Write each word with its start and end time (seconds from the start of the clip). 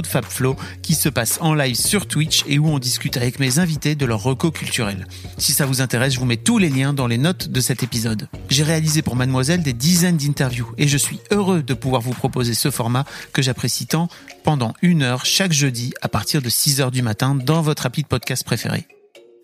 de 0.00 0.06
FabFlow 0.06 0.56
qui 0.82 0.94
se 0.94 1.08
passe 1.08 1.38
en 1.40 1.54
live 1.54 1.76
sur 1.76 2.06
Twitch 2.06 2.44
et 2.46 2.58
où 2.58 2.68
on 2.68 2.78
discute 2.78 3.16
avec 3.16 3.38
mes 3.40 3.58
invités 3.58 3.94
de 3.94 4.06
leur 4.06 4.22
reco 4.22 4.50
culturel. 4.50 5.06
Si 5.38 5.52
ça 5.52 5.66
vous 5.66 5.80
intéresse, 5.80 6.14
je 6.14 6.18
vous 6.18 6.26
mets 6.26 6.36
tous 6.36 6.58
les 6.58 6.68
liens 6.68 6.92
dans 6.92 7.06
les 7.06 7.18
notes 7.18 7.48
de 7.48 7.60
cet 7.60 7.82
épisode. 7.82 8.28
J'ai 8.48 8.62
réalisé 8.62 9.02
pour 9.02 9.16
Mademoiselle 9.16 9.62
des 9.62 9.72
dizaines 9.72 10.16
d'interviews 10.16 10.72
et 10.78 10.88
je 10.88 10.96
suis 10.96 11.20
heureux 11.30 11.62
de 11.62 11.74
pouvoir 11.74 12.02
vous 12.02 12.12
proposer 12.12 12.54
ce 12.54 12.70
format 12.70 13.04
que 13.32 13.42
j'apprécie 13.42 13.86
tant 13.86 14.08
pendant 14.44 14.74
une 14.82 15.02
heure 15.02 15.26
chaque 15.26 15.52
jeudi 15.52 15.92
à 16.02 16.08
partir 16.08 16.42
de 16.42 16.48
6 16.48 16.80
heures 16.80 16.90
du 16.90 17.02
matin 17.02 17.34
dans 17.34 17.62
votre 17.62 17.86
appli 17.86 18.02
de 18.02 18.08
podcast 18.08 18.44
préféré. 18.44 18.86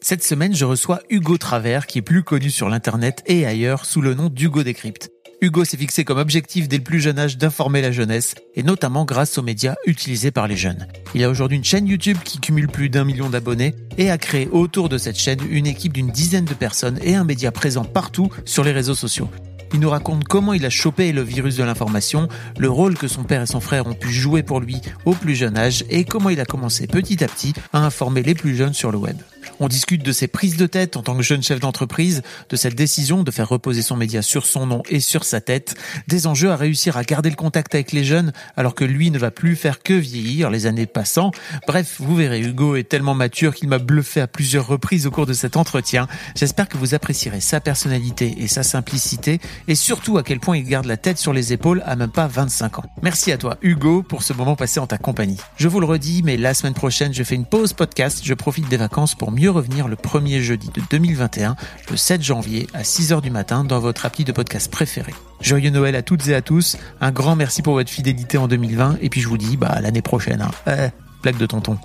Cette 0.00 0.24
semaine, 0.24 0.54
je 0.54 0.64
reçois 0.64 1.00
Hugo 1.10 1.38
Travers, 1.38 1.86
qui 1.86 1.98
est 1.98 2.02
plus 2.02 2.24
connu 2.24 2.50
sur 2.50 2.68
l'internet 2.68 3.22
et 3.26 3.46
ailleurs 3.46 3.84
sous 3.84 4.00
le 4.00 4.14
nom 4.14 4.28
d'Hugo 4.28 4.64
Décrypte. 4.64 5.10
Hugo 5.42 5.64
s'est 5.64 5.76
fixé 5.76 6.04
comme 6.04 6.18
objectif 6.18 6.68
dès 6.68 6.76
le 6.76 6.84
plus 6.84 7.00
jeune 7.00 7.18
âge 7.18 7.36
d'informer 7.36 7.82
la 7.82 7.90
jeunesse, 7.90 8.36
et 8.54 8.62
notamment 8.62 9.04
grâce 9.04 9.38
aux 9.38 9.42
médias 9.42 9.74
utilisés 9.86 10.30
par 10.30 10.46
les 10.46 10.56
jeunes. 10.56 10.86
Il 11.16 11.24
a 11.24 11.28
aujourd'hui 11.28 11.56
une 11.56 11.64
chaîne 11.64 11.88
YouTube 11.88 12.18
qui 12.24 12.38
cumule 12.38 12.68
plus 12.68 12.88
d'un 12.88 13.02
million 13.02 13.28
d'abonnés 13.28 13.74
et 13.98 14.08
a 14.08 14.18
créé 14.18 14.48
autour 14.52 14.88
de 14.88 14.98
cette 14.98 15.18
chaîne 15.18 15.40
une 15.50 15.66
équipe 15.66 15.94
d'une 15.94 16.12
dizaine 16.12 16.44
de 16.44 16.54
personnes 16.54 17.00
et 17.02 17.16
un 17.16 17.24
média 17.24 17.50
présent 17.50 17.84
partout 17.84 18.30
sur 18.44 18.62
les 18.62 18.70
réseaux 18.70 18.94
sociaux. 18.94 19.28
Il 19.74 19.80
nous 19.80 19.90
raconte 19.90 20.22
comment 20.22 20.52
il 20.52 20.64
a 20.64 20.70
chopé 20.70 21.10
le 21.10 21.22
virus 21.22 21.56
de 21.56 21.64
l'information, 21.64 22.28
le 22.56 22.70
rôle 22.70 22.96
que 22.96 23.08
son 23.08 23.24
père 23.24 23.42
et 23.42 23.46
son 23.46 23.60
frère 23.60 23.88
ont 23.88 23.94
pu 23.94 24.12
jouer 24.12 24.44
pour 24.44 24.60
lui 24.60 24.76
au 25.06 25.12
plus 25.12 25.34
jeune 25.34 25.58
âge 25.58 25.84
et 25.90 26.04
comment 26.04 26.30
il 26.30 26.38
a 26.38 26.44
commencé 26.44 26.86
petit 26.86 27.24
à 27.24 27.26
petit 27.26 27.54
à 27.72 27.80
informer 27.80 28.22
les 28.22 28.34
plus 28.34 28.54
jeunes 28.54 28.74
sur 28.74 28.92
le 28.92 28.98
web. 28.98 29.16
On 29.64 29.68
discute 29.68 30.02
de 30.02 30.10
ses 30.10 30.26
prises 30.26 30.56
de 30.56 30.66
tête 30.66 30.96
en 30.96 31.04
tant 31.04 31.14
que 31.14 31.22
jeune 31.22 31.40
chef 31.40 31.60
d'entreprise, 31.60 32.22
de 32.48 32.56
cette 32.56 32.74
décision 32.74 33.22
de 33.22 33.30
faire 33.30 33.48
reposer 33.48 33.80
son 33.80 33.94
média 33.94 34.20
sur 34.20 34.44
son 34.44 34.66
nom 34.66 34.82
et 34.90 34.98
sur 34.98 35.22
sa 35.22 35.40
tête, 35.40 35.76
des 36.08 36.26
enjeux 36.26 36.50
à 36.50 36.56
réussir 36.56 36.96
à 36.96 37.04
garder 37.04 37.30
le 37.30 37.36
contact 37.36 37.72
avec 37.76 37.92
les 37.92 38.02
jeunes 38.02 38.32
alors 38.56 38.74
que 38.74 38.84
lui 38.84 39.12
ne 39.12 39.20
va 39.20 39.30
plus 39.30 39.54
faire 39.54 39.80
que 39.84 39.92
vieillir 39.92 40.50
les 40.50 40.66
années 40.66 40.86
passant. 40.86 41.30
Bref, 41.68 41.98
vous 42.00 42.16
verrez, 42.16 42.40
Hugo 42.40 42.74
est 42.74 42.88
tellement 42.88 43.14
mature 43.14 43.54
qu'il 43.54 43.68
m'a 43.68 43.78
bluffé 43.78 44.20
à 44.20 44.26
plusieurs 44.26 44.66
reprises 44.66 45.06
au 45.06 45.12
cours 45.12 45.26
de 45.26 45.32
cet 45.32 45.56
entretien. 45.56 46.08
J'espère 46.34 46.68
que 46.68 46.76
vous 46.76 46.94
apprécierez 46.94 47.40
sa 47.40 47.60
personnalité 47.60 48.34
et 48.38 48.48
sa 48.48 48.64
simplicité 48.64 49.38
et 49.68 49.76
surtout 49.76 50.18
à 50.18 50.24
quel 50.24 50.40
point 50.40 50.56
il 50.56 50.64
garde 50.64 50.86
la 50.86 50.96
tête 50.96 51.18
sur 51.18 51.32
les 51.32 51.52
épaules 51.52 51.84
à 51.86 51.94
même 51.94 52.10
pas 52.10 52.26
25 52.26 52.80
ans. 52.80 52.84
Merci 53.00 53.30
à 53.30 53.38
toi, 53.38 53.58
Hugo, 53.62 54.02
pour 54.02 54.24
ce 54.24 54.32
moment 54.32 54.56
passé 54.56 54.80
en 54.80 54.88
ta 54.88 54.98
compagnie. 54.98 55.38
Je 55.56 55.68
vous 55.68 55.78
le 55.78 55.86
redis, 55.86 56.22
mais 56.24 56.36
la 56.36 56.52
semaine 56.52 56.74
prochaine, 56.74 57.14
je 57.14 57.22
fais 57.22 57.36
une 57.36 57.46
pause 57.46 57.74
podcast, 57.74 58.22
je 58.24 58.34
profite 58.34 58.68
des 58.68 58.76
vacances 58.76 59.14
pour 59.14 59.30
mieux 59.30 59.51
revenir 59.52 59.88
le 59.88 59.96
premier 59.96 60.40
jeudi 60.40 60.70
de 60.74 60.82
2021, 60.90 61.56
le 61.90 61.96
7 61.96 62.22
janvier 62.22 62.66
à 62.74 62.82
6h 62.82 63.20
du 63.20 63.30
matin 63.30 63.64
dans 63.64 63.78
votre 63.78 64.06
appli 64.06 64.24
de 64.24 64.32
podcast 64.32 64.70
préféré. 64.70 65.14
Joyeux 65.40 65.70
Noël 65.70 65.94
à 65.94 66.02
toutes 66.02 66.26
et 66.28 66.34
à 66.34 66.42
tous, 66.42 66.76
un 67.00 67.12
grand 67.12 67.36
merci 67.36 67.62
pour 67.62 67.74
votre 67.74 67.90
fidélité 67.90 68.38
en 68.38 68.48
2020 68.48 68.98
et 69.00 69.08
puis 69.08 69.20
je 69.20 69.28
vous 69.28 69.38
dis 69.38 69.56
bah 69.56 69.80
l'année 69.80 70.02
prochaine. 70.02 70.42
Hein. 70.42 70.50
Euh, 70.68 70.88
de 71.30 71.46
tonton. 71.46 71.78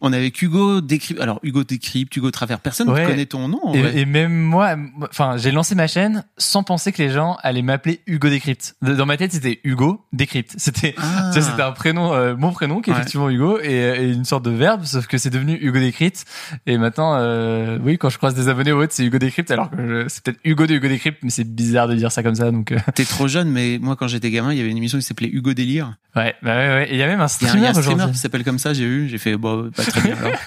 On 0.00 0.12
est 0.12 0.16
avec 0.16 0.40
Hugo 0.40 0.80
Décrypte. 0.80 1.20
Alors, 1.20 1.40
Hugo 1.42 1.64
Décrypte, 1.64 2.14
Hugo 2.16 2.30
Travers. 2.30 2.60
Personne 2.60 2.86
ne 2.88 2.92
Ouais. 2.92 3.04
connaît 3.04 3.26
ton 3.26 3.48
nom. 3.48 3.60
en 3.64 3.74
Et, 3.74 3.82
vrai. 3.82 3.98
et 3.98 4.04
même 4.04 4.32
moi, 4.32 4.76
enfin, 5.02 5.36
j'ai 5.36 5.50
lancé 5.50 5.74
ma 5.74 5.86
chaîne 5.88 6.24
sans 6.36 6.62
penser 6.62 6.92
que 6.92 7.02
les 7.02 7.10
gens 7.10 7.36
allaient 7.42 7.62
m'appeler 7.62 8.00
Hugo 8.06 8.28
Décrypte. 8.28 8.76
Dans 8.82 9.06
ma 9.06 9.16
tête, 9.16 9.32
c'était 9.32 9.60
Hugo 9.64 10.04
Décrypte. 10.12 10.54
C'était, 10.56 10.94
Ah. 10.98 11.30
c'était 11.34 11.62
un 11.62 11.72
prénom, 11.72 12.12
euh, 12.14 12.36
mon 12.36 12.52
prénom, 12.52 12.80
qui 12.80 12.90
est 12.90 12.92
Ouais. 12.92 12.98
effectivement 13.00 13.28
Hugo, 13.28 13.58
et, 13.62 13.72
et 13.72 14.12
une 14.12 14.24
sorte 14.24 14.44
de 14.44 14.50
verbe, 14.50 14.84
sauf 14.84 15.06
que 15.06 15.18
c'est 15.18 15.30
devenu 15.30 15.58
Hugo 15.60 15.78
Décrypte. 15.78 16.24
Et 16.66 16.78
maintenant, 16.78 17.14
euh, 17.16 17.78
oui, 17.82 17.98
quand 17.98 18.08
je 18.08 18.18
croise 18.18 18.34
des 18.34 18.48
abonnés 18.48 18.72
ou 18.72 18.80
autres, 18.82 18.92
c'est 18.94 19.04
Hugo 19.04 19.18
Décrypte, 19.18 19.50
alors 19.50 19.70
que 19.70 20.06
c'est 20.08 20.22
peut-être 20.22 20.38
Hugo 20.44 20.66
de 20.66 20.74
Hugo 20.74 20.88
Décrypte, 20.88 21.18
mais 21.24 21.30
c'est 21.30 21.44
bizarre 21.44 21.88
de 21.88 21.94
dire 21.96 22.12
ça 22.12 22.22
comme 22.22 22.34
ça, 22.36 22.50
donc, 22.52 22.72
euh, 22.72 22.78
T'es 22.94 23.04
trop 23.04 23.26
jeune, 23.28 23.50
mais 23.50 23.78
moi, 23.80 23.96
quand 23.96 24.06
j'étais 24.08 24.30
gamin, 24.30 24.52
il 24.52 24.58
y 24.58 24.60
avait 24.60 24.70
une 24.70 24.76
émission 24.78 24.98
qui 24.98 25.04
s'appelait 25.04 25.28
Hugo 25.32 25.54
Délire. 25.54 25.94
ouais, 26.16 26.34
bah 26.42 26.56
ouais, 26.56 26.68
ouais. 26.68 26.86
Et 26.90 26.94
il 26.94 26.98
y 26.98 27.02
a 27.02 27.06
même 27.06 27.20
un 27.20 27.28
streamer 27.28 27.50
streamer 27.72 27.78
aujourd'hui. 27.78 28.12
qui 28.12 28.18
s'appelle 28.18 28.44
comme 28.44 28.58
ça, 28.58 28.72
j'ai 28.74 28.86
vu. 28.86 29.08
J'ai 29.08 29.18
fait, 29.18 29.36
bon, 29.36 29.70
pas 29.70 29.84
très 29.90 30.00
bien 30.02 30.16
alors. 30.16 30.38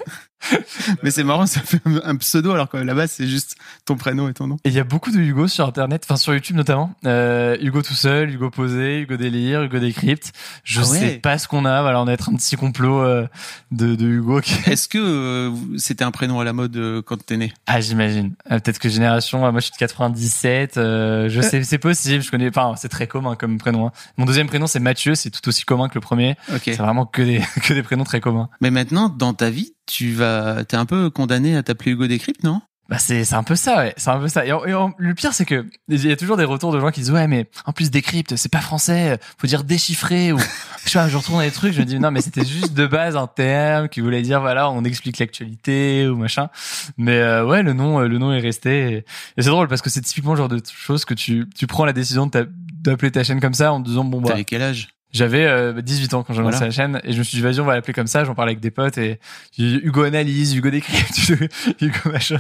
Mais 1.04 1.12
c'est 1.12 1.24
marrant, 1.24 1.46
ça 1.46 1.62
fait 1.62 1.80
un 2.04 2.16
pseudo 2.18 2.52
alors 2.52 2.70
que 2.70 2.78
là-bas, 2.78 3.08
c'est 3.08 3.28
juste 3.28 3.56
ton 3.86 3.96
prénom 3.96 4.30
et 4.30 4.34
ton 4.34 4.48
nom. 4.48 4.58
Et 4.66 4.70
il 4.70 4.74
y 4.74 4.80
a 4.80 4.84
beaucoup 4.84 5.12
de 5.12 5.18
Hugo 5.20 5.48
sur 5.48 5.66
Internet, 5.68 6.04
enfin 6.06 6.16
sur 6.18 6.34
YouTube 6.34 6.56
notamment. 6.56 6.94
Euh, 7.06 7.58
Hugo 7.62 7.82
tout 7.82 7.94
seul, 7.94 8.32
Hugo 8.32 8.50
posé, 8.50 9.00
Hugo 9.02 9.18
délire, 9.18 9.64
Hugo 9.64 9.80
décrypte. 9.80 10.32
Je 10.64 10.82
Ah 10.82 10.90
ouais. 10.90 11.00
sais 11.00 11.12
pas 11.18 11.38
ce 11.38 11.48
qu'on 11.48 11.66
a. 11.66 11.82
Voilà, 11.82 12.02
on 12.02 12.08
a 12.08 12.12
être 12.14 12.30
un 12.30 12.36
petit 12.36 12.56
complot 12.56 13.02
euh, 13.02 13.28
de, 13.72 13.96
de 13.96 14.06
Hugo. 14.08 14.42
Qui... 14.42 14.54
Est-ce 14.70 14.88
que 14.88 14.98
euh, 14.98 15.52
c'était 15.78 16.04
un 16.04 16.12
prénom 16.12 16.40
à 16.40 16.44
la 16.44 16.54
mode 16.54 16.76
euh, 16.78 17.02
quand 17.02 17.24
t'es 17.26 17.38
né? 17.38 17.54
Ah, 17.68 17.82
j'imagine. 17.82 18.34
Euh, 18.52 18.60
Peut-être 18.60 18.80
que 18.80 18.90
génération. 18.90 19.46
euh, 19.46 19.52
moi, 19.52 19.60
je 19.60 19.66
suis 19.66 19.74
de 19.74 19.78
97. 19.78 20.78
euh, 20.78 21.30
je 21.30 21.42
sais, 21.42 21.64
c'est 21.64 21.78
possible. 21.78 22.24
Je 22.24 22.32
connais. 22.32 22.50
Enfin, 22.50 22.74
c'est 22.78 22.90
très 22.90 23.08
commun 23.08 23.36
comme 23.36 23.58
prénom. 23.58 23.88
hein. 23.88 23.92
Mon 24.18 24.26
deuxième 24.26 24.48
prénom, 24.48 24.68
c'est 24.68 24.80
Mathieu. 24.80 25.16
C'est 25.16 25.30
tout 25.30 25.48
aussi 25.48 25.64
commun 25.66 25.88
que 25.90 25.96
le 25.96 26.02
premier. 26.02 26.36
Ok. 26.54 26.62
C'est 26.66 26.76
vraiment 26.78 27.06
que 27.06 27.22
des 27.22 27.42
que 27.64 27.74
des 27.74 27.84
prénoms 27.84 28.04
très 28.04 28.20
communs. 28.22 28.50
Mais 28.62 28.72
maintenant, 28.72 29.10
dans 29.10 29.34
ta 29.34 29.50
vie, 29.50 29.74
tu 29.86 30.12
vas, 30.14 30.64
t'es 30.66 30.78
un 30.78 30.86
peu 30.86 31.10
condamné 31.10 31.56
à 31.56 31.64
t'appeler 31.64 31.92
Hugo 31.92 32.08
Décrypte, 32.08 32.44
non? 32.44 32.62
Bah 32.90 32.98
c'est 33.00 33.24
c'est 33.24 33.36
un 33.36 33.44
peu 33.44 33.56
ça, 33.56 33.78
ouais. 33.78 33.94
C'est 33.96 34.10
un 34.10 34.20
peu 34.20 34.28
ça. 34.28 34.46
Et, 34.46 34.52
en- 34.52 34.66
et 34.66 34.74
en- 34.74 34.92
le 34.98 35.14
pire, 35.14 35.34
c'est 35.34 35.46
que 35.46 35.66
il 35.88 36.06
y 36.06 36.12
a 36.12 36.18
toujours 36.18 36.36
des 36.36 36.44
retours 36.44 36.74
de 36.74 36.80
gens 36.82 36.92
qui 36.92 37.00
disent 37.00 37.12
ouais, 37.12 37.26
mais 37.28 37.50
en 37.66 37.72
plus 37.72 37.90
décrypte, 37.90 38.36
c'est 38.36 38.52
pas 38.52 38.60
français. 38.60 39.18
Faut 39.38 39.48
dire 39.48 39.64
déchiffrer 39.64 40.34
ou 40.34 40.40
je 40.40 40.90
sais 40.90 41.00
pas. 41.00 41.08
Je 41.08 41.16
retourne 41.16 41.42
les 41.42 41.52
trucs, 41.52 41.72
je 41.74 41.80
me 41.80 41.86
dis 41.86 42.00
non, 42.02 42.12
mais 42.12 42.20
c'était 42.20 42.44
juste 42.44 42.74
de 42.74 42.86
base 42.88 43.16
un 43.16 43.28
terme 43.28 43.88
qui 43.88 44.02
voulait 44.02 44.22
dire 44.22 44.42
voilà, 44.42 44.70
on 44.70 44.84
explique 44.84 45.20
l'actualité 45.20 46.06
ou 46.10 46.18
machin. 46.18 46.50
Mais 46.98 47.18
euh, 47.22 47.46
ouais, 47.46 47.64
le 47.64 47.72
nom, 47.72 48.02
euh, 48.02 48.08
le 48.10 48.18
nom 48.18 48.34
est 48.34 48.42
resté. 48.42 48.92
Et, 48.92 48.96
et 48.98 49.04
c'est 49.42 49.50
drôle 49.50 49.70
parce 49.70 49.82
que 49.82 49.90
c'est 49.90 50.02
typiquement 50.02 50.32
le 50.32 50.38
genre 50.38 50.50
de 50.50 50.62
choses 50.74 51.06
que 51.06 51.14
tu 51.14 51.48
tu 51.56 51.68
prends 51.68 51.86
la 51.86 51.94
décision 51.94 52.28
de 52.28 52.50
d'appeler 52.82 53.12
ta 53.12 53.24
chaîne 53.24 53.40
comme 53.40 53.54
ça 53.54 53.72
en 53.72 53.82
te 53.82 53.88
disant 53.88 54.04
bon 54.04 54.20
bah 54.20 54.30
T'avais 54.32 54.44
quel 54.44 54.64
âge? 54.64 54.90
J'avais 55.12 55.46
euh, 55.46 55.82
18 55.82 56.14
ans 56.14 56.24
quand 56.24 56.34
j'ai 56.34 56.42
lancé 56.42 56.58
Voilà. 56.58 56.66
la 56.68 56.72
chaîne 56.72 57.02
et 57.04 57.12
je 57.14 57.18
me 57.20 57.24
suis 57.24 57.38
dit 57.38 57.42
vas-y 57.42 57.60
on 57.60 57.66
va 57.66 57.76
l'appeler 57.76 57.94
comme 57.94 58.08
ça 58.08 58.24
j'en 58.24 58.34
parlais 58.36 58.52
avec 58.52 58.62
des 58.62 58.72
potes 58.72 58.98
et 58.98 59.20
j'ai 59.58 59.78
dit, 59.80 59.80
Hugo 59.84 60.04
analyse 60.04 60.56
Hugo 60.56 60.70
décrypte 60.70 61.30
Hugo 61.82 61.98
machin 62.12 62.40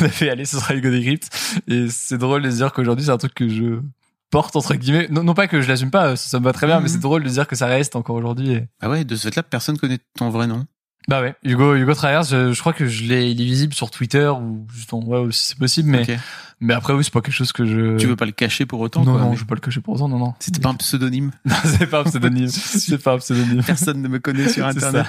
on 0.00 0.04
a 0.04 0.08
fait 0.08 0.30
allez 0.30 0.44
ce 0.44 0.58
sera 0.58 0.74
Hugo 0.74 0.90
décrypte 0.90 1.28
et 1.68 1.86
c'est 1.88 2.18
drôle 2.18 2.42
de 2.42 2.50
se 2.50 2.56
dire 2.56 2.72
qu'aujourd'hui 2.72 3.04
c'est 3.06 3.10
un 3.12 3.18
truc 3.18 3.34
que 3.34 3.48
je 3.48 3.80
porte 4.30 4.56
entre 4.56 4.74
guillemets 4.74 5.08
non, 5.10 5.22
non 5.24 5.34
pas 5.34 5.46
que 5.46 5.60
je 5.60 5.68
l'assume 5.68 5.90
pas 5.90 6.16
ça, 6.16 6.28
ça 6.30 6.38
me 6.40 6.44
va 6.44 6.52
très 6.52 6.66
bien 6.66 6.76
Mhm. 6.78 6.82
mais 6.84 6.88
c'est 6.88 7.00
drôle 7.00 7.22
de 7.22 7.28
se 7.28 7.34
dire 7.34 7.46
que 7.46 7.56
ça 7.56 7.66
reste 7.66 7.96
encore 7.96 8.16
aujourd'hui 8.16 8.52
et... 8.52 8.64
Ah 8.80 8.88
ouais, 8.90 9.04
de 9.04 9.14
ce 9.16 9.28
fait-là, 9.28 9.42
personne 9.42 9.76
connaît 9.78 9.98
ton 10.18 10.30
vrai 10.30 10.46
nom. 10.46 10.64
bah 11.08 11.20
ouais 11.20 11.34
Hugo 11.44 11.74
Hugo 11.74 11.94
Travers 11.94 12.22
je, 12.24 12.52
je 12.52 12.60
crois 12.60 12.72
que 12.72 12.86
je 12.86 13.04
l'ai 13.04 13.30
il 13.30 13.40
est 13.40 13.44
visible 13.44 13.74
sur 13.74 13.90
Twitter 13.90 14.28
ou 14.28 14.66
juste 14.72 14.92
en 14.94 15.00
ouais 15.02 15.30
si 15.32 15.46
c'est 15.48 15.58
possible 15.58 15.90
mais 15.90 16.02
Ok. 16.02 16.18
Mais 16.62 16.72
après 16.74 16.94
oui 16.94 17.04
c'est 17.04 17.12
pas 17.12 17.20
quelque 17.20 17.34
chose 17.34 17.52
que 17.52 17.66
je 17.66 17.96
Tu 17.98 18.06
veux 18.06 18.16
pas 18.16 18.24
le 18.24 18.32
cacher 18.32 18.64
pour 18.64 18.80
autant 18.80 19.04
non 19.04 19.12
quoi, 19.12 19.20
non 19.20 19.30
mais 19.30 19.36
je 19.36 19.40
veux 19.40 19.46
pas 19.46 19.54
le 19.56 19.60
cacher 19.60 19.80
pour 19.80 19.94
autant 19.96 20.08
non 20.08 20.18
non 20.18 20.34
C'était 20.38 20.60
pas 20.60 20.70
un 20.70 20.74
pseudonyme. 20.74 21.30
Non, 21.44 21.54
c'est 21.64 21.86
pas 21.86 22.00
un 22.00 22.04
pseudonyme 22.04 22.48
c'est 22.48 23.02
pas 23.02 23.14
un 23.14 23.18
pseudonyme 23.18 23.62
Personne 23.62 24.00
ne 24.00 24.08
me 24.08 24.18
connaît 24.18 24.48
sur 24.48 24.66
Internet. 24.72 25.06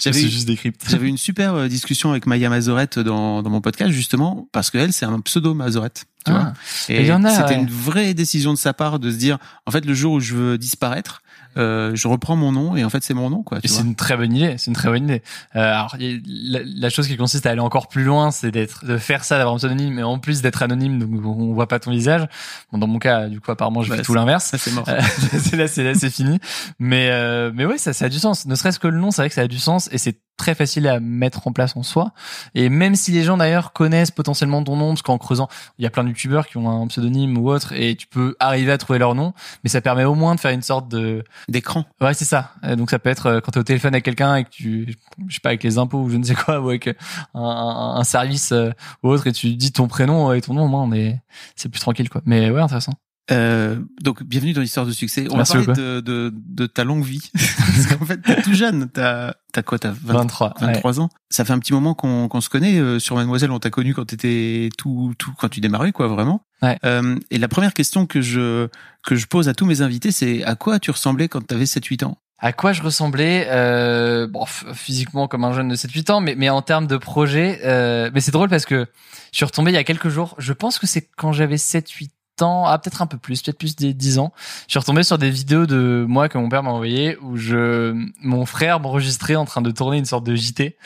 J'avais 0.00 0.18
c'est 0.20 0.28
juste 0.28 0.46
décrypte 0.46 0.84
J'avais 0.88 1.08
une 1.08 1.18
super 1.18 1.54
euh, 1.54 1.68
discussion 1.68 2.10
avec 2.10 2.26
Maya 2.26 2.48
Mazorette 2.48 2.98
dans, 2.98 3.42
dans 3.42 3.50
mon 3.50 3.60
podcast 3.60 3.90
justement 3.92 4.48
parce 4.52 4.70
que 4.70 4.78
elle 4.78 4.92
c'est 4.92 5.04
un 5.06 5.20
pseudo 5.20 5.54
Mazorette, 5.54 6.06
tu 6.24 6.32
Ah. 6.32 6.54
vois. 6.88 6.94
Et 6.96 7.10
a, 7.10 7.18
c'était 7.30 7.54
ouais. 7.54 7.54
une 7.60 7.70
vraie 7.70 8.14
décision 8.14 8.52
de 8.52 8.58
sa 8.58 8.72
part 8.72 8.98
de 8.98 9.10
se 9.10 9.16
dire 9.16 9.38
en 9.66 9.70
fait 9.70 9.84
le 9.84 9.94
jour 9.94 10.14
où 10.14 10.20
je 10.20 10.34
veux 10.34 10.58
disparaître, 10.58 11.22
euh, 11.56 11.92
je 11.94 12.08
reprends 12.08 12.36
mon 12.36 12.52
nom 12.52 12.76
et 12.76 12.84
en 12.84 12.90
fait 12.90 13.02
c'est 13.04 13.14
mon 13.14 13.30
nom 13.30 13.42
quoi. 13.42 13.58
C'est 13.64 13.82
une 13.82 13.94
très 13.94 14.16
bonne 14.16 14.34
idée. 14.34 14.56
C'est 14.58 14.66
une 14.70 14.74
très 14.76 14.88
bonne 14.88 15.04
idée. 15.04 15.22
Euh, 15.56 15.60
alors, 15.60 15.96
la, 16.00 16.60
la 16.64 16.90
chose 16.90 17.06
qui 17.08 17.16
consiste 17.16 17.46
à 17.46 17.50
aller 17.50 17.60
encore 17.60 17.88
plus 17.88 18.04
loin, 18.04 18.30
c'est 18.30 18.50
d'être, 18.50 18.84
de 18.84 18.96
faire 18.98 19.24
ça, 19.24 19.36
d'avoir 19.38 19.54
un 19.54 19.58
pseudonyme, 19.58 19.94
mais 19.94 20.02
en 20.02 20.18
plus 20.18 20.42
d'être 20.42 20.62
anonyme, 20.62 20.98
donc 20.98 21.24
on 21.24 21.52
voit 21.54 21.68
pas 21.68 21.78
ton 21.78 21.90
visage. 21.90 22.26
Bon, 22.72 22.78
dans 22.78 22.86
mon 22.86 22.98
cas, 22.98 23.28
du 23.28 23.40
coup, 23.40 23.50
apparemment, 23.50 23.82
je 23.82 23.90
Bah, 23.90 23.96
fais 23.96 24.02
tout 24.02 24.12
c'est- 24.12 24.18
l'inverse. 24.18 24.54
C'est 24.58 24.72
mort. 24.72 24.84
Euh, 24.88 25.00
c'est 25.38 25.56
là, 25.56 25.68
c'est 25.68 25.84
là, 25.84 25.94
c'est 25.94 26.10
fini. 26.10 26.38
Mais 26.78 27.08
euh, 27.10 27.50
mais 27.54 27.64
ouais, 27.66 27.78
ça, 27.78 27.92
ça 27.92 28.06
a 28.06 28.08
du 28.08 28.18
sens. 28.18 28.46
Ne 28.46 28.54
serait-ce 28.54 28.78
que 28.78 28.88
le 28.88 28.98
nom, 28.98 29.10
c'est 29.10 29.22
vrai 29.22 29.28
que 29.28 29.34
ça 29.34 29.42
a 29.42 29.46
du 29.48 29.58
sens 29.58 29.88
et 29.92 29.98
c'est 29.98 30.18
très 30.36 30.54
facile 30.54 30.88
à 30.88 31.00
mettre 31.00 31.46
en 31.46 31.52
place 31.52 31.76
en 31.76 31.82
soi. 31.82 32.12
Et 32.54 32.68
même 32.68 32.94
si 32.96 33.12
les 33.12 33.22
gens 33.22 33.36
d'ailleurs 33.36 33.72
connaissent 33.72 34.10
potentiellement 34.10 34.62
ton 34.62 34.76
nom, 34.76 34.88
parce 34.90 35.02
qu'en 35.02 35.18
creusant, 35.18 35.48
il 35.78 35.84
y 35.84 35.86
a 35.86 35.90
plein 35.90 36.04
de 36.04 36.08
youtubeurs 36.08 36.46
qui 36.46 36.56
ont 36.56 36.68
un 36.68 36.86
pseudonyme 36.88 37.38
ou 37.38 37.50
autre, 37.50 37.72
et 37.72 37.96
tu 37.96 38.06
peux 38.06 38.36
arriver 38.40 38.72
à 38.72 38.78
trouver 38.78 38.98
leur 38.98 39.14
nom, 39.14 39.32
mais 39.62 39.70
ça 39.70 39.80
permet 39.80 40.04
au 40.04 40.14
moins 40.14 40.34
de 40.34 40.40
faire 40.40 40.50
une 40.50 40.62
sorte 40.62 40.88
de 40.88 41.24
D'écran. 41.48 41.84
Ouais, 42.00 42.14
c'est 42.14 42.24
ça. 42.24 42.52
Euh, 42.64 42.76
Donc 42.76 42.90
ça 42.90 42.98
peut 42.98 43.10
être 43.10 43.26
euh, 43.26 43.40
quand 43.40 43.52
tu 43.52 43.58
es 43.58 43.60
au 43.60 43.64
téléphone 43.64 43.94
avec 43.94 44.04
quelqu'un 44.04 44.36
et 44.36 44.44
que 44.44 44.50
tu, 44.50 44.96
je 45.28 45.34
sais 45.34 45.40
pas, 45.40 45.50
avec 45.50 45.62
les 45.62 45.78
impôts 45.78 46.02
ou 46.02 46.10
je 46.10 46.16
ne 46.16 46.24
sais 46.24 46.34
quoi, 46.34 46.60
ou 46.60 46.68
avec 46.68 46.96
un, 47.34 48.02
service 48.04 48.52
euh, 48.52 48.70
ou 49.02 49.08
autre, 49.08 49.26
et 49.26 49.32
tu 49.32 49.54
dis 49.54 49.72
ton 49.72 49.88
prénom 49.88 50.32
et 50.32 50.40
ton 50.40 50.54
nom, 50.54 50.64
au 50.64 50.68
moins 50.68 50.82
on 50.82 50.92
est, 50.92 51.20
c'est 51.56 51.68
plus 51.68 51.80
tranquille 51.80 52.08
quoi. 52.08 52.22
Mais 52.24 52.50
ouais, 52.50 52.60
intéressant. 52.60 52.92
Euh, 53.30 53.76
donc 54.02 54.22
bienvenue 54.22 54.52
dans 54.52 54.60
l'histoire 54.60 54.84
de 54.84 54.92
succès. 54.92 55.26
On 55.30 55.36
Merci 55.36 55.56
va 55.56 55.64
parler 55.64 55.80
de, 55.80 56.00
de, 56.00 56.32
de 56.34 56.66
ta 56.66 56.84
longue 56.84 57.04
vie. 57.04 57.30
Parce 57.34 57.86
qu'en 57.86 58.04
fait 58.04 58.18
t'es 58.18 58.42
tout 58.42 58.52
jeune. 58.52 58.90
T'as 58.92 59.32
t'as 59.52 59.62
quoi 59.62 59.78
T'as 59.78 59.92
20 59.92 60.12
23. 60.14 60.54
ouais. 60.60 60.66
23 60.66 61.00
ans? 61.00 61.08
Ça 61.30 61.44
fait 61.44 61.52
un 61.52 61.58
petit 61.58 61.72
moment 61.72 61.94
qu'on 61.94 62.28
qu'on 62.28 62.40
se 62.42 62.50
connaît. 62.50 62.78
Euh, 62.78 62.98
sur 62.98 63.16
Mademoiselle, 63.16 63.50
on 63.50 63.58
t'a 63.58 63.70
connu 63.70 63.94
quand 63.94 64.04
t'étais 64.04 64.68
tout, 64.76 65.14
tout, 65.18 65.32
quand 65.38 65.48
tu 65.48 65.60
démarrais, 65.60 65.92
quoi, 65.92 66.08
vraiment. 66.08 66.44
Ouais. 66.62 66.78
Euh, 66.84 67.18
et 67.30 67.38
la 67.38 67.48
première 67.48 67.72
question 67.72 68.04
que 68.06 68.20
je 68.20 68.68
que 69.04 69.16
je 69.16 69.26
pose 69.26 69.48
à 69.48 69.54
tous 69.54 69.64
mes 69.64 69.80
invités, 69.80 70.10
c'est 70.10 70.44
à 70.44 70.54
quoi 70.54 70.78
tu 70.78 70.90
ressemblais 70.90 71.28
quand 71.28 71.46
t'avais 71.46 71.64
7-8 71.64 72.04
ans? 72.04 72.18
À 72.38 72.52
quoi 72.52 72.72
je 72.74 72.82
ressemblais 72.82 73.46
euh, 73.48 74.26
bon, 74.26 74.44
physiquement 74.74 75.28
comme 75.28 75.44
un 75.44 75.52
jeune 75.54 75.68
de 75.68 75.76
7-8 75.76 76.12
ans, 76.12 76.20
mais, 76.20 76.34
mais 76.34 76.50
en 76.50 76.60
termes 76.60 76.86
de 76.86 76.98
projet, 76.98 77.60
euh, 77.64 78.10
mais 78.12 78.20
c'est 78.20 78.32
drôle 78.32 78.50
parce 78.50 78.66
que 78.66 78.86
je 79.32 79.36
suis 79.36 79.46
retombé 79.46 79.70
il 79.70 79.74
y 79.74 79.78
a 79.78 79.84
quelques 79.84 80.10
jours. 80.10 80.34
Je 80.36 80.52
pense 80.52 80.78
que 80.78 80.86
c'est 80.86 81.08
quand 81.16 81.32
j'avais 81.32 81.56
7-8 81.56 82.10
ans, 82.42 82.64
ah 82.66 82.78
peut-être 82.78 83.02
un 83.02 83.06
peu 83.06 83.18
plus, 83.18 83.42
peut-être 83.42 83.58
plus 83.58 83.76
des 83.76 83.94
10 83.94 84.18
ans. 84.18 84.32
Je 84.66 84.72
suis 84.72 84.78
retombé 84.78 85.02
sur 85.02 85.18
des 85.18 85.30
vidéos 85.30 85.66
de 85.66 86.04
moi 86.08 86.28
que 86.28 86.36
mon 86.38 86.48
père 86.48 86.62
m'a 86.62 86.70
envoyé 86.70 87.16
où 87.22 87.36
je, 87.36 87.94
mon 88.22 88.46
frère 88.46 88.80
m'enregistrait 88.80 89.36
en 89.36 89.44
train 89.44 89.62
de 89.62 89.70
tourner 89.70 89.98
une 89.98 90.04
sorte 90.04 90.24
de 90.24 90.34
JT. 90.34 90.76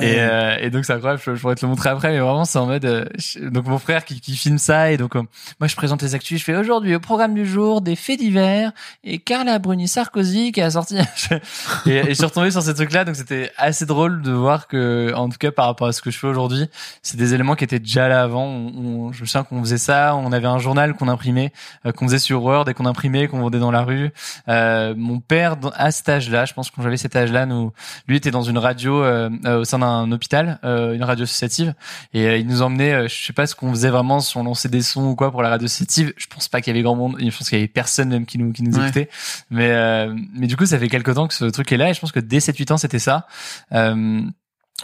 Et, 0.00 0.20
euh, 0.20 0.56
et 0.60 0.70
donc 0.70 0.84
c'est 0.84 0.92
incroyable, 0.92 1.20
je, 1.24 1.34
je 1.34 1.40
pourrais 1.40 1.54
te 1.56 1.64
le 1.64 1.70
montrer 1.70 1.90
après, 1.90 2.10
mais 2.10 2.18
vraiment 2.20 2.44
c'est 2.44 2.58
en 2.58 2.66
mode 2.66 2.84
euh, 2.84 3.04
je- 3.18 3.40
donc 3.48 3.66
mon 3.66 3.78
frère 3.78 4.04
qui, 4.04 4.20
qui 4.20 4.36
filme 4.36 4.58
ça 4.58 4.90
et 4.92 4.96
donc 4.96 5.16
euh, 5.16 5.22
moi 5.60 5.68
je 5.68 5.76
présente 5.76 6.02
les 6.02 6.14
actus, 6.14 6.38
je 6.40 6.44
fais 6.44 6.56
aujourd'hui 6.56 6.94
au 6.94 7.00
programme 7.00 7.34
du 7.34 7.46
jour 7.46 7.80
des 7.80 7.96
faits 7.96 8.18
divers 8.18 8.72
et 9.04 9.18
Carla 9.18 9.58
Bruni 9.58 9.88
Sarkozy 9.88 10.52
qui 10.52 10.60
a 10.60 10.70
sorti 10.70 10.96
et, 11.86 11.90
et 11.90 12.08
je 12.08 12.14
suis 12.14 12.24
retombé 12.24 12.50
sur 12.50 12.62
ces 12.62 12.74
trucs 12.74 12.92
là 12.92 13.04
donc 13.04 13.16
c'était 13.16 13.50
assez 13.56 13.86
drôle 13.86 14.22
de 14.22 14.32
voir 14.32 14.66
que 14.68 15.12
en 15.14 15.28
tout 15.28 15.38
cas 15.38 15.50
par 15.52 15.66
rapport 15.66 15.86
à 15.88 15.92
ce 15.92 16.00
que 16.02 16.10
je 16.10 16.18
fais 16.18 16.26
aujourd'hui, 16.26 16.66
c'est 17.02 17.16
des 17.16 17.34
éléments 17.34 17.54
qui 17.54 17.64
étaient 17.64 17.78
déjà 17.78 18.08
là 18.08 18.22
avant. 18.22 18.44
On, 18.44 18.66
on- 19.08 19.12
je 19.12 19.20
me 19.22 19.26
souviens 19.26 19.44
qu'on 19.44 19.60
faisait 19.60 19.78
ça, 19.78 20.14
on 20.16 20.32
avait 20.32 20.46
un 20.46 20.58
journal 20.58 20.93
qu'on 20.94 21.08
imprimait, 21.08 21.52
euh, 21.86 21.92
qu'on 21.92 22.06
faisait 22.06 22.18
sur 22.18 22.42
Word 22.42 22.68
et 22.68 22.74
qu'on 22.74 22.86
imprimait, 22.86 23.28
qu'on 23.28 23.40
vendait 23.40 23.58
dans 23.58 23.70
la 23.70 23.82
rue. 23.82 24.10
Euh, 24.48 24.94
mon 24.96 25.20
père 25.20 25.56
à 25.74 25.90
cet 25.90 26.08
âge-là, 26.08 26.44
je 26.44 26.54
pense 26.54 26.70
que 26.70 26.76
quand 26.76 26.82
j'avais 26.82 26.96
cet 26.96 27.14
âge-là, 27.16 27.46
nous 27.46 27.72
lui 28.08 28.16
était 28.16 28.30
dans 28.30 28.42
une 28.42 28.58
radio 28.58 29.02
euh, 29.02 29.30
au 29.60 29.64
sein 29.64 29.78
d'un 29.78 30.10
hôpital, 30.12 30.58
euh, 30.64 30.94
une 30.94 31.02
radio 31.04 31.24
associative, 31.24 31.74
et 32.12 32.38
il 32.38 32.46
nous 32.46 32.62
emmenait. 32.62 33.08
je 33.08 33.24
sais 33.26 33.32
pas 33.32 33.46
ce 33.46 33.54
qu'on 33.54 33.70
faisait 33.70 33.90
vraiment, 33.90 34.20
si 34.20 34.36
on 34.36 34.44
lançait 34.44 34.68
des 34.68 34.82
sons 34.82 35.04
ou 35.08 35.14
quoi 35.16 35.30
pour 35.30 35.42
la 35.42 35.48
radio 35.50 35.66
associative. 35.66 36.12
Je 36.16 36.26
pense 36.26 36.48
pas 36.48 36.60
qu'il 36.60 36.72
y 36.72 36.76
avait 36.76 36.82
grand 36.82 36.96
monde. 36.96 37.16
Je 37.18 37.24
pense 37.36 37.48
qu'il 37.48 37.58
y 37.58 37.60
avait 37.60 37.68
personne 37.68 38.08
même 38.08 38.26
qui 38.26 38.38
nous 38.38 38.52
qui 38.52 38.62
nous 38.62 38.74
Ouais. 38.76 38.84
écoutait. 38.84 39.08
Mais 39.50 39.70
euh, 39.70 40.14
mais 40.34 40.46
du 40.46 40.56
coup, 40.56 40.66
ça 40.66 40.78
fait 40.78 40.88
quelques 40.88 41.14
temps 41.14 41.28
que 41.28 41.34
ce 41.34 41.44
truc 41.46 41.70
est 41.72 41.76
là, 41.76 41.90
et 41.90 41.94
je 41.94 42.00
pense 42.00 42.12
que 42.12 42.20
dès 42.20 42.38
7-8 42.38 42.72
ans, 42.72 42.76
c'était 42.76 42.98
ça. 42.98 43.26
Euh, 43.72 44.20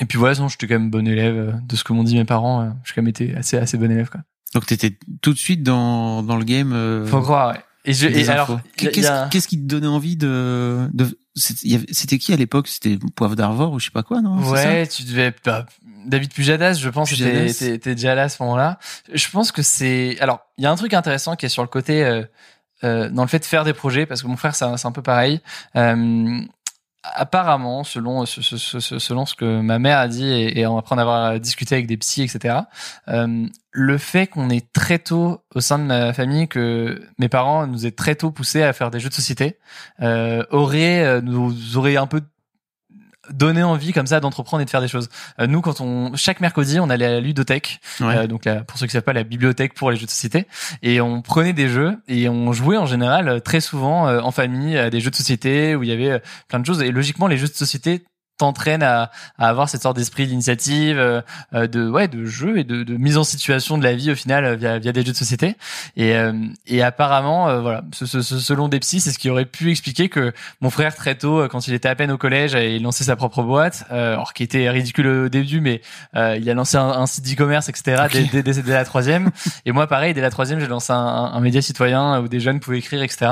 et 0.00 0.04
puis 0.06 0.18
voilà, 0.18 0.34
sinon 0.34 0.48
j'étais 0.48 0.66
quand 0.66 0.74
même 0.74 0.90
bon 0.90 1.06
élève 1.06 1.58
de 1.66 1.76
ce 1.76 1.82
que 1.84 1.92
m'ont 1.92 2.04
dit 2.04 2.16
mes 2.16 2.24
parents. 2.24 2.72
J'ai 2.84 2.94
quand 2.94 3.02
même 3.02 3.08
été 3.08 3.34
assez 3.36 3.58
assez 3.58 3.76
bon 3.76 3.90
élève 3.90 4.08
quoi. 4.08 4.20
Donc 4.54 4.66
t'étais 4.66 4.98
tout 5.22 5.32
de 5.32 5.38
suite 5.38 5.62
dans 5.62 6.22
dans 6.22 6.36
le 6.36 6.44
game. 6.44 6.72
euh, 6.72 7.06
Faut 7.06 7.20
croire. 7.22 7.52
Ouais. 7.54 7.60
Et 7.86 7.94
je 7.94 8.06
et 8.08 8.28
alors 8.28 8.60
Qu'est-ce 8.76 9.06
a- 9.08 9.28
qui 9.30 9.56
te 9.56 9.66
donnait 9.66 9.86
envie 9.86 10.16
de 10.16 10.88
de 10.92 11.18
c'était 11.34 12.18
qui 12.18 12.32
à 12.32 12.36
l'époque? 12.36 12.68
C'était 12.68 12.98
Poivre 13.14 13.36
d'Arvor 13.36 13.72
ou 13.72 13.78
je 13.78 13.86
sais 13.86 13.90
pas 13.90 14.02
quoi, 14.02 14.20
non? 14.20 14.36
Ouais, 14.50 14.86
tu 14.86 15.04
devais 15.04 15.32
bah, 15.44 15.64
David 16.06 16.32
Pujadas, 16.34 16.74
je 16.74 16.88
pense 16.88 17.08
que 17.10 17.14
Pujadas. 17.14 17.54
t'es- 17.58 17.78
t'es 17.78 17.94
déjà 17.94 18.14
là 18.14 18.24
à 18.24 18.28
ce 18.28 18.42
moment-là. 18.42 18.78
Je 19.12 19.28
pense 19.30 19.52
que 19.52 19.62
c'est 19.62 20.18
alors 20.20 20.40
il 20.58 20.64
y 20.64 20.66
a 20.66 20.70
un 20.70 20.76
truc 20.76 20.92
intéressant 20.92 21.36
qui 21.36 21.46
est 21.46 21.50
sur 21.50 21.62
le 21.62 21.68
côté 21.68 22.04
euh, 22.04 22.22
euh, 22.84 23.08
dans 23.10 23.22
le 23.22 23.28
fait 23.28 23.38
de 23.38 23.44
faire 23.44 23.64
des 23.64 23.72
projets 23.74 24.04
parce 24.06 24.22
que 24.22 24.26
mon 24.26 24.36
frère 24.36 24.54
c'est 24.54 24.64
un, 24.64 24.76
c'est 24.76 24.88
un 24.88 24.92
peu 24.92 25.02
pareil. 25.02 25.40
Euh, 25.76 26.40
apparemment, 27.02 27.84
selon 27.84 28.26
selon 28.26 29.26
ce 29.26 29.34
que 29.34 29.60
ma 29.60 29.78
mère 29.78 29.98
a 29.98 30.08
dit 30.08 30.26
et, 30.26 30.64
après 30.64 30.94
en 30.94 30.98
avoir 30.98 31.40
discuté 31.40 31.74
avec 31.74 31.86
des 31.86 31.96
psys, 31.96 32.22
etc. 32.22 32.56
euh, 33.08 33.46
le 33.72 33.98
fait 33.98 34.26
qu'on 34.26 34.50
ait 34.50 34.66
très 34.72 34.98
tôt 34.98 35.42
au 35.54 35.60
sein 35.60 35.78
de 35.78 35.84
ma 35.84 36.12
famille 36.12 36.48
que 36.48 37.02
mes 37.18 37.28
parents 37.28 37.66
nous 37.66 37.86
aient 37.86 37.92
très 37.92 38.16
tôt 38.16 38.30
poussé 38.30 38.62
à 38.62 38.72
faire 38.72 38.90
des 38.90 39.00
jeux 39.00 39.08
de 39.08 39.14
société 39.14 39.58
euh, 40.02 40.44
aurait 40.50 41.04
euh, 41.04 41.20
nous 41.20 41.76
aurait 41.76 41.96
un 41.96 42.06
peu 42.06 42.20
donné 43.32 43.62
envie 43.62 43.92
comme 43.92 44.06
ça 44.06 44.20
d'entreprendre 44.20 44.60
et 44.62 44.64
de 44.64 44.70
faire 44.70 44.80
des 44.80 44.88
choses. 44.88 45.08
Euh, 45.40 45.46
nous, 45.46 45.60
quand 45.60 45.80
on 45.80 46.14
chaque 46.16 46.40
mercredi, 46.40 46.80
on 46.80 46.90
allait 46.90 47.06
à 47.06 47.10
la 47.12 47.20
ludothèque, 47.20 47.80
ça 47.98 48.06
Ouais. 48.06 48.16
euh, 48.16 48.26
donc 48.26 48.44
la- 48.44 48.62
pour 48.64 48.78
ceux 48.78 48.86
qui 48.86 48.92
savent 48.92 49.02
pas, 49.02 49.12
la 49.12 49.24
bibliothèque 49.24 49.74
pour 49.74 49.90
les 49.90 49.96
jeux 49.96 50.06
de 50.06 50.10
société, 50.10 50.46
et 50.82 51.00
on 51.00 51.22
prenait 51.22 51.52
des 51.52 51.68
jeux 51.68 51.96
et 52.08 52.28
on 52.28 52.52
jouait 52.52 52.76
en 52.76 52.86
général 52.86 53.28
euh, 53.28 53.40
très 53.40 53.60
souvent 53.60 54.08
euh, 54.08 54.20
en 54.20 54.30
famille 54.30 54.76
à 54.76 54.90
des 54.90 55.00
jeux 55.00 55.10
de 55.10 55.16
société 55.16 55.74
où 55.76 55.82
il 55.82 55.88
y 55.88 55.92
avait 55.92 56.10
euh, 56.10 56.18
plein 56.48 56.58
de 56.60 56.66
choses. 56.66 56.82
Et 56.82 56.90
logiquement, 56.90 57.26
les 57.26 57.36
jeux 57.38 57.48
de 57.48 57.52
société 57.54 58.04
t'entraînent 58.40 58.82
à, 58.82 59.10
à 59.38 59.48
avoir 59.48 59.68
cette 59.68 59.82
sorte 59.82 59.96
d'esprit 59.96 60.26
d'initiative, 60.26 60.98
euh, 60.98 61.20
euh, 61.54 61.66
de 61.66 61.88
ouais, 61.88 62.08
de 62.08 62.24
jeu 62.24 62.58
et 62.58 62.64
de, 62.64 62.82
de 62.82 62.96
mise 62.96 63.16
en 63.16 63.24
situation 63.24 63.78
de 63.78 63.84
la 63.84 63.94
vie 63.94 64.10
au 64.10 64.14
final 64.14 64.44
euh, 64.44 64.56
via, 64.56 64.78
via 64.78 64.92
des 64.92 65.02
jeux 65.04 65.12
de 65.12 65.16
société. 65.16 65.56
Et, 65.96 66.14
euh, 66.16 66.32
et 66.66 66.82
apparemment, 66.82 67.48
euh, 67.48 67.60
voilà, 67.60 67.82
ce, 67.92 68.06
ce- 68.06 68.22
ce- 68.22 68.38
selon 68.38 68.68
des 68.68 68.80
psys, 68.80 69.00
c'est 69.00 69.12
ce 69.12 69.18
qui 69.18 69.30
aurait 69.30 69.44
pu 69.44 69.70
expliquer 69.70 70.08
que 70.08 70.32
mon 70.60 70.70
frère 70.70 70.94
très 70.94 71.14
tôt, 71.14 71.46
quand 71.48 71.68
il 71.68 71.74
était 71.74 71.88
à 71.88 71.94
peine 71.94 72.10
au 72.10 72.18
collège, 72.18 72.52
il 72.54 72.82
lançait 72.82 73.04
sa 73.04 73.16
propre 73.16 73.42
boîte, 73.42 73.84
alors 73.90 74.32
qui 74.32 74.42
était 74.42 74.68
ridicule 74.70 75.06
au 75.06 75.28
début, 75.28 75.60
mais 75.60 75.80
euh, 76.16 76.36
il 76.40 76.48
a 76.50 76.54
lancé 76.54 76.76
un, 76.76 76.88
un 76.88 77.06
site 77.06 77.24
d'e-commerce, 77.24 77.68
etc. 77.68 78.04
Dès, 78.12 78.24
dès, 78.24 78.42
dès- 78.42 78.62
dès 78.62 78.72
la 78.72 78.84
troisième. 78.84 79.30
et 79.66 79.72
moi, 79.72 79.86
pareil, 79.86 80.14
dès 80.14 80.20
la 80.22 80.30
troisième, 80.30 80.60
j'ai 80.60 80.66
lancé 80.66 80.92
un, 80.92 80.96
un, 80.96 81.32
un 81.34 81.40
média 81.40 81.60
citoyen 81.62 82.20
où 82.20 82.28
des 82.28 82.40
jeunes 82.40 82.60
pouvaient 82.60 82.78
écrire, 82.78 83.02
etc. 83.02 83.30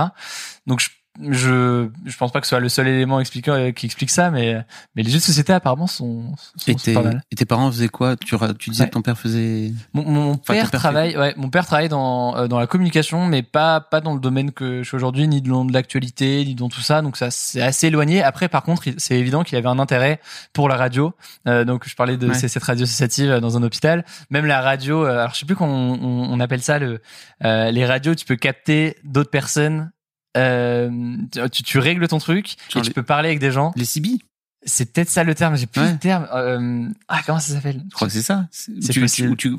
Donc 0.67 0.81
je 0.81 0.89
je 1.31 1.89
je 2.05 2.17
pense 2.17 2.31
pas 2.33 2.41
que 2.41 2.47
ce 2.47 2.51
soit 2.51 2.61
le 2.61 2.69
seul 2.69 2.87
élément 2.89 3.19
expliquant 3.21 3.53
euh, 3.55 3.71
qui 3.73 3.87
explique 3.87 4.11
ça, 4.11 4.31
mais 4.31 4.65
mais 4.95 5.03
les 5.03 5.11
jeux 5.11 5.19
de 5.19 5.23
société 5.23 5.53
apparemment 5.53 5.87
sont, 5.87 6.35
sont, 6.57 6.71
Et, 6.73 6.79
sont 6.79 6.95
pas 6.95 7.03
mal. 7.03 7.23
et 7.31 7.35
tes 7.37 7.45
parents 7.45 7.71
faisaient 7.71 7.89
quoi? 7.89 8.17
Tu, 8.17 8.37
tu 8.59 8.71
disais 8.71 8.83
Ouais. 8.85 8.89
que 8.89 8.95
ton 8.95 9.03
père 9.03 9.19
faisait. 9.19 9.73
Mon, 9.95 10.37
père 10.37 10.57
père 10.57 10.71
travaille, 10.71 11.17
ouais, 11.17 11.35
mon 11.37 11.51
père 11.51 11.67
travaille 11.67 11.89
dans 11.89 12.37
euh, 12.37 12.47
dans 12.47 12.59
la 12.59 12.67
communication, 12.67 13.27
mais 13.27 13.43
pas 13.43 13.81
pas 13.81 14.01
dans 14.01 14.15
le 14.15 14.21
domaine 14.21 14.53
que 14.53 14.83
je 14.83 14.89
suis 14.89 14.97
aujourd'hui, 14.97 15.27
ni 15.29 15.43
dans 15.43 15.65
de 15.65 15.73
l'actualité, 15.73 16.45
ni 16.45 16.55
dans 16.55 16.69
tout 16.69 16.81
ça. 16.83 17.03
Donc 17.03 17.17
ça 17.17 17.31
c'est 17.31 17.63
assez 17.63 17.89
éloigné. 17.89 18.23
Après, 18.23 18.49
par 18.49 18.63
contre, 18.63 18.83
c'est 18.99 19.19
évident 19.19 19.43
qu'il 19.45 19.59
avait 19.59 19.69
un 19.69 19.79
intérêt 19.79 20.21
pour 20.53 20.69
la 20.69 20.77
radio. 20.77 21.13
Euh, 21.47 21.65
donc 21.65 21.89
je 21.89 21.95
parlais 21.97 22.17
de 22.17 22.29
Ouais. 22.29 22.35
cette 22.35 22.63
radio 22.63 22.85
associative 22.85 23.31
dans 23.41 23.57
un 23.57 23.63
hôpital. 23.63 24.05
Même 24.31 24.47
la 24.47 24.61
radio, 24.61 25.05
alors 25.05 25.35
je 25.35 25.39
sais 25.41 25.47
plus 25.47 25.57
comment 25.57 25.93
on, 25.93 25.99
on, 26.03 26.33
on 26.33 26.41
appelle 26.41 26.63
ça 26.63 26.79
le 26.79 27.01
euh, 27.45 27.71
les 27.71 27.87
radios. 27.87 28.15
Tu 28.15 28.25
peux 28.25 28.37
capter 28.37 28.97
d'autres 29.05 29.31
personnes. 29.31 29.91
Euh, 30.37 31.17
tu, 31.53 31.63
tu 31.63 31.79
règles 31.79 32.07
ton 32.09 32.19
truc 32.19 32.57
Genre 32.71 32.81
et 32.81 32.85
tu 32.85 32.89
les- 32.91 32.95
peux 32.95 33.03
parler 33.03 33.29
avec 33.31 33.39
des 33.41 33.51
gens. 33.51 33.73
Les 33.77 33.85
CB 33.85 34.19
C'est 34.67 34.93
peut-être 34.93 35.09
ça 35.09 35.23
le 35.25 35.35
terme. 35.37 35.57
J'ai 35.57 35.67
plus 35.67 35.81
Ouais. 35.81 35.93
le 35.93 35.99
terme. 35.99 36.27
Euh, 36.35 36.89
ah 37.09 37.21
comment 37.25 37.39
ça 37.39 37.55
s'appelle? 37.55 37.81
Je 37.91 37.95
crois 37.95 38.09
que 38.09 38.13
c'est 38.13 38.23
ça. 38.23 38.47
C'est 38.51 38.73
tu- 38.81 39.07
tu- 39.07 39.37
tu- 39.37 39.57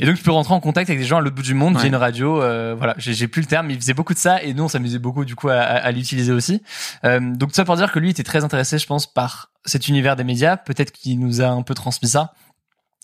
et 0.00 0.06
donc 0.06 0.16
tu 0.16 0.22
peux 0.22 0.30
rentrer 0.30 0.54
en 0.54 0.60
contact 0.60 0.88
avec 0.90 0.98
des 1.00 1.06
gens 1.06 1.18
à 1.18 1.20
l'autre 1.20 1.36
bout 1.36 1.42
du 1.42 1.52
monde 1.54 1.74
Ouais. 1.74 1.80
via 1.82 1.88
une 1.88 1.96
radio. 1.96 2.42
euh, 2.42 2.74
voilà, 2.76 2.94
j'ai 2.98 3.28
plus 3.28 3.42
le 3.42 3.46
terme, 3.46 3.66
mais 3.66 3.74
il 3.74 3.80
faisait 3.80 3.94
beaucoup 3.94 4.14
de 4.14 4.18
ça 4.18 4.42
et 4.42 4.54
nous 4.54 4.64
on 4.64 4.68
s'amusait 4.68 4.98
beaucoup 4.98 5.24
du 5.26 5.34
coup 5.36 5.50
à, 5.50 5.56
à- 5.58 5.76
à 5.76 5.90
l'utiliser 5.92 6.32
aussi. 6.32 6.62
Euh, 7.04 7.20
donc 7.20 7.50
tout 7.50 7.54
ça 7.56 7.64
pour 7.64 7.76
dire 7.76 7.92
que 7.92 7.98
lui 7.98 8.10
était 8.10 8.22
très 8.24 8.42
intéressé, 8.42 8.78
je 8.78 8.86
pense, 8.86 9.06
par 9.06 9.50
cet 9.66 9.86
univers 9.88 10.16
des 10.16 10.24
médias. 10.24 10.56
Peut-être 10.56 10.92
qu'il 10.92 11.20
nous 11.20 11.42
a 11.42 11.48
un 11.48 11.62
peu 11.62 11.74
transmis 11.74 12.08
ça. 12.08 12.32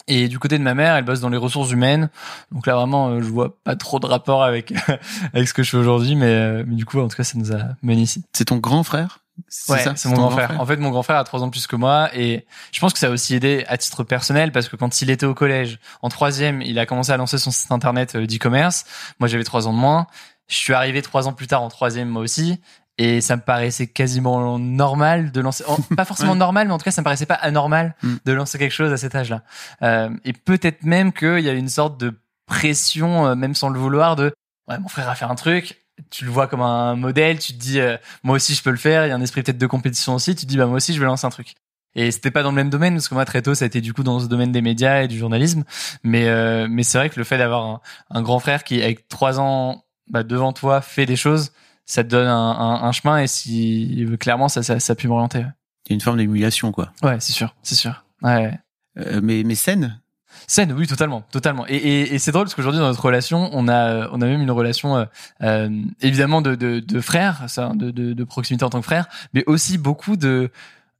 Et 0.07 0.29
du 0.29 0.39
côté 0.39 0.59
de 0.59 0.63
ma 0.63 0.75
mère, 0.75 0.97
elle 0.97 1.05
bosse 1.05 1.21
dans 1.21 1.31
les 1.31 1.39
ressources 1.39 1.71
humaines. 1.71 2.11
Donc 2.53 2.67
là 2.67 2.75
vraiment, 2.75 3.09
euh, 3.09 3.21
je 3.21 3.29
vois 3.29 3.57
pas 3.65 3.75
trop 3.75 4.01
de 4.01 4.07
rapport 4.07 4.45
avec 4.45 4.73
avec 5.35 5.49
ce 5.49 5.55
que 5.55 5.63
je 5.63 5.71
fais 5.71 5.77
aujourd'hui, 5.79 6.15
mais, 6.15 6.27
euh, 6.27 6.65
mais 6.67 6.77
du 6.77 6.85
coup 6.85 7.01
en 7.01 7.09
tout 7.09 7.17
cas 7.17 7.25
ça 7.25 7.39
nous 7.39 7.53
a 7.53 7.61
mené 7.83 8.03
ici. 8.03 8.23
C'est 8.33 8.47
ton 8.47 8.59
grand 8.59 8.83
frère? 8.83 9.21
Ouais, 9.69 9.81
ça? 9.81 9.95
c'est 9.97 10.09
mon 10.09 10.17
grand 10.17 10.31
frère? 10.31 10.61
En 10.61 10.67
fait, 10.67 10.77
mon 10.77 10.91
grand 10.91 11.03
frère 11.03 11.17
a 11.17 11.25
trois 11.25 11.43
ans 11.43 11.47
de 11.47 11.51
plus 11.51 11.67
que 11.67 11.75
moi 11.75 12.09
et 12.15 12.47
je 12.71 12.81
pense 12.81 12.93
que 12.93 12.99
ça 12.99 13.09
a 13.09 13.11
aussi 13.11 13.35
aidé 13.35 13.65
à 13.67 13.77
titre 13.79 14.05
personnel 14.05 14.53
parce 14.53 14.69
que 14.69 14.77
quand 14.77 15.03
il 15.03 15.11
était 15.11 15.27
au 15.27 15.35
collège, 15.35 15.79
en 16.03 16.09
troisième, 16.09 16.63
il 16.63 16.79
a 16.79 16.87
commencé 16.87 17.11
à 17.11 17.17
lancer 17.17 17.39
son 17.39 17.51
site 17.51 17.73
internet 17.73 18.15
euh, 18.15 18.27
d'e-commerce. 18.27 18.85
Moi, 19.19 19.29
j'avais 19.29 19.45
trois 19.45 19.67
ans 19.67 19.73
de 19.73 19.79
moins. 19.79 20.07
Je 20.47 20.57
suis 20.57 20.75
arrivé 20.75 21.03
trois 21.03 21.27
ans 21.27 21.33
plus 21.33 21.47
tard 21.47 21.63
en 21.63 21.69
troisième, 21.69 22.09
moi 22.09 22.23
aussi. 22.23 22.61
Et 22.97 23.21
ça 23.21 23.35
me 23.35 23.43
paraissait 23.43 23.89
quasiment 23.89 24.59
normal 24.59 25.33
de 25.33 25.41
lancer, 25.41 25.65
pas 25.97 26.05
forcément 26.05 26.37
normal, 26.37 26.69
mais 26.69 26.73
en 26.75 26.79
tout 26.79 26.85
cas, 26.85 26.93
ça 26.93 27.01
me 27.01 27.05
paraissait 27.05 27.27
pas 27.27 27.35
anormal 27.35 27.95
Mm. 28.03 28.17
de 28.25 28.33
lancer 28.33 28.59
quelque 28.59 28.73
chose 28.73 28.93
à 28.93 28.97
cet 28.97 29.15
âge-là. 29.15 29.43
Euh, 29.83 30.11
et 30.25 30.33
peut-être 30.33 30.85
même 30.85 31.13
qu'il 31.13 31.41
y 31.41 31.49
a 31.49 31.53
une 31.53 31.69
sorte 31.69 31.99
de 31.99 32.15
pression, 32.47 33.27
euh, 33.27 33.35
même 33.35 33.55
sans 33.55 33.69
le 33.69 33.79
vouloir, 33.79 34.17
de 34.17 34.33
ouais, 34.69 34.79
mon 34.79 34.89
frère 34.89 35.09
a 35.09 35.15
fait 35.15 35.25
un 35.25 35.35
truc, 35.35 35.81
tu 36.11 36.25
le 36.25 36.31
vois 36.31 36.47
comme 36.47 36.61
un 36.61 36.97
modèle, 36.97 37.39
tu 37.39 37.53
te 37.53 37.59
dis 37.59 37.81
euh, 37.81 37.97
moi 38.23 38.37
aussi 38.37 38.55
je 38.55 38.63
peux 38.63 38.71
le 38.71 38.77
faire, 38.77 39.07
il 39.07 39.09
y 39.09 39.13
a 39.13 39.15
un 39.15 39.21
esprit 39.21 39.43
peut-être 39.43 39.59
de 39.59 39.67
compétition 39.67 40.15
aussi, 40.15 40.35
tu 40.35 40.45
te 40.45 40.51
dis 40.51 40.57
bah 40.57 40.67
moi 40.67 40.77
aussi 40.77 40.93
je 40.95 41.01
vais 41.01 41.07
lancer 41.07 41.27
un 41.27 41.31
truc. 41.31 41.55
Et 41.97 42.11
c'était 42.11 42.33
pas 42.33 42.43
dans 42.43 42.51
le 42.51 42.57
même 42.57 42.71
domaine 42.71 42.95
parce 42.95 43.09
que 43.09 43.15
moi 43.15 43.25
très 43.25 43.41
tôt 43.41 43.55
ça 43.55 43.65
a 43.65 43.67
été 43.67 43.81
du 43.81 43.95
coup 43.95 44.03
dans 44.03 44.19
ce 44.19 44.27
domaine 44.27 44.51
des 44.51 44.63
médias 44.63 45.03
et 45.03 45.09
du 45.09 45.17
journalisme, 45.17 45.65
mais 46.03 46.27
euh, 46.29 46.67
mais 46.69 46.83
c'est 46.83 46.99
vrai 46.99 47.09
que 47.09 47.19
le 47.19 47.25
fait 47.25 47.39
d'avoir 47.39 47.65
un, 47.65 47.81
un, 48.11 48.23
grand 48.23 48.41
frère 48.41 48.65
qui 48.65 48.83
avec 48.83 49.09
trois 49.09 49.39
ans 49.39 49.85
bah, 50.11 50.25
devant 50.25 50.53
toi 50.53 50.81
fait 50.81 51.07
des 51.07 51.17
choses, 51.17 51.53
ça 51.87 52.05
te 52.05 52.09
donne 52.09 52.27
un, 52.27 52.51
un, 52.51 52.83
un 52.83 52.93
chemin 52.93 53.19
et 53.19 53.27
si 53.27 54.07
clairement 54.19 54.49
ça 54.49 54.63
ça, 54.63 54.81
ça 54.81 54.93
a 54.93 54.97
pu 54.97 55.09
m'orienter. 55.09 55.45
Il 55.87 55.91
y 55.91 55.93
a 55.93 55.95
une 55.95 56.01
forme 56.01 56.19
d'émulation 56.19 56.73
quoi. 56.73 56.93
Ouais 57.03 57.21
c'est 57.21 57.33
sûr 57.33 57.55
c'est 57.63 57.75
sûr. 57.75 58.05
Ouais. 58.23 58.59
Euh, 58.99 59.21
mais 59.23 59.43
mais 59.45 59.55
saine 59.55 60.01
Saine, 60.47 60.73
oui, 60.73 60.87
totalement, 60.87 61.23
totalement. 61.31 61.65
Et, 61.69 61.77
et, 61.77 62.15
et 62.15 62.19
c'est 62.19 62.33
drôle 62.33 62.45
parce 62.45 62.55
qu'aujourd'hui 62.55 62.81
dans 62.81 62.89
notre 62.89 63.05
relation, 63.05 63.51
on 63.53 63.69
a, 63.69 64.09
on 64.11 64.21
a 64.21 64.27
même 64.27 64.43
une 64.43 64.51
relation 64.51 64.97
euh, 64.97 65.05
euh 65.43 65.71
évidemment 66.01 66.43
de, 66.43 66.55
de, 66.55 66.81
de 66.81 67.01
frères, 67.01 67.45
ça, 67.49 67.73
de, 67.75 67.91
de, 67.91 68.13
de, 68.13 68.25
proximité 68.25 68.65
en 68.65 68.71
tant 68.71 68.81
que 68.81 68.85
frère, 68.85 69.07
mais 69.33 69.45
aussi 69.47 69.79
beaucoup 69.79 70.17
de. 70.17 70.51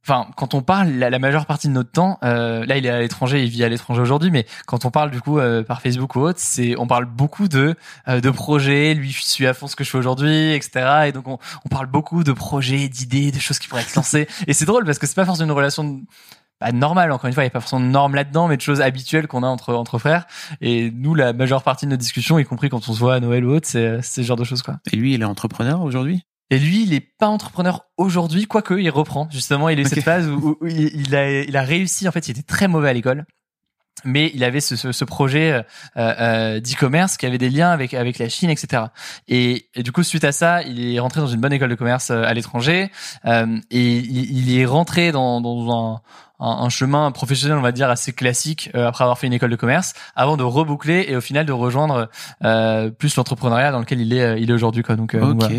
Enfin, 0.07 0.27
quand 0.37 0.53
on 0.53 0.61
parle, 0.61 0.89
la, 0.89 1.09
la 1.09 1.17
majeure 1.17 1.47
partie 1.47 1.67
de 1.67 1.73
notre 1.73 1.89
temps, 1.89 2.19
euh, 2.23 2.63
là, 2.67 2.77
il 2.77 2.85
est 2.85 2.91
à 2.91 2.99
l'étranger, 2.99 3.41
il 3.41 3.49
vit 3.49 3.63
à 3.63 3.69
l'étranger 3.69 4.01
aujourd'hui, 4.01 4.29
mais 4.29 4.45
quand 4.67 4.85
on 4.85 4.91
parle 4.91 5.09
du 5.09 5.19
coup 5.19 5.39
euh, 5.39 5.63
par 5.63 5.81
Facebook 5.81 6.15
ou 6.15 6.19
autre, 6.19 6.37
c'est, 6.39 6.77
on 6.77 6.85
parle 6.85 7.05
beaucoup 7.05 7.47
de 7.47 7.73
euh, 8.07 8.21
de 8.21 8.29
projets. 8.29 8.93
Lui, 8.93 9.09
je 9.09 9.23
suis 9.23 9.47
à 9.47 9.55
fond 9.55 9.65
ce 9.65 9.75
que 9.75 9.83
je 9.83 9.89
fais 9.89 9.97
aujourd'hui, 9.97 10.53
etc. 10.53 11.05
Et 11.07 11.11
donc, 11.11 11.27
on, 11.27 11.39
on 11.65 11.69
parle 11.69 11.87
beaucoup 11.87 12.23
de 12.23 12.33
projets, 12.33 12.87
d'idées, 12.87 13.31
de 13.31 13.39
choses 13.39 13.57
qui 13.57 13.67
pourraient 13.67 13.81
être 13.81 13.95
lancées. 13.95 14.27
et 14.47 14.53
c'est 14.53 14.65
drôle 14.65 14.85
parce 14.85 14.99
que 14.99 15.07
c'est 15.07 15.15
pas 15.15 15.25
forcément 15.25 15.47
une 15.49 15.55
relation 15.57 16.03
pas 16.59 16.71
normal 16.71 17.11
encore 17.11 17.27
une 17.27 17.33
fois 17.33 17.43
il 17.43 17.47
n'y 17.47 17.51
a 17.51 17.51
pas 17.51 17.59
forcément 17.59 17.81
de 17.81 17.87
normes 17.87 18.15
là-dedans 18.15 18.47
mais 18.47 18.55
de 18.55 18.61
choses 18.61 18.79
habituelles 18.79 19.27
qu'on 19.27 19.43
a 19.43 19.47
entre 19.47 19.73
entre 19.73 19.97
frères 19.99 20.25
et 20.61 20.89
nous 20.89 21.13
la 21.13 21.33
majeure 21.33 21.63
partie 21.63 21.85
de 21.85 21.91
nos 21.91 21.97
discussions 21.97 22.39
y 22.39 22.45
compris 22.45 22.69
quand 22.69 22.87
on 22.87 22.93
se 22.93 22.99
voit 22.99 23.15
à 23.15 23.19
Noël 23.19 23.43
ou 23.43 23.51
autre 23.53 23.67
c'est 23.67 24.01
c'est 24.01 24.21
ce 24.21 24.27
genre 24.27 24.37
de 24.37 24.45
choses 24.45 24.61
quoi 24.61 24.77
et 24.93 24.95
lui 24.95 25.15
il 25.15 25.21
est 25.21 25.25
entrepreneur 25.25 25.81
aujourd'hui? 25.81 26.23
Et 26.49 26.59
lui, 26.59 26.83
il 26.83 26.93
est 26.93 27.07
pas 27.17 27.27
entrepreneur 27.27 27.85
aujourd'hui, 27.97 28.45
quoique 28.45 28.75
il 28.75 28.89
reprend. 28.89 29.27
Justement, 29.31 29.69
il 29.69 29.79
okay. 29.79 29.89
cette 29.89 30.03
phase 30.03 30.27
où, 30.27 30.57
où, 30.61 30.67
il, 30.67 31.15
a, 31.15 31.41
il 31.41 31.57
a 31.57 31.61
réussi. 31.61 32.07
En 32.07 32.11
fait, 32.11 32.27
il 32.27 32.31
était 32.31 32.43
très 32.43 32.67
mauvais 32.67 32.89
à 32.89 32.93
l'école, 32.93 33.25
mais 34.03 34.31
il 34.35 34.43
avait 34.43 34.59
ce, 34.59 34.75
ce, 34.75 34.91
ce 34.91 35.05
projet 35.05 35.53
euh, 35.53 35.63
euh, 35.97 36.59
d'e-commerce 36.59 37.17
qui 37.17 37.25
avait 37.25 37.39
des 37.39 37.49
liens 37.49 37.71
avec 37.71 37.95
avec 37.95 38.19
la 38.19 38.29
Chine, 38.29 38.51
etc. 38.51 38.83
Et, 39.27 39.69
et, 39.73 39.81
du 39.81 39.91
coup, 39.91 40.03
suite 40.03 40.23
à 40.23 40.31
ça, 40.31 40.61
il 40.61 40.93
est 40.93 40.99
rentré 40.99 41.19
dans 41.19 41.27
une 41.27 41.41
bonne 41.41 41.53
école 41.53 41.69
de 41.69 41.75
commerce 41.75 42.11
euh, 42.11 42.23
à 42.23 42.33
l'étranger 42.33 42.91
euh, 43.25 43.57
et 43.71 43.97
il, 43.97 44.37
il, 44.37 44.59
est 44.59 44.65
rentré 44.65 45.11
dans, 45.11 45.41
dans 45.41 45.95
un 45.95 46.01
un, 46.39 46.69
chemin 46.69 47.11
professionnel, 47.11 47.57
on 47.57 47.61
va 47.61 47.71
dire, 47.71 47.89
assez 47.89 48.13
classique 48.13 48.69
euh, 48.75 48.87
après 48.87 49.03
avoir 49.03 49.17
fait 49.17 49.27
une 49.27 49.33
école 49.33 49.51
de 49.51 49.55
commerce, 49.55 49.93
avant 50.15 50.37
de 50.37 50.43
reboucler 50.43 51.05
et 51.07 51.15
au 51.15 51.21
final 51.21 51.45
de 51.45 51.51
rejoindre 51.51 52.09
euh, 52.43 52.89
plus 52.89 53.15
l'entrepreneuriat 53.15 53.71
dans 53.71 53.79
lequel 53.79 54.01
il 54.01 54.13
est, 54.13 54.21
euh, 54.21 54.37
il 54.37 54.49
est 54.49 54.53
aujourd'hui. 54.53 54.83
Quoi. 54.83 54.95
Donc, 54.95 55.13
ok. 55.13 55.19
Donc, 55.19 55.41
voilà. 55.41 55.55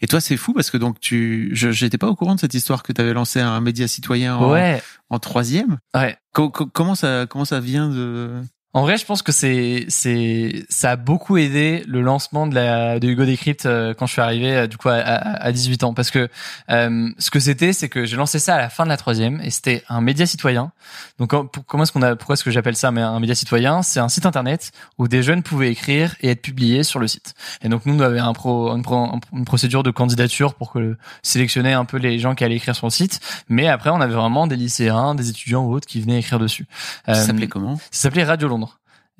Et 0.00 0.06
toi, 0.06 0.20
c'est 0.20 0.36
fou 0.36 0.52
parce 0.52 0.70
que 0.70 0.76
donc 0.76 1.00
tu, 1.00 1.50
je 1.52 1.70
j'étais 1.70 1.98
pas 1.98 2.08
au 2.08 2.14
courant 2.14 2.34
de 2.34 2.40
cette 2.40 2.54
histoire 2.54 2.82
que 2.82 2.92
tu 2.92 3.00
avais 3.00 3.12
lancé 3.12 3.40
un 3.40 3.60
média 3.60 3.88
citoyen 3.88 4.36
en, 4.36 4.52
ouais. 4.52 4.82
en 5.08 5.18
troisième. 5.18 5.78
Ouais. 5.94 6.16
Co 6.32 6.50
co 6.50 6.66
comment 6.66 6.94
ça 6.94 7.26
comment 7.28 7.44
ça 7.44 7.60
vient 7.60 7.88
de 7.88 8.30
en 8.72 8.82
vrai, 8.82 8.98
je 8.98 9.04
pense 9.04 9.22
que 9.22 9.32
c'est 9.32 9.84
c'est 9.88 10.64
ça 10.68 10.92
a 10.92 10.96
beaucoup 10.96 11.36
aidé 11.38 11.82
le 11.88 12.02
lancement 12.02 12.46
de 12.46 12.54
la 12.54 13.00
de 13.00 13.08
Hugo 13.08 13.24
Decrypt 13.24 13.66
euh, 13.66 13.94
quand 13.94 14.06
je 14.06 14.12
suis 14.12 14.22
arrivé 14.22 14.56
euh, 14.56 14.66
du 14.68 14.76
coup 14.76 14.88
à, 14.88 14.94
à, 14.94 15.42
à 15.42 15.50
18 15.50 15.82
ans 15.82 15.92
parce 15.92 16.12
que 16.12 16.28
euh, 16.70 17.10
ce 17.18 17.32
que 17.32 17.40
c'était 17.40 17.72
c'est 17.72 17.88
que 17.88 18.04
j'ai 18.04 18.16
lancé 18.16 18.38
ça 18.38 18.54
à 18.54 18.58
la 18.58 18.68
fin 18.68 18.84
de 18.84 18.88
la 18.88 18.96
troisième 18.96 19.40
et 19.40 19.50
c'était 19.50 19.82
un 19.88 20.00
média 20.00 20.24
citoyen. 20.24 20.70
Donc 21.18 21.32
comment 21.66 21.82
est-ce 21.82 21.90
qu'on 21.90 22.02
a 22.02 22.14
pourquoi 22.14 22.34
est-ce 22.34 22.44
que 22.44 22.52
j'appelle 22.52 22.76
ça 22.76 22.92
mais 22.92 23.00
un 23.00 23.18
média 23.18 23.34
citoyen? 23.34 23.82
C'est 23.82 23.98
un 23.98 24.08
site 24.08 24.24
internet 24.24 24.70
où 24.98 25.08
des 25.08 25.24
jeunes 25.24 25.42
pouvaient 25.42 25.72
écrire 25.72 26.14
et 26.20 26.30
être 26.30 26.42
publiés 26.42 26.84
sur 26.84 27.00
le 27.00 27.08
site. 27.08 27.34
Et 27.62 27.68
donc 27.68 27.86
nous 27.86 27.94
on 27.94 28.00
avait 28.00 28.20
un 28.20 28.32
pro, 28.34 28.70
une, 28.72 28.84
pro, 28.84 29.10
une 29.32 29.44
procédure 29.46 29.82
de 29.82 29.90
candidature 29.90 30.54
pour 30.54 30.70
que 30.70 30.96
sélectionner 31.24 31.72
un 31.72 31.84
peu 31.84 31.96
les 31.96 32.20
gens 32.20 32.36
qui 32.36 32.44
allaient 32.44 32.54
écrire 32.54 32.76
sur 32.76 32.86
le 32.86 32.92
site. 32.92 33.18
Mais 33.48 33.66
après 33.66 33.90
on 33.90 34.00
avait 34.00 34.14
vraiment 34.14 34.46
des 34.46 34.54
lycéens, 34.54 35.16
des 35.16 35.28
étudiants 35.28 35.64
ou 35.64 35.72
autres 35.74 35.88
qui 35.88 36.00
venaient 36.00 36.20
écrire 36.20 36.38
dessus. 36.38 36.68
Ça 37.04 37.16
s'appelait 37.16 37.48
comment? 37.48 37.76
Ça 37.90 38.02
s'appelait 38.02 38.22
Radio 38.22 38.46
Londres. 38.46 38.59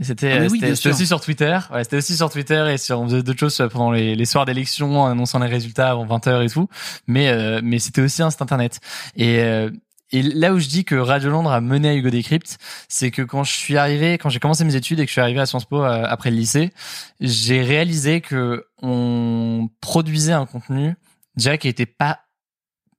C'était 0.00 0.32
ah 0.32 0.46
oui, 0.50 0.62
aussi 0.86 1.06
sur 1.06 1.20
Twitter. 1.20 1.58
Ouais, 1.72 1.84
c'était 1.84 1.98
aussi 1.98 2.16
sur 2.16 2.30
Twitter 2.30 2.72
et 2.72 2.78
sur 2.78 3.00
on 3.00 3.06
faisait 3.06 3.22
d'autres 3.22 3.38
choses 3.38 3.68
pendant 3.70 3.90
les, 3.90 4.16
les 4.16 4.24
soirs 4.24 4.46
d'élection, 4.46 5.02
en 5.02 5.06
annonçant 5.06 5.38
les 5.38 5.46
résultats 5.46 5.90
avant 5.90 6.06
20h 6.06 6.44
et 6.44 6.48
tout. 6.48 6.68
Mais 7.06 7.28
euh, 7.28 7.60
mais 7.62 7.78
c'était 7.78 8.00
aussi 8.00 8.22
un 8.22 8.30
site 8.30 8.40
internet. 8.40 8.80
Et 9.16 9.40
euh, 9.40 9.70
et 10.12 10.22
là 10.22 10.52
où 10.52 10.58
je 10.58 10.68
dis 10.68 10.84
que 10.84 10.94
Radio 10.94 11.30
Londres 11.30 11.52
a 11.52 11.60
mené 11.60 11.90
à 11.90 11.94
Hugo 11.94 12.10
Decrypt, 12.10 12.58
c'est 12.88 13.10
que 13.10 13.22
quand 13.22 13.44
je 13.44 13.52
suis 13.52 13.76
arrivé, 13.76 14.18
quand 14.18 14.28
j'ai 14.28 14.40
commencé 14.40 14.64
mes 14.64 14.74
études 14.74 14.98
et 14.98 15.04
que 15.04 15.08
je 15.08 15.12
suis 15.12 15.20
arrivé 15.20 15.38
à 15.38 15.46
Sciences 15.46 15.66
Po 15.66 15.84
euh, 15.84 16.04
après 16.08 16.30
le 16.30 16.36
lycée, 16.36 16.72
j'ai 17.20 17.62
réalisé 17.62 18.20
que 18.20 18.66
on 18.82 19.68
produisait 19.80 20.32
un 20.32 20.46
contenu 20.46 20.96
déjà 21.36 21.58
qui 21.58 21.68
était 21.68 21.86
pas 21.86 22.20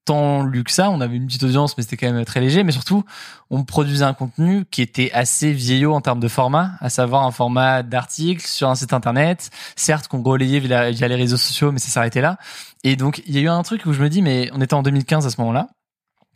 tant 0.06 0.44
lu 0.44 0.64
que 0.64 0.72
ça. 0.72 0.90
On 0.90 1.02
avait 1.02 1.16
une 1.16 1.28
petite 1.28 1.44
audience, 1.44 1.78
mais 1.78 1.84
c'était 1.84 1.98
quand 1.98 2.12
même 2.12 2.26
très 2.26 2.40
léger. 2.40 2.64
Mais 2.64 2.72
surtout, 2.72 3.04
on 3.50 3.64
produisait 3.64 4.06
un 4.06 4.14
contenu 4.14 4.66
qui 4.70 4.82
était 4.82 5.12
assez 5.14 5.52
vieillot 5.52 5.94
en 5.94 6.02
termes 6.02 6.20
de 6.20 6.28
format, 6.28 6.72
à 6.80 6.90
savoir 6.90 7.26
un 7.26 7.32
format 7.32 7.84
d'article 7.84 8.46
sur 8.46 8.70
un 8.70 8.76
site 8.76 8.94
internet, 8.94 9.50
certes 9.76 10.08
qu'on 10.08 10.24
relayait 10.24 10.60
via, 10.60 10.92
via 10.92 11.08
les 11.08 11.16
réseaux 11.16 11.38
sociaux, 11.38 11.72
mais 11.72 11.80
ça 11.80 11.90
s'arrêtait 11.90 12.22
là. 12.22 12.38
Et 12.84 12.96
donc, 12.96 13.22
il 13.28 13.36
y 13.36 13.38
a 13.38 13.42
eu 13.42 13.50
un 13.50 13.62
truc 13.64 13.86
où 13.86 13.94
je 13.94 14.02
me 14.02 14.10
dis, 14.10 14.22
mais 14.22 14.50
on 14.54 14.62
était 14.62 14.74
en 14.74 14.84
2015 14.84 15.26
à 15.26 15.30
ce 15.30 15.40
moment-là, 15.42 15.68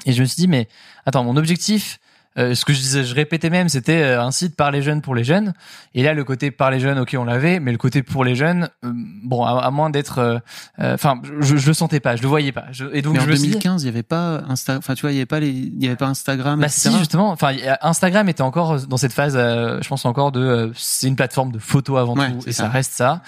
et 0.06 0.14
je 0.14 0.22
me 0.22 0.26
suis 0.26 0.36
dit, 0.36 0.48
mais 0.48 0.68
attends, 1.06 1.24
mon 1.24 1.38
objectif, 1.38 2.00
euh, 2.38 2.54
ce 2.56 2.66
que 2.66 2.74
je 2.74 2.80
disais, 2.80 3.04
je 3.04 3.16
répétais 3.16 3.50
même, 3.50 3.70
c'était 3.70 4.02
euh, 4.02 4.22
un 4.22 4.32
site 4.32 4.56
par 4.56 4.72
les 4.72 4.82
jeunes 4.82 5.02
pour 5.02 5.16
les 5.16 5.24
jeunes. 5.24 5.54
Et 5.94 6.04
là, 6.04 6.14
le 6.14 6.24
côté 6.24 6.52
par 6.52 6.72
les 6.72 6.80
jeunes, 6.80 7.00
ok, 7.00 7.16
on 7.18 7.24
l'avait, 7.24 7.60
mais 7.60 7.72
le 7.72 7.78
côté 7.78 8.04
pour 8.04 8.24
les 8.24 8.36
jeunes, 8.36 8.70
euh, 8.84 8.92
bon, 9.24 9.44
à, 9.44 9.60
à 9.62 9.72
moins 9.72 9.90
d'être, 9.90 10.42
enfin, 10.78 11.22
je, 11.40 11.56
je 11.58 11.68
le 11.68 11.74
sentais 11.74 12.00
pas, 12.00 12.16
je 12.16 12.22
le 12.22 12.28
voyais 12.28 12.52
pas. 12.52 12.66
Je, 12.72 12.86
et 12.94 13.02
donc, 13.02 13.14
mais 13.14 13.20
en 13.20 13.26
je 13.26 13.32
2015, 13.32 13.84
il 13.84 13.86
y 13.86 13.90
avait 13.90 14.04
pas 14.04 14.42
Insta, 14.50 14.78
enfin, 14.78 14.96
tu 14.96 15.02
vois, 15.02 15.12
il 15.12 15.16
y 15.16 15.20
avait 15.20 15.26
pas 15.26 15.40
les, 15.40 15.50
il 15.50 15.84
y 15.84 15.88
avait 15.88 15.96
pas 15.96 16.08
Instagram. 16.08 16.60
Bah 16.60 16.68
etc. 16.68 16.90
si, 16.90 16.98
justement. 16.98 17.32
Enfin, 17.32 17.56
Instagram 17.82 18.28
était 18.30 18.42
encore 18.42 18.80
dans 18.88 18.98
cette 18.98 19.14
phase, 19.14 19.36
je 19.36 19.88
pense 19.88 20.06
encore 20.06 20.32
de, 20.32 20.72
c'est 20.76 21.08
une 21.08 21.16
plateforme 21.16 21.52
de 21.52 21.60
photos 21.60 22.00
avant 22.00 22.16
ouais, 22.18 22.32
tout, 22.32 22.40
et 22.48 22.52
ça. 22.52 22.64
ça 22.64 22.70
reste 22.70 22.94
ça. 22.94 23.22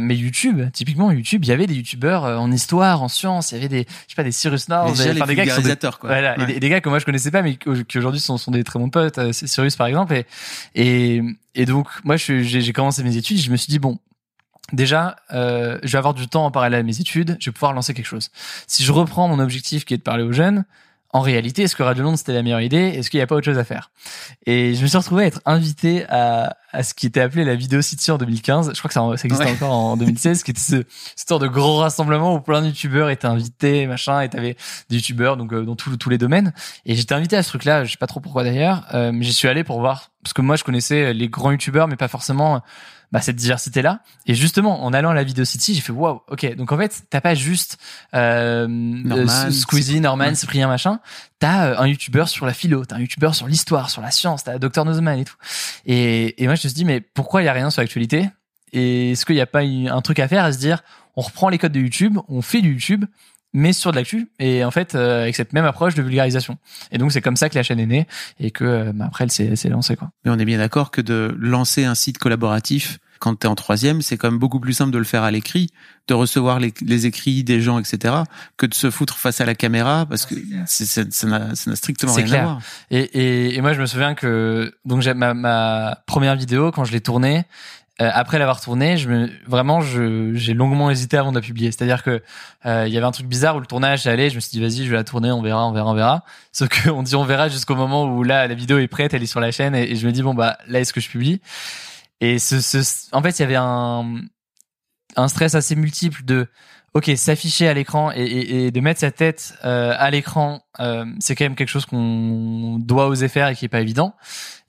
mais 0.00 0.16
YouTube, 0.16 0.62
typiquement 0.72 1.10
YouTube, 1.10 1.44
il 1.44 1.48
y 1.48 1.52
avait 1.52 1.66
des 1.66 1.74
YouTubeurs 1.74 2.24
en 2.24 2.50
histoire, 2.52 3.02
en 3.02 3.08
sciences, 3.08 3.52
il 3.52 3.56
y 3.56 3.58
avait 3.58 3.68
des, 3.68 3.86
je 4.06 4.12
sais 4.12 4.16
pas, 4.16 4.22
des 4.22 4.32
Cyrus 4.32 4.68
North, 4.68 4.96
des, 4.96 5.12
des, 5.14 5.20
des 5.20 5.34
gars 5.34 5.44
qui 5.44 5.50
sont 5.50 5.62
des, 5.62 5.76
quoi. 5.76 5.92
voilà, 6.02 6.36
Ouais. 6.36 6.44
et 6.44 6.46
des, 6.46 6.60
des 6.60 6.68
gars 6.68 6.80
que 6.80 6.88
moi 6.88 6.98
je 6.98 7.04
connaissais 7.04 7.30
pas, 7.30 7.42
mais 7.42 7.56
qui 7.56 7.98
aujourd'hui 7.98 8.20
sont, 8.20 8.36
sont 8.46 8.50
des 8.52 8.64
très 8.64 8.78
bons 8.78 8.90
potes. 8.90 9.18
euh, 9.18 9.32
par 9.76 9.86
exemple 9.86 10.14
et 10.74 11.22
et, 11.54 11.64
donc 11.66 11.88
moi 12.04 12.16
j'ai 12.16 12.72
commencé 12.72 13.02
mes 13.02 13.16
études 13.16 13.38
je 13.38 13.50
me 13.50 13.56
suis 13.56 13.70
dit 13.70 13.78
bon 13.78 13.98
déjà 14.72 15.16
euh, 15.32 15.78
je 15.82 15.92
vais 15.92 15.98
avoir 15.98 16.14
du 16.14 16.28
temps 16.28 16.44
en 16.46 16.50
parallèle 16.50 16.80
à 16.80 16.82
mes 16.82 17.00
études 17.00 17.36
je 17.40 17.50
vais 17.50 17.52
pouvoir 17.52 17.72
lancer 17.72 17.94
quelque 17.94 18.06
chose 18.06 18.30
si 18.66 18.84
je 18.84 18.92
reprends 18.92 19.28
mon 19.28 19.38
objectif 19.38 19.84
qui 19.84 19.94
est 19.94 19.98
de 19.98 20.02
parler 20.02 20.22
aux 20.22 20.32
jeunes 20.32 20.64
en 21.16 21.20
réalité 21.20 21.62
est-ce 21.62 21.74
que 21.76 21.82
Radio 21.82 22.04
Londres 22.04 22.18
c'était 22.18 22.34
la 22.34 22.42
meilleure 22.42 22.60
idée? 22.60 22.76
Est-ce 22.76 23.08
qu'il 23.10 23.18
n'y 23.18 23.22
a 23.22 23.26
pas 23.26 23.34
autre 23.36 23.46
chose 23.46 23.58
à 23.58 23.64
faire? 23.64 23.90
Et 24.46 24.74
je 24.74 24.82
me 24.82 24.86
suis 24.86 24.98
retrouvé 24.98 25.24
à 25.24 25.26
être 25.26 25.40
invité 25.46 26.04
à 26.08 26.56
à 26.72 26.82
ce 26.82 26.92
qui 26.92 27.06
était 27.06 27.20
appelé 27.22 27.44
la 27.44 27.54
Vidéo 27.54 27.80
City 27.80 28.10
en 28.10 28.18
2015 28.18 28.72
je 28.74 28.78
crois 28.78 28.88
que 28.88 28.92
ça, 28.94 29.00
ça 29.16 29.24
existait 29.24 29.46
Ouais. 29.46 29.52
encore 29.52 29.72
en 29.72 29.96
2016 29.96 30.42
qui 30.42 30.50
était 30.50 30.60
ce 30.60 30.84
cette 31.14 31.28
sorte 31.28 31.40
de 31.42 31.48
gros 31.48 31.78
rassemblement 31.78 32.34
où 32.34 32.40
plein 32.40 32.60
de 32.60 32.66
youtubeurs 32.66 33.08
étaient 33.08 33.26
invités 33.26 33.86
machin 33.86 34.20
et 34.20 34.28
t'avais 34.28 34.56
des 34.90 34.96
youtubeurs 34.96 35.36
donc 35.38 35.52
euh, 35.54 35.64
dans 35.64 35.74
tous 35.76 35.96
tous 35.96 36.10
les 36.10 36.18
domaines. 36.18 36.52
Et 36.84 36.94
j'étais 36.94 37.14
invité 37.14 37.36
à 37.36 37.42
ce 37.42 37.48
truc-là, 37.48 37.84
je 37.84 37.92
sais 37.92 37.96
pas 37.96 38.06
trop 38.06 38.20
pourquoi 38.20 38.44
d'ailleurs, 38.44 38.84
euh, 38.92 39.10
mais 39.12 39.24
j'y 39.24 39.32
suis 39.32 39.48
allé 39.48 39.64
pour 39.64 39.80
voir 39.80 40.10
parce 40.22 40.34
que 40.34 40.42
moi 40.42 40.56
je 40.56 40.64
connaissais 40.64 41.14
les 41.14 41.28
grands 41.28 41.50
youtubeurs, 41.52 41.88
mais 41.88 41.96
pas 41.96 42.08
forcément 42.08 42.60
bah, 43.12 43.20
cette 43.20 43.36
diversité-là. 43.36 44.00
Et 44.26 44.34
justement, 44.34 44.84
en 44.84 44.92
allant 44.92 45.10
à 45.10 45.14
la 45.14 45.24
Video 45.24 45.44
City, 45.44 45.74
j'ai 45.74 45.80
fait 45.80 45.92
waouh, 45.92 46.20
ok. 46.28 46.54
Donc 46.56 46.72
en 46.72 46.78
fait, 46.78 47.04
t'as 47.10 47.20
pas 47.20 47.34
juste 47.34 47.78
euh, 48.14 48.66
Norman, 48.68 49.46
euh, 49.46 49.50
Squeezie, 49.50 50.00
Norman. 50.00 50.34
Cyprien, 50.34 50.68
machin. 50.68 51.00
T'as 51.38 51.66
euh, 51.66 51.78
un 51.78 51.86
youtubeur 51.86 52.28
sur 52.28 52.46
la 52.46 52.52
philo, 52.52 52.84
t'as 52.84 52.96
un 52.96 53.00
youtubeur 53.00 53.34
sur 53.34 53.46
l'histoire, 53.46 53.90
sur 53.90 54.02
la 54.02 54.10
science, 54.10 54.44
t'as 54.44 54.58
Dr 54.58 54.84
Nozman 54.84 55.18
et 55.18 55.24
tout. 55.24 55.36
Et, 55.84 56.42
et 56.42 56.46
moi 56.46 56.54
je 56.54 56.66
me 56.66 56.68
suis 56.68 56.72
dit 56.72 56.84
mais 56.84 57.00
pourquoi 57.00 57.42
il 57.42 57.44
y 57.44 57.48
a 57.48 57.52
rien 57.52 57.70
sur 57.70 57.82
l'actualité? 57.82 58.28
Et 58.72 59.12
est-ce 59.12 59.24
qu'il 59.24 59.36
y 59.36 59.40
a 59.40 59.46
pas 59.46 59.62
un 59.62 60.00
truc 60.02 60.18
à 60.18 60.28
faire 60.28 60.44
à 60.44 60.52
se 60.52 60.58
dire 60.58 60.82
on 61.16 61.22
reprend 61.22 61.48
les 61.48 61.58
codes 61.58 61.72
de 61.72 61.80
YouTube, 61.80 62.18
on 62.28 62.42
fait 62.42 62.60
du 62.60 62.72
YouTube 62.72 63.06
mais 63.52 63.72
sur 63.72 63.90
de 63.92 63.96
l'actu 63.96 64.28
et 64.38 64.64
en 64.64 64.70
fait 64.70 64.94
euh, 64.94 65.22
avec 65.22 65.34
cette 65.36 65.52
même 65.52 65.64
approche 65.64 65.94
de 65.94 66.02
vulgarisation 66.02 66.58
et 66.92 66.98
donc 66.98 67.12
c'est 67.12 67.22
comme 67.22 67.36
ça 67.36 67.48
que 67.48 67.54
la 67.54 67.62
chaîne 67.62 67.80
est 67.80 67.86
née 67.86 68.06
et 68.40 68.50
que 68.50 68.64
euh, 68.64 68.92
bah, 68.94 69.06
après 69.08 69.24
elle 69.24 69.30
s'est 69.32 69.46
elle 69.46 69.56
s'est 69.56 69.68
lancée 69.70 69.96
quoi 69.96 70.10
Mais 70.24 70.30
on 70.30 70.38
est 70.38 70.44
bien 70.44 70.58
d'accord 70.58 70.90
que 70.90 71.00
de 71.00 71.34
lancer 71.38 71.84
un 71.84 71.94
site 71.94 72.18
collaboratif 72.18 72.98
quand 73.18 73.34
tu 73.34 73.46
es 73.46 73.50
en 73.50 73.54
troisième, 73.54 74.02
c'est 74.02 74.18
quand 74.18 74.30
même 74.30 74.38
beaucoup 74.38 74.60
plus 74.60 74.74
simple 74.74 74.90
de 74.90 74.98
le 74.98 75.04
faire 75.04 75.22
à 75.22 75.30
l'écrit, 75.30 75.70
de 76.06 76.12
recevoir 76.12 76.60
les, 76.60 76.74
les 76.82 77.06
écrits 77.06 77.44
des 77.44 77.62
gens, 77.62 77.78
etc., 77.78 78.12
que 78.58 78.66
de 78.66 78.74
se 78.74 78.90
foutre 78.90 79.16
face 79.16 79.40
à 79.40 79.46
la 79.46 79.54
caméra, 79.54 80.04
parce 80.04 80.26
que 80.26 80.34
c'est- 80.66 80.84
c'est- 80.84 81.10
ça 81.14 81.26
n'a 81.26 81.54
ça 81.54 81.70
n'a 81.70 81.76
strictement 81.76 82.12
C'est 82.12 82.20
rien 82.24 82.28
clair. 82.28 82.42
à 82.42 82.44
voir. 82.44 82.60
et, 82.90 82.98
et, 83.00 83.54
et 83.56 83.60
moi 83.62 83.72
je 83.72 83.80
me 83.80 83.86
souviens 83.86 84.14
que 84.14 84.70
donc 84.84 85.00
j'ai 85.00 85.14
ma, 85.14 85.32
ma 85.32 85.98
première 86.06 86.36
vidéo 86.36 86.70
quand 86.72 86.84
je 86.84 86.92
l'ai 86.92 87.00
tournée 87.00 87.44
euh, 88.02 88.10
après 88.12 88.38
l'avoir 88.38 88.60
tournée, 88.60 88.96
je 88.96 89.08
me, 89.08 89.30
vraiment, 89.46 89.80
j'ai 89.80 90.54
longuement 90.54 90.90
hésité 90.90 91.16
avant 91.16 91.30
de 91.30 91.36
la 91.36 91.42
publier. 91.42 91.72
C'est-à-dire 91.72 92.02
que 92.02 92.22
euh, 92.66 92.84
il 92.86 92.92
y 92.92 92.96
avait 92.98 93.06
un 93.06 93.12
truc 93.12 93.26
bizarre 93.26 93.56
où 93.56 93.60
le 93.60 93.66
tournage 93.66 94.06
allait. 94.06 94.28
Je 94.28 94.34
me 94.36 94.40
suis 94.40 94.50
dit, 94.50 94.60
vas-y, 94.60 94.84
je 94.84 94.90
vais 94.90 94.96
la 94.96 95.04
tourner, 95.04 95.32
on 95.32 95.42
verra, 95.42 95.66
on 95.66 95.72
verra, 95.72 95.90
on 95.90 95.94
verra. 95.94 96.24
Sauf 96.52 96.68
qu'on 96.68 97.02
dit, 97.02 97.16
on 97.16 97.24
verra 97.24 97.48
jusqu'au 97.48 97.74
moment 97.74 98.04
où 98.04 98.22
là, 98.22 98.46
la 98.46 98.54
vidéo 98.54 98.78
est 98.78 98.88
prête, 98.88 99.14
elle 99.14 99.22
est 99.22 99.26
sur 99.26 99.40
la 99.40 99.50
chaîne, 99.50 99.74
et, 99.74 99.90
et 99.92 99.96
je 99.96 100.06
me 100.06 100.12
dis, 100.12 100.22
bon 100.22 100.34
bah, 100.34 100.58
là, 100.68 100.80
est-ce 100.80 100.92
que 100.92 101.00
je 101.00 101.08
publie? 101.08 101.40
Et 102.20 102.38
ce, 102.38 102.60
ce, 102.60 102.78
en 103.12 103.22
fait, 103.22 103.38
il 103.38 103.42
y 103.42 103.44
avait 103.44 103.56
un 103.56 104.20
un 105.16 105.28
stress 105.28 105.54
assez 105.54 105.74
multiple 105.76 106.24
de 106.24 106.46
ok 106.96 107.10
s'afficher 107.16 107.68
à 107.68 107.74
l'écran 107.74 108.10
et, 108.14 108.70
de 108.70 108.80
mettre 108.80 109.00
sa 109.00 109.10
tête 109.10 109.52
euh, 109.66 109.92
à 109.98 110.10
l'écran 110.10 110.62
euh, 110.80 111.04
c'est 111.18 111.34
quand 111.34 111.44
même 111.44 111.54
quelque 111.54 111.68
chose 111.68 111.84
qu'on 111.84 112.78
doit 112.78 113.08
oser 113.08 113.28
faire 113.28 113.48
et 113.48 113.54
qui 113.54 113.66
est 113.66 113.68
pas 113.68 113.82
évident. 113.82 114.14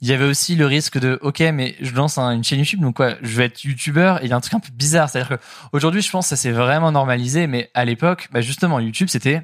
Il 0.02 0.10
y 0.10 0.14
avait 0.14 0.26
aussi 0.26 0.56
le 0.56 0.66
risque 0.66 1.00
de 1.00 1.18
ok 1.22 1.40
mais 1.54 1.76
je 1.80 1.96
lance 1.96 2.18
une 2.18 2.44
chaîne 2.44 2.60
YouTube 2.60 2.82
donc 2.82 2.98
quoi 2.98 3.16
je 3.22 3.38
vais 3.38 3.46
être 3.46 3.64
youtubeur 3.64 4.22
et 4.22 4.26
il 4.26 4.30
y 4.30 4.34
a 4.34 4.36
un 4.36 4.42
truc 4.42 4.56
un 4.56 4.60
peu 4.60 4.74
bizarre. 4.74 5.10
C'est 5.10 5.20
à 5.20 5.24
dire 5.24 5.38
que 5.38 5.44
aujourd'hui 5.72 6.02
je 6.02 6.12
pense 6.12 6.26
que 6.26 6.30
ça 6.30 6.36
s'est 6.36 6.52
vraiment 6.52 6.92
normalisé 6.92 7.48
mais 7.48 7.72
à 7.74 7.86
l'époque 7.86 8.28
bah 8.34 8.42
justement 8.42 8.82
YouTube 8.82 9.08
c'était 9.10 9.44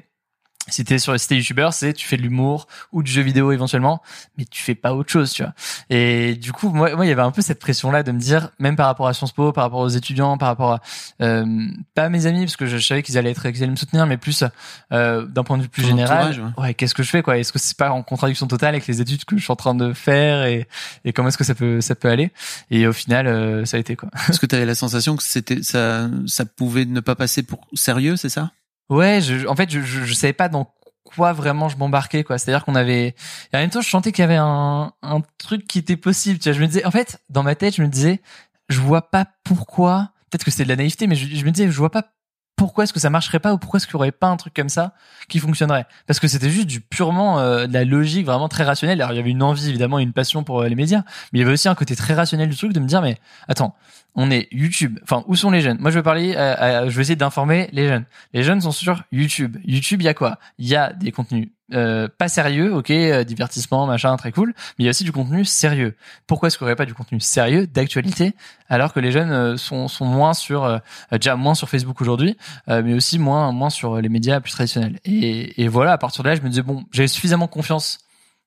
si 0.68 0.84
t'es 0.84 0.98
sur 0.98 1.12
le 1.12 1.18
site 1.18 1.32
youtubeur, 1.32 1.74
c'est 1.74 1.92
tu 1.92 2.06
fais 2.06 2.16
de 2.16 2.22
l'humour 2.22 2.66
ou 2.92 3.02
du 3.02 3.10
jeu 3.10 3.22
vidéo 3.22 3.52
éventuellement, 3.52 4.00
mais 4.38 4.44
tu 4.46 4.62
fais 4.62 4.74
pas 4.74 4.94
autre 4.94 5.10
chose, 5.10 5.32
tu 5.32 5.42
vois. 5.42 5.52
Et 5.90 6.36
du 6.36 6.52
coup, 6.52 6.70
moi, 6.70 6.94
moi, 6.96 7.04
il 7.04 7.08
y 7.08 7.12
avait 7.12 7.22
un 7.22 7.30
peu 7.30 7.42
cette 7.42 7.58
pression-là 7.58 8.02
de 8.02 8.12
me 8.12 8.18
dire, 8.18 8.50
même 8.58 8.76
par 8.76 8.86
rapport 8.86 9.06
à 9.06 9.12
Sciences 9.12 9.32
Po, 9.32 9.52
par 9.52 9.64
rapport 9.64 9.80
aux 9.80 9.88
étudiants, 9.88 10.38
par 10.38 10.48
rapport 10.48 10.72
à 10.72 10.80
euh, 11.22 11.66
pas 11.94 12.04
à 12.04 12.08
mes 12.08 12.26
amis, 12.26 12.40
parce 12.40 12.56
que 12.56 12.66
je, 12.66 12.78
savais 12.78 13.02
qu'ils 13.02 13.18
allaient 13.18 13.32
être, 13.32 13.48
qu'ils 13.50 13.62
allaient 13.62 13.72
me 13.72 13.76
soutenir, 13.76 14.06
mais 14.06 14.16
plus 14.16 14.44
euh, 14.92 15.26
d'un 15.26 15.44
point 15.44 15.58
de 15.58 15.62
vue 15.62 15.68
plus 15.68 15.84
général. 15.84 16.52
Ouais, 16.56 16.72
qu'est-ce 16.74 16.94
que 16.94 17.02
je 17.02 17.10
fais, 17.10 17.22
quoi? 17.22 17.36
Est-ce 17.38 17.52
que 17.52 17.58
c'est 17.58 17.76
pas 17.76 17.90
en 17.90 18.02
contradiction 18.02 18.46
totale 18.46 18.70
avec 18.70 18.86
les 18.86 19.00
études 19.00 19.24
que 19.24 19.36
je 19.36 19.42
suis 19.42 19.52
en 19.52 19.56
train 19.56 19.74
de 19.74 19.92
faire 19.92 20.44
et, 20.44 20.66
et 21.04 21.12
comment 21.12 21.28
est-ce 21.28 21.38
que 21.38 21.44
ça 21.44 21.54
peut, 21.54 21.80
ça 21.80 21.94
peut 21.94 22.08
aller? 22.08 22.32
Et 22.70 22.86
au 22.86 22.92
final, 22.92 23.26
euh, 23.26 23.64
ça 23.64 23.76
a 23.76 23.80
été 23.80 23.96
quoi. 23.96 24.08
Est-ce 24.28 24.40
que 24.40 24.46
tu 24.46 24.54
avais 24.54 24.66
la 24.66 24.74
sensation 24.74 25.16
que 25.16 25.22
c'était, 25.22 25.62
ça, 25.62 26.08
ça 26.26 26.46
pouvait 26.46 26.86
ne 26.86 27.00
pas 27.00 27.14
passer 27.14 27.42
pour 27.42 27.66
sérieux, 27.74 28.16
c'est 28.16 28.30
ça? 28.30 28.50
Ouais, 28.90 29.20
je, 29.20 29.46
en 29.46 29.56
fait, 29.56 29.70
je, 29.70 29.80
je, 29.80 30.04
je, 30.04 30.14
savais 30.14 30.32
pas 30.32 30.48
dans 30.48 30.72
quoi 31.04 31.32
vraiment 31.32 31.68
je 31.68 31.76
m'embarquais, 31.76 32.24
quoi. 32.24 32.38
C'est-à-dire 32.38 32.64
qu'on 32.64 32.74
avait, 32.74 33.08
et 33.52 33.56
en 33.56 33.58
même 33.58 33.70
temps, 33.70 33.80
je 33.80 33.88
sentais 33.88 34.12
qu'il 34.12 34.22
y 34.22 34.24
avait 34.24 34.36
un, 34.36 34.92
un 35.02 35.20
truc 35.38 35.66
qui 35.66 35.78
était 35.78 35.96
possible. 35.96 36.38
Tu 36.38 36.48
vois, 36.48 36.56
je 36.56 36.62
me 36.62 36.66
disais, 36.66 36.84
en 36.84 36.90
fait, 36.90 37.22
dans 37.30 37.42
ma 37.42 37.54
tête, 37.54 37.76
je 37.76 37.82
me 37.82 37.88
disais, 37.88 38.20
je 38.68 38.80
vois 38.80 39.10
pas 39.10 39.26
pourquoi. 39.44 40.10
Peut-être 40.30 40.44
que 40.44 40.50
c'était 40.50 40.64
de 40.64 40.68
la 40.70 40.76
naïveté, 40.76 41.06
mais 41.06 41.14
je, 41.14 41.26
je 41.34 41.44
me 41.44 41.50
disais, 41.50 41.70
je 41.70 41.76
vois 41.76 41.90
pas 41.90 42.14
pourquoi 42.56 42.84
est-ce 42.84 42.92
que 42.92 43.00
ça 43.00 43.10
marcherait 43.10 43.40
pas 43.40 43.52
ou 43.52 43.58
pourquoi 43.58 43.78
est-ce 43.78 43.86
qu'il 43.86 43.94
y 43.94 43.96
aurait 43.96 44.12
pas 44.12 44.28
un 44.28 44.36
truc 44.36 44.54
comme 44.54 44.68
ça 44.68 44.94
qui 45.28 45.38
fonctionnerait 45.38 45.86
parce 46.06 46.20
que 46.20 46.28
c'était 46.28 46.50
juste 46.50 46.66
du 46.66 46.80
purement 46.80 47.40
euh, 47.40 47.66
de 47.66 47.72
la 47.72 47.84
logique 47.84 48.26
vraiment 48.26 48.48
très 48.48 48.64
rationnelle 48.64 49.00
alors 49.00 49.12
il 49.12 49.16
y 49.16 49.18
avait 49.18 49.30
une 49.30 49.42
envie 49.42 49.68
évidemment 49.68 49.98
une 49.98 50.12
passion 50.12 50.44
pour 50.44 50.62
euh, 50.62 50.68
les 50.68 50.74
médias 50.74 51.02
mais 51.32 51.38
il 51.38 51.42
y 51.42 51.42
avait 51.42 51.52
aussi 51.52 51.68
un 51.68 51.74
côté 51.74 51.96
très 51.96 52.14
rationnel 52.14 52.48
du 52.48 52.56
truc 52.56 52.72
de 52.72 52.80
me 52.80 52.86
dire 52.86 53.02
mais 53.02 53.18
attends 53.48 53.74
on 54.14 54.30
est 54.30 54.48
YouTube. 54.52 54.98
Enfin 55.02 55.24
où 55.26 55.36
sont 55.36 55.50
les 55.50 55.60
jeunes? 55.60 55.78
Moi 55.80 55.90
je 55.90 55.98
vais 55.98 56.02
parler 56.02 56.34
euh, 56.36 56.88
je 56.88 56.96
vais 56.96 57.02
essayer 57.02 57.16
d'informer 57.16 57.68
les 57.72 57.88
jeunes. 57.88 58.04
Les 58.32 58.42
jeunes 58.42 58.60
sont 58.60 58.72
sur 58.72 59.02
YouTube. 59.12 59.56
YouTube 59.64 60.02
il 60.02 60.04
y 60.04 60.08
a 60.08 60.14
quoi? 60.14 60.38
Il 60.58 60.66
y 60.66 60.76
a 60.76 60.92
des 60.92 61.12
contenus 61.12 61.48
euh, 61.72 62.08
pas 62.18 62.28
sérieux, 62.28 62.74
ok, 62.74 62.90
euh, 62.90 63.24
divertissement, 63.24 63.86
machin, 63.86 64.14
très 64.18 64.32
cool, 64.32 64.48
mais 64.78 64.82
il 64.82 64.84
y 64.84 64.88
a 64.88 64.90
aussi 64.90 65.02
du 65.02 65.12
contenu 65.12 65.46
sérieux. 65.46 65.96
Pourquoi 66.26 66.48
est-ce 66.48 66.58
qu'il 66.58 66.66
n'y 66.66 66.68
aurait 66.68 66.76
pas 66.76 66.84
du 66.84 66.92
contenu 66.92 67.20
sérieux, 67.20 67.66
d'actualité, 67.66 68.34
alors 68.68 68.92
que 68.92 69.00
les 69.00 69.10
jeunes 69.10 69.32
euh, 69.32 69.56
sont, 69.56 69.88
sont 69.88 70.04
moins 70.04 70.34
sur, 70.34 70.80
déjà 71.10 71.36
moins 71.36 71.54
sur 71.54 71.70
Facebook 71.70 72.00
aujourd'hui, 72.02 72.36
mais 72.68 72.92
aussi 72.92 73.18
moins, 73.18 73.50
moins 73.52 73.70
sur 73.70 74.00
les 74.00 74.10
médias 74.10 74.40
plus 74.40 74.52
traditionnels? 74.52 75.00
Et, 75.06 75.62
et 75.62 75.68
voilà, 75.68 75.92
à 75.92 75.98
partir 75.98 76.22
de 76.22 76.28
là, 76.28 76.34
je 76.34 76.42
me 76.42 76.48
disais, 76.48 76.62
bon, 76.62 76.84
j'avais 76.92 77.08
suffisamment 77.08 77.48
confiance 77.48 77.98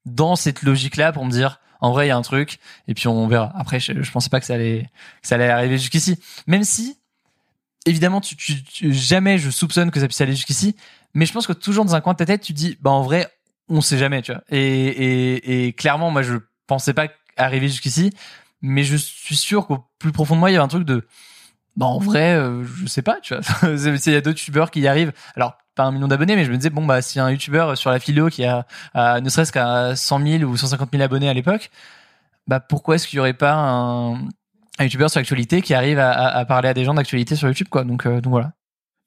dans 0.05 0.35
cette 0.35 0.61
logique-là 0.61 1.11
pour 1.11 1.25
me 1.25 1.31
dire, 1.31 1.59
en 1.81 1.91
vrai, 1.91 2.05
il 2.05 2.09
y 2.09 2.11
a 2.11 2.17
un 2.17 2.21
truc, 2.21 2.59
et 2.87 2.93
puis 2.93 3.07
on 3.07 3.27
verra. 3.27 3.51
Après, 3.55 3.79
je, 3.79 4.01
je 4.01 4.11
pensais 4.11 4.29
pas 4.29 4.39
que 4.39 4.45
ça 4.45 4.55
allait, 4.55 4.89
que 5.21 5.27
ça 5.27 5.35
allait 5.35 5.49
arriver 5.49 5.77
jusqu'ici. 5.77 6.19
Même 6.47 6.63
si, 6.63 6.97
évidemment, 7.85 8.21
tu, 8.21 8.35
tu, 8.35 8.93
jamais 8.93 9.37
je 9.37 9.49
soupçonne 9.49 9.91
que 9.91 9.99
ça 9.99 10.07
puisse 10.07 10.21
aller 10.21 10.35
jusqu'ici, 10.35 10.75
mais 11.13 11.25
je 11.25 11.33
pense 11.33 11.47
que 11.47 11.53
toujours 11.53 11.85
dans 11.85 11.95
un 11.95 12.01
coin 12.01 12.13
de 12.13 12.17
ta 12.17 12.25
tête, 12.25 12.41
tu 12.41 12.53
dis, 12.53 12.77
bah 12.81 12.91
en 12.91 13.01
vrai, 13.01 13.27
on 13.69 13.81
sait 13.81 13.97
jamais, 13.97 14.21
tu 14.21 14.31
vois. 14.31 14.43
Et, 14.49 14.59
et, 14.59 15.67
et 15.67 15.73
clairement, 15.73 16.11
moi, 16.11 16.21
je 16.21 16.35
pensais 16.67 16.93
pas 16.93 17.07
arriver 17.37 17.67
jusqu'ici, 17.67 18.11
mais 18.61 18.83
je 18.83 18.95
suis 18.95 19.37
sûr 19.37 19.67
qu'au 19.67 19.85
plus 19.99 20.11
profond 20.11 20.35
de 20.35 20.39
moi, 20.39 20.51
il 20.51 20.55
y 20.55 20.57
a 20.57 20.63
un 20.63 20.67
truc 20.67 20.83
de, 20.83 21.07
bah 21.75 21.85
en 21.85 21.99
vrai, 21.99 22.33
euh, 22.33 22.63
je 22.63 22.87
sais 22.87 23.03
pas, 23.03 23.19
tu 23.21 23.35
vois. 23.35 23.43
Il 23.71 24.11
y 24.11 24.15
a 24.15 24.21
d'autres 24.21 24.39
youtubeurs 24.39 24.71
qui 24.71 24.81
y 24.81 24.87
arrivent. 24.87 25.13
Alors 25.35 25.57
pas 25.77 25.83
un 25.83 25.91
million 25.91 26.09
d'abonnés, 26.09 26.35
mais 26.35 26.43
je 26.43 26.51
me 26.51 26.57
disais 26.57 26.69
bon 26.69 26.85
bah 26.85 27.01
si 27.01 27.19
un 27.19 27.29
youtubeur 27.29 27.77
sur 27.77 27.89
la 27.89 27.99
philo 27.99 28.27
qui 28.29 28.43
a, 28.43 28.65
ne 29.21 29.29
serait-ce 29.29 29.53
qu'à 29.53 29.95
100 29.95 30.39
000 30.39 30.43
ou 30.43 30.57
150 30.57 30.89
000 30.91 31.03
abonnés 31.03 31.29
à 31.29 31.33
l'époque, 31.33 31.69
bah 32.47 32.59
pourquoi 32.59 32.95
est-ce 32.95 33.07
qu'il 33.07 33.17
y 33.17 33.19
aurait 33.19 33.33
pas 33.33 33.53
un, 33.53 34.15
un 34.79 34.83
youtubeur 34.83 35.09
sur 35.09 35.19
l'actualité 35.19 35.61
qui 35.61 35.73
arrive 35.73 35.99
à, 35.99 36.11
à, 36.11 36.45
parler 36.45 36.69
à 36.69 36.73
des 36.73 36.83
gens 36.83 36.93
d'actualité 36.93 37.35
sur 37.35 37.47
YouTube 37.47 37.67
quoi. 37.69 37.83
Donc 37.83 38.05
euh, 38.05 38.21
donc 38.21 38.31
voilà. 38.31 38.53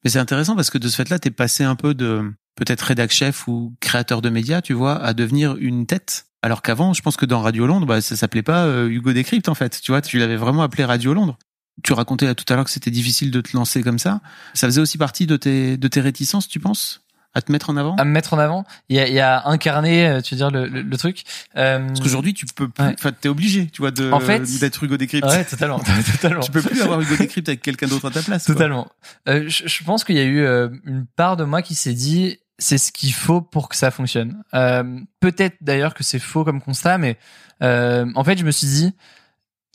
Mais 0.03 0.09
c'est 0.09 0.19
intéressant 0.19 0.55
parce 0.55 0.69
que 0.69 0.77
de 0.77 0.87
ce 0.87 0.95
fait-là, 0.95 1.19
t'es 1.19 1.31
passé 1.31 1.63
un 1.63 1.75
peu 1.75 1.93
de 1.93 2.33
peut-être 2.55 2.81
rédac 2.81 3.11
chef 3.11 3.47
ou 3.47 3.75
créateur 3.79 4.21
de 4.21 4.29
médias, 4.29 4.61
tu 4.61 4.73
vois, 4.73 5.01
à 5.01 5.13
devenir 5.13 5.55
une 5.57 5.85
tête. 5.85 6.25
Alors 6.41 6.61
qu'avant, 6.61 6.93
je 6.93 7.01
pense 7.01 7.17
que 7.17 7.25
dans 7.25 7.41
Radio 7.41 7.67
Londres, 7.67 7.85
bah, 7.85 8.01
ça 8.01 8.15
s'appelait 8.15 8.41
pas 8.41 8.65
euh, 8.65 8.89
Hugo 8.89 9.13
Décrypte 9.13 9.47
en 9.47 9.55
fait. 9.55 9.79
Tu 9.81 9.91
vois, 9.91 10.01
tu 10.01 10.17
l'avais 10.17 10.37
vraiment 10.37 10.63
appelé 10.63 10.83
Radio 10.83 11.13
Londres. 11.13 11.37
Tu 11.83 11.93
racontais 11.93 12.25
là 12.25 12.35
tout 12.35 12.45
à 12.51 12.55
l'heure 12.55 12.65
que 12.65 12.71
c'était 12.71 12.91
difficile 12.91 13.31
de 13.31 13.41
te 13.41 13.55
lancer 13.55 13.81
comme 13.81 13.99
ça. 13.99 14.21
Ça 14.53 14.67
faisait 14.67 14.81
aussi 14.81 14.97
partie 14.97 15.25
de 15.25 15.37
tes 15.37 15.77
de 15.77 15.87
tes 15.87 16.01
réticences, 16.01 16.47
tu 16.47 16.59
penses 16.59 17.01
à 17.33 17.41
te 17.41 17.51
mettre 17.51 17.69
en 17.69 17.77
avant? 17.77 17.95
À 17.95 18.03
me 18.03 18.11
mettre 18.11 18.33
en 18.33 18.39
avant. 18.39 18.65
Il 18.89 18.97
y 18.97 18.99
a, 18.99 19.07
il 19.07 19.13
y 19.13 19.19
a 19.19 19.47
incarné, 19.47 20.07
euh, 20.07 20.21
tu 20.21 20.33
veux 20.33 20.37
dire 20.37 20.51
le, 20.51 20.67
le, 20.67 20.81
le 20.81 20.97
truc. 20.97 21.23
Euh... 21.55 21.87
Parce 21.87 22.01
qu'aujourd'hui, 22.01 22.33
tu 22.33 22.45
peux 22.45 22.67
plus. 22.67 22.83
Enfin, 22.83 23.11
t'es 23.11 23.29
obligé, 23.29 23.67
tu 23.67 23.81
vois, 23.81 23.91
de 23.91 24.11
en 24.11 24.19
fait, 24.19 24.41
d'être 24.59 24.83
Hugo 24.83 24.97
Décrypte. 24.97 25.27
Ouais, 25.27 25.45
totalement, 25.45 25.79
totalement. 26.11 26.41
tu 26.41 26.51
peux 26.51 26.61
plus 26.61 26.81
avoir 26.81 26.99
Hugo 27.01 27.15
Décrypte 27.15 27.47
avec 27.47 27.61
quelqu'un 27.61 27.87
d'autre 27.87 28.07
à 28.07 28.11
ta 28.11 28.21
place. 28.21 28.43
Totalement. 28.45 28.89
Euh, 29.29 29.45
je, 29.47 29.67
je, 29.67 29.83
pense 29.83 30.03
qu'il 30.03 30.15
y 30.15 30.19
a 30.19 30.23
eu 30.23 30.41
euh, 30.41 30.69
une 30.85 31.05
part 31.05 31.37
de 31.37 31.43
moi 31.45 31.61
qui 31.61 31.75
s'est 31.75 31.93
dit, 31.93 32.37
c'est 32.57 32.77
ce 32.77 32.91
qu'il 32.91 33.13
faut 33.13 33.41
pour 33.41 33.69
que 33.69 33.75
ça 33.75 33.91
fonctionne. 33.91 34.43
Euh, 34.53 34.99
Peut-être 35.19 35.55
d'ailleurs 35.61 35.93
que 35.93 36.03
c'est 36.03 36.19
faux 36.19 36.43
comme 36.43 36.61
constat, 36.61 36.97
mais 36.97 37.17
en 37.61 38.23
fait, 38.23 38.37
je 38.37 38.43
me 38.43 38.51
suis 38.51 38.67
dit 38.67 38.93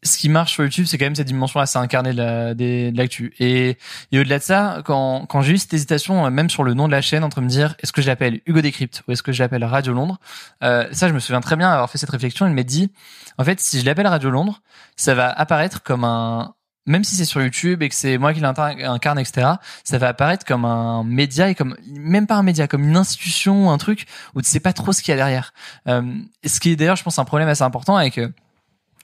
ce 0.02 0.18
qui 0.18 0.28
marche 0.28 0.52
sur 0.52 0.62
YouTube, 0.62 0.84
c'est 0.86 0.98
quand 0.98 1.06
même 1.06 1.14
cette 1.14 1.26
dimension 1.26 1.58
assez 1.58 1.78
incarnée 1.78 2.12
de 2.12 2.96
l'actu. 2.96 3.34
Et, 3.38 3.76
et 4.12 4.18
au-delà 4.18 4.38
de 4.38 4.42
ça, 4.42 4.82
quand, 4.84 5.26
quand 5.26 5.42
j'ai 5.42 5.54
eu 5.54 5.58
cette 5.58 5.72
hésitation, 5.74 6.30
même 6.30 6.50
sur 6.50 6.64
le 6.64 6.74
nom 6.74 6.86
de 6.86 6.92
la 6.92 7.00
chaîne, 7.00 7.24
entre 7.24 7.40
me 7.40 7.48
dire 7.48 7.74
est-ce 7.82 7.92
que 7.92 8.02
je 8.02 8.06
l'appelle 8.06 8.40
Hugo 8.46 8.60
Décrypte 8.60 9.02
ou 9.06 9.12
est-ce 9.12 9.22
que 9.22 9.32
je 9.32 9.42
l'appelle 9.42 9.64
Radio 9.64 9.92
Londres, 9.92 10.20
euh, 10.62 10.86
ça, 10.92 11.08
je 11.08 11.14
me 11.14 11.18
souviens 11.18 11.40
très 11.40 11.56
bien 11.56 11.70
avoir 11.70 11.90
fait 11.90 11.98
cette 11.98 12.10
réflexion. 12.10 12.46
Il 12.46 12.54
m'a 12.54 12.62
dit, 12.62 12.92
en 13.38 13.44
fait, 13.44 13.60
si 13.60 13.80
je 13.80 13.86
l'appelle 13.86 14.06
Radio 14.06 14.30
Londres, 14.30 14.60
ça 14.96 15.14
va 15.14 15.28
apparaître 15.30 15.82
comme 15.82 16.04
un, 16.04 16.54
même 16.86 17.04
si 17.04 17.16
c'est 17.16 17.24
sur 17.24 17.42
YouTube 17.42 17.82
et 17.82 17.88
que 17.88 17.94
c'est 17.94 18.16
moi 18.16 18.32
qui 18.32 18.40
l'incarne, 18.40 19.18
etc., 19.18 19.48
ça 19.84 19.98
va 19.98 20.08
apparaître 20.08 20.44
comme 20.44 20.64
un 20.64 21.02
média 21.04 21.50
et 21.50 21.54
comme 21.54 21.76
même 21.88 22.26
pas 22.26 22.36
un 22.36 22.42
média, 22.42 22.68
comme 22.68 22.84
une 22.84 22.96
institution, 22.96 23.70
un 23.70 23.78
truc 23.78 24.06
où 24.34 24.42
tu 24.42 24.48
sais 24.48 24.60
pas 24.60 24.72
trop 24.72 24.92
ce 24.92 25.02
qu'il 25.02 25.12
y 25.12 25.14
a 25.14 25.16
derrière. 25.16 25.52
Euh, 25.88 26.02
ce 26.44 26.60
qui 26.60 26.70
est 26.70 26.76
d'ailleurs, 26.76 26.96
je 26.96 27.02
pense, 27.02 27.18
un 27.18 27.24
problème 27.24 27.48
assez 27.48 27.64
important 27.64 27.96
avec 27.96 28.18
euh, 28.18 28.28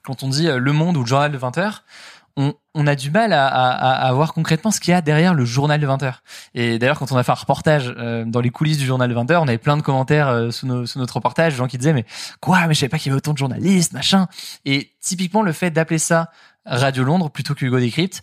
quand 0.03 0.23
on 0.23 0.29
dit 0.29 0.49
euh, 0.49 0.59
Le 0.59 0.73
Monde 0.73 0.97
ou 0.97 1.01
le 1.01 1.07
journal 1.07 1.33
de 1.33 1.38
20 1.38 1.59
heures, 1.59 1.85
on, 2.37 2.55
on, 2.75 2.87
a 2.87 2.95
du 2.95 3.11
mal 3.11 3.33
à, 3.35 3.47
à, 3.47 4.07
à, 4.07 4.12
voir 4.12 4.33
concrètement 4.33 4.71
ce 4.71 4.81
qu'il 4.81 4.93
y 4.93 4.95
a 4.95 5.03
derrière 5.03 5.35
le 5.35 5.45
journal 5.45 5.79
de 5.79 5.87
20 5.87 6.03
heures. 6.03 6.23
Et 6.55 6.79
d'ailleurs, 6.79 6.99
quand 6.99 7.12
on 7.12 7.17
a 7.17 7.23
fait 7.23 7.33
un 7.33 7.35
reportage 7.37 7.93
euh, 7.99 8.25
dans 8.25 8.41
les 8.41 8.49
coulisses 8.49 8.79
du 8.79 8.87
journal 8.87 9.09
de 9.09 9.15
20 9.15 9.31
heures, 9.31 9.43
on 9.43 9.49
avait 9.49 9.59
plein 9.59 9.77
de 9.77 9.83
commentaires 9.83 10.29
euh, 10.29 10.51
sous, 10.51 10.67
nos, 10.67 10.87
sous, 10.87 10.99
notre 10.99 11.17
reportage, 11.17 11.55
gens 11.55 11.67
qui 11.67 11.77
disaient 11.77 11.93
mais 11.93 12.07
quoi, 12.41 12.67
mais 12.67 12.75
je 12.75 12.81
savais 12.81 12.88
pas 12.88 12.99
qu'il 12.99 13.09
y 13.09 13.11
avait 13.11 13.19
autant 13.19 13.35
de 13.35 13.38
journalistes, 13.38 13.93
machin. 13.93 14.29
Et 14.65 14.93
typiquement, 15.01 15.43
le 15.43 15.53
fait 15.53 15.71
d'appeler 15.71 15.99
ça 15.99 16.31
Radio 16.65 17.05
Londres 17.05 17.31
plutôt 17.31 17.55
que 17.55 17.67
Hugo 17.67 17.79
Décrypte, 17.79 18.23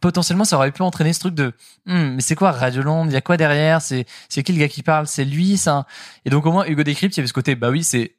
potentiellement 0.00 0.44
ça 0.44 0.56
aurait 0.56 0.70
pu 0.70 0.82
entraîner 0.82 1.14
ce 1.14 1.20
truc 1.20 1.34
de 1.34 1.54
hm, 1.86 2.16
mais 2.16 2.20
c'est 2.20 2.34
quoi 2.34 2.52
Radio 2.52 2.82
Londres? 2.82 3.10
Il 3.10 3.14
y 3.14 3.16
a 3.16 3.22
quoi 3.22 3.36
derrière? 3.36 3.80
C'est 3.80 4.04
c'est 4.28 4.42
qui 4.42 4.52
le 4.52 4.58
gars 4.58 4.68
qui 4.68 4.82
parle? 4.82 5.06
C'est 5.06 5.24
lui 5.24 5.56
ça 5.56 5.86
et 6.26 6.30
donc 6.30 6.44
au 6.44 6.52
moins 6.52 6.66
Hugo 6.66 6.82
Décrypte 6.82 7.16
il 7.16 7.20
y 7.20 7.22
avait 7.22 7.28
ce 7.28 7.32
côté 7.32 7.54
bah 7.54 7.70
oui 7.70 7.82
c'est 7.84 8.14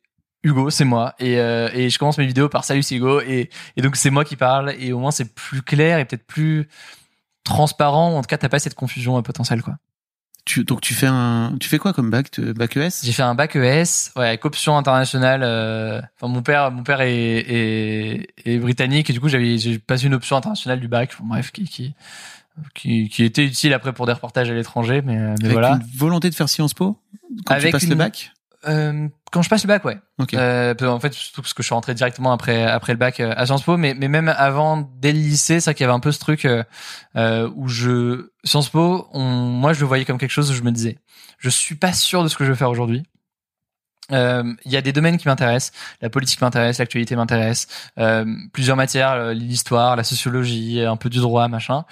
Hugo, 0.45 0.69
c'est 0.69 0.85
moi. 0.85 1.15
Et, 1.19 1.39
euh, 1.39 1.69
et 1.73 1.89
je 1.89 1.97
commence 1.97 2.19
mes 2.19 2.25
vidéos 2.27 2.49
par 2.49 2.63
Salut, 2.63 2.83
c'est 2.83 2.95
Hugo. 2.95 3.19
Et, 3.21 3.49
et 3.75 3.81
donc, 3.81 3.95
c'est 3.95 4.11
moi 4.11 4.23
qui 4.23 4.35
parle. 4.35 4.75
Et 4.79 4.93
au 4.93 4.99
moins, 4.99 5.11
c'est 5.11 5.33
plus 5.33 5.63
clair 5.63 5.97
et 5.97 6.05
peut-être 6.05 6.25
plus 6.25 6.69
transparent. 7.43 8.15
En 8.15 8.21
tout 8.21 8.27
cas, 8.27 8.37
t'as 8.37 8.49
pas 8.49 8.59
cette 8.59 8.75
confusion 8.75 9.17
euh, 9.17 9.21
potentielle, 9.21 9.63
quoi. 9.63 9.75
Tu, 10.45 10.63
donc, 10.63 10.81
tu 10.81 10.93
fais 10.93 11.07
un, 11.07 11.55
tu 11.59 11.67
fais 11.67 11.79
quoi 11.79 11.91
comme 11.91 12.11
bac, 12.11 12.39
bac 12.39 12.77
ES? 12.77 13.01
J'ai 13.01 13.11
fait 13.11 13.23
un 13.23 13.33
bac 13.33 13.55
ES, 13.55 14.11
ouais, 14.15 14.27
avec 14.27 14.45
option 14.45 14.77
internationale. 14.77 15.41
Euh, 15.43 15.99
enfin, 16.15 16.31
mon 16.31 16.43
père, 16.43 16.69
mon 16.69 16.83
père 16.83 17.01
est, 17.01 17.09
est, 17.09 18.27
est, 18.45 18.59
britannique 18.59 19.09
et 19.09 19.13
du 19.13 19.19
coup, 19.19 19.27
j'avais, 19.27 19.57
j'ai 19.57 19.79
passé 19.79 20.05
une 20.05 20.13
option 20.13 20.37
internationale 20.37 20.79
du 20.79 20.87
bac. 20.87 21.15
bref, 21.23 21.51
qui, 21.51 21.63
qui, 21.63 21.95
qui, 22.75 23.09
qui 23.09 23.23
était 23.23 23.43
utile 23.43 23.73
après 23.73 23.91
pour 23.91 24.05
des 24.05 24.13
reportages 24.13 24.51
à 24.51 24.53
l'étranger, 24.53 25.01
mais, 25.03 25.17
mais 25.17 25.45
avec 25.45 25.51
voilà. 25.53 25.79
Une 25.81 25.97
volonté 25.97 26.29
de 26.29 26.35
faire 26.35 26.47
Sciences 26.47 26.75
Po 26.75 27.01
quand 27.47 27.55
avec 27.55 27.65
tu 27.65 27.71
passes 27.71 27.83
une... 27.85 27.89
le 27.89 27.95
bac? 27.95 28.31
euh, 28.67 29.07
quand 29.35 29.41
je 29.41 29.49
passe 29.49 29.63
le 29.63 29.67
bac, 29.67 29.83
ouais. 29.83 29.97
Okay. 30.17 30.37
Euh, 30.39 30.73
en 30.81 30.99
fait, 31.01 31.11
surtout 31.11 31.41
parce 31.41 31.53
que 31.53 31.61
je 31.61 31.65
suis 31.65 31.73
rentré 31.73 31.93
directement 31.93 32.31
après 32.31 32.63
après 32.63 32.93
le 32.93 32.97
bac 32.97 33.19
euh, 33.19 33.33
à 33.35 33.45
Sciences 33.45 33.63
Po, 33.63 33.75
mais 33.75 33.93
mais 33.93 34.07
même 34.07 34.29
avant, 34.29 34.89
dès 35.01 35.11
le 35.11 35.19
lycée, 35.19 35.59
ça 35.59 35.73
qu'il 35.73 35.83
y 35.83 35.83
avait 35.83 35.93
un 35.93 35.99
peu 35.99 36.13
ce 36.13 36.19
truc 36.19 36.45
euh, 36.45 36.63
euh, 37.17 37.51
où 37.53 37.67
je 37.67 38.29
Sciences 38.45 38.69
Po, 38.69 39.09
on, 39.11 39.21
moi 39.21 39.73
je 39.73 39.81
le 39.81 39.87
voyais 39.87 40.05
comme 40.05 40.17
quelque 40.17 40.31
chose 40.31 40.49
où 40.51 40.53
je 40.53 40.61
me 40.61 40.71
disais, 40.71 40.99
je 41.37 41.49
suis 41.49 41.75
pas 41.75 41.91
sûr 41.91 42.23
de 42.23 42.29
ce 42.29 42.37
que 42.37 42.45
je 42.45 42.51
veux 42.51 42.55
faire 42.55 42.69
aujourd'hui. 42.69 43.03
Il 44.09 44.15
euh, 44.15 44.53
y 44.63 44.77
a 44.77 44.81
des 44.81 44.93
domaines 44.93 45.17
qui 45.17 45.27
m'intéressent, 45.27 45.77
la 45.99 46.09
politique 46.09 46.39
m'intéresse, 46.39 46.77
l'actualité 46.77 47.17
m'intéresse, 47.17 47.67
plusieurs 48.53 48.77
matières, 48.77 49.33
l'histoire, 49.33 49.97
la 49.97 50.05
sociologie, 50.05 50.79
un 50.79 50.95
peu 50.95 51.09
du 51.09 51.19
droit, 51.19 51.49
machin. 51.49 51.83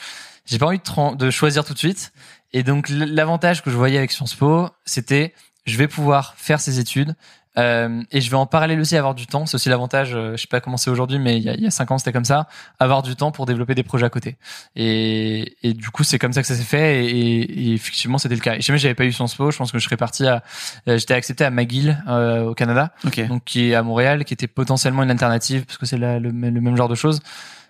J'ai 0.45 0.59
pas 0.59 0.67
envie 0.67 0.79
de, 0.79 1.15
de 1.17 1.29
choisir 1.29 1.65
tout 1.65 1.73
de 1.73 1.79
suite. 1.79 2.13
Et 2.53 2.63
donc 2.63 2.87
l'avantage 2.87 3.63
que 3.63 3.69
je 3.69 3.75
voyais 3.75 3.97
avec 3.97 4.13
Sciences 4.13 4.35
Po, 4.35 4.69
c'était 4.85 5.33
je 5.65 5.77
vais 5.77 5.87
pouvoir 5.87 6.33
faire 6.37 6.59
ces 6.59 6.79
études, 6.79 7.15
Euh, 7.55 8.01
et 8.09 8.19
je 8.19 8.31
vais 8.31 8.35
en 8.35 8.47
parallèle 8.47 8.79
aussi 8.79 8.97
avoir 8.97 9.13
du 9.13 9.27
temps. 9.27 9.45
C'est 9.45 9.53
aussi 9.53 9.69
l'avantage, 9.69 10.15
euh, 10.15 10.31
je 10.35 10.41
sais 10.41 10.47
pas 10.47 10.59
comment 10.59 10.75
c'est 10.75 10.89
aujourd'hui, 10.89 11.19
mais 11.19 11.37
il 11.37 11.43
y 11.43 11.49
a, 11.49 11.53
il 11.53 11.61
y 11.61 11.67
a 11.67 11.69
cinq 11.69 11.91
ans 11.91 11.99
c'était 11.99 12.11
comme 12.11 12.25
ça, 12.25 12.47
avoir 12.79 13.03
du 13.03 13.15
temps 13.15 13.31
pour 13.31 13.45
développer 13.45 13.75
des 13.75 13.83
projets 13.83 14.07
à 14.07 14.09
côté. 14.09 14.37
Et, 14.75 15.55
et 15.61 15.73
du 15.75 15.91
coup 15.91 16.03
c'est 16.03 16.17
comme 16.17 16.33
ça 16.33 16.41
que 16.41 16.47
ça 16.47 16.55
s'est 16.55 16.63
fait. 16.63 17.05
Et, 17.05 17.41
et 17.69 17.73
effectivement 17.75 18.17
c'était 18.17 18.33
le 18.33 18.41
cas. 18.41 18.55
Et 18.55 18.61
jamais 18.61 18.79
j'avais 18.79 18.95
pas 18.95 19.05
eu 19.05 19.11
Sciences 19.13 19.35
Po, 19.35 19.51
je 19.51 19.57
pense 19.59 19.71
que 19.71 19.77
je 19.77 19.83
serais 19.83 19.97
parti 19.97 20.25
à, 20.25 20.41
euh, 20.87 20.97
j'étais 20.97 21.13
accepté 21.13 21.45
à 21.45 21.51
McGill 21.51 21.95
euh, 22.07 22.45
au 22.49 22.55
Canada, 22.55 22.91
Ok. 23.05 23.27
donc 23.27 23.43
qui 23.43 23.69
est 23.69 23.75
à 23.75 23.83
Montréal, 23.83 24.25
qui 24.25 24.33
était 24.33 24.47
potentiellement 24.47 25.03
une 25.03 25.11
alternative 25.11 25.65
parce 25.67 25.77
que 25.77 25.85
c'est 25.85 25.97
le, 25.99 26.17
le 26.17 26.31
même 26.33 26.75
genre 26.75 26.89
de 26.89 26.95
choses. 26.95 27.19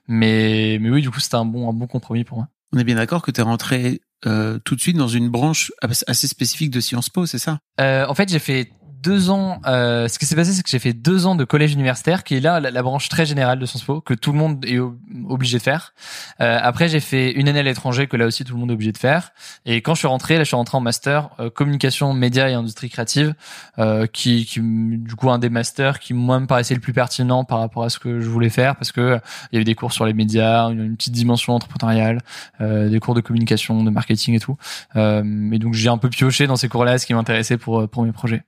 Mais 0.07 0.77
mais 0.79 0.91
oui 0.91 1.01
du 1.01 1.09
coup 1.11 1.19
c'était 1.19 1.35
un 1.35 1.45
bon 1.45 1.69
un 1.69 1.73
bon 1.73 1.87
compromis 1.87 2.23
pour 2.23 2.37
moi. 2.37 2.47
On 2.73 2.79
est 2.79 2.83
bien 2.83 2.95
d'accord 2.95 3.21
que 3.21 3.29
tu 3.29 3.39
es 3.39 3.43
rentré 3.43 4.01
euh, 4.25 4.57
tout 4.65 4.75
de 4.75 4.81
suite 4.81 4.97
dans 4.97 5.07
une 5.07 5.29
branche 5.29 5.71
assez 5.81 6.27
spécifique 6.27 6.71
de 6.71 6.79
Sciences 6.79 7.09
Po, 7.09 7.27
c'est 7.27 7.37
ça? 7.37 7.59
Euh, 7.79 8.05
en 8.07 8.15
fait, 8.15 8.29
j'ai 8.29 8.39
fait 8.39 8.71
deux 9.03 9.29
ans. 9.29 9.59
Euh, 9.65 10.07
ce 10.07 10.17
qui 10.17 10.25
s'est 10.25 10.35
passé, 10.35 10.53
c'est 10.53 10.63
que 10.63 10.69
j'ai 10.69 10.79
fait 10.79 10.93
deux 10.93 11.25
ans 11.27 11.35
de 11.35 11.43
collège 11.43 11.73
universitaire, 11.73 12.23
qui 12.23 12.35
est 12.35 12.39
là 12.39 12.59
la, 12.59 12.71
la 12.71 12.81
branche 12.81 13.09
très 13.09 13.25
générale 13.25 13.59
de 13.59 13.65
Sciences 13.65 13.83
Po 13.83 14.01
que 14.01 14.13
tout 14.13 14.31
le 14.31 14.37
monde 14.37 14.65
est 14.65 14.79
ob- 14.79 14.97
obligé 15.27 15.57
de 15.57 15.63
faire. 15.63 15.93
Euh, 16.41 16.57
après, 16.61 16.87
j'ai 16.87 17.01
fait 17.01 17.31
une 17.31 17.47
année 17.49 17.59
à 17.59 17.63
l'étranger 17.63 18.07
que 18.07 18.17
là 18.17 18.25
aussi 18.25 18.45
tout 18.45 18.53
le 18.53 18.59
monde 18.61 18.71
est 18.71 18.73
obligé 18.73 18.93
de 18.93 18.97
faire. 18.97 19.31
Et 19.65 19.81
quand 19.81 19.93
je 19.93 19.99
suis 19.99 20.07
rentré, 20.07 20.37
là, 20.37 20.43
je 20.43 20.47
suis 20.47 20.55
rentré 20.55 20.77
en 20.77 20.81
master 20.81 21.29
euh, 21.39 21.49
communication, 21.49 22.13
médias 22.13 22.47
et 22.49 22.53
industrie 22.53 22.89
créative, 22.89 23.35
euh, 23.77 24.07
qui, 24.07 24.45
qui 24.45 24.61
du 24.61 25.15
coup 25.15 25.29
un 25.29 25.39
des 25.39 25.49
masters 25.49 25.99
qui 25.99 26.13
moi 26.13 26.39
me 26.39 26.47
paraissait 26.47 26.75
le 26.75 26.81
plus 26.81 26.93
pertinent 26.93 27.43
par 27.43 27.59
rapport 27.59 27.83
à 27.83 27.89
ce 27.89 27.99
que 27.99 28.21
je 28.21 28.29
voulais 28.29 28.49
faire, 28.49 28.75
parce 28.77 28.91
que 28.91 29.01
euh, 29.01 29.19
il 29.51 29.55
y 29.55 29.57
avait 29.57 29.65
des 29.65 29.75
cours 29.75 29.91
sur 29.91 30.05
les 30.05 30.13
médias, 30.13 30.69
une, 30.69 30.95
petite 30.95 31.13
dimension 31.13 31.53
entrepreneuriale, 31.53 32.19
euh, 32.61 32.89
des 32.89 32.99
cours 32.99 33.15
de 33.15 33.21
communication, 33.21 33.83
de 33.83 33.89
marketing 33.89 34.35
et 34.35 34.39
tout. 34.39 34.57
Et 34.95 35.59
donc 35.59 35.73
j'ai 35.73 35.89
un 35.89 35.97
peu 35.97 36.09
pioché 36.09 36.47
dans 36.47 36.55
ces 36.55 36.69
cours-là, 36.69 36.97
ce 36.97 37.05
qui 37.05 37.13
m'intéressait 37.13 37.57
pour 37.57 37.89
pour 37.89 38.03
mes 38.03 38.11
projets. 38.11 38.43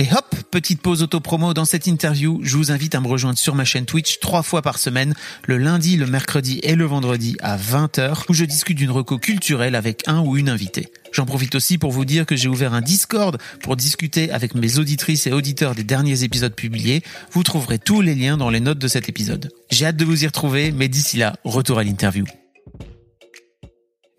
Et 0.00 0.06
hop, 0.12 0.32
petite 0.52 0.80
pause 0.80 1.02
auto-promo 1.02 1.54
dans 1.54 1.64
cette 1.64 1.88
interview. 1.88 2.38
Je 2.44 2.56
vous 2.56 2.70
invite 2.70 2.94
à 2.94 3.00
me 3.00 3.08
rejoindre 3.08 3.36
sur 3.36 3.56
ma 3.56 3.64
chaîne 3.64 3.84
Twitch 3.84 4.20
trois 4.20 4.44
fois 4.44 4.62
par 4.62 4.78
semaine, 4.78 5.12
le 5.44 5.58
lundi, 5.58 5.96
le 5.96 6.06
mercredi 6.06 6.60
et 6.62 6.76
le 6.76 6.84
vendredi 6.84 7.36
à 7.40 7.56
20h, 7.56 8.26
où 8.28 8.32
je 8.32 8.44
discute 8.44 8.78
d'une 8.78 8.92
reco 8.92 9.18
culturelle 9.18 9.74
avec 9.74 10.06
un 10.06 10.20
ou 10.20 10.36
une 10.36 10.50
invitée. 10.50 10.92
J'en 11.10 11.26
profite 11.26 11.56
aussi 11.56 11.78
pour 11.78 11.90
vous 11.90 12.04
dire 12.04 12.26
que 12.26 12.36
j'ai 12.36 12.48
ouvert 12.48 12.74
un 12.74 12.80
Discord 12.80 13.38
pour 13.60 13.74
discuter 13.74 14.30
avec 14.30 14.54
mes 14.54 14.78
auditrices 14.78 15.26
et 15.26 15.32
auditeurs 15.32 15.74
des 15.74 15.82
derniers 15.82 16.22
épisodes 16.22 16.54
publiés. 16.54 17.02
Vous 17.32 17.42
trouverez 17.42 17.80
tous 17.80 18.00
les 18.00 18.14
liens 18.14 18.36
dans 18.36 18.50
les 18.50 18.60
notes 18.60 18.78
de 18.78 18.86
cet 18.86 19.08
épisode. 19.08 19.50
J'ai 19.72 19.86
hâte 19.86 19.96
de 19.96 20.04
vous 20.04 20.22
y 20.22 20.28
retrouver, 20.28 20.70
mais 20.70 20.86
d'ici 20.86 21.16
là, 21.16 21.34
retour 21.42 21.80
à 21.80 21.82
l'interview. 21.82 22.24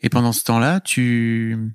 Et 0.02 0.10
pendant 0.10 0.34
ce 0.34 0.44
temps-là, 0.44 0.82
tu... 0.82 1.72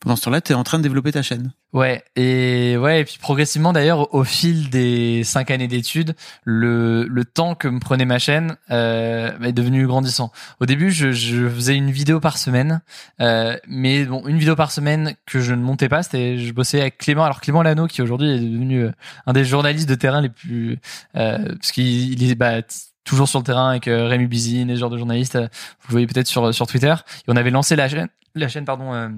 Pendant 0.00 0.16
ce 0.16 0.22
temps-là, 0.24 0.40
tu 0.40 0.52
es 0.52 0.54
en 0.54 0.64
train 0.64 0.78
de 0.78 0.82
développer 0.82 1.12
ta 1.12 1.20
chaîne. 1.20 1.52
Ouais, 1.74 2.02
et 2.16 2.76
ouais, 2.78 3.02
et 3.02 3.04
puis 3.04 3.18
progressivement 3.20 3.72
d'ailleurs, 3.74 4.14
au 4.14 4.24
fil 4.24 4.70
des 4.70 5.22
cinq 5.24 5.50
années 5.50 5.68
d'études, 5.68 6.16
le, 6.42 7.04
le 7.06 7.24
temps 7.26 7.54
que 7.54 7.68
me 7.68 7.78
prenait 7.80 8.06
ma 8.06 8.18
chaîne 8.18 8.56
euh, 8.70 9.38
est 9.40 9.52
devenu 9.52 9.86
grandissant. 9.86 10.32
Au 10.58 10.64
début, 10.66 10.90
je, 10.90 11.12
je 11.12 11.46
faisais 11.48 11.76
une 11.76 11.90
vidéo 11.90 12.18
par 12.18 12.38
semaine, 12.38 12.80
euh, 13.20 13.56
mais 13.68 14.04
bon, 14.06 14.26
une 14.26 14.38
vidéo 14.38 14.56
par 14.56 14.72
semaine 14.72 15.14
que 15.26 15.38
je 15.40 15.52
ne 15.52 15.62
montais 15.62 15.90
pas, 15.90 16.02
c'était 16.02 16.38
je 16.38 16.52
bossais 16.54 16.80
avec 16.80 16.96
Clément. 16.96 17.24
Alors 17.24 17.42
Clément 17.42 17.62
Lano, 17.62 17.86
qui 17.86 18.00
aujourd'hui 18.00 18.30
est 18.30 18.40
devenu 18.40 18.84
euh, 18.84 18.92
un 19.26 19.34
des 19.34 19.44
journalistes 19.44 19.88
de 19.88 19.94
terrain 19.96 20.22
les 20.22 20.30
plus, 20.30 20.78
euh, 21.14 21.54
parce 21.56 21.72
qu'il 21.72 22.10
il 22.20 22.30
est 22.30 22.34
bah, 22.34 22.62
toujours 23.04 23.28
sur 23.28 23.38
le 23.38 23.44
terrain 23.44 23.68
avec 23.68 23.86
euh, 23.86 24.08
Rémi 24.08 24.26
Bizine 24.26 24.70
et 24.70 24.74
ce 24.76 24.80
genre 24.80 24.90
de 24.90 24.96
journalistes. 24.98 25.36
euh, 25.36 25.48
Vous 25.82 25.88
le 25.88 25.92
voyez 25.92 26.06
peut-être 26.06 26.26
sur 26.26 26.54
sur 26.54 26.66
Twitter. 26.66 26.94
Et 26.94 27.24
on 27.28 27.36
avait 27.36 27.50
lancé 27.50 27.76
la 27.76 27.86
chaîne, 27.88 28.08
la 28.34 28.48
chaîne 28.48 28.64
pardon. 28.64 29.12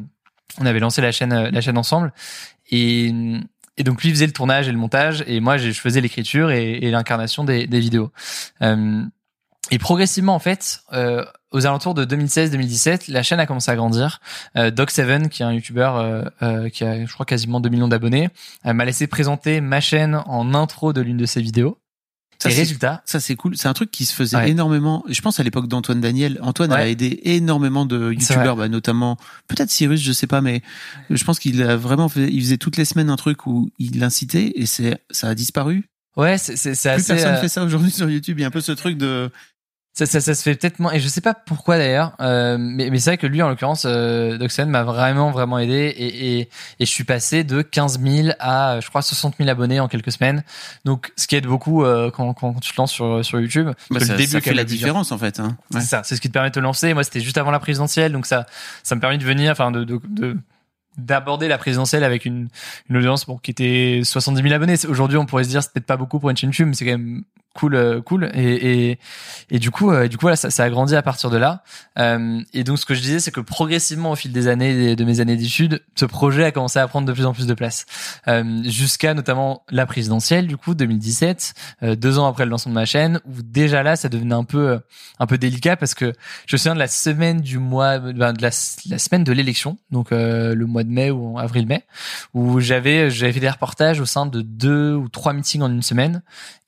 On 0.61 0.67
avait 0.67 0.81
lancé 0.81 1.01
la 1.01 1.13
chaîne, 1.13 1.33
euh, 1.33 1.51
la 1.51 1.61
chaîne 1.61 1.79
ensemble. 1.79 2.13
Et, 2.71 3.13
donc 3.79 4.03
lui 4.03 4.11
faisait 4.11 4.27
le 4.27 4.33
tournage 4.33 4.69
et 4.69 4.73
le 4.73 4.79
montage, 4.79 5.25
et 5.27 5.41
moi 5.41 5.57
je 5.57 5.71
faisais 5.73 6.01
l'écriture 6.01 6.51
et, 6.51 6.91
l'incarnation 6.91 7.45
des, 7.45 7.67
vidéos. 7.67 8.13
Euh, 8.63 9.03
et 9.71 9.79
progressivement 9.79 10.35
en 10.35 10.39
fait, 10.39 10.83
euh, 10.93 11.25
aux 11.51 11.67
alentours 11.67 11.95
de 11.95 12.05
2016-2017, 12.05 13.11
la 13.11 13.23
chaîne 13.23 13.41
a 13.41 13.47
commencé 13.47 13.71
à 13.71 13.77
grandir. 13.77 14.21
Euh, 14.57 14.71
Doc7, 14.71 15.29
qui 15.29 15.43
est 15.43 15.47
un 15.47 15.53
youtubeur 15.53 16.31
qui 16.73 16.85
a, 16.85 17.07
je 17.07 17.13
crois, 17.13 17.27
quasiment 17.27 17.61
2 17.61 17.69
millions 17.71 17.89
d'abonnés, 17.89 18.29
m'a 18.65 18.85
laissé 18.85 19.07
présenter 19.07 19.61
ma 19.61 19.81
chaîne 19.81 20.23
en 20.27 20.55
intro 20.55 20.93
de 20.93 21.01
l'une 21.01 21.17
de 21.17 21.27
ses 21.27 21.41
vidéos. 21.41 21.79
Ça, 22.43 22.49
et 22.51 22.53
c'est- 22.53 22.61
résultat, 22.61 23.03
Ça 23.05 23.21
c'est 23.21 23.35
cool. 23.37 23.57
C'est 23.57 23.69
un 23.69 23.73
truc 23.73 23.91
qui 23.91 24.05
se 24.05 24.15
faisait 24.15 24.37
Ouais. 24.37 24.51
énormément. 24.51 25.05
Je 25.09 25.21
pense 25.21 25.39
à 25.41 25.43
l'époque 25.43 25.69
d'Antoine 25.69 26.01
Daniel. 26.01 26.39
Antoine 26.43 26.73
a 26.73 26.89
aidé 26.89 27.21
énormément 27.25 27.87
de 27.87 28.13
youtubeurs, 28.13 28.57
bah, 28.57 28.69
notamment 28.69 29.17
peut-être 29.49 29.71
Cyrus, 29.71 30.01
je 30.03 30.13
sais 30.13 30.27
pas, 30.27 30.41
mais 30.41 30.63
je 31.11 31.23
pense 31.25 31.39
qu'il 31.39 31.63
a 31.63 31.77
vraiment 31.77 32.09
fait. 32.09 32.29
Il 32.33 32.41
faisait 32.41 32.59
toutes 32.59 32.77
les 32.77 32.85
semaines 32.85 33.11
un 33.11 33.17
truc 33.17 33.47
où 33.47 33.71
il 33.79 33.99
l'incitait 33.99 34.53
et 34.57 34.67
c'est 34.67 34.99
ça 35.11 35.29
a 35.29 35.35
disparu. 35.35 35.85
ouais, 36.17 36.37
c'est 36.39 36.57
c'est- 36.57 36.75
c'est 36.75 36.91
Plus 36.91 37.01
assez. 37.01 37.13
personne 37.15 37.35
euh, 37.35 37.41
fait 37.41 37.49
ça 37.49 37.65
aujourd'hui 37.65 37.91
sur 37.91 38.09
YouTube. 38.11 38.39
Il 38.39 38.43
y 38.43 38.45
a 38.45 38.49
un 38.49 38.51
peu 38.51 38.61
ce 38.61 38.73
truc 38.73 38.99
de. 38.99 39.31
Ça, 39.95 40.07
ça, 40.07 40.23
ça 40.23 40.35
se 40.35 40.43
fait 40.43 40.55
peut-être 40.55 40.79
moins, 40.79 40.93
et 40.93 41.01
je 41.01 41.09
sais 41.09 41.21
pas 41.21 41.35
pourquoi 41.35 41.77
d'ailleurs, 41.77 42.13
euh, 42.21 42.57
mais, 42.59 42.89
mais 42.89 42.99
c'est 42.99 43.11
vrai 43.11 43.19
que 43.19 43.27
lui, 43.27 43.43
en 43.43 43.51
l'occurrence, 43.51 43.85
euh, 43.87 44.39
Doxen 44.39 44.71
m'a 44.71 44.85
vraiment, 44.85 45.31
vraiment 45.33 45.59
aidé, 45.59 45.75
et, 45.95 46.39
et, 46.39 46.49
et 46.81 46.87
je 46.87 46.91
suis 46.91 47.05
passé 47.05 47.45
de 47.45 47.61
15 47.61 48.01
000 48.01 48.29
à, 48.41 48.81
je 48.81 48.89
crois, 48.89 49.03
60 49.03 49.35
000 49.37 49.51
abonnés 49.51 49.81
en 49.81 49.89
quelques 49.89 50.13
semaines. 50.13 50.45
Donc, 50.87 51.13
ce 51.17 51.27
qui 51.27 51.37
aide 51.37 51.47
beaucoup 51.47 51.85
euh, 51.85 52.11
quand, 52.11 52.33
quand 52.33 52.55
tu 52.61 52.73
te 52.73 52.77
lances 52.79 52.91
sur, 52.93 53.23
sur 53.23 53.39
YouTube. 53.39 53.69
Bah, 53.91 54.01
ça, 54.01 54.13
le 54.13 54.17
début, 54.19 54.31
ça 54.31 54.41
fait 54.41 54.55
la 54.55 54.65
différence 54.65 55.13
en 55.13 55.19
fait. 55.19 55.39
Hein. 55.41 55.59
Ouais. 55.75 55.81
C'est 55.83 55.87
ça, 55.89 56.01
c'est 56.05 56.17
ce 56.17 56.23
qui 56.23 56.29
te 56.29 56.33
permet 56.33 56.49
de 56.49 56.55
te 56.55 56.61
lancer. 56.61 56.95
Moi, 56.95 57.05
c'était 57.05 57.21
juste 57.21 57.37
avant 57.37 57.51
la 57.51 57.61
présidentielle, 57.61 58.13
donc 58.13 58.25
ça, 58.25 58.47
ça 58.83 58.95
me 58.95 59.01
permet 59.03 59.19
de 59.19 59.25
venir, 59.25 59.53
enfin, 59.53 59.71
de, 59.71 59.85
de, 59.85 60.01
de- 60.09 60.39
d'aborder 60.99 61.49
la 61.49 61.59
présidentielle 61.59 62.05
avec 62.05 62.25
une, 62.25 62.49
une 62.89 62.97
audience 62.97 63.27
bon, 63.27 63.37
qui 63.39 63.51
était 63.51 64.01
70 64.05 64.43
000 64.43 64.55
abonnés. 64.55 64.75
Aujourd'hui, 64.89 65.19
on 65.19 65.27
pourrait 65.27 65.45
se 65.45 65.49
dire 65.51 65.63
c'est 65.63 65.73
peut-être 65.73 65.87
pas 65.87 65.97
beaucoup 65.99 66.19
pour 66.19 66.31
une 66.31 66.37
chaîne 66.37 66.51
YouTube, 66.51 66.69
mais 66.69 66.75
c'est 66.75 66.85
quand 66.87 66.93
même 66.99 67.25
cool, 67.55 67.75
euh, 67.75 68.01
cool. 68.01 68.31
Et, 68.35 68.91
et, 68.91 68.99
et 69.51 69.59
du 69.59 69.71
coup, 69.71 69.91
euh, 69.91 70.09
du 70.09 70.17
coup, 70.17 70.23
voilà, 70.23 70.37
ça, 70.37 70.51
ça 70.51 70.65
a 70.65 70.71
grandi 70.71 70.95
à 70.97 71.03
partir 71.03 71.31
de 71.31 71.37
là. 71.37 71.63
Euh, 71.99 72.41
et 72.53 72.65
donc, 72.65 72.79
ce 72.79 72.87
que 72.87 72.95
je 72.95 73.01
disais, 73.01 73.21
c'est 73.21 73.31
que 73.31 73.41
progressivement, 73.41 74.13
au 74.13 74.17
fil 74.17 74.33
des 74.33 74.49
années, 74.49 74.97
de 74.97 75.05
mes 75.05 75.21
années 75.21 75.37
d'études, 75.37 75.83
ce 75.95 76.05
projet 76.05 76.45
a 76.45 76.53
commencé 76.53 76.79
à 76.79 76.89
prendre 76.89 77.07
de 77.07 77.13
plus 77.13 77.27
en 77.27 77.33
plus 77.33 77.47
de 77.47 77.55
place, 77.55 77.87
euh, 78.29 78.63
jusqu'à 78.65 79.15
notamment 79.15 79.65
la 79.71 79.87
présidentielle, 79.87 80.47
du 80.47 80.57
coup, 80.57 80.75
2017, 80.75 81.55
euh, 81.83 81.97
deux 81.97 82.19
ans 82.19 82.27
après 82.27 82.45
le 82.45 82.51
lancement 82.51 82.71
de 82.71 82.75
ma 82.75 82.85
chaîne, 82.85 83.21
où 83.27 83.43
déjà 83.43 83.83
là, 83.83 83.97
ça 83.97 84.09
devenait 84.09 84.35
un 84.35 84.45
peu, 84.45 84.71
euh, 84.71 84.79
un 85.19 85.27
peu 85.27 85.39
délicat 85.39 85.77
parce 85.77 85.95
que 85.95 86.13
je 86.47 86.57
me 86.57 86.59
souviens 86.59 86.75
de 86.75 86.79
la 86.79 86.89
semaine 86.89 87.41
du 87.41 87.59
mois, 87.59 87.99
ben, 87.99 88.33
de 88.33 88.43
la, 88.43 88.51
la 88.89 88.99
semaine 88.99 89.25
de 89.25 89.33
l'élection, 89.33 89.79
donc 89.91 90.11
le 90.11 90.65
mois 90.65 90.85
de 90.85 90.91
mai 90.91 91.11
ou 91.11 91.37
en 91.37 91.39
avril-mai, 91.39 91.85
où 92.35 92.61
j'avais, 92.61 93.11
j'avais 93.11 93.33
fait 93.33 93.41
des 93.41 93.51
reportages 93.51 94.01
au 94.01 94.07
sein 94.07 94.27
de 94.27 94.41
deux 94.41 94.95
ou 94.95 95.09
trois 95.09 95.33
meetings 95.33 95.63
en 95.63 95.71
une 95.71 95.83
semaine. 95.83 96.23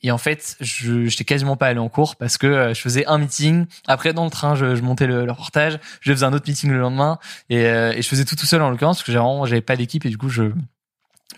Et 0.04 0.12
en 0.12 0.18
fait, 0.18 0.56
je 0.60 1.06
j'étais 1.06 1.24
quasiment 1.24 1.56
pas 1.56 1.66
allé 1.66 1.80
en 1.80 1.88
cours 1.88 2.14
parce 2.16 2.38
que 2.38 2.46
euh, 2.46 2.74
je 2.74 2.80
faisais 2.80 3.06
un 3.06 3.18
meeting. 3.18 3.66
Après, 3.88 4.12
dans 4.12 4.24
le 4.24 4.30
train, 4.30 4.54
je, 4.54 4.76
je 4.76 4.82
montais 4.82 5.06
le, 5.06 5.24
le 5.24 5.32
reportage. 5.32 5.78
Je 6.00 6.12
faisais 6.12 6.26
un 6.26 6.32
autre 6.34 6.44
meeting 6.46 6.70
le 6.70 6.78
lendemain 6.78 7.18
et, 7.50 7.64
euh, 7.64 7.90
et 7.92 8.02
je 8.02 8.08
faisais 8.08 8.24
tout 8.26 8.36
tout 8.36 8.46
seul 8.46 8.60
en 8.62 8.70
l'occurrence 8.70 8.98
parce 8.98 9.06
que 9.06 9.12
j'avais 9.12 9.24
j'avais 9.46 9.60
pas 9.62 9.76
d'équipe 9.76 10.04
et 10.04 10.10
du 10.10 10.18
coup, 10.18 10.28
je 10.28 10.42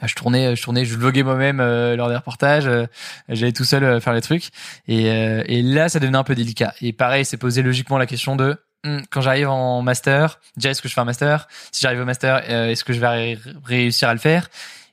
bah, 0.00 0.08
je 0.08 0.14
tournais, 0.14 0.56
je 0.56 0.62
tournais, 0.62 0.84
je 0.84 0.96
vloguais 0.96 1.22
moi-même 1.22 1.60
euh, 1.60 1.94
lors 1.96 2.08
des 2.08 2.16
reportages. 2.16 2.66
euh, 2.66 2.86
J'allais 3.28 3.52
tout 3.52 3.64
seul 3.64 3.84
euh, 3.84 4.00
faire 4.00 4.12
les 4.12 4.20
trucs. 4.20 4.48
Et, 4.88 5.06
et 5.06 5.62
là, 5.62 5.88
ça 5.88 6.00
devenait 6.00 6.18
un 6.18 6.24
peu 6.24 6.34
délicat. 6.34 6.74
Et 6.82 6.92
pareil, 6.92 7.24
c'est 7.24 7.36
posé 7.38 7.62
logiquement 7.62 7.98
la 7.98 8.06
question 8.06 8.34
de 8.34 8.56
hmm, 8.84 8.98
quand 9.10 9.20
j'arrive 9.20 9.48
en 9.48 9.80
master, 9.82 10.40
déjà 10.56 10.70
est-ce 10.70 10.82
que 10.82 10.88
je 10.88 10.94
fais 10.94 11.00
un 11.00 11.04
master? 11.04 11.46
Si 11.70 11.82
j'arrive 11.82 12.00
au 12.00 12.04
master, 12.04 12.50
est-ce 12.50 12.82
que 12.84 12.92
je 12.92 12.98
vais 13.00 13.08
ré- 13.08 13.38
réussir 13.64 14.08
à 14.08 14.12
le 14.12 14.18
faire? 14.20 14.48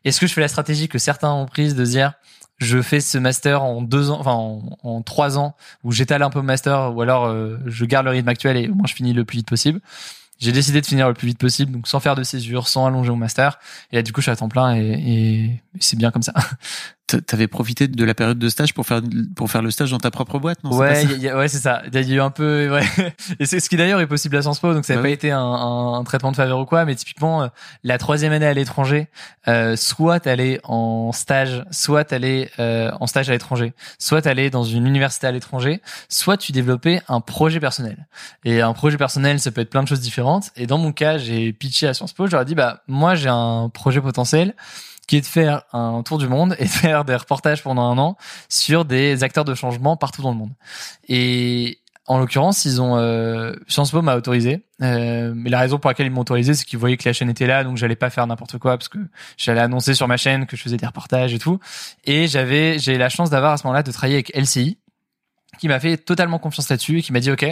Est-ce 0.06 0.20
que 0.20 0.28
je 0.28 0.34
fais 0.34 0.42
la 0.42 0.48
stratégie 0.48 0.88
que 0.88 1.00
certains 1.00 1.32
ont 1.32 1.46
prise 1.48 1.76
de 1.76 1.84
dire 1.86 2.14
je 2.63 2.82
fais 2.82 2.99
ce 3.02 3.17
master 3.17 3.63
en 3.63 3.82
deux 3.82 4.10
ans, 4.10 4.19
enfin 4.19 4.62
en, 4.84 5.02
trois 5.02 5.38
ans, 5.38 5.56
où 5.84 5.91
j'étale 5.91 6.23
un 6.23 6.30
peu 6.30 6.39
mon 6.39 6.45
master, 6.45 6.95
ou 6.95 7.02
alors 7.02 7.26
euh, 7.26 7.58
je 7.65 7.86
garde 7.86 8.06
le 8.06 8.12
rythme 8.12 8.30
actuel 8.30 8.58
et 8.58 8.67
au 8.69 8.73
moins 8.76 8.88
je 8.88 8.93
finis 8.93 9.13
le 9.13 9.26
plus 9.26 9.38
vite 9.38 9.47
possible. 9.47 9.80
J'ai 10.39 10.52
décidé 10.52 10.82
de 10.82 10.86
finir 10.86 11.08
le 11.08 11.13
plus 11.13 11.28
vite 11.28 11.38
possible, 11.38 11.71
donc 11.71 11.88
sans 11.88 11.99
faire 11.99 12.15
de 12.15 12.23
césure, 12.23 12.67
sans 12.67 12.86
allonger 12.88 13.12
mon 13.12 13.15
master. 13.17 13.60
Et 13.91 13.97
là, 13.97 14.02
du 14.02 14.12
coup, 14.12 14.19
je 14.19 14.26
suis 14.26 14.32
à 14.32 14.36
temps 14.36 14.49
plein 14.49 14.76
et- 14.76 14.82
et 14.82 15.62
c'est 15.80 15.95
bien 15.97 16.12
comme 16.12 16.23
ça. 16.23 16.34
T'avais 17.21 17.47
profité 17.47 17.88
de 17.88 18.04
la 18.06 18.13
période 18.13 18.39
de 18.39 18.49
stage 18.49 18.73
pour 18.73 18.86
faire 18.86 19.02
pour 19.36 19.49
faire 19.52 19.62
le 19.62 19.71
stage 19.71 19.91
dans 19.91 19.97
ta 19.99 20.12
propre 20.12 20.39
boîte, 20.39 20.63
non? 20.63 20.76
Ouais, 20.76 20.95
ça? 20.95 21.02
y 21.04 21.13
a- 21.13 21.17
y 21.17 21.30
a- 21.30 21.38
ouais, 21.38 21.47
c'est 21.47 21.60
ça. 21.60 21.82
Il 21.91 21.93
y 22.08 22.12
a 22.12 22.15
eu 22.15 22.19
un 22.21 22.30
peu, 22.30 22.69
ouais. 22.71 22.82
Et 23.39 23.45
c'est 23.45 23.60
ce 23.60 23.69
qui 23.69 23.78
d'ailleurs 23.78 23.99
est 23.99 24.08
possible 24.08 24.36
à 24.38 24.41
Sciences 24.41 24.60
Po, 24.60 24.73
donc 24.73 24.86
ça 24.86 24.93
n'a 24.95 25.02
Ouais. 25.02 25.10
pas 25.10 25.13
été 25.13 25.32
un, 25.32 25.39
un- 25.39 25.93
un 25.99 26.04
traitement 26.04 26.32
de 26.32 26.36
faveur 26.36 26.60
ou 26.60 26.65
quoi, 26.65 26.86
mais 26.86 26.95
typiquement, 26.95 27.43
euh, 27.43 27.47
la 27.84 27.97
troisième 27.97 28.32
année 28.34 28.45
à 28.45 28.54
l'étranger, 28.54 29.08
euh, 29.47 29.76
soit 29.76 30.19
t'allais 30.19 30.60
en 30.63 31.12
stage, 31.12 31.63
soit 31.71 32.04
t'allais 32.06 32.49
euh, 32.60 32.91
en 32.99 33.08
stage 33.08 33.30
à 33.30 33.34
l'étranger, 33.34 33.73
soit 33.99 34.21
t'allais 34.21 34.49
dans 34.49 34.63
une 34.63 34.88
université 34.88 35.28
à 35.28 35.32
l'étranger, 35.32 35.82
soit 36.10 36.38
tu 36.38 36.52
développais 36.52 37.02
un 37.08 37.21
projet 37.21 37.60
personnel. 37.60 38.08
Et 38.45 38.62
un 38.62 38.73
projet 38.73 38.97
personnel, 38.97 39.39
ça 39.39 39.52
peut 39.52 39.62
être 39.62 39.69
plein 39.69 39.84
de 39.84 39.88
choses 39.88 40.02
différentes. 40.02 40.52
Et 40.56 40.67
dans 40.67 40.78
mon 40.78 40.91
cas, 40.91 41.17
j'ai 41.17 41.54
pitché 41.54 41.88
à 41.88 41.93
Sciences 41.93 42.13
Po, 42.13 42.28
j'aurais 42.28 42.45
dit, 42.45 42.56
bah, 42.56 42.82
moi, 42.88 43.15
j'ai 43.15 43.30
un 43.30 43.69
projet 43.73 44.02
potentiel 44.02 44.54
qui 45.08 45.18
est 45.18 45.22
de 45.22 45.26
faire 45.26 45.63
un 45.74 46.02
tour 46.04 46.18
du 46.18 46.28
monde 46.28 46.56
et 46.60 46.63
de 46.66 46.70
faire 46.70 47.06
des 47.06 47.16
reportages 47.16 47.63
pendant 47.63 47.84
un 47.84 47.98
an 47.98 48.18
sur 48.50 48.86
des 48.86 49.24
acteurs 49.24 49.46
de 49.46 49.56
changement 49.56 49.98
partout 49.98 50.22
dans 50.22 50.32
le 50.32 50.38
monde. 50.38 50.54
Et 51.08 51.80
En 52.06 52.20
l'occurrence, 52.20 52.66
ils 52.66 52.82
ont 52.82 52.98
euh, 52.98 53.54
Sciences 53.68 53.92
Po 53.92 54.02
m'a 54.02 54.16
autorisé. 54.18 54.66
Euh, 54.82 55.32
mais 55.36 55.50
la 55.50 55.60
raison 55.60 55.80
pour 55.80 55.89
laquelle 55.89 56.08
ils 56.08 56.12
m'ont 56.12 56.22
autorisé, 56.22 56.54
c'est 56.54 56.66
qu'ils 56.66 56.80
voyaient 56.80 56.98
que 56.98 57.08
la 57.08 57.13
chaîne 57.13 57.30
était 57.30 57.48
là, 57.48 57.63
donc 57.63 57.78
j'allais 57.78 57.96
pas 57.96 58.10
faire 58.10 58.28
n'importe 58.28 58.58
quoi 58.58 58.78
parce 58.78 58.89
que 58.89 59.00
j'allais 59.38 59.62
annoncer 59.62 59.94
sur 59.94 60.08
ma 60.10 60.18
chaîne 60.18 60.46
que 60.46 60.58
je 60.58 60.62
faisais 60.62 60.76
des 60.76 60.86
reportages 60.86 61.34
et 61.34 61.39
tout. 61.39 61.60
Et 62.04 62.28
j'avais 62.28 62.78
j'ai 62.80 62.98
la 62.98 63.08
chance 63.08 63.30
d'avoir 63.30 63.54
à 63.54 63.58
ce 63.58 63.66
moment-là 63.66 63.84
de 63.84 63.92
travailler 63.92 64.16
avec 64.16 64.36
LCI, 64.36 64.78
qui 65.60 65.68
m'a 65.68 65.80
fait 65.80 65.98
totalement 65.98 66.39
confiance 66.39 66.70
là-dessus 66.70 67.00
et 67.00 67.02
qui 67.02 67.13
m'a 67.13 67.20
dit 67.20 67.32
ok, 67.32 67.46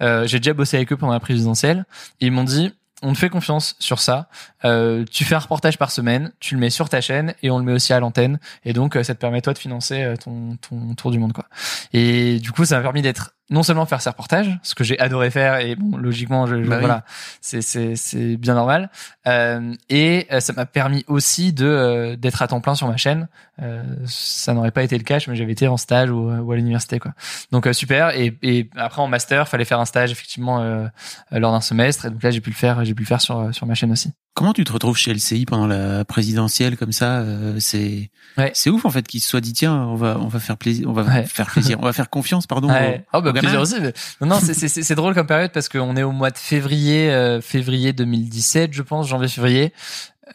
euh, 0.00 0.26
j'ai 0.26 0.38
déjà 0.38 0.54
bossé 0.54 0.76
avec 0.76 0.92
eux 0.92 0.96
pendant 0.96 1.12
la 1.12 1.20
présidentielle. 1.20 1.84
Ils 2.20 2.32
m'ont 2.32 2.44
dit 2.44 2.72
on 3.02 3.12
te 3.12 3.18
fait 3.18 3.28
confiance 3.28 3.76
sur 3.78 4.00
ça. 4.00 4.28
Euh, 4.64 5.04
tu 5.10 5.24
fais 5.24 5.34
un 5.34 5.40
reportage 5.40 5.78
par 5.78 5.90
semaine, 5.90 6.32
tu 6.40 6.54
le 6.54 6.60
mets 6.60 6.70
sur 6.70 6.88
ta 6.88 7.00
chaîne 7.00 7.34
et 7.42 7.50
on 7.50 7.58
le 7.58 7.64
met 7.64 7.72
aussi 7.72 7.92
à 7.92 8.00
l'antenne. 8.00 8.38
Et 8.64 8.72
donc, 8.72 8.96
euh, 8.96 9.02
ça 9.02 9.14
te 9.14 9.20
permet 9.20 9.40
toi 9.40 9.52
de 9.52 9.58
financer 9.58 10.02
euh, 10.02 10.16
ton, 10.16 10.56
ton 10.56 10.94
tour 10.94 11.10
du 11.10 11.18
monde, 11.18 11.32
quoi. 11.32 11.46
Et 11.92 12.38
du 12.40 12.52
coup, 12.52 12.64
ça 12.64 12.76
m'a 12.76 12.82
permis 12.82 13.02
d'être 13.02 13.34
non 13.50 13.62
seulement 13.62 13.86
faire 13.86 14.00
ces 14.02 14.10
reportages, 14.10 14.58
ce 14.62 14.74
que 14.74 14.84
j'ai 14.84 14.98
adoré 14.98 15.30
faire, 15.30 15.58
et 15.60 15.74
bon, 15.74 15.96
logiquement, 15.96 16.46
je, 16.46 16.56
Bah 16.56 16.62
oui. 16.76 16.80
voilà, 16.80 17.04
c'est 17.40 17.62
c'est 17.62 17.96
c'est 17.96 18.36
bien 18.36 18.54
normal. 18.54 18.90
Euh, 19.26 19.74
et 19.88 20.26
euh, 20.32 20.40
ça 20.40 20.52
m'a 20.52 20.66
permis 20.66 21.04
aussi 21.08 21.52
de 21.52 21.66
euh, 21.66 22.16
d'être 22.16 22.42
à 22.42 22.48
temps 22.48 22.60
plein 22.60 22.74
sur 22.74 22.88
ma 22.88 22.96
chaîne. 22.96 23.28
Euh, 23.62 23.82
ça 24.06 24.54
n'aurait 24.54 24.70
pas 24.70 24.82
été 24.82 24.96
le 24.98 25.04
cas, 25.04 25.18
mais 25.28 25.34
j'avais 25.36 25.52
été 25.52 25.66
en 25.66 25.76
stage 25.76 26.10
ou, 26.10 26.30
ou 26.30 26.52
à 26.52 26.56
l'université, 26.56 26.98
quoi. 26.98 27.12
Donc 27.50 27.66
euh, 27.66 27.72
super. 27.72 28.10
Et, 28.10 28.36
et 28.42 28.68
après 28.76 29.02
en 29.02 29.08
master, 29.08 29.48
fallait 29.48 29.64
faire 29.64 29.80
un 29.80 29.84
stage 29.86 30.12
effectivement 30.12 30.60
euh, 30.60 30.86
euh, 31.32 31.38
lors 31.38 31.52
d'un 31.52 31.60
semestre. 31.60 32.04
Et 32.06 32.10
donc 32.10 32.22
là, 32.22 32.30
j'ai 32.30 32.40
pu 32.40 32.50
le 32.50 32.56
faire, 32.56 32.84
j'ai 32.84 32.94
pu 32.94 33.02
le 33.02 33.08
faire 33.08 33.20
sur 33.20 33.54
sur 33.54 33.66
ma 33.66 33.74
chaîne 33.74 33.90
aussi. 33.92 34.12
Comment 34.38 34.52
tu 34.52 34.62
te 34.64 34.72
retrouves 34.72 34.96
chez 34.96 35.12
LCI 35.12 35.44
pendant 35.46 35.66
la 35.66 36.04
présidentielle 36.04 36.76
comme 36.76 36.92
ça 36.92 37.18
euh, 37.18 37.56
C'est 37.58 38.10
Ouais. 38.36 38.52
c'est 38.54 38.70
ouf 38.70 38.84
en 38.84 38.90
fait 38.90 39.04
qu'ils 39.06 39.20
se 39.20 39.28
soient 39.28 39.40
dit 39.40 39.52
tiens 39.52 39.74
on 39.74 39.96
va 39.96 40.16
on 40.20 40.28
va 40.28 40.38
faire 40.38 40.56
plaisir 40.56 40.88
on 40.88 40.92
va 40.92 41.02
Ouais. 41.02 41.24
faire 41.26 41.46
plaisir 41.46 41.76
on 41.80 41.84
va 41.84 41.92
faire 41.92 42.08
confiance 42.08 42.46
pardon. 42.46 42.68
Ouais. 42.68 43.04
Oh 43.12 43.20
bah 43.20 43.32
plaisir 43.32 43.60
aussi. 43.60 43.80
mais- 43.80 43.92
Non 44.20 44.28
non 44.28 44.38
c'est 44.40 44.54
c'est 44.54 44.68
c'est 44.68 44.82
c'est 44.84 44.94
drôle 44.94 45.12
comme 45.14 45.26
période 45.26 45.50
parce 45.52 45.68
qu'on 45.68 45.96
est 45.96 46.04
au 46.04 46.12
mois 46.12 46.30
de 46.30 46.38
février 46.38 47.10
euh, 47.10 47.40
février 47.40 47.92
2017 47.92 48.72
je 48.72 48.82
pense 48.82 49.08
janvier 49.08 49.28
février. 49.28 49.72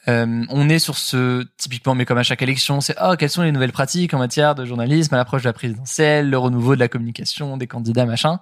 Euh, 0.07 0.43
on 0.49 0.69
est 0.69 0.79
sur 0.79 0.97
ce 0.97 1.45
typiquement 1.57 1.93
mais 1.95 2.05
comme 2.05 2.17
à 2.17 2.23
chaque 2.23 2.41
élection 2.41 2.81
c'est 2.81 2.95
oh 3.01 3.13
quelles 3.17 3.29
sont 3.29 3.43
les 3.43 3.51
nouvelles 3.51 3.71
pratiques 3.71 4.13
en 4.13 4.17
matière 4.19 4.55
de 4.55 4.65
journalisme 4.65 5.13
à 5.13 5.17
l'approche 5.17 5.43
de 5.43 5.47
la 5.49 5.53
présidentielle 5.53 6.29
le 6.29 6.37
renouveau 6.37 6.73
de 6.75 6.79
la 6.79 6.87
communication 6.87 7.57
des 7.57 7.67
candidats 7.67 8.05
machin. 8.05 8.39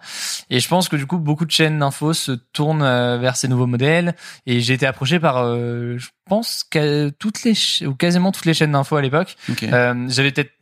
Et 0.50 0.60
je 0.60 0.68
pense 0.68 0.88
que 0.90 0.96
du 0.96 1.06
coup 1.06 1.18
beaucoup 1.20 1.46
de 1.46 1.52
chaînes 1.52 1.80
d'infos 1.80 2.14
se 2.14 2.32
tournent 2.32 2.82
euh, 2.84 3.18
vers 3.18 3.36
ces 3.36 3.48
nouveaux 3.48 3.68
modèles. 3.68 4.16
Et 4.46 4.62
j'ai 4.62 4.74
été 4.74 4.86
approché 4.86 5.20
par 5.20 5.38
euh, 5.38 5.98
je 5.98 6.08
pense 6.26 6.64
que 6.64 7.10
toutes 7.10 7.44
les 7.44 7.54
ou 7.86 7.96
quasiment 7.96 8.32
toutes 8.32 8.46
les 8.46 8.54
chaînes 8.54 8.72
d'infos 8.72 8.96
à 8.96 9.02
l'époque. 9.02 9.36
Ok. 9.50 9.64
euh, 9.64 10.06
j'avais 10.08 10.32
peut-être 10.32 10.54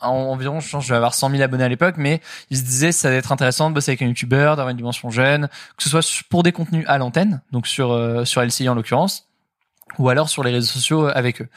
en- 0.00 0.10
environ, 0.10 0.60
je 0.60 0.68
pense, 0.70 0.84
je 0.84 0.90
vais 0.90 0.96
avoir 0.96 1.14
100 1.14 1.30
000 1.30 1.42
abonnés 1.42 1.64
à 1.64 1.68
l'époque, 1.68 1.94
mais 1.96 2.20
ils 2.50 2.58
se 2.58 2.62
disaient 2.64 2.92
ça 2.92 3.08
va 3.08 3.16
être 3.16 3.32
intéressant 3.32 3.70
de 3.70 3.74
bosser 3.74 3.92
avec 3.92 4.02
un 4.02 4.06
youtubeur, 4.06 4.56
d'avoir 4.56 4.70
une 4.70 4.76
dimension 4.76 5.08
jeune, 5.10 5.48
que 5.76 5.82
ce 5.82 5.88
soit 5.88 6.06
pour 6.28 6.42
des 6.42 6.52
contenus 6.52 6.84
à 6.88 6.98
l'antenne, 6.98 7.40
donc 7.52 7.66
sur 7.66 7.92
euh, 7.92 8.24
sur 8.26 8.42
LCI 8.42 8.68
en 8.68 8.74
l'occurrence, 8.74 9.28
ou 9.98 10.08
alors 10.08 10.28
sur 10.28 10.42
les 10.42 10.50
réseaux 10.50 10.72
sociaux 10.72 11.06
avec 11.06 11.42
eux. 11.42 11.48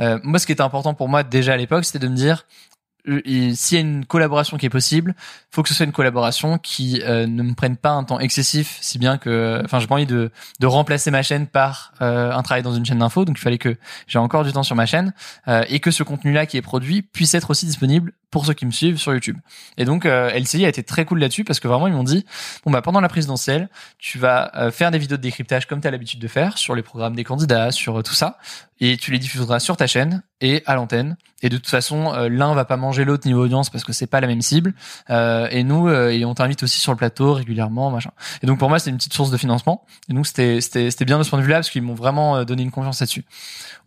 Euh, 0.00 0.18
moi, 0.22 0.38
ce 0.38 0.46
qui 0.46 0.52
était 0.52 0.62
important 0.62 0.94
pour 0.94 1.08
moi 1.08 1.22
déjà 1.22 1.54
à 1.54 1.56
l'époque, 1.56 1.84
c'était 1.84 1.98
de 1.98 2.08
me 2.08 2.16
dire 2.16 2.44
euh, 2.44 2.71
s'il 3.04 3.72
y 3.72 3.76
a 3.76 3.80
une 3.80 4.04
collaboration 4.04 4.56
qui 4.56 4.66
est 4.66 4.70
possible, 4.70 5.14
faut 5.50 5.62
que 5.62 5.68
ce 5.68 5.74
soit 5.74 5.86
une 5.86 5.92
collaboration 5.92 6.58
qui 6.58 7.02
euh, 7.02 7.26
ne 7.26 7.42
me 7.42 7.54
prenne 7.54 7.76
pas 7.76 7.90
un 7.90 8.04
temps 8.04 8.20
excessif, 8.20 8.78
si 8.80 8.98
bien 8.98 9.18
que, 9.18 9.60
enfin, 9.64 9.80
j'ai 9.80 9.86
pas 9.86 9.94
envie 9.96 10.06
de 10.06 10.30
de 10.60 10.66
remplacer 10.66 11.10
ma 11.10 11.22
chaîne 11.22 11.46
par 11.46 11.92
euh, 12.00 12.32
un 12.32 12.42
travail 12.42 12.62
dans 12.62 12.74
une 12.74 12.84
chaîne 12.84 12.98
d'info, 12.98 13.24
donc 13.24 13.38
il 13.38 13.42
fallait 13.42 13.58
que 13.58 13.76
j'ai 14.06 14.18
encore 14.18 14.44
du 14.44 14.52
temps 14.52 14.62
sur 14.62 14.76
ma 14.76 14.86
chaîne 14.86 15.12
euh, 15.48 15.64
et 15.68 15.80
que 15.80 15.90
ce 15.90 16.02
contenu-là 16.02 16.46
qui 16.46 16.56
est 16.56 16.62
produit 16.62 17.02
puisse 17.02 17.34
être 17.34 17.50
aussi 17.50 17.66
disponible 17.66 18.12
pour 18.32 18.46
ceux 18.46 18.54
qui 18.54 18.66
me 18.66 18.72
suivent 18.72 18.96
sur 18.96 19.12
YouTube. 19.12 19.36
Et 19.76 19.84
donc 19.84 20.06
euh, 20.06 20.30
LCI 20.30 20.64
a 20.64 20.68
été 20.68 20.82
très 20.82 21.04
cool 21.04 21.20
là-dessus 21.20 21.44
parce 21.44 21.60
que 21.60 21.68
vraiment 21.68 21.86
ils 21.86 21.92
m'ont 21.92 22.02
dit 22.02 22.24
bon 22.64 22.72
bah 22.72 22.80
pendant 22.80 23.00
la 23.00 23.08
présidentielle, 23.08 23.68
tu 23.98 24.18
vas 24.18 24.50
euh, 24.56 24.72
faire 24.72 24.90
des 24.90 24.98
vidéos 24.98 25.18
de 25.18 25.22
décryptage 25.22 25.66
comme 25.66 25.80
tu 25.80 25.86
as 25.86 25.90
l'habitude 25.90 26.18
de 26.18 26.28
faire 26.28 26.58
sur 26.58 26.74
les 26.74 26.82
programmes 26.82 27.14
des 27.14 27.24
candidats, 27.24 27.70
sur 27.70 28.00
euh, 28.00 28.02
tout 28.02 28.14
ça 28.14 28.38
et 28.84 28.96
tu 28.96 29.12
les 29.12 29.20
diffuseras 29.20 29.60
sur 29.60 29.76
ta 29.76 29.86
chaîne 29.86 30.24
et 30.40 30.64
à 30.66 30.74
l'antenne. 30.74 31.16
Et 31.40 31.48
de 31.48 31.56
toute 31.56 31.68
façon, 31.68 32.12
euh, 32.14 32.28
l'un 32.28 32.52
va 32.52 32.64
pas 32.64 32.76
manger 32.76 33.04
l'autre 33.04 33.28
niveau 33.28 33.44
audience 33.44 33.70
parce 33.70 33.84
que 33.84 33.92
c'est 33.92 34.08
pas 34.08 34.20
la 34.20 34.26
même 34.26 34.42
cible. 34.42 34.74
Euh, 35.08 35.46
et 35.52 35.62
nous, 35.62 35.86
euh, 35.86 36.10
et 36.10 36.24
on 36.24 36.34
t'invite 36.34 36.64
aussi 36.64 36.80
sur 36.80 36.90
le 36.90 36.96
plateau 36.98 37.32
régulièrement, 37.32 37.92
machin. 37.92 38.10
Et 38.42 38.46
donc 38.48 38.58
pour 38.58 38.68
moi, 38.68 38.80
c'était 38.80 38.90
une 38.90 38.96
petite 38.96 39.14
source 39.14 39.30
de 39.30 39.36
financement. 39.36 39.86
Et 40.08 40.14
donc 40.14 40.26
c'était 40.26 40.60
c'était 40.60 40.90
c'était 40.90 41.04
bien 41.04 41.16
de 41.18 41.22
ce 41.22 41.30
point 41.30 41.38
de 41.38 41.44
vue-là 41.44 41.58
parce 41.58 41.70
qu'ils 41.70 41.82
m'ont 41.82 41.94
vraiment 41.94 42.38
euh, 42.38 42.44
donné 42.44 42.64
une 42.64 42.72
confiance 42.72 42.98
là-dessus. 42.98 43.24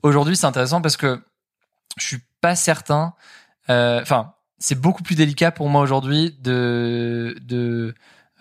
Aujourd'hui, 0.01 0.37
c'est 0.37 0.45
intéressant 0.47 0.81
parce 0.81 0.95
que 0.95 1.21
je 1.97 2.05
suis 2.05 2.21
pas 2.39 2.55
certain. 2.55 3.15
euh, 3.69 4.01
Enfin, 4.01 4.33
c'est 4.59 4.79
beaucoup 4.79 5.03
plus 5.03 5.15
délicat 5.15 5.51
pour 5.51 5.67
moi 5.67 5.81
aujourd'hui 5.81 6.37
de 6.41 7.35
de 7.41 7.93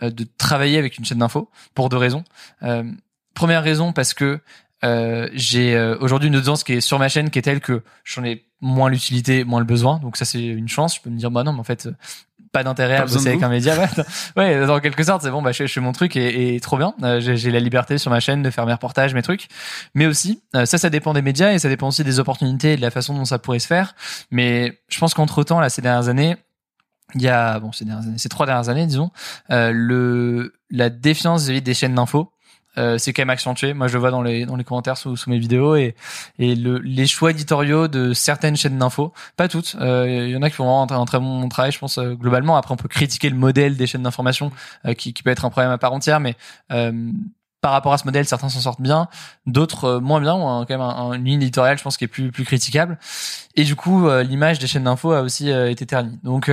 de 0.03 0.27
travailler 0.39 0.79
avec 0.79 0.99
une 0.99 1.05
chaîne 1.05 1.19
d'info 1.19 1.51
pour 1.75 1.89
deux 1.89 1.97
raisons. 1.97 2.23
Première 3.35 3.63
raison 3.65 3.93
parce 3.93 4.15
que 4.15 4.41
euh, 4.85 5.29
j'ai 5.33 5.75
euh, 5.75 5.97
aujourd'hui 6.01 6.29
une 6.29 6.37
audience 6.37 6.63
qui 6.65 6.75
est 6.75 6.81
sur 6.81 6.99
ma 6.99 7.09
chaîne 7.09 7.31
qui 7.31 7.39
est 7.39 7.43
telle 7.43 7.61
que 7.61 7.83
j'en 8.05 8.25
ai 8.25 8.45
moins 8.61 8.89
l'utilité, 8.91 9.45
moins 9.45 9.61
le 9.61 9.67
besoin. 9.67 9.99
Donc 9.99 10.17
ça 10.17 10.25
c'est 10.25 10.43
une 10.43 10.69
chance. 10.69 10.97
Je 10.97 11.01
peux 11.01 11.11
me 11.11 11.19
dire 11.19 11.31
bah 11.31 11.43
non 11.43 11.53
mais 11.53 11.61
en 11.61 11.65
fait 11.65 11.87
euh, 11.87 11.93
pas 12.55 12.63
d'intérêt 12.63 12.97
à 12.97 13.05
bosser 13.05 13.29
avec 13.29 13.43
un 13.43 13.49
média. 13.49 13.75
Ouais, 14.37 14.59
ouais, 14.59 14.67
dans 14.67 14.81
quelque 14.81 15.03
sorte 15.03 15.23
c'est 15.23 15.31
bon 15.31 15.43
bah 15.43 15.53
je, 15.53 15.67
je 15.67 15.73
fais 15.73 15.81
mon 15.81 15.93
truc 15.93 16.17
et, 16.17 16.55
et 16.55 16.61
trop 16.61 16.79
bien. 16.79 16.95
Euh, 17.03 17.21
j'ai 17.21 17.37
j'ai 17.37 17.51
la 17.51 17.61
liberté 17.61 17.99
sur 17.99 18.11
ma 18.11 18.21
chaîne 18.21 18.43
de 18.43 18.51
faire 18.51 18.65
mes 18.65 18.73
reportages, 18.73 19.13
mes 19.13 19.23
trucs. 19.23 19.49
Mais 19.95 20.07
aussi 20.07 20.43
euh, 20.55 20.65
ça 20.65 20.79
ça 20.79 20.89
dépend 20.89 21.13
des 21.13 21.23
médias 21.23 21.53
et 21.53 21.59
ça 21.59 21.69
dépend 21.69 21.89
aussi 21.89 22.05
des 22.05 22.21
opportunités 22.21 22.73
et 22.73 22.77
de 22.77 22.81
la 22.83 22.91
façon 22.91 23.15
dont 23.15 23.25
ça 23.25 23.39
pourrait 23.39 23.59
se 23.59 23.67
faire. 23.67 23.95
Mais 24.31 24.81
je 24.89 24.99
pense 24.99 25.13
qu'entre 25.13 25.43
temps 25.43 25.61
là 25.61 25.69
ces 25.69 25.83
dernières 25.83 26.09
années 26.09 26.37
il 27.15 27.23
y 27.23 27.29
a 27.29 27.59
bon 27.59 27.73
ces 27.73 27.85
dernières 27.85 28.07
années, 28.07 28.19
ces 28.19 28.29
trois 28.29 28.47
dernières 28.47 28.69
années 28.69 28.87
disons 28.87 29.11
euh, 29.51 29.73
le 29.75 30.55
la 30.71 30.91
défiance 30.91 31.43
vis-à-vis 31.43 31.63
des 31.63 31.75
chaînes 31.75 31.95
d'infos 31.95 32.33
euh, 32.79 32.99
c'est 32.99 33.13
quand 33.13 33.23
même 33.23 33.31
accentué. 33.31 33.75
Moi, 33.75 33.89
je 33.89 33.95
le 33.95 34.01
vois 34.01 34.11
dans 34.11 34.23
les 34.23 34.47
dans 34.47 34.57
les 34.57 34.65
commentaires 34.65 34.97
sous, 34.97 35.17
sous 35.17 35.31
mes 35.31 35.39
vidéos 35.39 35.77
et 35.77 35.95
et 36.39 36.55
le, 36.55 36.79
les 36.79 37.07
choix 37.07 37.31
éditoriaux 37.31 37.89
de 37.89 38.13
certaines 38.13 38.57
chaînes 38.57 38.79
d'infos, 38.79 39.13
pas 39.37 39.49
toutes. 39.49 39.77
Euh, 39.81 40.07
Il 40.29 40.31
y 40.31 40.37
en 40.37 40.43
a 40.43 40.51
qui 40.51 40.57
font 40.57 40.65
vraiment 40.65 41.03
un, 41.03 41.05
très- 41.07 41.19
bon 41.21 41.49
travail, 41.49 41.73
je 41.73 41.79
pense 41.79 41.99
euh, 41.99 42.15
globalement. 42.15 42.57
Après, 42.57 42.73
on 42.73 42.77
peut 42.77 42.89
critiquer 42.89 43.31
le 43.31 43.37
modèle 43.37 43.77
des 43.77 43.87
chaînes 43.87 44.03
d'information 44.03 44.51
euh, 44.87 44.95
qui 44.95 45.13
qui 45.13 45.23
peut 45.23 45.31
être 45.31 45.45
un 45.45 45.51
problème 45.51 45.71
à 45.73 45.79
part 45.79 45.93
entière, 45.93 46.21
mais 46.21 46.35
euh, 46.73 47.11
par 47.65 47.73
rapport 47.73 47.95
à 47.95 47.97
ce 47.97 48.05
modèle, 48.05 48.27
certains 48.27 48.51
s'en 48.51 48.61
sortent 48.61 48.83
bien, 48.83 49.09
d'autres 49.47 49.85
euh, 49.85 49.99
moins 49.99 50.21
bien, 50.21 50.35
un- 50.35 50.67
quand 50.67 50.75
même 50.75 50.83
un- 50.83 50.97
un- 50.97 51.13
une 51.15 51.25
ligne 51.25 51.41
éditoriale, 51.41 51.79
je 51.79 51.83
pense, 51.83 51.97
qui 51.97 52.05
est 52.05 52.09
plus 52.09 52.31
plus 52.31 52.45
critiquable. 52.45 52.99
Et 53.57 53.65
du 53.65 53.75
coup, 53.75 54.07
euh, 54.07 54.23
l'image 54.23 54.59
des 54.59 54.67
chaînes 54.67 54.85
d'infos 54.85 55.13
a 55.13 55.23
aussi 55.23 55.51
euh, 55.51 55.71
été 55.71 55.87
ternie. 55.87 56.19
Donc 56.25 56.51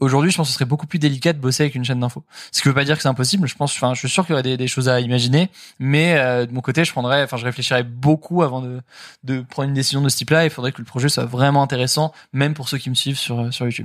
aujourd'hui, 0.00 0.30
je 0.30 0.38
pense 0.38 0.46
que 0.46 0.52
ce 0.52 0.54
serait 0.54 0.64
beaucoup 0.64 0.86
plus 0.86 0.98
délicat 0.98 1.34
de 1.34 1.38
bosser 1.38 1.64
avec 1.64 1.74
une 1.74 1.84
chaîne 1.84 2.00
d'infos. 2.00 2.24
Ce 2.50 2.62
qui 2.62 2.68
veut 2.68 2.72
pas 2.74 2.84
dire 2.84 2.96
que 2.96 3.02
c'est 3.02 3.10
impossible. 3.10 3.46
Je 3.46 3.56
pense, 3.56 3.74
enfin, 3.74 3.92
je 3.92 3.98
suis 3.98 4.08
sûr 4.08 4.24
qu'il 4.24 4.32
y 4.34 4.38
aurait 4.38 4.56
des, 4.56 4.68
choses 4.68 4.88
à 4.88 5.00
imaginer, 5.00 5.50
mais 5.78 6.14
de 6.46 6.50
mon 6.54 6.62
côté, 6.62 6.82
je 6.86 6.92
prendrais, 6.92 7.22
enfin, 7.24 7.36
je 7.36 7.44
réfléchirais 7.44 7.82
beaucoup 7.82 8.42
avant 8.42 8.62
de 8.62 8.80
de 9.24 9.40
prendre 9.42 9.68
une 9.68 9.74
décision 9.74 10.00
de 10.00 10.08
ce 10.08 10.16
type-là. 10.16 10.44
Il 10.44 10.50
faudrait 10.50 10.72
que 10.72 10.78
le 10.78 10.86
projet 10.86 11.10
soit 11.10 11.26
vraiment 11.26 11.62
intéressant, 11.62 12.14
même 12.32 12.54
pour 12.54 12.70
ceux 12.70 12.78
qui 12.78 12.88
me 12.88 12.94
suivent 12.94 13.18
sur 13.18 13.52
sur 13.52 13.66
YouTube. 13.66 13.84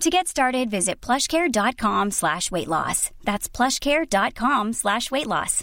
To 0.00 0.08
get 0.10 0.28
started, 0.28 0.70
visit 0.70 0.96
plushcare.com 1.02 2.10
slash 2.10 2.50
weight 2.50 2.68
loss. 2.68 3.10
That's 3.26 3.48
plushcare.com 3.50 4.72
slash 4.72 5.10
weight 5.10 5.26
loss. 5.26 5.62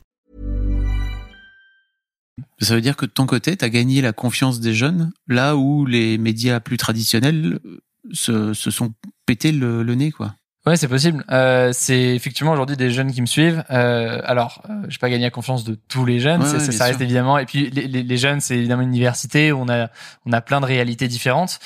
Ça 2.59 2.75
veut 2.75 2.81
dire 2.81 2.95
que 2.95 3.05
de 3.07 3.11
ton 3.11 3.25
côté, 3.25 3.57
tu 3.57 3.65
as 3.65 3.69
gagné 3.69 3.99
la 4.01 4.13
confiance 4.13 4.59
des 4.59 4.75
jeunes, 4.75 5.11
là 5.27 5.55
où 5.55 5.85
les 5.87 6.19
médias 6.19 6.59
plus 6.59 6.77
traditionnels 6.77 7.59
euh, 7.65 7.79
se, 8.13 8.53
se 8.53 8.69
sont 8.69 8.93
pété 9.25 9.51
le, 9.51 9.81
le 9.81 9.95
nez, 9.95 10.11
quoi. 10.11 10.35
Ouais, 10.67 10.75
c'est 10.75 10.87
possible. 10.89 11.23
Euh, 11.31 11.71
c'est 11.73 12.13
effectivement 12.15 12.51
aujourd'hui 12.51 12.75
des 12.77 12.91
jeunes 12.91 13.11
qui 13.13 13.21
me 13.21 13.25
suivent. 13.25 13.63
Euh, 13.71 14.19
alors, 14.25 14.61
euh, 14.69 14.83
je 14.89 14.99
pas 14.99 15.09
gagné 15.09 15.23
la 15.23 15.29
confiance 15.31 15.63
de 15.63 15.75
tous 15.87 16.05
les 16.05 16.19
jeunes, 16.19 16.41
Ouais, 16.43 16.51
ouais, 16.51 16.71
ça 16.71 16.83
reste 16.85 16.97
sûr. 16.97 17.03
évidemment. 17.05 17.37
Et 17.39 17.45
puis 17.45 17.69
les, 17.71 17.87
les- 17.87 18.03
les 18.03 18.17
jeunes, 18.17 18.41
c'est 18.41 18.57
évidemment 18.57 18.81
une 18.83 18.89
université 18.89 19.51
où 19.53 19.59
on 19.61 19.69
a 19.69 19.89
on 20.25 20.33
a 20.33 20.41
plein 20.41 20.59
de 20.59 20.65
réalités 20.65 21.07
différentes. 21.07 21.59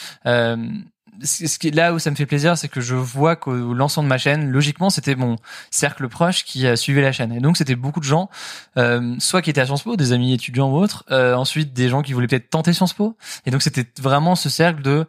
Ce 1.24 1.60
qui 1.60 1.71
là 1.71 1.93
où 1.93 2.00
ça 2.00 2.10
me 2.10 2.15
fait 2.15 2.26
plaisir, 2.26 2.58
c'est 2.58 2.67
que 2.67 2.82
je 2.82 2.95
vois 2.95 3.36
qu'au 3.36 3.74
lancement 3.74 4.04
de 4.04 4.08
ma 4.08 4.17
chaîne, 4.17 4.50
logiquement, 4.50 4.89
c'était 4.89 5.15
mon 5.15 5.36
cercle 5.69 6.08
proche 6.08 6.43
qui 6.45 6.65
a 6.65 6.76
suivi 6.76 7.02
la 7.02 7.12
chaîne. 7.12 7.32
Et 7.34 7.39
donc, 7.39 7.58
c'était 7.58 7.76
beaucoup 7.76 8.00
de 8.00 8.06
gens, 8.06 8.30
euh, 8.78 9.15
soit 9.19 9.41
qui 9.41 9.50
étaient 9.50 9.62
à 9.62 9.65
Sciences 9.65 9.84
Po, 9.84 9.95
des 9.95 10.13
amis 10.13 10.34
étudiants 10.34 10.71
ou 10.71 10.78
autres, 10.78 11.04
euh, 11.12 11.36
ensuite 11.36 11.74
des 11.74 11.89
gens 11.89 12.02
qui 12.02 12.13
voulaient 12.13 12.28
peut-être 12.28 12.50
tenter 12.50 12.74
Sciences 12.74 12.93
Po. 12.93 13.15
Et 13.45 13.52
donc, 13.52 13.62
c'était 13.62 13.86
vraiment 14.02 14.36
ce 14.36 14.50
cercle 14.50 14.82
de 14.82 15.06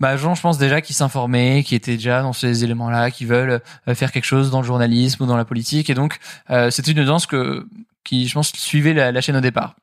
bah, 0.00 0.16
gens, 0.16 0.34
je 0.34 0.40
pense 0.40 0.58
déjà 0.58 0.80
qui 0.80 0.94
s'informaient, 0.94 1.62
qui 1.62 1.74
étaient 1.74 1.96
déjà 1.96 2.22
dans 2.22 2.32
ces 2.32 2.64
éléments-là, 2.64 3.10
qui 3.10 3.26
veulent 3.26 3.60
euh, 3.86 3.94
faire 3.94 4.12
quelque 4.12 4.24
chose 4.24 4.50
dans 4.50 4.60
le 4.62 4.66
journalisme 4.66 5.22
ou 5.22 5.26
dans 5.26 5.36
la 5.36 5.44
politique. 5.44 5.90
Et 5.90 5.94
donc, 5.94 6.18
euh, 6.50 6.70
c'était 6.70 6.92
une 6.92 7.00
audience 7.00 7.26
que 7.26 7.66
qui, 8.02 8.26
je 8.26 8.34
pense, 8.34 8.50
suivaient 8.52 8.94
la, 8.94 9.12
la 9.12 9.20
chaîne 9.20 9.36
au 9.36 9.42
départ. 9.42 9.76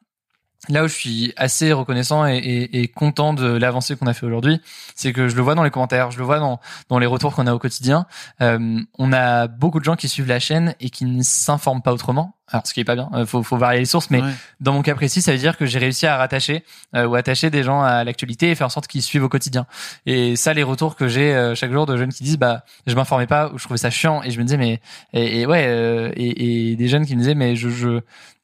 Là 0.69 0.83
où 0.83 0.87
je 0.87 0.93
suis 0.93 1.33
assez 1.37 1.71
reconnaissant 1.71 2.25
et, 2.27 2.35
et, 2.37 2.81
et 2.81 2.87
content 2.87 3.33
de 3.33 3.47
l'avancée 3.47 3.95
qu'on 3.95 4.07
a 4.07 4.13
fait 4.13 4.25
aujourd'hui, 4.25 4.59
c'est 4.95 5.13
que 5.13 5.29
je 5.29 5.35
le 5.35 5.41
vois 5.41 5.55
dans 5.55 5.63
les 5.63 5.69
commentaires, 5.69 6.11
je 6.11 6.17
le 6.17 6.25
vois 6.25 6.39
dans, 6.39 6.59
dans 6.89 6.99
les 6.99 7.05
retours 7.05 7.35
qu'on 7.35 7.47
a 7.47 7.53
au 7.53 7.59
quotidien. 7.59 8.05
Euh, 8.41 8.79
on 8.97 9.13
a 9.13 9.47
beaucoup 9.47 9.79
de 9.79 9.85
gens 9.85 9.95
qui 9.95 10.09
suivent 10.09 10.27
la 10.27 10.39
chaîne 10.39 10.75
et 10.81 10.89
qui 10.89 11.05
ne 11.05 11.21
s'informent 11.23 11.81
pas 11.81 11.93
autrement. 11.93 12.33
Alors, 12.49 12.65
ce 12.65 12.73
qui 12.73 12.79
est 12.79 12.85
pas 12.85 12.95
bien, 12.95 13.09
euh, 13.13 13.25
faut, 13.25 13.43
faut 13.43 13.57
varier 13.57 13.79
les 13.79 13.85
sources, 13.85 14.09
mais 14.09 14.21
Ouais. 14.21 14.31
dans 14.59 14.73
mon 14.73 14.81
cas 14.81 14.95
précis, 14.95 15.21
ça 15.21 15.31
veut 15.31 15.37
dire 15.37 15.57
que 15.57 15.65
j'ai 15.65 15.79
réussi 15.79 16.05
à 16.07 16.17
rattacher 16.17 16.63
euh, 16.95 17.05
ou 17.05 17.15
attacher 17.15 17.49
des 17.49 17.61
gens 17.63 17.81
à 17.83 18.03
l'actualité 18.03 18.49
et 18.51 18.55
faire 18.55 18.67
en 18.67 18.69
sorte 18.69 18.87
qu'ils 18.87 19.01
suivent 19.03 19.23
au 19.25 19.29
quotidien. 19.29 19.67
Et 20.05 20.35
ça, 20.37 20.53
les 20.53 20.63
retours 20.63 20.95
que 20.95 21.07
j'ai 21.07 21.33
euh, 21.35 21.55
chaque 21.55 21.71
jour 21.71 21.85
de 21.85 21.95
jeunes 21.97 22.11
qui 22.11 22.23
disent, 22.23 22.37
bah, 22.39 22.63
je 22.87 22.95
m'informais 22.95 23.27
pas 23.27 23.51
ou 23.53 23.57
je 23.57 23.63
trouvais 23.63 23.77
ça 23.77 23.89
chiant 23.89 24.21
et 24.23 24.31
je 24.31 24.39
me 24.39 24.43
disais, 24.45 24.57
mais 24.57 24.81
et, 25.13 25.41
et 25.41 25.45
ouais, 25.45 25.65
euh, 25.67 26.11
et, 26.15 26.71
et 26.71 26.75
des 26.77 26.87
jeunes 26.87 27.05
qui 27.05 27.15
me 27.15 27.19
disaient, 27.21 27.35
mais 27.35 27.55
je 27.57 27.69
je 27.69 27.99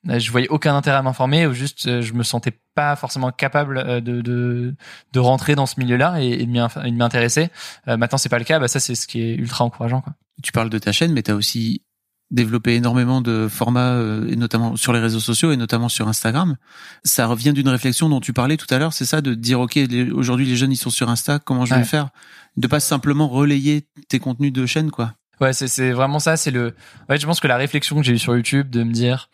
je 0.08 0.32
voyais 0.32 0.48
aucun 0.50 0.76
intérêt 0.76 0.98
à 0.98 1.02
m'informer 1.02 1.48
ou 1.48 1.54
juste 1.54 1.88
euh, 1.88 2.02
je 2.02 2.14
me 2.14 2.24
sentais 2.24 2.60
pas 2.76 2.96
forcément 2.96 3.32
capable 3.32 3.78
euh, 3.78 4.02
de 4.02 4.22
de, 4.22 4.76
de 5.14 5.20
rentrer 5.20 5.56
dans 5.56 5.66
ce 5.66 5.80
milieu-là 5.80 6.22
et, 6.22 6.30
et 6.42 6.46
de 6.46 6.52
m'y 6.52 6.60
inf- 6.60 6.86
et 6.86 6.92
de 6.92 6.96
m'y 6.96 7.02
intéresser. 7.04 7.50
Euh, 7.88 7.96
maintenant, 7.98 8.18
c'est 8.18 8.30
pas 8.30 8.40
le 8.40 8.46
cas. 8.46 8.60
Bah 8.60 8.68
ça, 8.68 8.80
c'est 8.80 8.96
ce 8.96 9.08
qui 9.08 9.22
est 9.22 9.36
ultra 9.36 9.64
encourageant. 9.66 10.02
Quoi. 10.02 10.14
Tu 10.42 10.52
parles 10.52 10.70
de 10.70 10.78
ta 10.80 10.92
chaîne, 10.92 11.14
mais 11.14 11.24
tu 11.24 11.32
as 11.32 11.36
aussi 11.36 11.84
développé 12.32 12.74
énormément 12.76 13.22
de 13.22 13.48
formats, 13.48 13.92
euh, 13.92 14.28
et 14.28 14.36
notamment 14.36 14.76
sur 14.76 14.92
les 14.92 15.00
réseaux 15.00 15.20
sociaux 15.20 15.52
et 15.52 15.58
notamment 15.58 15.88
sur 15.88 16.08
Instagram. 16.08 16.56
Ça 17.04 17.28
revient 17.28 17.54
d'une 17.54 17.70
réflexion 17.70 18.10
dont 18.10 18.20
tu 18.22 18.34
parlais 18.34 18.58
tout 18.58 18.66
à 18.74 18.80
l'heure, 18.80 18.92
c'est 18.94 19.06
ça, 19.06 19.22
de 19.22 19.36
dire 19.36 19.60
ok, 19.60 19.78
aujourd'hui 20.14 20.48
les 20.48 20.56
jeunes 20.56 20.72
ils 20.72 20.78
sont 20.78 20.90
sur 20.90 21.10
Insta, 21.10 21.38
comment 21.40 21.66
je 21.66 21.76
vais 21.76 21.82
Ouais. 21.82 21.86
faire? 21.86 22.10
De 22.58 22.68
pas 22.68 22.80
simplement 22.80 23.28
relayer 23.28 23.88
tes 24.10 24.20
contenus 24.20 24.52
de 24.52 24.66
chaîne, 24.66 24.90
quoi. 24.92 25.14
Ouais, 25.42 25.54
c'est 25.54 25.68
c'est 25.68 25.92
vraiment 25.92 26.20
ça. 26.20 26.38
C'est 26.38 26.52
le. 26.52 26.76
Ouais, 27.10 27.18
je 27.20 27.26
pense 27.26 27.40
que 27.40 27.48
la 27.48 27.58
réflexion 27.58 27.98
que 27.98 28.04
j'ai 28.04 28.14
eue 28.14 28.20
sur 28.20 28.36
YouTube 28.36 28.70
de 28.70 28.84
me 28.84 28.92
dire. 28.92 29.30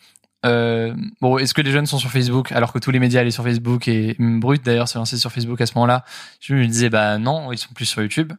Euh, 0.45 0.95
bon, 1.21 1.37
est-ce 1.37 1.53
que 1.53 1.61
les 1.61 1.71
jeunes 1.71 1.85
sont 1.85 1.97
sur 1.97 2.11
Facebook 2.11 2.51
alors 2.51 2.71
que 2.71 2.79
tous 2.79 2.91
les 2.91 2.99
médias 2.99 3.21
allaient 3.21 3.31
sur 3.31 3.43
Facebook 3.43 3.87
et 3.87 4.15
Brut 4.19 4.63
d'ailleurs 4.63 4.87
s'est 4.87 4.97
lancé 4.97 5.17
sur 5.17 5.31
Facebook 5.31 5.59
à 5.59 5.65
ce 5.65 5.73
moment-là. 5.75 6.05
Je 6.39 6.53
me 6.55 6.65
disais 6.65 6.89
bah 6.89 7.17
non, 7.17 7.51
ils 7.51 7.57
sont 7.57 7.73
plus 7.73 7.85
sur 7.85 8.01
YouTube. 8.01 8.33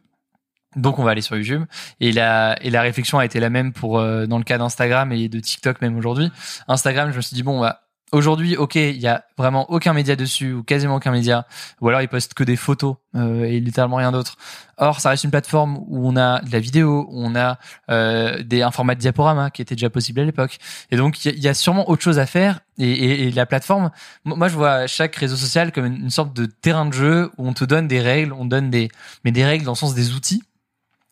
Donc 0.75 0.99
on 0.99 1.03
va 1.03 1.11
aller 1.11 1.21
sur 1.21 1.35
YouTube 1.35 1.65
et 1.99 2.13
la 2.13 2.57
et 2.61 2.69
la 2.69 2.81
réflexion 2.81 3.19
a 3.19 3.25
été 3.25 3.41
la 3.41 3.49
même 3.49 3.73
pour 3.73 3.99
euh, 3.99 4.25
dans 4.25 4.37
le 4.37 4.45
cas 4.45 4.57
d'Instagram 4.57 5.11
et 5.11 5.27
de 5.27 5.39
TikTok 5.39 5.81
même 5.81 5.97
aujourd'hui. 5.97 6.31
Instagram, 6.67 7.11
je 7.11 7.17
me 7.17 7.21
suis 7.21 7.35
dit 7.35 7.43
bon 7.43 7.59
bah 7.59 7.81
aujourd'hui 8.11 8.57
OK, 8.57 8.75
il 8.75 8.97
y 8.97 9.07
a 9.07 9.23
vraiment 9.37 9.69
aucun 9.71 9.93
média 9.93 10.15
dessus 10.15 10.53
ou 10.53 10.63
quasiment 10.63 10.95
aucun 10.95 11.11
média 11.11 11.45
ou 11.79 11.87
alors 11.89 12.01
ils 12.01 12.07
postent 12.07 12.33
que 12.33 12.43
des 12.43 12.55
photos 12.55 12.95
euh, 13.15 13.43
et 13.45 13.59
littéralement 13.59 13.97
rien 13.97 14.11
d'autre. 14.11 14.35
Or 14.77 14.99
ça 14.99 15.09
reste 15.11 15.23
une 15.23 15.31
plateforme 15.31 15.77
où 15.87 16.07
on 16.07 16.17
a 16.17 16.41
de 16.41 16.51
la 16.51 16.59
vidéo, 16.59 17.07
où 17.09 17.23
on 17.23 17.35
a 17.35 17.57
euh, 17.89 18.41
des 18.43 18.63
un 18.63 18.71
format 18.71 18.95
de 18.95 18.99
diaporama 18.99 19.49
qui 19.51 19.61
était 19.61 19.75
déjà 19.75 19.89
possible 19.89 20.19
à 20.21 20.25
l'époque. 20.25 20.57
Et 20.91 20.97
donc 20.97 21.23
il 21.25 21.39
y, 21.39 21.47
a- 21.47 21.53
sûrement 21.53 21.89
autre 21.89 22.01
chose 22.03 22.19
à 22.19 22.25
faire 22.25 22.59
et, 22.77 22.89
et, 22.89 23.27
et 23.27 23.31
la 23.31 23.45
plateforme 23.45 23.91
moi, 24.25 24.47
je 24.47 24.55
vois 24.55 24.87
chaque 24.87 25.15
réseau 25.15 25.35
social 25.35 25.71
comme 25.71 25.85
une, 25.85 25.95
une 26.03 26.09
sorte 26.09 26.33
de 26.33 26.45
terrain 26.45 26.85
de 26.85 26.93
jeu 26.93 27.31
où 27.37 27.47
on 27.47 27.53
te 27.53 27.63
donne 27.65 27.87
des 27.87 27.99
règles, 28.01 28.33
on 28.33 28.45
donne 28.45 28.69
des 28.69 28.89
mais 29.23 29.31
des 29.31 29.45
règles 29.45 29.65
dans 29.65 29.71
le 29.73 29.77
sens 29.77 29.93
des 29.93 30.13
outils 30.13 30.43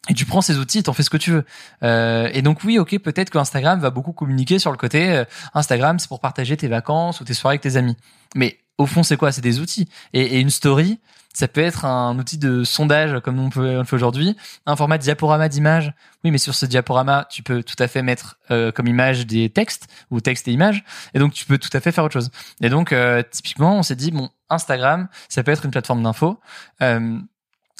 et 0.08 0.14
tu 0.14 0.26
prends 0.26 0.42
ces 0.42 0.58
outils 0.58 0.82
t'en 0.84 0.94
fais 0.94 1.04
ce 1.04 1.10
que 1.10 1.18
tu 1.18 1.32
veux. 1.32 1.46
Euh, 1.84 2.30
et 2.34 2.42
donc 2.42 2.64
oui, 2.64 2.80
ok, 2.80 2.98
peut-être 3.00 3.30
que 3.30 3.38
Instagram 3.38 3.80
va 3.80 3.90
beaucoup 3.90 4.14
communiquer 4.14 4.60
sur 4.60 4.72
le 4.72 4.78
côté 4.78 5.12
euh, 5.12 5.26
Instagram, 5.54 6.00
c'est 6.00 6.08
pour 6.08 6.20
partager 6.20 6.56
tes 6.58 6.68
vacances 6.68 7.20
ou 7.22 7.26
tes 7.26 7.34
soirées 7.34 7.54
avec 7.54 7.62
tes 7.62 7.76
amis. 7.76 7.98
Mais 8.36 8.60
au 8.78 8.86
fond, 8.86 9.04
c'est 9.04 9.18
quoi? 9.18 9.32
C'est 9.32 9.42
des 9.42 9.60
outils. 9.60 9.90
Et, 10.14 10.22
et 10.22 10.40
une 10.40 10.50
story, 10.50 11.00
ça 11.34 11.48
peut 11.48 11.62
être 11.62 11.86
un 11.86 12.18
outil 12.18 12.38
de 12.38 12.64
sondage 12.64 13.20
comme 13.22 13.40
on 13.40 13.50
peut 13.50 13.76
on 13.76 13.80
le 13.80 13.84
fait 13.84 13.96
aujourd'hui, 13.96 14.36
un 14.66 14.76
format 14.76 14.98
diaporama 14.98 15.48
d'image. 15.48 15.94
Oui, 16.24 16.32
mais 16.32 16.38
sur 16.38 16.56
ce 16.56 16.66
diaporama, 16.66 17.28
tu 17.30 17.44
peux 17.44 17.64
tout 17.64 17.76
à 17.80 17.88
fait 17.88 18.02
mettre 18.02 18.40
euh, 18.52 18.72
comme 18.72 18.88
image 18.88 19.28
des 19.28 19.50
textes 19.50 19.88
ou 20.12 20.22
texte 20.22 20.48
et 20.48 20.52
images. 20.52 20.84
Et 21.14 21.20
donc 21.20 21.34
tu 21.34 21.46
peux 21.46 21.58
tout 21.58 21.70
à 21.74 21.80
fait 21.80 21.92
faire 21.92 22.04
autre 22.04 22.14
chose. 22.14 22.32
Et 22.62 22.70
donc 22.70 22.92
euh, 22.92 23.24
typiquement, 23.30 23.78
on 23.78 23.84
s'est 23.84 23.96
dit 23.96 24.12
bon, 24.12 24.30
Instagram, 24.50 25.08
ça 25.30 25.44
peut 25.44 25.52
être 25.52 25.66
une 25.66 25.72
plateforme 25.72 26.04
d'info. 26.04 26.40
Euh, 26.82 27.20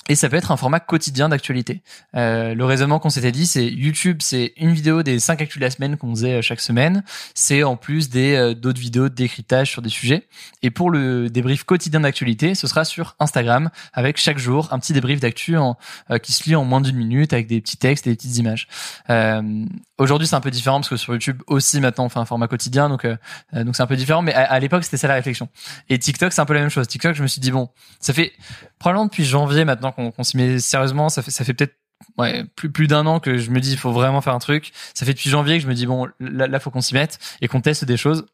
et 0.08 0.16
ça 0.16 0.30
peut 0.30 0.38
être 0.38 0.52
un 0.52 0.58
format 0.58 0.80
quotidien 0.80 1.30
d'actualité. 1.30 1.82
Euh, 2.16 2.56
le 2.56 2.66
raisonnement 2.66 3.00
qu'on 3.00 3.10
s'était 3.10 3.32
dit, 3.32 3.46
c'est 3.46 3.66
YouTube, 3.66 4.20
c'est 4.22 4.54
une 4.58 4.74
vidéo 4.74 5.04
des 5.04 5.20
cinq 5.20 5.42
actus 5.42 5.58
de 5.58 5.64
la 5.64 5.70
semaine 5.70 5.98
qu'on 5.98 6.10
faisait 6.16 6.40
euh, 6.40 6.42
chaque 6.42 6.62
semaine. 6.62 7.04
C'est 7.36 7.64
en 7.64 7.76
plus 7.76 8.10
des 8.10 8.36
euh, 8.36 8.54
d'autres 8.54 8.80
vidéos 8.80 9.10
de 9.10 9.14
décryptage 9.14 9.70
sur 9.70 9.82
des 9.82 9.90
sujets. 9.90 10.28
Et 10.64 10.72
pour 10.72 10.90
le 10.90 11.30
débrief 11.30 11.64
quotidien 11.64 12.00
d'actualité, 12.00 12.56
ce 12.56 12.68
sera 12.68 12.86
sur 12.86 13.16
Instagram 13.20 13.70
avec 13.94 14.18
chaque 14.18 14.38
jour 14.38 14.68
un 14.72 14.80
petit 14.80 14.94
débrief 14.94 15.20
d'actu 15.20 15.56
euh, 15.58 16.18
qui 16.18 16.34
se 16.34 16.44
lit 16.46 16.56
en 16.56 16.66
moins 16.66 16.82
d'une 16.82 16.96
minute 16.96 17.34
avec 17.34 17.48
des 17.48 17.62
petits 17.62 17.78
textes 17.78 18.08
et 18.08 18.12
des 18.12 18.16
petites 18.16 18.38
images. 18.38 18.68
Euh, 19.10 19.66
Aujourd'hui, 20.00 20.28
c'est 20.28 20.36
un 20.36 20.42
peu 20.42 20.50
différent 20.50 20.78
parce 20.80 20.88
que 20.88 20.96
sur 20.96 21.12
YouTube 21.12 21.42
aussi 21.48 21.82
maintenant 21.82 22.06
on 22.06 22.10
fait 22.10 22.20
un 22.20 22.26
format 22.26 22.48
quotidien, 22.48 22.88
donc 22.88 23.04
euh, 23.04 23.18
donc 23.54 23.76
c'est 23.76 23.84
un 23.84 23.88
peu 23.88 23.98
différent. 23.98 24.22
Mais 24.22 24.34
à, 24.34 24.44
à 24.44 24.58
l'époque, 24.60 24.86
c'était 24.86 24.96
ça 24.96 25.10
la 25.10 25.16
réflexion. 25.16 25.50
Et 25.90 26.00
TikTok, 26.00 26.32
c'est 26.32 26.40
un 26.40 26.46
peu 26.46 26.54
la 26.54 26.62
même 26.62 26.70
chose. 26.70 26.88
TikTok, 26.88 27.16
je 27.16 27.22
me 27.22 27.28
suis 27.28 27.42
dit 27.42 27.52
bon, 27.52 27.68
ça 28.00 28.14
fait 28.14 28.32
probablement 28.80 29.08
depuis 29.08 29.26
janvier 29.26 29.66
maintenant 29.66 29.89
qu'on 29.94 30.24
s'y 30.24 30.38
met 30.38 30.60
sérieusement. 30.60 31.10
Ça 31.10 31.22
fait 31.22 31.32
ça 31.32 31.44
fait 31.44 31.54
peut-être 31.54 31.76
ouais 32.18 32.46
plus 32.56 32.72
plus 32.72 32.88
d'un 32.88 33.06
an 33.06 33.20
que 33.20 33.38
je 33.38 33.52
me 33.52 33.60
dis 33.60 33.72
il 33.72 33.78
faut 33.78 33.92
vraiment 33.92 34.22
faire 34.22 34.34
un 34.34 34.40
truc. 34.40 34.72
Ça 34.94 35.06
fait 35.06 35.14
depuis 35.14 35.30
janvier 35.30 35.58
que 35.58 35.64
je 35.64 35.68
me 35.68 35.74
dis 35.74 35.86
bon 35.86 36.08
là, 36.20 36.48
là 36.48 36.60
faut 36.60 36.72
qu'on 36.72 36.82
s'y 36.82 36.94
mette 36.94 37.20
et 37.42 37.48
qu'on 37.48 37.62
teste 37.62 37.86
des 37.86 37.98
choses. 37.98 38.26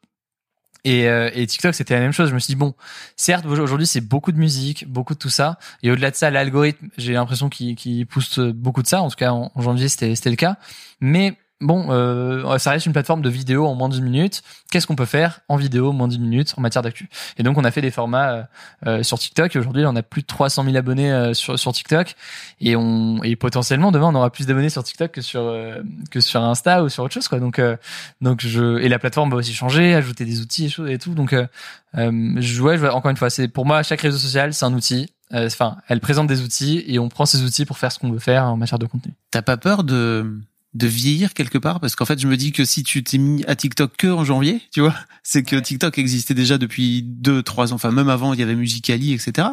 Et, 0.84 1.08
euh, 1.08 1.30
et 1.34 1.44
TikTok, 1.48 1.74
c'était 1.74 1.94
la 1.94 2.00
même 2.00 2.12
chose. 2.12 2.28
Je 2.28 2.34
me 2.34 2.38
suis 2.38 2.52
dit, 2.52 2.56
bon, 2.56 2.72
certes, 3.16 3.44
aujourd'hui, 3.44 3.88
c'est 3.88 4.00
beaucoup 4.00 4.30
de 4.30 4.38
musique, 4.38 4.88
beaucoup 4.88 5.14
de 5.14 5.18
tout 5.18 5.30
ça. 5.30 5.58
Et 5.82 5.90
au-delà 5.90 6.12
de 6.12 6.14
ça, 6.14 6.30
l'algorithme, 6.30 6.86
j'ai 6.96 7.14
l'impression 7.14 7.48
qu'il 7.48 7.74
qu'il 7.74 8.06
pousse 8.06 8.38
beaucoup 8.38 8.84
de 8.84 8.86
ça. 8.86 9.02
En 9.02 9.10
tout 9.10 9.16
cas, 9.16 9.32
en, 9.32 9.50
en 9.52 9.62
janvier, 9.62 9.88
c'était 9.88 10.30
le 10.30 10.36
cas. 10.36 10.58
Mais 11.00 11.36
bon, 11.60 11.86
euh, 11.90 12.58
ça 12.58 12.70
reste 12.70 12.86
une 12.86 12.92
plateforme 12.92 13.22
de 13.22 13.30
vidéo 13.30 13.66
en 13.66 13.74
moins 13.74 13.88
d'une 13.88 14.04
minute. 14.04 14.42
Qu'est-ce 14.70 14.86
qu'on 14.86 14.96
peut 14.96 15.06
faire 15.06 15.40
en 15.48 15.56
vidéo 15.56 15.90
en 15.90 15.92
moins 15.92 16.08
d'une 16.08 16.22
minute 16.22 16.54
en 16.56 16.60
matière 16.60 16.82
d'actu? 16.82 17.08
Et 17.38 17.42
donc, 17.42 17.56
on 17.56 17.64
a 17.64 17.70
fait 17.70 17.80
des 17.80 17.90
formats 17.90 18.30
euh, 18.30 18.42
euh, 18.86 19.02
sur 19.02 19.18
TikTok. 19.18 19.54
Aujourd'hui, 19.56 19.84
on 19.86 19.96
a 19.96 20.02
plus 20.02 20.22
de 20.22 20.26
300 20.26 20.64
000 20.64 20.76
abonnés 20.76 21.12
euh, 21.12 21.34
sur, 21.34 21.58
sur 21.58 21.72
TikTok. 21.72 22.14
Et, 22.60 22.76
on, 22.76 23.22
et 23.22 23.36
potentiellement, 23.36 23.92
demain, 23.92 24.06
on 24.06 24.14
aura 24.14 24.30
plus 24.30 24.46
d'abonnés 24.46 24.70
sur 24.70 24.84
TikTok 24.84 25.12
que 25.12 25.20
sur, 25.20 25.40
euh, 25.40 25.82
que 26.10 26.20
sur 26.20 26.42
Insta 26.42 26.82
ou 26.82 26.88
sur 26.88 27.04
autre 27.04 27.14
chose. 27.14 27.28
Quoi. 27.28 27.40
Donc, 27.40 27.58
euh, 27.58 27.76
donc 28.20 28.40
je, 28.44 28.78
et 28.78 28.88
la 28.88 28.98
plateforme 28.98 29.30
va 29.30 29.36
aussi 29.36 29.54
changer, 29.54 29.94
ajouter 29.94 30.24
des 30.24 30.40
outils 30.40 30.74
et, 30.86 30.98
tout. 30.98 31.14
Donc, 31.14 31.34
je, 31.94 32.62
ouais, 32.62 32.78
je 32.78 32.86
encore 32.86 33.10
une 33.10 33.16
fois, 33.16 33.30
c'est 33.30 33.48
pour 33.48 33.64
moi, 33.64 33.82
chaque 33.82 34.02
réseau 34.02 34.18
social, 34.18 34.52
c'est 34.52 34.64
un 34.64 34.74
outil. 34.74 35.10
Enfin, 35.32 35.78
elle 35.88 36.00
présente 36.00 36.28
des 36.28 36.42
outils 36.42 36.84
et 36.86 36.98
on 36.98 37.08
prend 37.08 37.26
ces 37.26 37.42
outils 37.42 37.64
pour 37.64 37.78
faire 37.78 37.90
ce 37.90 37.98
qu'on 37.98 38.10
veut 38.10 38.20
faire 38.20 38.44
en 38.44 38.56
matière 38.56 38.78
de 38.78 38.86
contenu. 38.86 39.12
T'as 39.32 39.42
pas 39.42 39.56
peur 39.56 39.82
de 39.82 40.38
de 40.76 40.86
vieillir 40.86 41.34
quelque 41.34 41.58
part 41.58 41.80
parce 41.80 41.96
qu'en 41.96 42.04
fait 42.04 42.18
je 42.18 42.26
me 42.26 42.36
dis 42.36 42.52
que 42.52 42.64
si 42.64 42.82
tu 42.82 43.02
t'es 43.02 43.18
mis 43.18 43.44
à 43.46 43.56
TikTok 43.56 43.96
que 43.96 44.08
en 44.08 44.24
janvier 44.24 44.60
tu 44.72 44.80
vois 44.80 44.94
c'est 45.22 45.42
que 45.42 45.56
TikTok 45.56 45.98
existait 45.98 46.34
déjà 46.34 46.58
depuis 46.58 47.02
deux 47.02 47.42
trois 47.42 47.72
ans. 47.72 47.76
Enfin 47.76 47.90
même 47.90 48.08
avant 48.08 48.32
il 48.32 48.40
y 48.40 48.42
avait 48.42 48.54
Musicali 48.54 49.12
etc 49.12 49.48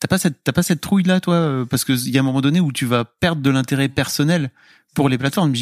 t'as 0.00 0.08
pas 0.08 0.18
cette 0.18 0.42
t'as 0.42 0.52
pas 0.52 0.62
cette 0.62 0.80
trouille 0.80 1.04
là 1.04 1.20
toi 1.20 1.34
euh, 1.34 1.64
parce 1.64 1.84
que 1.84 1.92
il 1.92 2.12
y 2.12 2.18
a 2.18 2.20
un 2.20 2.24
moment 2.24 2.40
donné 2.40 2.60
où 2.60 2.72
tu 2.72 2.86
vas 2.86 3.04
perdre 3.04 3.42
de 3.42 3.50
l'intérêt 3.50 3.88
personnel 3.88 4.50
pour 4.94 5.08
les 5.08 5.18
plateformes. 5.18 5.52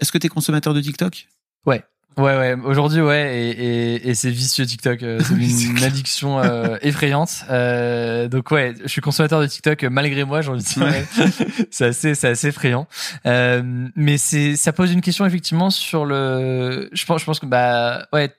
Est-ce 0.00 0.12
que 0.12 0.18
t'es 0.18 0.28
consommateur 0.28 0.74
de 0.74 0.80
TikTok? 0.80 1.28
Ouais. 1.64 1.82
Ouais, 2.18 2.36
ouais. 2.36 2.56
Aujourd'hui, 2.64 3.00
ouais, 3.00 3.36
et, 3.38 3.50
et, 3.94 4.08
et 4.10 4.14
c'est 4.14 4.30
vicieux 4.30 4.66
TikTok. 4.66 5.02
euh, 5.02 5.20
C'est 5.20 5.34
une 5.64 5.82
addiction 5.82 6.38
euh, 6.40 6.76
effrayante. 6.82 7.44
Euh, 7.50 8.28
donc 8.28 8.50
ouais, 8.50 8.74
je 8.82 8.88
suis 8.88 9.00
consommateur 9.00 9.40
de 9.40 9.46
TikTok 9.46 9.84
euh, 9.84 9.90
malgré 9.90 10.24
moi. 10.24 10.40
J'ai 10.42 10.50
envie 10.50 10.62
de 10.62 10.68
dire, 10.68 10.82
Ouais. 10.82 11.04
c'est 11.70 11.86
assez, 11.86 12.14
c'est 12.14 12.28
assez 12.28 12.48
effrayant. 12.48 12.86
Euh, 13.26 13.62
mais 13.96 14.18
c'est, 14.18 14.56
ça 14.56 14.72
pose 14.72 14.92
une 14.92 15.00
question 15.00 15.24
effectivement 15.26 15.70
sur 15.70 16.04
le. 16.04 16.88
Je 16.92 17.04
pense, 17.06 17.20
je 17.20 17.26
pense 17.26 17.40
que 17.40 17.46
bah 17.46 18.06
ouais. 18.12 18.30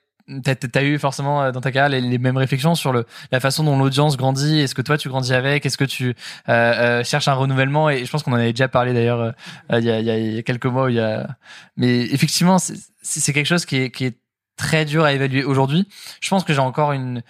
T'as, 0.42 0.54
t'as 0.54 0.82
eu 0.82 0.98
forcément 0.98 1.42
euh, 1.42 1.52
dans 1.52 1.60
ta 1.60 1.70
carrière 1.70 1.90
les, 1.90 2.00
les 2.00 2.16
mêmes 2.18 2.38
réflexions 2.38 2.74
sur 2.74 2.94
le 2.94 3.04
la 3.30 3.40
façon 3.40 3.62
dont 3.62 3.78
l'audience 3.78 4.16
grandit? 4.16 4.60
Est-ce 4.60 4.74
que 4.74 4.80
toi 4.80 4.96
tu 4.96 5.10
grandis 5.10 5.34
avec? 5.34 5.66
Est-ce 5.66 5.76
que 5.76 5.84
tu 5.84 6.14
euh, 6.48 6.52
euh, 7.00 7.04
cherches 7.04 7.28
un 7.28 7.34
renouvellement? 7.34 7.90
Et 7.90 8.06
je 8.06 8.10
pense 8.10 8.22
qu'on 8.22 8.32
en 8.32 8.36
avait 8.36 8.52
déjà 8.52 8.68
parlé 8.68 8.94
d'ailleurs 8.94 9.20
euh, 9.20 9.32
il 9.72 9.84
il 9.84 10.34
y 10.34 10.38
a- 10.38 10.42
quelques 10.42 10.64
mois. 10.64 10.90
Il 10.90 10.94
y 10.96 11.00
a 11.00 11.28
mais 11.76 12.00
effectivement, 12.06 12.56
c'est 12.58 13.32
quelque 13.34 13.46
chose 13.46 13.66
qui 13.66 13.76
est, 13.76 13.90
qui 13.90 14.06
est 14.06 14.16
très 14.56 14.86
dur 14.86 15.04
à 15.04 15.12
évaluer 15.12 15.44
aujourd'hui. 15.44 15.88
Je 16.22 16.30
pense 16.30 16.42
que 16.44 16.54
j'ai 16.54 16.60
encore 16.60 16.92
une 16.92 17.22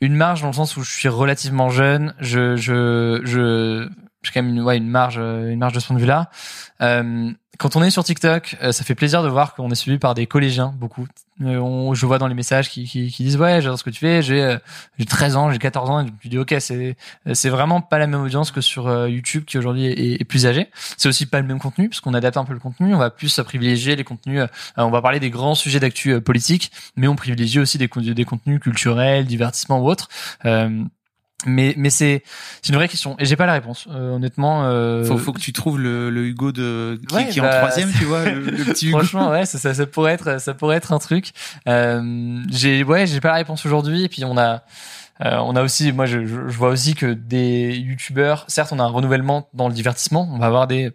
une 0.00 0.14
marge 0.14 0.42
dans 0.42 0.48
le 0.48 0.52
sens 0.52 0.76
où 0.76 0.82
je 0.82 0.90
suis 0.92 1.08
relativement 1.08 1.70
jeune. 1.70 2.14
Je 2.20 2.56
je 2.56 3.22
je 3.24 3.88
j'ai 4.22 4.32
quand 4.32 4.42
même 4.42 4.54
une 4.54 4.62
ouais 4.62 4.76
une 4.76 4.88
marge 4.88 5.16
euh, 5.18 5.50
une 5.50 5.58
marge 5.58 5.72
de 5.72 5.80
ce 5.80 5.86
point 5.86 5.96
de 5.96 6.00
vue-là. 6.00 6.30
Euh, 6.80 7.32
quand 7.58 7.74
on 7.74 7.82
est 7.82 7.90
sur 7.90 8.04
TikTok, 8.04 8.56
euh, 8.62 8.70
ça 8.70 8.84
fait 8.84 8.94
plaisir 8.94 9.22
de 9.22 9.28
voir 9.28 9.54
qu'on 9.54 9.68
est 9.70 9.74
suivi 9.74 9.98
par 9.98 10.14
des 10.14 10.26
collégiens 10.26 10.72
beaucoup. 10.78 11.08
Euh, 11.42 11.58
on, 11.58 11.92
je 11.92 12.06
vois 12.06 12.18
dans 12.18 12.28
les 12.28 12.34
messages 12.34 12.70
qui, 12.70 12.84
qui, 12.84 13.10
qui 13.10 13.22
disent 13.24 13.36
ouais 13.36 13.60
j'adore 13.60 13.78
ce 13.78 13.84
que 13.84 13.90
tu 13.90 13.98
fais. 13.98 14.22
J'ai 14.22 14.42
euh, 14.42 14.58
j'ai 14.98 15.04
13 15.04 15.36
ans, 15.36 15.50
j'ai 15.50 15.58
14 15.58 15.90
ans. 15.90 16.00
Et 16.00 16.04
me 16.04 16.10
dis 16.28 16.38
ok 16.38 16.54
c'est 16.60 16.96
c'est 17.32 17.48
vraiment 17.48 17.80
pas 17.80 17.98
la 17.98 18.06
même 18.06 18.20
audience 18.20 18.52
que 18.52 18.60
sur 18.60 18.86
euh, 18.86 19.08
YouTube 19.08 19.44
qui 19.44 19.58
aujourd'hui 19.58 19.86
est, 19.86 20.24
plus 20.24 20.46
âgé. 20.46 20.68
C'est 20.96 21.08
aussi 21.08 21.26
pas 21.26 21.40
le 21.40 21.46
même 21.46 21.58
contenu 21.58 21.88
parce 21.88 22.00
qu'on 22.00 22.14
adapte 22.14 22.36
un 22.36 22.44
peu 22.44 22.52
le 22.52 22.60
contenu. 22.60 22.94
On 22.94 22.98
va 22.98 23.10
plus 23.10 23.40
privilégier 23.40 23.96
les 23.96 24.04
contenus. 24.04 24.42
on 24.76 24.90
va 24.90 25.02
parler 25.02 25.20
des 25.20 25.30
grands 25.30 25.54
sujets 25.54 25.80
d'actu 25.80 26.20
politique, 26.20 26.70
mais 26.96 27.08
on 27.08 27.16
privilégie 27.16 27.58
aussi 27.58 27.78
des 27.78 27.88
contenus 27.88 28.60
culturels, 28.60 29.26
divertissement 29.26 29.80
ou 29.80 29.88
autres. 29.88 30.08
Mais 31.46 31.74
mais 31.76 31.88
c'est 31.88 32.24
c'est 32.62 32.70
une 32.70 32.74
vraie 32.74 32.88
question. 32.88 33.14
Et 33.20 33.24
j'ai 33.24 33.36
pas 33.36 33.46
la 33.46 33.52
réponse 33.52 33.86
euh, 33.92 34.16
honnêtement 34.16 34.64
euh... 34.64 35.04
faut, 35.04 35.18
faut 35.18 35.32
que 35.32 35.38
tu 35.38 35.52
trouves 35.52 35.78
le, 35.78 36.10
le 36.10 36.26
Hugo 36.26 36.50
de 36.50 37.00
qui, 37.08 37.14
Ouais, 37.14 37.28
qui 37.28 37.38
est 37.38 37.42
bah, 37.42 37.54
en 37.54 37.58
troisième 37.58 37.92
tu 37.92 38.04
vois 38.06 38.24
le, 38.24 38.40
le 38.40 38.64
petit 38.64 38.88
Hugo. 38.88 38.98
Franchement 38.98 39.30
ouais 39.30 39.46
ça, 39.46 39.56
ça 39.56 39.72
ça 39.72 39.86
pourrait 39.86 40.14
être 40.14 40.40
ça 40.40 40.54
pourrait 40.54 40.76
être 40.76 40.92
un 40.92 40.98
truc. 40.98 41.30
Euh, 41.68 42.42
j'ai 42.50 42.82
ouais 42.82 43.06
j'ai 43.06 43.20
pas 43.20 43.28
la 43.28 43.34
réponse 43.34 43.64
aujourd'hui. 43.64 44.02
Et 44.02 44.08
puis 44.08 44.24
on 44.24 44.36
a 44.36 44.64
euh, 45.24 45.36
on 45.36 45.54
a 45.54 45.62
aussi 45.62 45.92
moi 45.92 46.06
je, 46.06 46.26
je, 46.26 46.48
je 46.48 46.56
vois 46.56 46.70
aussi 46.70 46.94
que 46.94 47.12
des 47.12 47.76
youtubeurs 47.76 48.44
certes 48.48 48.72
on 48.72 48.80
a 48.80 48.82
un 48.82 48.88
renouvellement 48.88 49.48
dans 49.54 49.68
le 49.68 49.74
divertissement. 49.74 50.28
On 50.32 50.38
va 50.38 50.46
avoir 50.46 50.66
des 50.66 50.90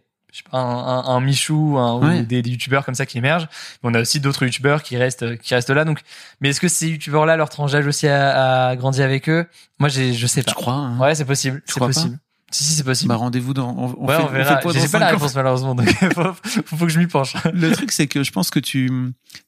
un, 0.52 0.60
un, 0.60 1.04
un 1.16 1.20
Michou, 1.22 1.78
un, 1.78 2.00
Ouais. 2.00 2.20
ou 2.20 2.24
des, 2.26 2.42
des 2.42 2.50
youtubeurs 2.50 2.86
comme 2.86 2.96
ça 2.96 3.06
qui 3.06 3.18
émergent. 3.18 3.48
Mais 3.84 3.90
on 3.90 3.94
a 3.94 4.02
aussi 4.02 4.20
d'autres 4.20 4.44
youtubeurs 4.46 4.84
qui 4.84 4.98
restent, 4.98 5.38
qui 5.40 5.54
restent 5.56 5.70
là. 5.70 5.86
Donc, 5.86 6.02
mais 6.42 6.50
est-ce 6.50 6.60
que 6.62 6.68
ces 6.68 6.90
youtubeurs-là, 6.90 7.36
leur 7.36 7.50
tranche 7.50 7.72
d'âge 7.74 7.88
aussi 7.88 8.08
a, 8.08 8.68
a 8.70 8.76
grandi 8.76 9.02
avec 9.02 9.30
eux? 9.30 9.46
Moi, 9.80 9.90
j'ai, 9.90 10.14
je 10.14 10.28
sais 10.28 10.44
pas. 10.44 10.52
je 10.52 10.56
crois 10.56 10.74
hein? 10.74 10.98
Ouais, 11.00 11.16
c'est 11.16 11.26
possible. 11.26 11.62
C'est 11.66 11.74
crois 11.76 11.88
pas? 11.88 11.94
possible. 11.94 12.20
Si, 12.52 12.64
si, 12.64 12.74
c'est 12.76 12.84
possible. 12.84 13.10
bah 13.10 13.16
rendez-vous 13.16 13.56
dans 13.56 13.70
on, 13.76 13.96
on 13.98 14.06
ouais, 14.08 14.16
fait, 14.16 14.24
on 14.24 14.28
verra. 14.28 14.58
fait 14.60 14.64
dans 14.68 14.74
J'ai 14.74 14.80
pas 14.82 14.88
cinq 14.88 15.00
la 15.00 15.08
réponse 15.10 15.34
malheureusement, 15.34 15.74
donc 15.74 15.90
faut, 16.14 16.24
faut, 16.44 16.78
faut 16.78 16.86
que 16.86 16.92
je 16.92 17.00
m'y 17.00 17.08
penche. 17.08 17.34
le 17.52 17.72
truc 17.72 17.92
c'est 17.92 18.06
que 18.06 18.24
je 18.24 18.32
pense 18.32 18.52
que 18.52 18.60
tu 18.60 18.92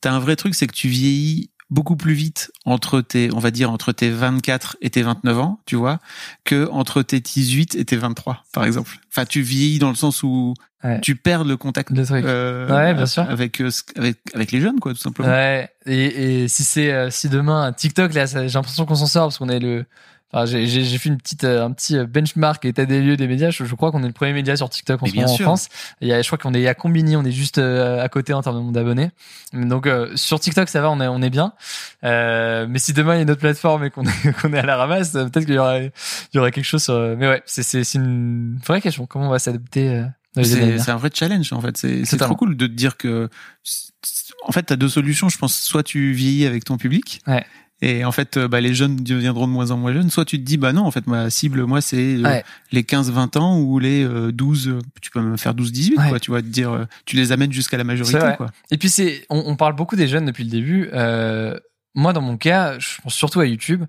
as 0.04 0.12
un 0.12 0.18
vrai 0.20 0.36
truc 0.36 0.56
c'est 0.56 0.66
que 0.66 0.74
tu 0.74 0.88
vieillis 0.88 1.52
beaucoup 1.76 1.96
plus 1.98 2.14
vite 2.14 2.52
entre 2.66 3.02
tes 3.02 3.30
on 3.34 3.40
va 3.40 3.52
dire 3.52 3.70
entre 3.70 3.92
tes 3.92 4.10
24 4.10 4.78
et 4.82 4.90
tes 4.90 5.04
29 5.04 5.38
ans 5.40 5.60
tu 5.66 5.76
vois 5.76 6.00
que 6.46 6.68
entre 6.72 7.02
tes 7.04 7.20
18 7.20 7.76
et 7.76 7.86
tes 7.86 7.98
23 7.98 8.44
par 8.54 8.64
exemple 8.66 8.98
enfin 9.12 9.26
tu 9.26 9.42
vieillis 9.42 9.78
dans 9.80 9.90
le 9.90 9.96
sens 9.96 10.24
où 10.24 10.54
Ouais. 10.84 11.02
tu 11.02 11.16
perds 11.16 11.46
le 11.46 11.58
contact 11.58 11.90
Le 11.90 12.06
truc. 12.06 12.24
euh, 12.26 12.68
Ouais, 12.70 12.94
bien 12.94 13.08
sûr. 13.08 13.24
avec 13.28 13.58
ce- 13.58 13.82
avec 13.96 14.18
avec 14.36 14.52
les 14.52 14.62
jeunes 14.62 14.80
quoi 14.80 14.94
tout 14.94 15.00
simplement 15.00 15.28
Ouais. 15.30 15.68
Et, 15.88 16.44
et 16.44 16.48
si 16.48 16.64
c'est, 16.64 16.92
euh, 16.94 17.10
si 17.10 17.28
demain 17.28 17.74
TikTok 17.74 18.14
là, 18.14 18.26
j'ai 18.28 18.48
l'impression 18.48 18.86
qu'on 18.86 18.94
s'en 18.94 19.08
sort 19.08 19.26
parce 19.28 19.40
qu'on 19.40 19.50
est 19.50 19.60
le. 19.60 19.86
Enfin, 20.34 20.46
j'ai, 20.46 20.84
fait 20.98 21.10
une 21.10 21.18
petite, 21.18 21.44
euh, 21.44 21.64
un 21.64 21.72
petit 21.72 21.98
euh, 21.98 22.06
benchmark 22.06 22.66
état 22.66 22.86
des 22.86 23.02
lieux 23.02 23.16
des 23.16 23.28
médias. 23.28 23.52
Je, 23.52 23.64
je 23.64 23.76
crois 23.76 23.92
qu'on 23.92 24.04
est 24.04 24.08
le 24.08 24.14
premier 24.14 24.34
média 24.34 24.58
sur 24.58 24.70
TikTok 24.70 25.02
en 25.02 25.06
ce 25.06 25.16
moment 25.16 25.32
en 25.32 25.38
France. 25.38 25.70
Il 26.02 26.08
y 26.08 26.14
a, 26.14 26.22
je 26.22 26.28
crois 26.28 26.38
qu'on 26.38 26.54
est 26.54 26.68
à 26.68 26.74
Combini, 26.74 27.16
on 27.16 27.24
est 27.24 27.32
juste 27.32 27.58
euh, 27.58 28.04
à 28.04 28.10
côté 28.10 28.34
en 28.34 28.42
termes 28.42 28.56
de 28.56 28.62
nombre 28.62 28.74
d'abonnés. 28.74 29.12
Donc 29.54 29.88
euh, 29.88 30.12
sur 30.16 30.40
TikTok 30.40 30.68
ça 30.68 30.82
va, 30.82 30.90
on 30.90 31.00
est, 31.00 31.08
on 31.08 31.22
est 31.22 31.30
bien. 31.30 31.54
Euh, 32.04 32.66
mais 32.68 32.80
si 32.80 32.92
demain 32.92 33.14
il 33.14 33.18
y 33.18 33.20
a 33.20 33.24
une 33.24 33.32
autre 33.32 33.40
plateforme 33.40 33.86
et 33.86 33.92
qu'on 33.92 34.04
est, 34.04 34.34
qu'on 34.42 34.52
est 34.52 34.60
à 34.60 34.66
la 34.66 34.76
ramasse, 34.76 35.12
peut-être 35.12 35.46
qu'il 35.46 35.54
y 35.54 35.60
aura, 35.60 35.80
il 35.80 35.92
y 36.34 36.40
aura 36.40 36.52
quelque 36.52 36.66
chose. 36.66 36.84
Sur, 36.84 37.16
mais 37.18 37.30
ouais, 37.30 37.44
c'est, 37.46 37.94
une 37.94 38.60
vraie 38.66 38.82
question. 38.82 39.06
Comment 39.06 39.28
on 39.28 39.32
va 39.32 39.40
s'adapter 39.40 40.06
c'est 40.44 40.90
un 40.90 40.98
vrai 40.98 41.12
challenge 41.14 41.54
en 41.54 41.62
fait 41.62 41.78
c'est 41.78 42.18
trop 42.18 42.36
cool 42.36 42.58
de 42.58 42.68
te 42.68 42.72
dire 42.74 42.98
que 42.98 43.30
en 44.44 44.52
fait 44.52 44.64
t'as 44.64 44.76
deux 44.76 44.90
solutions 44.90 45.30
je 45.30 45.38
pense 45.38 45.56
soit 45.56 45.82
tu 45.82 46.12
vieillis 46.12 46.46
avec 46.46 46.66
ton 46.66 46.76
public 46.76 47.22
Ouais. 47.26 47.46
Et 47.82 48.06
en 48.06 48.12
fait 48.12 48.38
euh, 48.38 48.48
bah, 48.48 48.62
les 48.62 48.74
jeunes 48.74 48.96
deviendront 48.96 49.48
de 49.48 49.52
moins 49.52 49.72
en 49.72 49.78
moins 49.78 49.94
jeunes 49.94 50.10
soit 50.10 50.24
tu 50.26 50.38
te 50.40 50.44
dis 50.44 50.58
bah 50.58 50.72
non 50.74 50.84
en 50.84 50.92
fait 50.92 51.08
ma 51.08 51.30
cible 51.30 51.64
moi 51.66 51.82
c'est 51.82 52.16
euh, 52.16 52.22
Ouais. 52.24 52.44
les 52.72 52.84
15-20 52.84 53.38
ans 53.38 53.60
ou 53.60 53.80
les 53.80 54.04
euh, 54.04 54.32
12 54.32 54.68
euh, 54.70 54.80
tu 55.02 55.12
peux 55.12 55.20
même 55.22 55.38
faire 55.38 55.54
12-18 55.54 55.98
Ouais. 56.00 56.10
quoi 56.10 56.20
tu 56.20 56.32
vois 56.32 56.42
te 56.42 56.48
dire 56.48 56.88
tu 57.06 57.16
les 57.18 57.32
amènes 57.32 57.52
jusqu'à 57.52 57.78
la 57.78 57.84
majorité 57.84 58.20
quoi 58.38 58.48
Et 58.72 58.78
puis 58.78 58.90
c'est, 58.90 59.26
on, 59.30 59.44
on 59.46 59.56
parle 59.56 59.76
beaucoup 59.76 59.96
des 59.96 60.08
jeunes 60.08 60.26
depuis 60.26 60.44
le 60.46 60.50
début. 60.52 60.90
Euh, 60.94 61.58
moi, 61.96 62.12
dans 62.14 62.22
mon 62.22 62.36
cas, 62.38 62.78
je 62.80 63.02
pense 63.02 63.14
surtout 63.14 63.40
à 63.40 63.46
YouTube. 63.46 63.84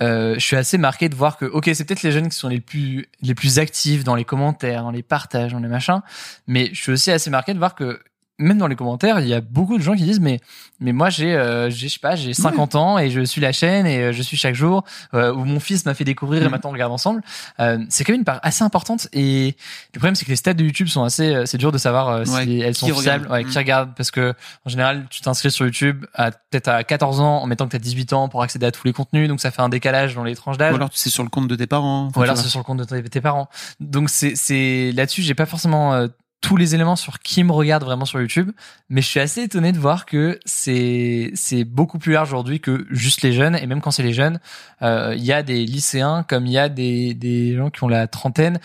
Euh, 0.00 0.34
je 0.34 0.40
suis 0.40 0.54
assez 0.54 0.78
marqué 0.78 1.08
de 1.08 1.14
voir 1.16 1.36
que, 1.36 1.44
ok, 1.44 1.68
c'est 1.74 1.84
peut-être 1.84 2.04
les 2.04 2.12
jeunes 2.12 2.28
qui 2.28 2.36
sont 2.36 2.48
les 2.48 2.60
plus 2.60 3.08
les 3.20 3.34
plus 3.34 3.58
actifs 3.58 4.04
dans 4.04 4.14
les 4.14 4.24
commentaires, 4.24 4.82
dans 4.82 4.92
les 4.92 5.02
partages, 5.02 5.52
dans 5.52 5.58
les 5.58 5.66
machins, 5.68 6.00
mais 6.46 6.70
je 6.72 6.80
suis 6.80 6.92
aussi 6.92 7.10
assez 7.10 7.30
marqué 7.30 7.52
de 7.54 7.58
voir 7.58 7.74
que 7.74 8.00
même 8.38 8.58
dans 8.58 8.66
les 8.68 8.76
commentaires, 8.76 9.20
il 9.20 9.26
y 9.28 9.34
a 9.34 9.40
beaucoup 9.40 9.76
de 9.78 9.82
gens 9.82 9.94
qui 9.94 10.04
disent 10.04 10.20
mais 10.20 10.40
mais 10.80 10.92
moi 10.92 11.10
j'ai 11.10 11.34
euh, 11.34 11.70
j'ai 11.70 11.88
je 11.88 11.94
sais 11.94 11.98
pas 12.00 12.14
j'ai 12.14 12.34
50 12.34 12.74
ans 12.76 12.98
et 12.98 13.10
je 13.10 13.20
suis 13.22 13.40
la 13.40 13.50
chaîne 13.52 13.86
et 13.86 13.98
euh, 13.98 14.12
je 14.12 14.22
suis 14.22 14.36
chaque 14.36 14.54
jour 14.54 14.84
euh, 15.14 15.32
où 15.32 15.44
mon 15.44 15.58
fils 15.58 15.84
m'a 15.86 15.94
fait 15.94 16.04
découvrir 16.04 16.42
et 16.42 16.44
Mhm. 16.44 16.50
maintenant 16.52 16.70
on 16.70 16.72
regarde 16.72 16.92
ensemble. 16.92 17.22
Euh, 17.58 17.78
c'est 17.88 18.04
quand 18.04 18.12
même 18.12 18.20
une 18.20 18.24
part 18.24 18.38
assez 18.42 18.62
importante 18.62 19.08
et 19.12 19.56
le 19.94 19.98
problème 19.98 20.14
c'est 20.14 20.24
que 20.24 20.30
les 20.30 20.36
stats 20.36 20.54
de 20.54 20.62
YouTube 20.64 20.86
sont 20.88 21.02
assez 21.02 21.34
euh, 21.34 21.46
c'est 21.46 21.58
dur 21.58 21.72
de 21.72 21.78
savoir 21.78 22.08
euh, 22.08 22.24
Ouais, 22.26 22.44
si 22.44 22.60
elles 22.60 22.74
sont 22.76 22.86
regarde. 22.86 23.02
fiables, 23.22 23.28
ouais, 23.32 23.44
Mhm. 23.44 23.50
qui 23.50 23.58
regardent 23.58 23.94
parce 23.96 24.10
que 24.12 24.34
en 24.64 24.70
général 24.70 25.06
tu 25.10 25.20
t'inscris 25.20 25.50
sur 25.50 25.64
YouTube 25.66 26.06
à 26.14 26.30
peut-être 26.30 26.68
à 26.68 26.84
14 26.84 27.20
ans 27.20 27.38
en 27.42 27.46
mettant 27.46 27.64
que 27.66 27.70
tu 27.70 27.76
as 27.76 27.80
18 27.80 28.12
ans 28.12 28.28
pour 28.28 28.42
accéder 28.42 28.66
à 28.66 28.70
tous 28.70 28.86
les 28.86 28.92
contenus 28.92 29.28
donc 29.28 29.40
ça 29.40 29.50
fait 29.50 29.62
un 29.62 29.68
décalage 29.68 30.14
dans 30.14 30.22
les 30.24 30.36
tranches 30.36 30.58
d'âge. 30.58 30.72
ou 30.72 30.76
alors 30.76 30.90
c'est 30.92 31.10
sur 31.10 31.24
le 31.24 31.28
compte 31.28 31.48
de 31.48 31.56
tes 31.56 31.66
parents 31.66 32.10
Ou 32.14 32.22
alors 32.22 32.36
tu 32.36 32.42
c'est 32.42 32.48
sur 32.48 32.60
le 32.60 32.64
compte 32.64 32.78
de 32.78 32.84
tes, 32.84 33.02
tes 33.02 33.20
parents. 33.20 33.48
Donc 33.80 34.10
c'est 34.10 34.36
c'est 34.36 34.92
là-dessus, 34.94 35.22
j'ai 35.22 35.34
pas 35.34 35.46
forcément 35.46 35.92
euh, 35.94 36.06
tous 36.40 36.56
les 36.56 36.74
éléments 36.74 36.96
sur 36.96 37.18
qui 37.18 37.42
me 37.44 37.52
regarde 37.52 37.84
vraiment 37.84 38.04
sur 38.04 38.20
YouTube, 38.20 38.52
mais 38.88 39.02
je 39.02 39.06
suis 39.06 39.20
assez 39.20 39.42
étonné 39.42 39.72
de 39.72 39.78
voir 39.78 40.06
que 40.06 40.38
c'est 40.44 41.30
c'est 41.34 41.64
beaucoup 41.64 41.98
plus 41.98 42.12
large 42.12 42.32
aujourd'hui 42.32 42.60
que 42.60 42.86
juste 42.90 43.22
les 43.22 43.32
jeunes 43.32 43.56
et 43.56 43.66
même 43.66 43.80
quand 43.80 43.90
c'est 43.90 44.02
les 44.02 44.12
jeunes, 44.12 44.40
euh, 44.82 45.14
il 45.16 45.24
y 45.24 45.32
a 45.32 45.42
des 45.42 45.64
lycéens 45.64 46.24
comme 46.28 46.46
il 46.46 46.52
y 46.52 46.58
a 46.58 46.68
des 46.68 47.14
des 47.14 47.56
gens 47.56 47.70
qui 47.70 47.82
ont 47.84 47.88
la 47.88 48.06
trentaine. 48.06 48.58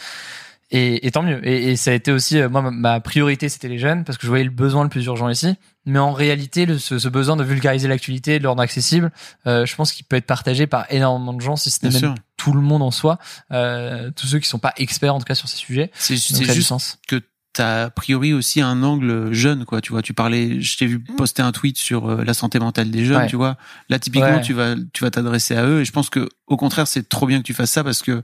Et, 0.75 1.05
et 1.05 1.11
tant 1.11 1.21
mieux. 1.21 1.39
Et, 1.47 1.71
et 1.71 1.75
ça 1.75 1.91
a 1.91 1.93
été 1.93 2.11
aussi, 2.11 2.39
euh, 2.39 2.49
moi, 2.49 2.63
ma, 2.71 2.99
priorité, 2.99 3.47
c'était 3.47 3.67
les 3.67 3.77
jeunes, 3.77 4.03
parce 4.03 4.17
que 4.17 4.23
je 4.23 4.27
voyais 4.29 4.43
le 4.43 4.49
besoin 4.49 4.81
le 4.81 4.89
plus 4.89 5.05
urgent 5.05 5.29
ici. 5.29 5.55
Mais 5.85 5.99
en 5.99 6.13
réalité, 6.13 6.65
le, 6.65 6.79
ce, 6.79 6.97
ce 6.97 7.07
besoin 7.09 7.35
de 7.35 7.43
vulgariser 7.43 7.87
l'actualité, 7.87 8.39
de 8.39 8.43
l'ordre 8.43 8.63
accessible, 8.63 9.11
euh, 9.45 9.67
je 9.67 9.75
pense 9.75 9.91
qu'il 9.91 10.03
peut 10.03 10.15
être 10.15 10.25
partagé 10.25 10.65
par 10.65 10.91
énormément 10.91 11.33
de 11.33 11.41
gens, 11.41 11.57
si 11.57 11.69
ce 11.69 11.85
n'est 11.85 11.91
même 11.91 11.99
sûr. 11.99 12.15
tout 12.37 12.53
le 12.53 12.61
monde 12.61 12.81
en 12.81 12.89
soi, 12.89 13.19
euh, 13.51 14.09
tous 14.15 14.25
ceux 14.25 14.39
qui 14.39 14.47
sont 14.47 14.57
pas 14.57 14.73
experts 14.77 15.13
en 15.13 15.19
tout 15.19 15.25
cas 15.25 15.35
sur 15.35 15.47
ces 15.47 15.57
sujets. 15.57 15.91
c'est 15.93 16.17
c'est 16.17 16.43
juste 16.51 16.69
sens. 16.69 16.97
que 17.07 17.21
t'as 17.53 17.83
a 17.85 17.89
priori 17.91 18.33
aussi 18.33 18.61
un 18.61 18.81
angle 18.83 19.31
jeune 19.31 19.63
quoi 19.65 19.79
tu 19.79 19.91
vois. 19.91 20.01
Tu 20.01 20.13
parlais 20.13 20.59
je 20.59 20.77
t'ai 20.77 20.87
vu 20.87 20.99
poster 20.99 21.41
un 21.43 21.51
tweet 21.51 21.77
sur 21.77 22.09
euh, 22.09 22.23
la 22.23 22.33
santé 22.33 22.59
mentale 22.59 22.89
des 22.91 23.05
jeunes 23.05 23.17
Ouais. 23.21 23.27
tu 23.27 23.35
vois. 23.35 23.57
Là 23.89 23.99
typiquement 23.99 24.27
Ouais. 24.37 24.41
tu 24.41 24.53
vas 24.53 24.75
tu 24.93 25.03
vas 25.03 25.11
t'adresser 25.11 25.55
à 25.55 25.65
eux 25.65 25.81
et 25.81 25.85
je 25.85 25.91
pense 25.91 26.09
que 26.09 26.27
au 26.47 26.57
contraire 26.57 26.87
c'est 26.87 27.07
trop 27.07 27.27
bien 27.27 27.37
que 27.39 27.43
tu 27.43 27.53
fasses 27.53 27.71
ça 27.71 27.83
parce 27.83 28.01
que 28.01 28.21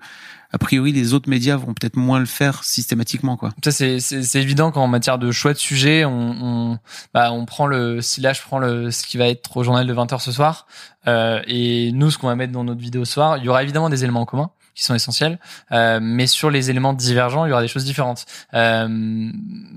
a 0.52 0.58
priori 0.58 0.92
les 0.92 1.14
autres 1.14 1.30
médias 1.30 1.58
vont 1.58 1.76
peut-être 1.76 1.96
moins 1.96 2.18
le 2.20 2.26
faire 2.26 2.64
systématiquement 2.64 3.38
quoi. 3.38 3.52
Ça 3.64 3.72
c'est 3.72 4.00
c'est 4.00 4.24
c'est 4.24 4.42
évident 4.42 4.72
qu'en 4.72 4.88
matière 4.88 5.20
de 5.20 5.32
choix 5.32 5.54
de 5.54 5.60
sujet, 5.60 6.06
on 6.06 6.12
on 6.42 6.80
bah 7.14 7.32
on 7.32 7.46
prend 7.46 7.68
le 7.68 8.02
si 8.02 8.22
là 8.22 8.34
je 8.34 8.42
prends 8.42 8.58
le 8.58 8.90
ce 8.90 9.06
qui 9.06 9.18
va 9.18 9.28
être 9.28 9.56
au 9.58 9.64
journal 9.64 9.86
de 9.86 9.94
20h 9.94 10.20
ce 10.22 10.32
soir. 10.32 10.66
Euh, 11.08 11.40
et 11.48 11.92
nous 11.94 12.10
ce 12.10 12.18
qu'on 12.18 12.28
va 12.28 12.36
mettre 12.36 12.52
dans 12.52 12.64
notre 12.64 12.82
vidéo 12.82 13.06
ce 13.06 13.14
soir, 13.14 13.38
il 13.38 13.44
y 13.46 13.50
aura 13.50 13.62
évidemment 13.64 13.90
des 13.90 14.04
éléments 14.04 14.22
en 14.22 14.26
commun 14.26 14.50
qui 14.80 14.86
sont 14.86 14.96
essentiels, 14.96 15.40
euh, 15.74 16.00
mais 16.02 16.26
sur 16.26 16.50
les 16.50 16.70
éléments 16.70 16.94
divergents, 16.94 17.46
il 17.46 17.50
y 17.50 17.52
aura 17.52 17.62
des 17.62 17.68
choses 17.68 17.84
différentes. 17.84 18.26
Euh, 18.54 19.30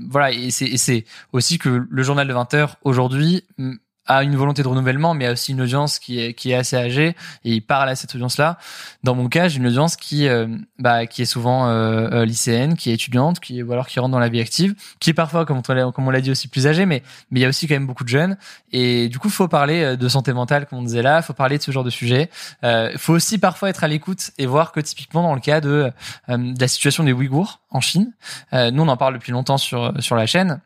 voilà 0.09 0.31
et 0.31 0.51
c'est 0.51 1.05
aussi 1.33 1.59
que 1.59 1.85
le 1.91 2.03
journal 2.05 2.29
de 2.29 2.33
20h 2.33 2.75
aujourd'hui 2.85 3.43
mm, 3.59 3.75
a 4.07 4.23
une 4.23 4.37
volonté 4.37 4.63
de 4.63 4.69
renouvellement, 4.69 5.15
mais 5.15 5.27
a 5.27 5.33
aussi 5.33 5.53
une 5.53 5.61
audience 5.61 5.99
qui 5.99 6.21
est 6.21 6.35
qui 6.35 6.51
est 6.51 6.55
assez 6.55 6.77
âgée 6.77 7.15
et 7.45 7.53
il 7.53 7.61
parle 7.61 7.89
à 7.89 7.95
cette 7.97 8.15
audience-là. 8.15 8.59
Dans 9.05 9.15
mon 9.15 9.29
cas, 9.29 9.49
j'ai 9.49 9.59
une 9.59 9.67
audience 9.67 9.97
qui 9.97 10.29
euh, 10.29 10.47
bah 10.79 11.07
qui 11.07 11.23
est 11.23 11.27
souvent 11.27 11.69
euh, 11.69 12.09
euh, 12.11 12.25
lycéenne, 12.25 12.77
qui 12.77 12.91
est 12.91 12.95
étudiante, 12.95 13.39
qui 13.39 13.63
ou 13.63 13.73
alors 13.73 13.87
qui 13.87 14.01
rentre 14.01 14.13
dans 14.13 14.19
la 14.19 14.29
vie 14.29 14.41
active, 14.41 14.75
qui 14.99 15.11
est 15.11 15.15
parfois 15.15 15.47
comme 15.47 15.63
on 15.99 16.11
l'a 16.11 16.21
dit 16.21 16.31
aussi 16.31 16.49
plus 16.49 16.67
âgée, 16.67 16.87
mais 16.87 17.03
mais 17.31 17.41
il 17.41 17.43
y 17.43 17.47
a 17.47 17.49
aussi 17.49 17.69
quand 17.69 17.75
même 17.75 17.87
beaucoup 17.87 18.05
de 18.05 18.09
jeunes 18.09 18.37
et 18.73 19.09
du 19.09 19.19
coup 19.19 19.31
faut 19.31 19.49
parler 19.49 19.83
euh, 19.83 19.97
de 19.97 20.09
santé 20.09 20.33
mentale 20.33 20.67
comme 20.67 20.81
on 20.81 20.83
disait 20.83 21.03
là, 21.03 21.23
faut 21.23 21.33
parler 21.33 21.59
de 21.59 21.63
ce 21.63 21.71
genre 21.71 21.85
de 21.85 21.91
sujet. 21.91 22.29
Euh, 22.65 22.93
faut 22.97 23.13
aussi 23.13 23.39
parfois 23.39 23.71
être 23.71 23.85
à 23.85 23.89
l'écoute 23.89 24.33
et 24.39 24.47
voir 24.47 24.73
que 24.73 24.81
typiquement 24.81 25.23
dans 25.23 25.35
le 25.35 25.41
cas 25.41 25.61
de, 25.61 25.93
de 26.29 26.61
la 26.61 26.69
situation 26.69 27.05
des 27.05 27.13
Ouïghours 27.13 27.61
en 27.71 27.81
Chine, 27.81 28.13
nous 28.53 28.83
on 28.83 28.89
en 28.89 28.97
parle 28.97 29.15
depuis 29.15 29.33
longtemps 29.33 29.59
sur 29.59 29.93
sur 30.01 30.17
la 30.17 30.27
chaîne. 30.27 30.61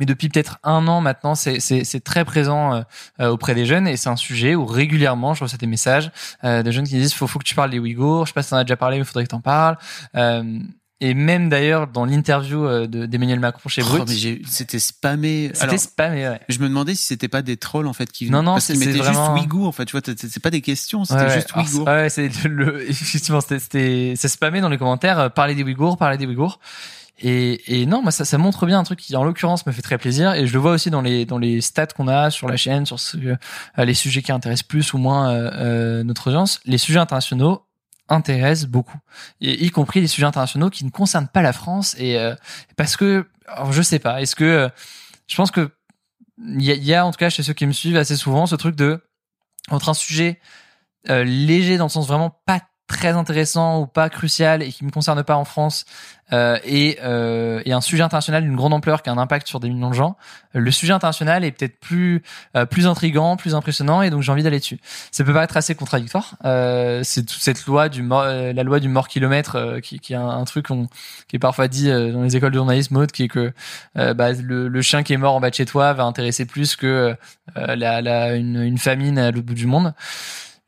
Mais 0.00 0.06
depuis 0.06 0.28
peut-être 0.28 0.58
un 0.64 0.86
an 0.88 1.00
maintenant, 1.00 1.34
c'est 1.34 1.60
c'est 1.60 1.84
c'est 1.84 2.00
très 2.00 2.24
présent 2.24 2.74
euh, 2.74 2.82
euh, 3.20 3.28
auprès 3.28 3.54
des 3.54 3.64
jeunes 3.66 3.86
et 3.86 3.96
c'est 3.96 4.08
un 4.08 4.16
sujet 4.16 4.54
où 4.54 4.66
régulièrement 4.66 5.34
je 5.34 5.44
reçois 5.44 5.58
des 5.58 5.66
messages 5.66 6.10
euh, 6.44 6.62
de 6.62 6.70
jeunes 6.70 6.86
qui 6.86 6.94
disent 6.94 7.14
faut 7.14 7.26
faut 7.26 7.38
que 7.38 7.44
tu 7.44 7.54
parles 7.54 7.70
des 7.70 7.78
Ouïghours. 7.78 8.26
Je 8.26 8.30
sais 8.30 8.34
pas 8.34 8.42
si 8.42 8.50
t'en 8.50 8.56
as 8.56 8.64
déjà 8.64 8.76
parlé, 8.76 8.96
mais 8.96 9.02
il 9.02 9.06
faudrait 9.06 9.24
que 9.24 9.28
t'en 9.30 9.40
parles. 9.40 9.76
Euh, 10.16 10.58
et 11.00 11.12
même 11.12 11.48
d'ailleurs 11.48 11.88
dans 11.88 12.04
l'interview 12.06 12.64
euh, 12.64 12.86
de- 12.86 13.04
d'Emmanuel 13.06 13.40
Macron 13.40 13.68
chez 13.68 13.82
Oh, 13.82 13.86
Brut, 13.88 14.04
mais 14.08 14.14
j'ai- 14.14 14.42
c'était 14.46 14.78
spammé 14.78 15.50
c'était 15.52 15.76
spammé. 15.76 16.28
Ouais. 16.28 16.40
je 16.48 16.58
me 16.60 16.68
demandais 16.68 16.94
si 16.94 17.04
c'était 17.04 17.28
pas 17.28 17.42
des 17.42 17.56
trolls 17.56 17.88
en 17.88 17.92
fait 17.92 18.10
qui 18.10 18.30
Non, 18.30 18.42
non, 18.44 18.52
parce 18.52 18.66
c'est- 18.66 18.72
qu'ils 18.74 18.82
c'est 18.82 18.88
mettaient 18.88 18.98
vraiment- 19.00 19.34
juste 19.36 19.42
Ouïghour 19.44 19.66
en 19.68 19.72
fait 19.72 19.84
tu 19.86 19.92
vois 19.92 20.00
c'est 20.16 20.40
pas 20.42 20.50
des 20.50 20.60
questions 20.60 21.04
c'était 21.04 21.22
Ouais, 21.22 21.34
juste 21.34 21.50
alors, 21.52 21.86
Ouais, 21.86 22.08
c'est 22.10 22.30
le, 22.46 22.88
effectivement 22.90 23.40
c'était 23.40 23.58
c'était 23.58 24.14
c'est 24.16 24.28
spammé 24.28 24.60
dans 24.60 24.68
les 24.68 24.78
commentaires. 24.78 25.18
euh, 25.18 25.28
parler 25.28 25.54
des 25.56 25.64
Ouïghours, 25.64 25.98
parler 25.98 26.16
des 26.16 26.26
Ouïghours. 26.26 26.58
Et, 27.18 27.80
et 27.82 27.86
non, 27.86 28.02
moi 28.02 28.10
ça, 28.10 28.24
ça 28.24 28.38
montre 28.38 28.66
bien 28.66 28.78
un 28.78 28.84
truc 28.84 28.98
qui 28.98 29.14
en 29.14 29.24
l'occurrence 29.24 29.66
me 29.66 29.72
fait 29.72 29.82
très 29.82 29.98
plaisir. 29.98 30.34
Et 30.34 30.46
je 30.46 30.52
le 30.52 30.58
vois 30.58 30.72
aussi 30.72 30.90
dans 30.90 31.00
les 31.00 31.24
dans 31.24 31.38
les 31.38 31.60
stats 31.60 31.86
qu'on 31.86 32.08
a 32.08 32.30
sur 32.30 32.48
la 32.48 32.56
chaîne, 32.56 32.86
sur 32.86 32.98
ce, 32.98 33.16
euh, 33.16 33.84
les 33.84 33.94
sujets 33.94 34.22
qui 34.22 34.32
intéressent 34.32 34.66
plus 34.66 34.92
ou 34.94 34.98
moins 34.98 35.30
euh, 35.30 35.50
euh, 35.54 36.04
notre 36.04 36.28
audience. 36.28 36.60
Les 36.64 36.78
sujets 36.78 36.98
internationaux 36.98 37.66
intéressent 38.08 38.68
beaucoup, 38.68 38.98
y 39.40 39.70
compris 39.70 40.00
les 40.00 40.08
sujets 40.08 40.26
internationaux 40.26 40.68
qui 40.70 40.84
ne 40.84 40.90
concernent 40.90 41.28
pas 41.28 41.40
la 41.42 41.52
France. 41.52 41.94
Et 41.98 42.18
euh, 42.18 42.34
parce 42.76 42.96
que 42.96 43.26
alors, 43.46 43.72
je 43.72 43.82
sais 43.82 43.98
pas, 43.98 44.20
est-ce 44.20 44.36
que 44.36 44.44
euh, 44.44 44.68
je 45.26 45.36
pense 45.36 45.50
que 45.50 45.70
il 46.38 46.62
y 46.62 46.74
y 46.74 46.94
a 46.94 47.06
en 47.06 47.12
tout 47.12 47.18
cas 47.18 47.30
chez 47.30 47.42
ceux 47.42 47.52
qui 47.52 47.66
me 47.66 47.72
suivent 47.72 47.96
assez 47.96 48.16
souvent 48.16 48.46
ce 48.46 48.56
truc 48.56 48.74
de 48.76 49.00
entre 49.70 49.88
un 49.88 49.94
sujet 49.94 50.40
euh, 51.08 51.24
léger 51.24 51.76
dans 51.76 51.84
le 51.84 51.90
sens 51.90 52.06
vraiment 52.06 52.40
pas 52.44 52.60
très 52.86 53.10
intéressant 53.10 53.80
ou 53.80 53.86
pas 53.86 54.10
crucial 54.10 54.62
et 54.62 54.70
qui 54.70 54.84
me 54.84 54.90
concerne 54.90 55.22
pas 55.22 55.36
en 55.36 55.44
France 55.44 55.86
euh, 56.32 56.58
et, 56.64 56.98
euh, 57.02 57.62
et 57.64 57.72
un 57.72 57.80
sujet 57.80 58.02
international 58.02 58.42
d'une 58.42 58.56
grande 58.56 58.72
ampleur 58.72 59.02
qui 59.02 59.10
a 59.10 59.12
un 59.12 59.18
impact 59.18 59.46
sur 59.46 59.60
des 59.60 59.68
millions 59.68 59.90
de 59.90 59.94
gens, 59.94 60.16
le 60.52 60.70
sujet 60.70 60.92
international 60.92 61.44
est 61.44 61.52
peut-être 61.52 61.78
plus 61.80 62.22
euh, 62.56 62.66
plus 62.66 62.86
intrigant, 62.86 63.36
plus 63.36 63.54
impressionnant 63.54 64.02
et 64.02 64.10
donc 64.10 64.22
j'ai 64.22 64.32
envie 64.32 64.42
d'aller 64.42 64.58
dessus. 64.58 64.78
Ça 65.12 65.24
peut 65.24 65.32
paraître 65.32 65.56
assez 65.56 65.74
contradictoire. 65.74 66.36
Euh, 66.44 67.00
c'est 67.04 67.24
toute 67.24 67.40
cette 67.40 67.64
loi 67.66 67.88
du 67.88 68.02
mort, 68.02 68.22
euh, 68.22 68.52
la 68.52 68.62
loi 68.62 68.80
du 68.80 68.88
mort 68.88 69.08
kilomètre 69.08 69.56
euh, 69.56 69.80
qui, 69.80 69.98
qui 69.98 70.12
est 70.12 70.16
un, 70.16 70.44
truc 70.44 70.66
qui 71.28 71.36
est 71.36 71.38
parfois 71.38 71.68
dit 71.68 71.88
dans 71.90 72.22
les 72.22 72.36
écoles 72.36 72.52
de 72.52 72.56
journalisme 72.56 72.94
mode 72.94 73.12
qui 73.12 73.24
est 73.24 73.28
que 73.28 73.52
bah, 73.94 74.32
le, 74.32 74.68
le, 74.68 74.82
chien 74.82 75.02
qui 75.02 75.14
est 75.14 75.16
mort 75.16 75.34
en 75.34 75.40
bas 75.40 75.48
de 75.48 75.54
chez 75.54 75.64
toi 75.64 75.94
va 75.94 76.04
intéresser 76.04 76.44
plus 76.44 76.76
que 76.76 77.16
la, 77.56 78.02
la, 78.02 78.34
une, 78.34 78.62
une 78.62 78.78
famine 78.78 79.18
à 79.18 79.30
l'autre 79.30 79.46
bout 79.46 79.54
du 79.54 79.66
monde 79.66 79.94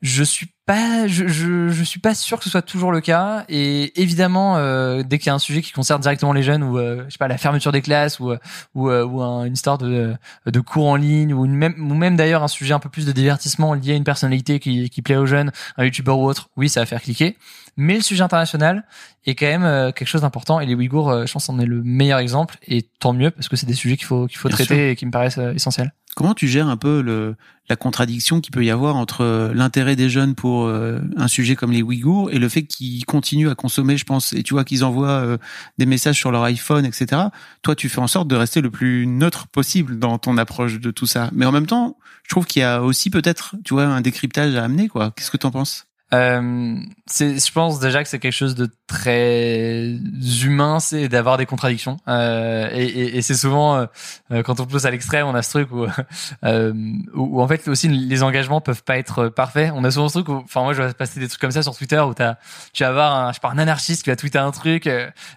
je 0.01 0.23
suis 0.23 0.47
pas 0.67 1.07
je, 1.07 1.27
je, 1.27 1.69
je, 1.69 1.83
suis 1.83 1.99
pas 1.99 2.13
sûr 2.13 2.37
que 2.37 2.43
ce 2.43 2.49
soit 2.49 2.61
toujours 2.61 2.91
le 2.91 2.99
cas. 3.01 3.45
Et 3.49 3.99
évidemment 3.99 4.57
euh, 4.57 5.01
dès 5.01 5.17
qu'il 5.17 5.27
y 5.27 5.29
a 5.29 5.33
un 5.33 5.39
sujet 5.39 5.61
qui 5.61 5.71
concerne 5.71 6.01
directement 6.01 6.33
les 6.33 6.43
jeunes 6.43 6.61
ou 6.61 6.77
euh, 6.77 7.05
je 7.07 7.13
sais 7.13 7.17
pas 7.17 7.29
la 7.29 7.37
fermeture 7.37 7.71
des 7.71 7.81
classes 7.81 8.19
ou 8.19 8.33
ou, 8.75 8.89
euh, 8.89 9.05
ou 9.05 9.21
une 9.21 9.53
histoire 9.53 9.77
de 9.77 10.13
de 10.45 10.59
cours 10.59 10.87
en 10.87 10.97
ligne 10.97 11.33
ou 11.33 11.45
une 11.45 11.55
même 11.55 11.91
ou 11.91 11.95
même 11.95 12.17
d'ailleurs 12.17 12.43
un 12.43 12.49
sujet 12.49 12.73
un 12.73 12.79
peu 12.79 12.89
plus 12.89 13.05
de 13.05 13.13
divertissement 13.13 13.73
lié 13.73 13.93
à 13.93 13.95
une 13.95 14.03
personnalité 14.03 14.59
qui 14.59 14.89
qui 14.89 15.01
plaît 15.01 15.15
aux 15.15 15.25
jeunes 15.25 15.51
un 15.77 15.85
youtubeur 15.85 16.19
ou 16.19 16.25
autre 16.27 16.49
oui 16.57 16.69
ça 16.69 16.81
va 16.81 16.85
faire 16.85 17.01
cliquer. 17.01 17.37
Mais 17.77 17.95
le 17.95 18.01
sujet 18.01 18.23
international 18.23 18.83
est 19.25 19.35
quand 19.35 19.45
même 19.45 19.93
quelque 19.93 20.07
chose 20.07 20.21
d'important. 20.21 20.59
Et 20.59 20.65
les 20.65 20.73
Ouïghours 20.73 21.27
je 21.27 21.31
pense 21.31 21.47
en 21.47 21.59
est 21.59 21.65
le 21.65 21.83
meilleur 21.83 22.17
exemple. 22.17 22.57
Et 22.67 22.81
tant 22.99 23.13
mieux 23.13 23.29
parce 23.29 23.47
que 23.47 23.55
c'est 23.55 23.67
des 23.67 23.75
sujets 23.75 23.97
qu'il 23.97 24.07
faut 24.07 24.25
qu'il 24.25 24.39
faut 24.39 24.49
traiter 24.49 24.91
et 24.91 24.95
qui 24.95 25.05
me 25.05 25.11
paraissent 25.11 25.37
essentiels 25.37 25.93
Comment 26.17 26.33
tu 26.33 26.47
gères 26.47 26.67
un 26.67 26.77
peu 26.77 27.03
le, 27.03 27.35
la 27.69 27.75
contradiction 27.75 28.41
qu'il 28.41 28.51
peut 28.51 28.65
y 28.65 28.71
avoir 28.71 28.95
entre 28.95 29.21
euh, 29.21 29.53
l'intérêt 29.53 29.95
des 29.95 30.09
jeunes 30.09 30.33
pour 30.33 30.65
euh, 30.65 30.99
un 31.15 31.27
sujet 31.27 31.55
comme 31.55 31.71
les 31.71 31.83
Ouïghours 31.83 32.31
et 32.31 32.39
le 32.39 32.49
fait 32.49 32.63
qu'ils 32.63 33.05
continuent 33.05 33.49
à 33.49 33.53
consommer, 33.53 33.97
je 33.97 34.03
pense, 34.03 34.33
et 34.33 34.41
tu 34.41 34.55
vois 34.55 34.63
qu'ils 34.63 34.83
envoient 34.83 35.09
euh, 35.09 35.37
des 35.77 35.85
messages 35.85 36.17
sur 36.17 36.31
leur 36.31 36.41
iPhone, 36.41 36.85
etc. 36.85 37.21
Toi, 37.61 37.75
tu 37.75 37.87
fais 37.87 37.99
en 37.99 38.07
sorte 38.07 38.27
de 38.27 38.35
rester 38.35 38.61
le 38.61 38.71
plus 38.71 39.05
neutre 39.05 39.45
possible 39.45 39.99
dans 39.99 40.17
ton 40.17 40.39
approche 40.39 40.79
de 40.79 40.89
tout 40.89 41.05
ça. 41.05 41.29
Mais 41.33 41.45
en 41.45 41.51
même 41.51 41.67
temps, 41.67 41.99
je 42.23 42.29
trouve 42.29 42.47
qu'il 42.47 42.61
y 42.61 42.65
a 42.65 42.81
aussi 42.81 43.11
peut-être, 43.11 43.55
tu 43.63 43.75
vois, 43.75 43.85
un 43.85 44.01
décryptage 44.01 44.55
à 44.55 44.63
amener, 44.63 44.87
quoi. 44.87 45.13
Qu'est-ce 45.15 45.29
que 45.29 45.37
tu 45.37 45.45
en 45.45 45.51
penses? 45.51 45.86
Euh, 46.13 46.77
je 47.19 47.51
pense 47.51 47.79
déjà 47.81 48.01
que 48.01 48.07
c'est 48.07 48.19
quelque 48.19 48.31
chose 48.31 48.55
de 48.55 48.69
très 48.87 49.93
humain, 50.41 50.79
c'est 50.79 51.09
d'avoir 51.09 51.37
des 51.37 51.45
contradictions. 51.45 51.97
Euh, 52.07 52.69
et, 52.71 52.85
et, 52.85 53.17
et 53.17 53.21
c'est 53.21 53.33
souvent 53.33 53.75
euh, 53.75 53.85
euh, 54.31 54.41
quand 54.41 54.61
on 54.61 54.65
pousse 54.65 54.85
à 54.85 54.91
l'extrême, 54.91 55.27
on 55.27 55.35
a 55.35 55.41
ce 55.41 55.49
truc 55.49 55.71
où, 55.71 55.85
euh, 56.45 56.73
où, 57.13 57.41
en 57.41 57.47
fait 57.47 57.67
aussi 57.67 57.89
les 57.89 58.23
engagements 58.23 58.61
peuvent 58.61 58.83
pas 58.83 58.97
être 58.97 59.27
parfaits. 59.27 59.73
On 59.75 59.83
a 59.83 59.91
souvent 59.91 60.07
ce 60.07 60.19
truc 60.19 60.29
où, 60.29 60.35
enfin 60.45 60.61
moi 60.63 60.71
je 60.71 60.81
vais 60.81 60.93
passer 60.93 61.19
des 61.19 61.27
trucs 61.27 61.41
comme 61.41 61.51
ça 61.51 61.61
sur 61.61 61.75
Twitter 61.75 61.99
où 61.99 62.13
t'as, 62.13 62.35
tu 62.71 62.83
vas 62.83 62.89
avoir 62.89 63.13
un, 63.13 63.29
je 63.31 63.35
sais 63.35 63.41
pas, 63.41 63.49
un 63.49 63.57
anarchiste 63.57 64.03
qui 64.03 64.09
va 64.09 64.15
tweeter 64.15 64.39
un 64.39 64.51
truc 64.51 64.89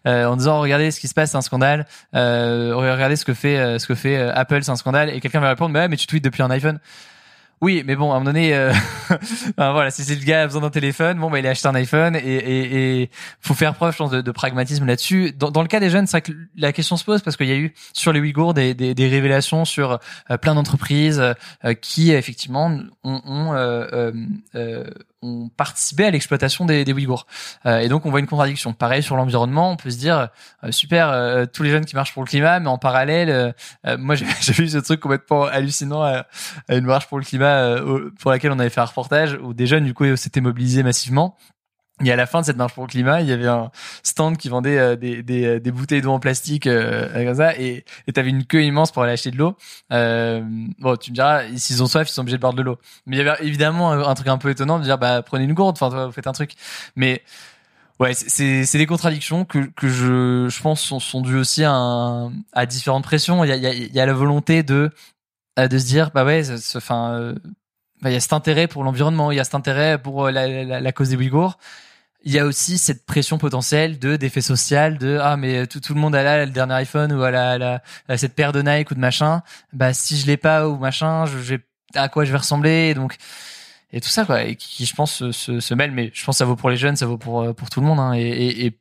en 0.05 0.37
disant 0.37 0.61
regardez 0.61 0.93
ce 0.93 1.01
qui 1.01 1.09
se 1.09 1.14
passe, 1.14 1.33
c'est 1.33 1.37
un 1.37 1.43
scandale. 1.43 1.87
regardez 2.12 3.16
ce 3.16 3.25
que 3.25 3.35
fait 3.35 3.79
ce 3.81 3.87
que 3.89 3.97
fait 3.97 4.16
Apple, 4.16 4.62
c'est 4.62 4.71
un 4.71 4.77
scandale. 4.77 5.11
Et 5.11 5.21
quelqu'un 5.21 5.41
va 5.41 5.49
répondre 5.49 5.73
mais, 5.73 5.89
mais 5.89 5.97
tu 5.97 6.07
tweets 6.07 6.25
depuis 6.25 6.43
un 6.45 6.51
iPhone. 6.51 6.79
Oui, 7.63 7.83
mais 7.85 7.95
bon, 7.95 8.11
à 8.11 8.17
un 8.17 8.21
moment 8.21 8.33
donné, 8.33 8.55
euh, 8.55 8.73
voilà, 9.59 9.91
si 9.91 10.03
c'est 10.03 10.15
le 10.15 10.25
gars 10.25 10.43
a 10.43 10.47
besoin 10.47 10.63
d'un 10.63 10.71
téléphone, 10.71 11.19
bon, 11.19 11.31
bah, 11.31 11.41
il 11.41 11.47
a 11.47 11.51
acheté 11.51 11.69
un 11.69 11.75
iPhone 11.75 12.17
et, 12.17 13.03
et, 13.03 13.11
faut 13.41 13.53
faire 13.53 13.75
preuve, 13.75 13.93
je 13.93 13.99
pense, 13.99 14.11
de, 14.11 14.31
pragmatisme 14.33 14.87
là-dessus. 14.87 15.33
Dans, 15.33 15.61
le 15.61 15.69
cas 15.69 15.79
des 15.79 15.91
jeunes, 15.91 16.07
c'est 16.07 16.23
que 16.23 16.33
la 16.57 16.73
question 16.73 16.97
se 16.97 17.05
pose 17.05 17.21
parce 17.21 17.37
qu'il 17.37 17.49
y 17.49 17.53
a 17.53 17.57
eu 17.57 17.75
sur 17.93 18.15
les 18.15 18.21
Ouïghours 18.21 18.55
des, 18.55 18.95
révélations 18.99 19.67
sur 19.67 19.99
euh, 20.31 20.39
plein 20.39 20.55
d'entreprises 20.55 21.21
euh, 21.21 21.75
qui 21.75 22.13
effectivement 22.13 22.79
ont 23.05 23.53
ont 25.23 25.49
participé 25.57 26.07
à 26.07 26.11
l'exploitation 26.11 26.64
des, 26.64 26.85
des 26.85 26.93
Ouïghours. 26.93 27.27
Euh, 27.66 27.81
et 27.81 27.89
donc 27.89 28.07
on 28.07 28.11
voit 28.11 28.21
une 28.21 28.27
contradiction. 28.27 28.73
Pareil 28.73 29.03
sur 29.03 29.16
l'environnement, 29.16 29.71
on 29.73 29.77
peut 29.77 29.91
se 29.91 29.99
dire 29.99 30.29
euh, 30.64 30.73
super, 30.73 31.11
euh, 31.11 31.47
tous 31.47 31.62
les 31.62 31.71
jeunes 31.71 31.85
qui 31.85 31.95
marchent 31.95 32.14
pour 32.14 32.23
le 32.23 32.29
climat, 32.29 32.61
mais 32.61 32.68
en 32.68 32.79
parallèle, 32.79 33.55
moi 33.99 34.14
j'ai 34.41 34.53
vu 34.53 34.68
ce 34.68 34.79
truc 34.79 35.01
complètement 35.01 35.45
hallucinant 35.45 36.03
à, 36.03 36.27
une 36.68 36.87
marche 36.87 37.07
pour 37.07 37.18
le 37.18 37.25
climat 37.25 37.77
pour 38.18 38.31
laquelle 38.31 38.53
on 38.53 38.59
avait 38.59 38.71
fait 38.71 38.81
un 38.81 38.85
reportage 38.85 39.39
où 39.43 39.55
des 39.55 39.66
jeunes 39.66 39.85
du 39.85 39.95
coup 39.95 40.16
s'étaient 40.16 40.41
mobilisés 40.41 40.83
massivement 40.83 41.37
et 42.05 42.12
à 42.12 42.16
la 42.16 42.26
fin 42.26 42.40
de 42.40 42.46
cette 42.46 42.57
marche 42.57 42.74
pour 42.74 42.84
le 42.84 42.88
climat, 42.88 43.20
il 43.20 43.28
y 43.28 43.32
avait 43.32 43.46
un 43.46 43.70
stand 44.03 44.36
qui 44.36 44.48
vendait 44.48 44.78
euh, 44.78 44.96
des, 44.96 45.22
des, 45.22 45.44
euh, 45.44 45.61
des 45.61 45.70
bouteilles 45.70 46.01
d'eau 46.01 46.12
en 46.12 46.20
plastique 46.20 46.66
euh, 46.66 47.24
comme 47.24 47.34
ça, 47.34 47.57
et 47.57 47.84
tu 48.12 48.20
avais 48.20 48.30
une 48.30 48.44
queue 48.44 48.62
immense 48.62 48.92
pour 48.92 49.03
aller 49.03 49.12
acheter 49.12 49.30
de 49.30 49.36
l'eau. 49.36 49.57
Euh, 49.92 50.42
bon, 50.78 50.96
tu 50.96 51.11
me 51.11 51.14
diras, 51.14 51.42
s'ils 51.57 51.82
ont 51.82 51.86
soif, 51.86 52.09
ils 52.09 52.12
sont 52.12 52.22
obligés 52.22 52.36
de 52.36 52.40
boire 52.40 52.55
de 52.55 52.62
l'eau. 52.62 52.78
Mais 53.07 53.16
il 53.16 53.24
y 53.24 53.28
avait 53.28 53.44
évidemment 53.44 53.92
un, 53.92 54.14
truc 54.14 54.28
un 54.28 54.38
peu 54.38 54.51
étonnant 54.51 54.78
de 54.78 54.84
dire, 54.84 54.98
bah 54.98 55.22
prenez 55.22 55.44
une 55.44 55.55
gourde, 55.55 55.76
enfin 55.80 56.07
vous 56.07 56.12
faites 56.12 56.26
un 56.26 56.32
truc. 56.32 56.53
Mais 56.96 57.22
ouais, 57.98 58.12
c'est 58.14 58.78
des 58.78 58.86
contradictions 58.86 59.44
que 59.44 59.59
que 59.59 59.88
je 59.88 60.48
je 60.48 60.62
pense 60.62 60.80
sont, 60.80 61.01
sont 61.01 61.20
dues 61.20 61.36
aussi 61.36 61.64
à, 61.64 62.30
différentes 62.66 63.05
pressions. 63.05 63.44
Il 63.44 63.48
y 63.48 63.53
a, 63.53 63.57
y 63.57 64.01
a, 64.01 64.07
la 64.07 64.12
volonté 64.12 64.62
de 64.62 64.90
de 65.59 65.78
se 65.78 65.86
dire, 65.86 66.11
bah 66.12 66.24
ouais, 66.24 66.42
enfin. 66.74 67.34
Bah, 68.03 68.09
il 68.09 68.14
y 68.14 68.16
a 68.16 68.20
cet 68.20 68.32
intérêt 68.32 68.66
pour 68.66 68.82
l'environnement, 68.82 69.30
il 69.30 69.36
y 69.36 69.40
a 69.40 69.44
cet 69.44 69.55
intérêt 69.55 70.01
pour 70.01 70.30
la, 70.30 70.80
la 70.80 70.92
cause 70.92 71.11
des 71.11 71.16
Ouïghours 71.16 71.59
il 72.23 72.33
y 72.33 72.39
a 72.39 72.45
aussi 72.45 72.79
cette 72.79 73.07
pression 73.07 73.39
potentielle 73.39 73.99
de 73.99 74.16
d'effet 74.16 74.41
social 74.41 74.99
de 74.99 75.18
ah 75.21 75.37
mais 75.37 75.66
tout, 75.66 75.81
tout 75.81 75.95
le 75.95 76.01
monde 76.01 76.14
a 76.14 76.23
là 76.23 76.45
le 76.45 76.51
dernier 76.51 76.75
iPhone 76.75 77.12
ou 77.12 77.23
a 77.23 77.31
la, 77.31 77.59
la, 77.59 78.18
cette 78.18 78.35
paire 78.35 78.53
de 78.53 78.62
Nike 78.62 78.91
ou 78.91 78.95
de 78.95 79.01
machin 79.01 79.43
bah 79.73 79.95
si 79.95 80.18
je 80.18 80.27
l'ai 80.27 80.37
pas 80.37 80.68
ou 80.68 80.77
machin 80.77 81.27
je, 81.27 81.37
vais 81.37 81.61
à 81.95 82.09
quoi 82.09 82.25
je 82.25 82.33
vais 82.33 82.39
ressembler? 82.39 82.95
Donc 82.95 83.16
et 83.93 84.01
tout 84.01 84.09
ça 84.09 84.25
quoi 84.25 84.45
et 84.45 84.57
qui 84.57 84.87
je 84.87 84.95
pense 84.95 85.31
se, 85.31 85.61
se, 85.61 85.75
mêle 85.75 85.93
mais 85.93 86.11
je 86.14 86.25
pense 86.25 86.37
que 86.37 86.39
ça 86.39 86.45
vaut 86.45 86.57
pour 86.57 86.71
les 86.71 86.77
jeunes 86.77 86.97
ça 86.97 87.07
vaut 87.07 87.18
pour 87.18 87.55
pour 87.55 87.71
tout 87.71 87.81
le 87.81 87.87
monde 87.87 87.99
hein, 87.99 88.12
et, 88.12 88.21
et, 88.21 88.66
et 88.66 88.79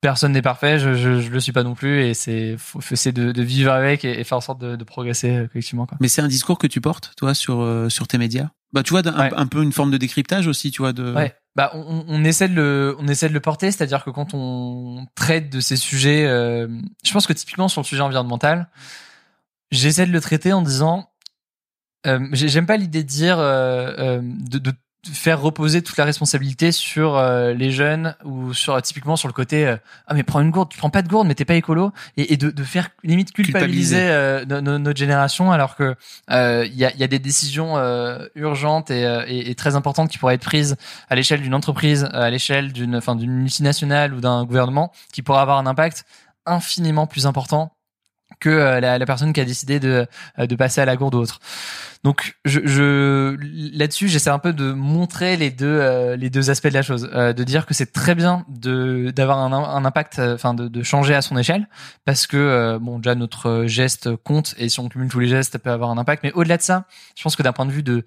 personne 0.00 0.32
n'est 0.32 0.42
parfait, 0.42 0.78
je, 0.78 0.94
je, 0.94 1.20
je, 1.20 1.30
le 1.30 1.40
suis 1.40 1.52
pas 1.52 1.62
non 1.62 1.74
plus, 1.74 2.04
et 2.04 2.14
c'est 2.14 2.56
faut, 2.58 2.80
de, 2.80 3.32
de, 3.32 3.42
vivre 3.42 3.72
avec 3.72 4.04
et, 4.04 4.22
faire 4.24 4.38
en 4.38 4.40
sorte 4.40 4.60
de, 4.60 4.76
de 4.76 4.84
progresser 4.84 5.30
euh, 5.30 5.46
collectivement. 5.46 5.86
Quoi. 5.86 5.98
Mais 6.00 6.08
c'est 6.08 6.22
un 6.22 6.28
discours 6.28 6.58
que 6.58 6.66
tu 6.66 6.80
portes, 6.80 7.12
toi, 7.16 7.34
sur 7.34 7.60
euh, 7.60 7.88
sur 7.88 8.08
tes 8.08 8.18
médias? 8.18 8.48
Bah, 8.72 8.82
tu 8.82 8.90
vois, 8.90 9.06
un, 9.06 9.32
un, 9.36 9.46
peu 9.46 9.62
une 9.62 9.72
forme 9.72 9.90
de 9.90 9.96
décryptage 9.96 10.46
aussi, 10.46 10.70
tu 10.70 10.82
vois. 10.82 10.92
De... 10.92 11.12
Ouais. 11.12 11.34
Bah, 11.56 11.72
on, 11.74 12.04
on, 12.06 12.24
essaie 12.24 12.48
de 12.48 12.54
le, 12.54 12.96
on 12.98 13.08
essaie 13.08 13.28
de 13.28 13.34
le 13.34 13.40
porter, 13.40 13.72
c'est-à-dire 13.72 14.04
que 14.04 14.10
quand 14.10 14.34
on 14.34 15.06
traite 15.16 15.50
de 15.50 15.60
ces 15.60 15.76
sujets, 15.76 16.26
euh, 16.26 16.68
je 17.04 17.12
pense 17.12 17.26
que 17.26 17.32
typiquement 17.32 17.68
sur 17.68 17.80
le 17.80 17.86
sujet 17.86 18.02
environnemental, 18.02 18.68
j'essaie 19.72 20.06
de 20.06 20.12
le 20.12 20.20
traiter 20.20 20.52
en 20.52 20.62
disant, 20.62 21.10
euh, 22.06 22.28
j'aime 22.32 22.66
pas 22.66 22.76
l'idée 22.76 23.02
de 23.02 23.08
dire 23.08 23.38
de, 23.38 24.58
de 24.58 24.72
faire 25.08 25.40
reposer 25.40 25.80
toute 25.80 25.96
la 25.96 26.04
responsabilité 26.04 26.72
sur 26.72 27.16
euh, 27.16 27.54
les 27.54 27.70
jeunes 27.70 28.14
ou 28.24 28.52
sur 28.52 28.80
typiquement 28.82 29.16
sur 29.16 29.28
le 29.28 29.32
côté 29.32 29.66
euh, 29.66 29.76
ah 30.06 30.14
mais 30.14 30.22
prends 30.22 30.40
une 30.40 30.50
gourde 30.50 30.68
tu 30.68 30.76
prends 30.76 30.90
pas 30.90 31.00
de 31.00 31.08
gourde 31.08 31.26
mais 31.26 31.34
t'es 31.34 31.46
pas 31.46 31.54
écolo 31.54 31.90
et, 32.18 32.34
et 32.34 32.36
de, 32.36 32.50
de, 32.50 32.64
faire 32.64 32.90
limite 33.02 33.32
culpabiliser, 33.32 33.96
euh, 33.98 34.44
notre 34.44 34.98
génération 34.98 35.52
alors 35.52 35.74
que 35.74 35.96
il 36.28 36.74
y 36.74 36.84
a, 36.84 36.94
y, 36.94 37.02
a, 37.02 37.06
des 37.06 37.18
décisions 37.18 37.76
urgentes 38.34 38.90
et, 38.90 39.02
et, 39.26 39.50
et, 39.50 39.54
très 39.54 39.74
importantes 39.74 40.10
qui 40.10 40.18
pourraient 40.18 40.34
être 40.34 40.44
prises 40.44 40.76
à 41.08 41.14
l'échelle 41.14 41.40
d'une 41.40 41.54
entreprise 41.54 42.04
à 42.12 42.28
l'échelle 42.28 42.72
d'une 42.72 42.96
enfin 42.96 43.16
d'une 43.16 43.32
multinationale 43.32 44.12
ou 44.12 44.20
d'un 44.20 44.44
gouvernement 44.44 44.92
qui 45.12 45.22
pourraient 45.22 45.40
avoir 45.40 45.58
un 45.58 45.66
impact 45.66 46.04
infiniment 46.44 47.06
plus 47.06 47.26
important 47.26 47.72
que 48.40 48.48
euh, 48.48 48.80
la, 48.80 48.98
la, 48.98 49.06
personne 49.06 49.32
qui 49.32 49.40
a 49.40 49.44
décidé 49.44 49.78
de, 49.78 50.06
euh, 50.38 50.46
de 50.46 50.56
passer 50.56 50.80
à 50.80 50.84
la 50.84 50.96
gourde 50.96 51.14
ou 51.14 51.18
autre. 51.18 51.38
Donc 52.02 52.36
je, 52.46 52.60
je 52.64 53.36
là-dessus 53.76 54.08
j'essaie 54.08 54.30
un 54.30 54.38
peu 54.38 54.54
de 54.54 54.72
montrer 54.72 55.36
les 55.36 55.50
deux 55.50 55.66
euh, 55.66 56.16
les 56.16 56.30
deux 56.30 56.48
aspects 56.48 56.68
de 56.68 56.74
la 56.74 56.82
chose, 56.82 57.02
de 57.02 57.44
dire 57.44 57.66
que 57.66 57.74
c'est 57.74 57.92
très 57.92 58.14
bien 58.14 58.46
de 58.48 59.12
d'avoir 59.14 59.38
un, 59.38 59.52
un 59.52 59.84
impact, 59.84 60.18
enfin 60.18 60.54
de, 60.54 60.68
de 60.68 60.82
changer 60.82 61.14
à 61.14 61.20
son 61.20 61.36
échelle, 61.36 61.68
parce 62.06 62.26
que 62.26 62.78
bon 62.80 62.98
déjà 62.98 63.14
notre 63.14 63.66
geste 63.66 64.16
compte 64.16 64.54
et 64.56 64.70
si 64.70 64.80
on 64.80 64.88
cumule 64.88 65.10
tous 65.10 65.20
les 65.20 65.28
gestes 65.28 65.52
ça 65.52 65.58
peut 65.58 65.70
avoir 65.70 65.90
un 65.90 65.98
impact, 65.98 66.22
mais 66.22 66.32
au-delà 66.32 66.56
de 66.56 66.62
ça, 66.62 66.86
je 67.16 67.22
pense 67.22 67.36
que 67.36 67.42
d'un 67.42 67.52
point 67.52 67.66
de 67.66 67.72
vue 67.72 67.82
de 67.82 68.06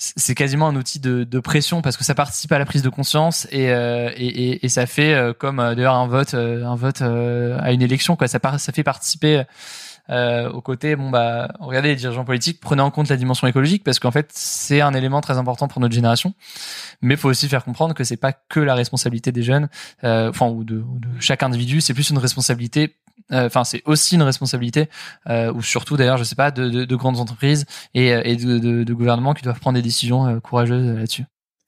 c'est 0.00 0.34
quasiment 0.34 0.66
un 0.68 0.76
outil 0.76 0.98
de, 0.98 1.24
de, 1.24 1.40
pression 1.40 1.82
parce 1.82 1.98
que 1.98 2.04
ça 2.04 2.14
participe 2.14 2.50
à 2.52 2.58
la 2.58 2.64
prise 2.64 2.80
de 2.80 2.88
conscience 2.88 3.46
et, 3.50 3.70
euh, 3.70 4.10
et, 4.16 4.64
et, 4.64 4.68
ça 4.70 4.86
fait 4.86 5.12
euh, 5.12 5.34
comme 5.34 5.60
euh, 5.60 5.74
d'ailleurs 5.74 5.94
un 5.94 6.06
vote 6.06 6.32
un 6.32 6.74
vote 6.74 7.02
à 7.02 7.72
une 7.72 7.82
élection 7.82 8.16
quoi. 8.16 8.26
Ça 8.26 8.38
ça 8.58 8.72
fait 8.72 8.82
participer 8.82 9.42
euh, 10.08 10.50
au 10.50 10.62
côté 10.62 10.96
bon 10.96 11.10
bah 11.10 11.52
regardez 11.60 11.90
les 11.90 11.96
dirigeants 11.96 12.24
politiques 12.24 12.60
prenez 12.60 12.80
en 12.80 12.90
compte 12.90 13.10
la 13.10 13.16
dimension 13.16 13.46
écologique 13.46 13.84
parce 13.84 13.98
qu'en 13.98 14.10
fait 14.10 14.30
c'est 14.32 14.80
un 14.80 14.94
élément 14.94 15.20
très 15.20 15.36
important 15.36 15.68
pour 15.68 15.82
notre 15.82 15.94
génération. 15.94 16.32
Mais 17.02 17.16
faut 17.16 17.28
aussi 17.28 17.46
faire 17.46 17.64
comprendre 17.64 17.94
que 17.94 18.02
c'est 18.02 18.16
pas 18.16 18.32
que 18.32 18.60
la 18.60 18.74
responsabilité 18.74 19.32
des 19.32 19.42
jeunes 19.42 19.68
enfin 20.02 20.48
ou 20.48 20.64
de, 20.64 20.76
ou 20.76 20.98
de 20.98 21.08
chaque 21.20 21.42
individu 21.42 21.82
c'est 21.82 21.94
plus 21.94 22.08
une 22.08 22.18
responsabilité 22.18 22.96
euh, 23.32 23.46
enfin 23.46 23.64
c'est 23.64 23.82
aussi 23.84 24.16
une 24.16 24.22
responsabilité 24.22 24.88
euh, 25.28 25.52
ou 25.52 25.62
surtout 25.62 25.96
d'ailleurs 25.96 26.16
je 26.16 26.24
sais 26.24 26.34
pas 26.34 26.50
de, 26.50 26.68
de, 26.68 26.84
de 26.84 26.96
grandes 26.96 27.18
entreprises 27.18 27.64
et, 27.94 28.12
euh, 28.12 28.22
et 28.24 28.36
de, 28.36 28.58
de, 28.58 28.94
gouvernements 28.94 29.34
qui 29.34 29.42
doivent 29.42 29.60
prendre 29.60 29.76
des 29.76 29.82
décisions 29.82 30.26
euh, 30.26 30.40
courageuses 30.40 30.96
là-dessus. 30.96 31.24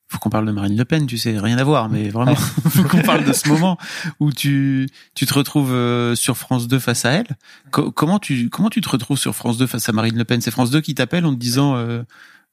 Faut 0.09 0.19
qu'on 0.19 0.29
parle 0.29 0.45
de 0.45 0.53
Marine 0.53 0.77
Le 0.77 0.85
Pen, 0.85 1.07
tu 1.07 1.17
sais, 1.17 1.39
rien 1.39 1.57
à 1.57 1.65
voir, 1.65 1.89
mais 1.89 2.11
vraiment, 2.11 2.35
faut 2.35 2.83
qu'on 2.83 3.01
parle 3.01 3.25
de 3.25 3.33
ce 3.33 3.49
moment 3.49 3.79
où 4.21 4.31
tu 4.31 4.87
tu 5.15 5.25
te 5.25 5.33
retrouves 5.33 5.75
sur 6.17 6.37
France 6.37 6.69
2 6.69 6.79
face 6.79 7.07
à 7.07 7.13
elle. 7.13 7.29
comment 7.71 8.19
tu 8.19 8.51
comment 8.51 8.69
tu 8.69 8.83
te 8.83 8.91
retrouves 8.91 9.19
sur 9.19 9.35
France 9.35 9.57
2 9.57 9.67
face 9.67 9.89
à 9.89 9.93
Marine 9.93 10.19
Le 10.19 10.25
Pen? 10.25 10.43
C'est 10.43 10.51
France 10.51 10.71
2 10.71 10.83
qui 10.83 10.95
t'appelle 10.95 11.25
en 11.25 11.33
te 11.33 11.39
disant 11.39 11.83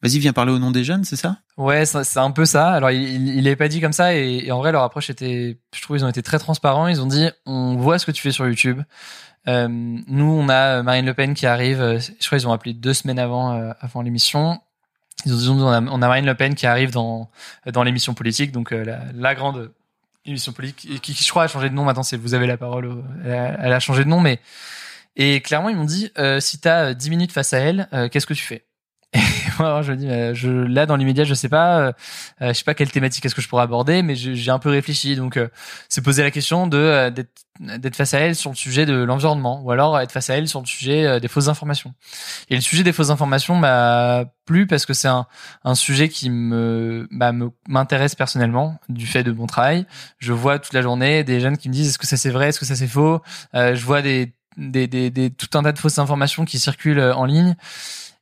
vas-y, 0.01 0.19
viens 0.19 0.33
parler 0.33 0.51
au 0.51 0.59
nom 0.59 0.71
des 0.71 0.83
jeunes, 0.83 1.03
c'est 1.03 1.15
ça? 1.15 1.37
Ouais, 1.57 1.85
c'est 1.85 2.17
un 2.17 2.31
peu 2.31 2.45
ça. 2.45 2.71
Alors, 2.71 2.91
il, 2.91 3.35
il 3.35 3.57
pas 3.57 3.67
dit 3.67 3.81
comme 3.81 3.93
ça, 3.93 4.13
et, 4.13 4.51
en 4.51 4.59
vrai, 4.59 4.71
leur 4.71 4.83
approche 4.83 5.09
était, 5.09 5.57
je 5.75 5.81
trouve, 5.81 5.97
ils 5.97 6.05
ont 6.05 6.09
été 6.09 6.23
très 6.23 6.39
transparents. 6.39 6.87
Ils 6.87 7.01
ont 7.01 7.05
dit, 7.05 7.29
on 7.45 7.75
voit 7.75 7.99
ce 7.99 8.05
que 8.05 8.11
tu 8.11 8.21
fais 8.21 8.31
sur 8.31 8.47
YouTube. 8.47 8.81
Euh, 9.47 9.67
nous, 9.69 10.25
on 10.25 10.47
a 10.49 10.83
Marine 10.83 11.05
Le 11.05 11.13
Pen 11.13 11.33
qui 11.33 11.45
arrive. 11.45 11.81
Euh, 11.81 11.99
je 11.99 12.25
crois 12.25 12.37
ils 12.37 12.47
ont 12.47 12.53
appelé 12.53 12.73
deux 12.73 12.93
semaines 12.93 13.19
avant, 13.19 13.53
euh, 13.53 13.71
avant 13.79 14.01
l'émission. 14.01 14.61
Ils 15.25 15.33
ont 15.33 15.55
dit, 15.55 15.61
on 15.61 15.67
a, 15.67 15.81
on 15.81 16.01
a 16.01 16.07
Marine 16.07 16.25
Le 16.25 16.35
Pen 16.35 16.55
qui 16.55 16.65
arrive 16.65 16.91
dans 16.91 17.29
dans 17.65 17.83
l'émission 17.83 18.13
politique, 18.13 18.51
donc 18.51 18.71
la, 18.71 19.01
la 19.13 19.35
grande 19.35 19.71
émission 20.25 20.53
politique 20.53 21.01
qui, 21.01 21.13
qui, 21.13 21.23
je 21.23 21.29
crois 21.29 21.43
a 21.43 21.47
changé 21.47 21.69
de 21.69 21.73
nom 21.73 21.83
maintenant. 21.83 22.03
C'est 22.03 22.15
vous 22.15 22.33
avez 22.33 22.47
la 22.47 22.57
parole. 22.57 23.03
Elle 23.25 23.31
a, 23.31 23.57
elle 23.65 23.73
a 23.73 23.79
changé 23.79 24.03
de 24.05 24.09
nom, 24.09 24.21
mais 24.21 24.39
et 25.17 25.41
clairement 25.41 25.69
ils 25.69 25.75
m'ont 25.75 25.83
dit, 25.83 26.09
euh, 26.17 26.39
si 26.39 26.59
t'as 26.59 26.93
10 26.93 27.09
minutes 27.09 27.31
face 27.33 27.53
à 27.53 27.59
elle, 27.59 27.89
qu'est-ce 28.11 28.27
que 28.27 28.33
tu 28.33 28.45
fais? 28.45 28.65
Moi, 29.59 29.81
je 29.83 29.91
me 29.91 29.97
dis, 29.97 30.07
je, 30.33 30.49
là, 30.49 30.85
dans 30.85 30.95
l'immédiat, 30.95 31.23
je 31.23 31.33
sais 31.33 31.49
pas, 31.49 31.79
euh, 31.79 31.91
euh, 32.41 32.47
je 32.49 32.53
sais 32.53 32.63
pas 32.63 32.73
quelle 32.73 32.91
thématique 32.91 33.25
est-ce 33.25 33.35
que 33.35 33.41
je 33.41 33.47
pourrais 33.47 33.63
aborder, 33.63 34.01
mais 34.01 34.15
j'ai 34.15 34.51
un 34.51 34.59
peu 34.59 34.69
réfléchi. 34.69 35.15
Donc, 35.15 35.37
euh, 35.37 35.47
c'est 35.87 36.01
poser 36.01 36.23
la 36.23 36.31
question 36.31 36.67
de 36.67 36.77
euh, 36.77 37.11
d'être 37.59 37.97
face 37.97 38.13
à 38.13 38.19
elle 38.19 38.35
sur 38.35 38.51
le 38.51 38.55
sujet 38.55 38.85
de 38.85 38.93
l'environnement, 38.93 39.61
ou 39.63 39.71
alors 39.71 39.99
être 39.99 40.13
face 40.13 40.29
à 40.29 40.37
elle 40.37 40.47
sur 40.47 40.61
le 40.61 40.65
sujet 40.65 41.19
des 41.19 41.27
fausses 41.27 41.49
informations. 41.49 41.93
Et 42.49 42.55
le 42.55 42.61
sujet 42.61 42.83
des 42.83 42.93
fausses 42.93 43.09
informations 43.09 43.55
m'a 43.55 44.23
plu 44.45 44.65
parce 44.65 44.85
que 44.85 44.93
c'est 44.93 45.09
un, 45.09 45.27
un 45.65 45.75
sujet 45.75 46.07
qui 46.07 46.29
me 46.29 47.05
bah, 47.11 47.33
m'intéresse 47.67 48.15
personnellement 48.15 48.79
du 48.87 49.05
fait 49.05 49.23
de 49.23 49.33
mon 49.33 49.45
travail. 49.45 49.85
Je 50.19 50.31
vois 50.31 50.57
toute 50.59 50.71
la 50.71 50.81
journée 50.81 51.25
des 51.25 51.41
jeunes 51.41 51.57
qui 51.57 51.67
me 51.67 51.73
disent 51.73 51.89
est-ce 51.89 51.97
que 51.97 52.07
ça 52.07 52.15
c'est 52.15 52.29
vrai, 52.29 52.47
est-ce 52.47 52.61
que 52.61 52.65
ça 52.65 52.77
c'est 52.77 52.87
faux? 52.87 53.21
je 53.53 53.83
vois 53.83 54.01
des 54.01 54.33
des, 54.55 54.87
des, 54.87 55.09
des, 55.09 55.29
tout 55.29 55.57
un 55.57 55.63
tas 55.63 55.73
de 55.73 55.79
fausses 55.79 55.99
informations 55.99 56.45
qui 56.45 56.59
circulent 56.59 57.01
en 57.01 57.25
ligne. 57.25 57.57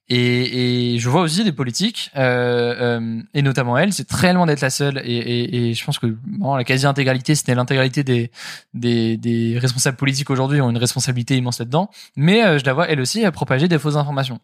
Et, 0.09 0.93
et, 0.93 0.99
je 0.99 1.09
vois 1.09 1.21
aussi 1.21 1.43
des 1.43 1.51
politiques, 1.51 2.11
euh, 2.15 2.99
euh, 2.99 3.21
et 3.33 3.41
notamment 3.41 3.77
elle, 3.77 3.91
c'est 3.91 4.07
très 4.07 4.31
loin 4.31 4.45
d'être 4.45 4.61
la 4.61 4.69
seule. 4.69 5.01
Et, 5.03 5.17
et, 5.17 5.69
et, 5.69 5.73
je 5.73 5.83
pense 5.83 5.99
que 5.99 6.07
bon, 6.23 6.55
la 6.55 6.63
quasi-intégralité, 6.63 7.35
c'était 7.35 7.55
l'intégralité 7.55 8.05
des, 8.05 8.31
des, 8.73 9.17
des, 9.17 9.59
responsables 9.59 9.97
politiques 9.97 10.29
aujourd'hui 10.29 10.61
ont 10.61 10.69
une 10.69 10.77
responsabilité 10.77 11.35
immense 11.35 11.59
là-dedans. 11.59 11.89
Mais 12.15 12.45
euh, 12.45 12.57
je 12.57 12.63
la 12.63 12.73
vois 12.73 12.87
elle 12.87 13.01
aussi 13.01 13.29
propager 13.31 13.67
des 13.67 13.79
fausses 13.79 13.97
informations. 13.97 14.39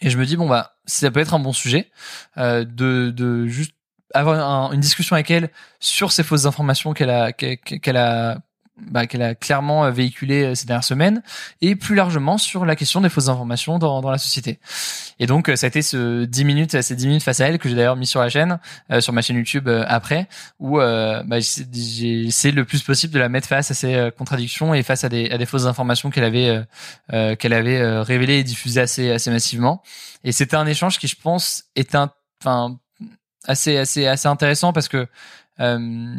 Et 0.00 0.10
je 0.10 0.18
me 0.18 0.26
dis 0.26 0.36
bon 0.36 0.48
bah 0.48 0.76
ça 0.86 1.10
peut 1.10 1.20
être 1.20 1.34
un 1.34 1.38
bon 1.38 1.52
sujet 1.52 1.90
euh, 2.36 2.64
de, 2.64 3.10
de 3.10 3.46
juste 3.46 3.72
avoir 4.12 4.72
une 4.72 4.80
discussion 4.80 5.14
avec 5.14 5.30
elle 5.30 5.50
sur 5.80 6.12
ces 6.12 6.22
fausses 6.22 6.46
informations 6.46 6.94
qu'elle 6.94 7.10
a 7.10 7.32
qu'elle 7.32 7.96
a 7.96 8.38
bah, 8.76 9.06
qu'elle 9.06 9.22
a 9.22 9.34
clairement 9.34 9.84
euh, 9.84 9.90
véhiculé 9.90 10.42
euh, 10.42 10.54
ces 10.54 10.66
dernières 10.66 10.84
semaines, 10.84 11.22
et 11.60 11.76
plus 11.76 11.94
largement 11.94 12.38
sur 12.38 12.64
la 12.64 12.74
question 12.74 13.00
des 13.00 13.08
fausses 13.08 13.28
informations 13.28 13.78
dans, 13.78 14.00
dans 14.00 14.10
la 14.10 14.18
société. 14.18 14.58
Et 15.20 15.26
donc, 15.26 15.48
euh, 15.48 15.56
ça 15.56 15.66
a 15.66 15.68
été 15.68 15.80
ce 15.80 16.24
10 16.24 16.44
minutes, 16.44 16.82
ces 16.82 16.96
10 16.96 17.06
minutes 17.06 17.22
face 17.22 17.40
à 17.40 17.48
elle 17.48 17.58
que 17.58 17.68
j'ai 17.68 17.76
d'ailleurs 17.76 17.96
mis 17.96 18.06
sur 18.06 18.20
la 18.20 18.28
chaîne, 18.28 18.58
sur 19.00 19.12
ma 19.12 19.22
chaîne 19.22 19.36
YouTube 19.36 19.68
après, 19.68 20.28
où 20.58 20.80
euh, 20.80 21.22
bah, 21.24 21.38
j'ai 21.40 22.24
essayé 22.24 22.52
le 22.52 22.64
plus 22.64 22.82
possible 22.82 23.14
de 23.14 23.18
la 23.18 23.28
mettre 23.28 23.46
face 23.46 23.70
à 23.70 23.74
ces 23.74 24.10
contradictions 24.16 24.74
et 24.74 24.82
face 24.82 25.04
à 25.04 25.08
des, 25.08 25.30
à 25.30 25.38
des 25.38 25.46
fausses 25.46 25.66
informations 25.66 26.10
qu'elle 26.10 26.24
avait 26.24 26.64
euh, 27.12 27.36
qu'elle 27.36 27.52
avait 27.52 28.00
révélées 28.00 28.38
et 28.38 28.44
diffusées 28.44 28.80
assez 28.80 29.10
assez 29.10 29.30
massivement. 29.30 29.82
Et 30.24 30.32
c'était 30.32 30.56
un 30.56 30.66
échange 30.66 30.98
qui, 30.98 31.06
je 31.06 31.16
pense, 31.16 31.64
est 31.76 31.94
un, 31.94 32.10
enfin, 32.40 32.78
assez 33.44 33.76
assez 33.76 34.06
assez 34.06 34.28
intéressant 34.28 34.72
parce 34.72 34.88
que 34.88 35.06
euh, 35.60 36.16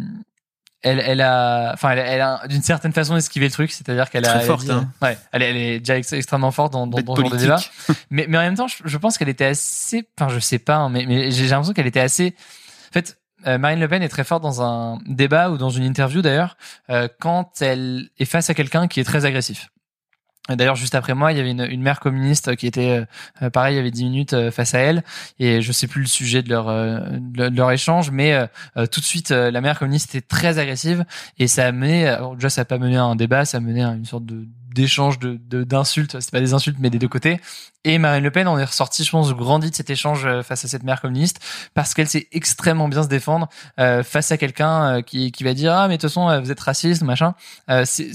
elle, 0.85 0.99
elle 0.99 1.21
a, 1.21 1.71
enfin, 1.73 1.91
elle, 1.91 1.99
elle 1.99 2.21
a 2.21 2.47
d'une 2.47 2.61
certaine 2.61 2.93
façon 2.93 3.17
esquivé 3.17 3.47
le 3.47 3.51
truc, 3.51 3.71
c'est-à-dire 3.71 4.09
qu'elle 4.11 4.25
a, 4.25 4.39
forte, 4.41 4.69
hein. 4.69 4.87
ouais, 5.01 5.17
elle, 5.31 5.41
elle, 5.41 5.57
est 5.57 5.79
déjà 5.79 5.97
extrêmement 5.97 6.51
forte 6.51 6.73
dans, 6.73 6.85
dans, 6.85 7.01
dans 7.01 7.15
ce 7.15 7.21
genre 7.21 7.31
de 7.31 7.37
débat. 7.37 7.59
mais, 8.11 8.27
mais 8.29 8.37
en 8.37 8.41
même 8.41 8.55
temps, 8.55 8.67
je, 8.67 8.97
pense 8.97 9.17
qu'elle 9.17 9.29
était 9.29 9.45
assez, 9.45 10.07
enfin, 10.17 10.31
je 10.31 10.39
sais 10.39 10.59
pas, 10.59 10.75
hein, 10.75 10.89
mais, 10.89 11.05
mais 11.07 11.31
j'ai 11.31 11.47
l'impression 11.47 11.73
qu'elle 11.73 11.87
était 11.87 11.99
assez, 11.99 12.35
en 12.89 12.93
fait, 12.93 13.17
euh, 13.47 13.57
Marine 13.57 13.79
Le 13.79 13.87
Pen 13.87 14.03
est 14.03 14.09
très 14.09 14.23
forte 14.23 14.43
dans 14.43 14.61
un 14.61 14.99
débat 15.07 15.49
ou 15.49 15.57
dans 15.57 15.71
une 15.71 15.83
interview 15.83 16.21
d'ailleurs, 16.21 16.55
euh, 16.91 17.07
quand 17.19 17.61
elle 17.61 18.09
est 18.19 18.25
face 18.25 18.51
à 18.51 18.53
quelqu'un 18.53 18.87
qui 18.87 18.99
est 18.99 19.03
très 19.03 19.25
agressif. 19.25 19.69
D'ailleurs, 20.49 20.75
juste 20.75 20.93
après 20.93 21.15
moi, 21.15 21.31
il 21.31 21.37
y 21.37 21.41
avait 21.41 21.51
une, 21.51 21.65
une 21.67 21.81
mère 21.81 21.99
communiste 21.99 22.55
qui 22.55 22.67
était 22.67 23.03
euh, 23.41 23.49
pareil, 23.49 23.73
il 23.73 23.77
y 23.77 23.79
avait 23.79 23.91
10 23.91 24.03
minutes 24.05 24.33
euh, 24.33 24.51
face 24.51 24.75
à 24.75 24.79
elle, 24.79 25.03
et 25.39 25.61
je 25.61 25.71
sais 25.71 25.87
plus 25.87 26.01
le 26.01 26.07
sujet 26.07 26.43
de 26.43 26.49
leur 26.49 26.69
euh, 26.69 26.99
de, 27.19 27.55
leur 27.55 27.71
échange, 27.71 28.11
mais 28.11 28.47
tout 28.91 28.99
de 28.99 29.05
suite, 29.05 29.31
la 29.31 29.61
mère 29.61 29.79
communiste 29.79 30.13
était 30.13 30.25
très 30.25 30.59
agressive 30.59 31.05
et 31.39 31.47
ça 31.47 31.65
a 31.65 31.71
mené, 31.71 32.07
alors 32.07 32.35
déjà 32.35 32.49
ça 32.49 32.61
a 32.61 32.65
pas 32.65 32.77
mené 32.77 32.97
à 32.97 33.03
un 33.03 33.15
débat, 33.15 33.45
ça 33.45 33.57
a 33.57 33.59
mené 33.59 33.83
à 33.83 33.89
une 33.89 34.05
sorte 34.05 34.25
de 34.25 34.45
d'échange 34.73 35.19
de 35.19 35.63
d'insultes, 35.63 36.19
c'est 36.19 36.31
pas 36.31 36.41
des 36.41 36.53
insultes 36.53 36.77
mais 36.79 36.89
des 36.89 36.99
deux 36.99 37.07
côtés. 37.07 37.39
Et 37.85 37.97
Marine 37.97 38.23
Le 38.23 38.31
Pen 38.31 38.45
en 38.47 38.59
est 38.59 38.65
ressortie, 38.65 39.05
je 39.05 39.11
pense, 39.11 39.33
grandie 39.33 39.69
de 39.69 39.75
cet 39.75 39.89
échange 39.89 40.27
face 40.41 40.65
à 40.65 40.67
cette 40.67 40.83
mère 40.83 40.99
communiste 40.99 41.39
parce 41.73 41.93
qu'elle 41.93 42.09
sait 42.09 42.27
extrêmement 42.33 42.89
bien 42.89 43.03
se 43.03 43.07
défendre 43.07 43.47
face 43.77 44.31
à 44.31 44.37
quelqu'un 44.37 45.01
qui 45.01 45.31
qui 45.31 45.43
va 45.43 45.53
dire 45.53 45.73
ah 45.73 45.87
mais 45.87 45.97
de 45.97 46.01
toute 46.01 46.09
façon 46.09 46.41
vous 46.41 46.51
êtes 46.51 46.59
raciste 46.59 47.03
machin. 47.03 47.35
c'est 47.85 48.11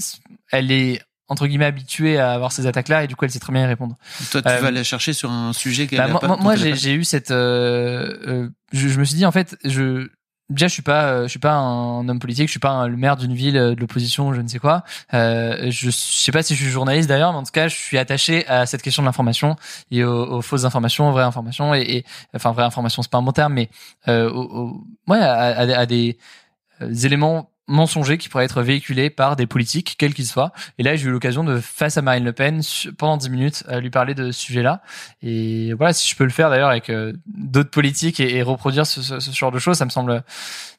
elle 0.51 0.71
est 0.71 1.01
entre 1.31 1.47
guillemets 1.47 1.65
habituée 1.65 2.19
à 2.19 2.33
avoir 2.33 2.51
ces 2.51 2.67
attaques-là 2.67 3.05
et 3.05 3.07
du 3.07 3.15
coup 3.15 3.23
elle 3.23 3.31
sait 3.31 3.39
très 3.39 3.53
bien 3.53 3.63
y 3.63 3.65
répondre. 3.65 3.95
Toi, 4.31 4.41
tu 4.41 4.49
vas 4.49 4.65
euh, 4.65 4.71
la 4.71 4.83
chercher 4.83 5.13
sur 5.13 5.31
un 5.31 5.53
sujet 5.53 5.87
qu'elle 5.87 5.99
bah, 5.99 6.07
moi, 6.09 6.19
pas, 6.19 6.35
moi 6.35 6.55
j'ai 6.57 6.93
eu 6.93 7.05
cette, 7.05 7.31
euh, 7.31 8.17
euh, 8.27 8.49
je, 8.73 8.89
je, 8.89 8.99
me 8.99 9.05
suis 9.05 9.15
dit 9.15 9.25
en 9.25 9.31
fait, 9.31 9.57
je 9.63 10.09
déjà 10.49 10.67
je 10.67 10.73
suis 10.73 10.81
pas, 10.81 11.23
je 11.23 11.29
suis 11.29 11.39
pas 11.39 11.53
un 11.53 12.09
homme 12.09 12.19
politique, 12.19 12.47
je 12.47 12.51
suis 12.51 12.59
pas 12.59 12.85
le 12.89 12.97
maire 12.97 13.15
d'une 13.15 13.33
ville 13.33 13.53
de 13.53 13.75
l'opposition, 13.79 14.33
je 14.33 14.41
ne 14.41 14.47
sais 14.49 14.59
quoi. 14.59 14.83
Euh, 15.13 15.71
je, 15.71 15.85
je 15.85 15.91
sais 15.91 16.33
pas 16.33 16.43
si 16.43 16.53
je 16.53 16.63
suis 16.63 16.69
journaliste 16.69 17.07
d'ailleurs, 17.07 17.31
mais 17.31 17.39
en 17.39 17.43
tout 17.43 17.51
cas 17.51 17.69
je 17.69 17.75
suis 17.77 17.97
attaché 17.97 18.45
à 18.47 18.65
cette 18.65 18.81
question 18.81 19.01
de 19.01 19.07
l'information 19.07 19.55
et 19.89 20.03
aux, 20.03 20.41
fausses 20.41 20.65
informations, 20.65 21.07
aux 21.07 21.13
vraies 21.13 21.23
informations 21.23 21.73
et, 21.73 21.81
et 21.81 22.05
enfin 22.35 22.51
vraies 22.51 22.65
informations 22.65 23.03
c'est 23.03 23.11
pas 23.11 23.19
un 23.19 23.23
bon 23.23 23.31
terme, 23.31 23.53
mais 23.53 23.69
euh, 24.09 24.29
ouais 25.07 25.19
à, 25.19 25.33
à, 25.33 25.79
à 25.79 25.85
des 25.85 26.17
éléments 27.05 27.50
mensonger 27.67 28.17
qui 28.17 28.29
pourrait 28.29 28.45
être 28.45 28.61
véhiculé 28.61 29.09
par 29.09 29.35
des 29.35 29.47
politiques, 29.47 29.95
quels 29.97 30.13
qu'ils 30.13 30.27
soient. 30.27 30.51
Et 30.77 30.83
là, 30.83 30.95
j'ai 30.95 31.07
eu 31.07 31.11
l'occasion 31.11 31.43
de, 31.43 31.59
face 31.59 31.97
à 31.97 32.01
Marine 32.01 32.25
Le 32.25 32.33
Pen, 32.33 32.61
pendant 32.97 33.17
10 33.17 33.29
minutes, 33.29 33.63
lui 33.79 33.89
parler 33.89 34.13
de 34.13 34.31
ce 34.31 34.39
sujet-là. 34.39 34.81
Et 35.21 35.73
voilà, 35.73 35.93
si 35.93 36.09
je 36.09 36.15
peux 36.15 36.23
le 36.23 36.31
faire 36.31 36.49
d'ailleurs 36.49 36.69
avec 36.69 36.89
euh, 36.89 37.13
d'autres 37.25 37.69
politiques 37.69 38.19
et, 38.19 38.41
reproduire 38.41 38.85
ce, 38.85 39.01
ce, 39.01 39.31
genre 39.31 39.51
de 39.51 39.59
choses, 39.59 39.77
ça 39.77 39.85
me 39.85 39.89
semble, 39.89 40.23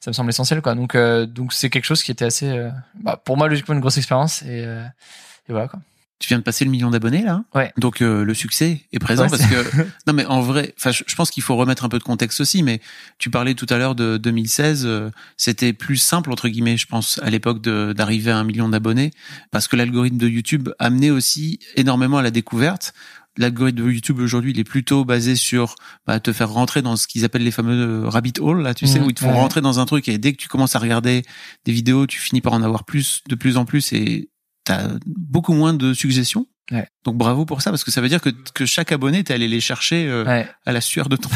ça 0.01 0.11
me 0.11 0.12
semble 0.12 0.30
essentiel, 0.30 0.61
quoi. 0.61 0.74
Donc, 0.74 0.95
euh, 0.95 1.26
donc 1.26 1.53
c'est 1.53 1.70
quelque 1.70 1.85
chose 1.85 2.03
qui 2.03 2.11
était 2.11 2.24
assez, 2.24 2.49
euh, 2.49 2.70
bah, 2.95 3.20
pour 3.22 3.37
moi, 3.37 3.49
logiquement, 3.49 3.74
une 3.74 3.80
grosse 3.80 3.99
expérience. 3.99 4.43
Et, 4.43 4.62
et 4.62 5.53
voilà, 5.53 5.68
quoi 5.68 5.80
tu 6.22 6.28
viens 6.28 6.38
de 6.38 6.44
passer 6.44 6.64
le 6.64 6.70
million 6.70 6.90
d'abonnés 6.90 7.22
là. 7.22 7.44
Ouais. 7.54 7.72
Donc 7.76 8.00
euh, 8.00 8.24
le 8.24 8.32
succès 8.32 8.80
est 8.92 8.98
présent 9.00 9.28
parce 9.28 9.44
que 9.44 9.86
non 10.06 10.12
mais 10.12 10.24
en 10.24 10.40
vrai, 10.40 10.72
enfin 10.78 10.92
je, 10.92 11.14
pense 11.16 11.30
qu'il 11.30 11.42
faut 11.42 11.56
remettre 11.56 11.84
un 11.84 11.88
peu 11.88 11.98
de 11.98 12.04
contexte 12.04 12.40
aussi. 12.40 12.62
Mais 12.62 12.80
tu 13.18 13.28
parlais 13.28 13.54
tout 13.54 13.66
à 13.68 13.76
l'heure 13.76 13.94
de 13.94 14.16
2016, 14.16 14.86
euh, 14.86 15.10
c'était 15.36 15.72
plus 15.72 15.96
simple 15.96 16.30
entre 16.30 16.48
guillemets, 16.48 16.76
je 16.76 16.86
pense, 16.86 17.20
à 17.22 17.30
l'époque 17.30 17.60
d'arriver 17.62 18.30
à 18.30 18.38
un 18.38 18.44
million 18.44 18.68
d'abonnés 18.68 19.10
parce 19.50 19.66
que 19.66 19.74
l'algorithme 19.74 20.16
de 20.16 20.28
YouTube 20.28 20.70
amenait 20.78 21.10
aussi 21.10 21.58
énormément 21.76 22.18
à 22.18 22.22
la 22.22 22.30
découverte. 22.30 22.94
L'algorithme 23.38 23.78
de 23.78 23.90
YouTube 23.90 24.18
aujourd'hui, 24.20 24.50
il 24.50 24.60
est 24.60 24.64
plutôt 24.64 25.06
basé 25.06 25.36
sur 25.36 25.74
bah, 26.06 26.20
te 26.20 26.34
faire 26.34 26.50
rentrer 26.50 26.82
dans 26.82 26.96
ce 26.96 27.06
qu'ils 27.06 27.24
appellent 27.24 27.42
les 27.42 27.50
fameux 27.50 28.06
rabbit 28.06 28.34
hole, 28.40 28.62
là, 28.62 28.74
tu 28.74 28.86
sais, 28.86 29.00
mmh, 29.00 29.04
où 29.04 29.08
ils 29.08 29.14
te 29.14 29.20
font 29.20 29.32
rentrer 29.32 29.62
dans 29.62 29.80
un 29.80 29.86
truc 29.86 30.06
et 30.08 30.18
dès 30.18 30.34
que 30.34 30.36
tu 30.36 30.48
commences 30.48 30.76
à 30.76 30.78
regarder 30.78 31.22
des 31.64 31.72
vidéos, 31.72 32.06
tu 32.06 32.20
finis 32.20 32.42
par 32.42 32.52
en 32.52 32.62
avoir 32.62 32.84
plus, 32.84 33.22
de 33.30 33.34
plus 33.34 33.56
en 33.56 33.64
plus 33.64 33.94
et 33.94 34.28
t'as 34.64 34.88
beaucoup 35.06 35.52
moins 35.52 35.74
de 35.74 35.94
suggestions. 35.94 36.46
Ouais. 36.70 36.86
Donc 37.05 37.16
bravo 37.16 37.44
pour 37.44 37.62
ça 37.62 37.70
parce 37.70 37.82
que 37.82 37.90
ça 37.90 38.00
veut 38.00 38.09
dire 38.09 38.20
que, 38.20 38.30
que 38.55 38.64
chaque 38.64 38.92
abonné 38.92 39.24
t'es 39.24 39.34
allé 39.34 39.48
les 39.48 39.61
chercher 39.61 40.07
euh, 40.09 40.44
à 40.64 40.72
la 40.72 40.80
sueur 40.80 41.09
de 41.09 41.16
ton 41.16 41.30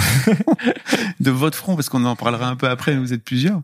de 1.21 1.31
votre 1.31 1.59
front 1.59 1.75
parce 1.75 1.89
qu'on 1.89 2.05
en 2.05 2.15
parlera 2.15 2.47
un 2.49 2.55
peu 2.55 2.69
après 2.69 2.95
vous 2.95 3.13
êtes 3.13 3.25
plusieurs. 3.25 3.63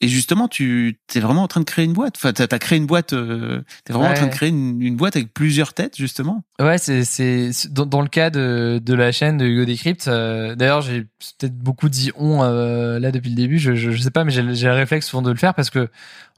Et 0.00 0.08
justement 0.08 0.48
tu 0.48 0.98
t'es 1.06 1.20
vraiment 1.20 1.42
en 1.42 1.48
train 1.48 1.60
de 1.60 1.66
créer 1.66 1.84
une 1.84 1.92
boîte. 1.92 2.14
Enfin 2.16 2.32
t'as 2.32 2.46
as 2.50 2.58
créé 2.58 2.78
une 2.78 2.86
boîte 2.86 3.12
euh, 3.12 3.62
t'es 3.84 3.92
vraiment 3.92 4.10
en 4.10 4.14
train 4.14 4.28
de 4.28 4.32
créer 4.32 4.48
une, 4.48 4.80
une, 4.80 4.96
boîte 4.96 5.16
avec 5.16 5.34
plusieurs 5.34 5.74
têtes 5.74 5.96
justement. 5.96 6.42
Ouais 6.58 6.78
c'est 6.78 7.04
c'est 7.04 7.50
dans, 7.70 7.84
dans, 7.84 8.00
le 8.00 8.08
cas 8.08 8.30
de 8.30 8.80
de 8.82 8.94
la 8.94 9.12
chaîne 9.12 9.36
de 9.36 9.44
Hugo 9.44 9.66
Decrypt 9.66 10.08
euh, 10.08 10.54
d'ailleurs 10.54 10.80
j'ai 10.80 11.02
peut-être 11.02 11.56
beaucoup 11.56 11.90
dit 11.90 12.12
on 12.16 12.42
euh, 12.42 12.98
là 12.98 13.10
depuis 13.12 13.28
le 13.28 13.36
début 13.36 13.58
je, 13.58 13.74
je, 13.74 13.90
je 13.90 14.02
sais 14.02 14.10
pas 14.10 14.24
mais 14.24 14.32
j'ai 14.32 14.42
le 14.42 14.72
réflexe 14.72 15.06
souvent 15.06 15.22
de 15.22 15.30
le 15.30 15.36
faire 15.36 15.54
parce 15.54 15.68
que 15.68 15.90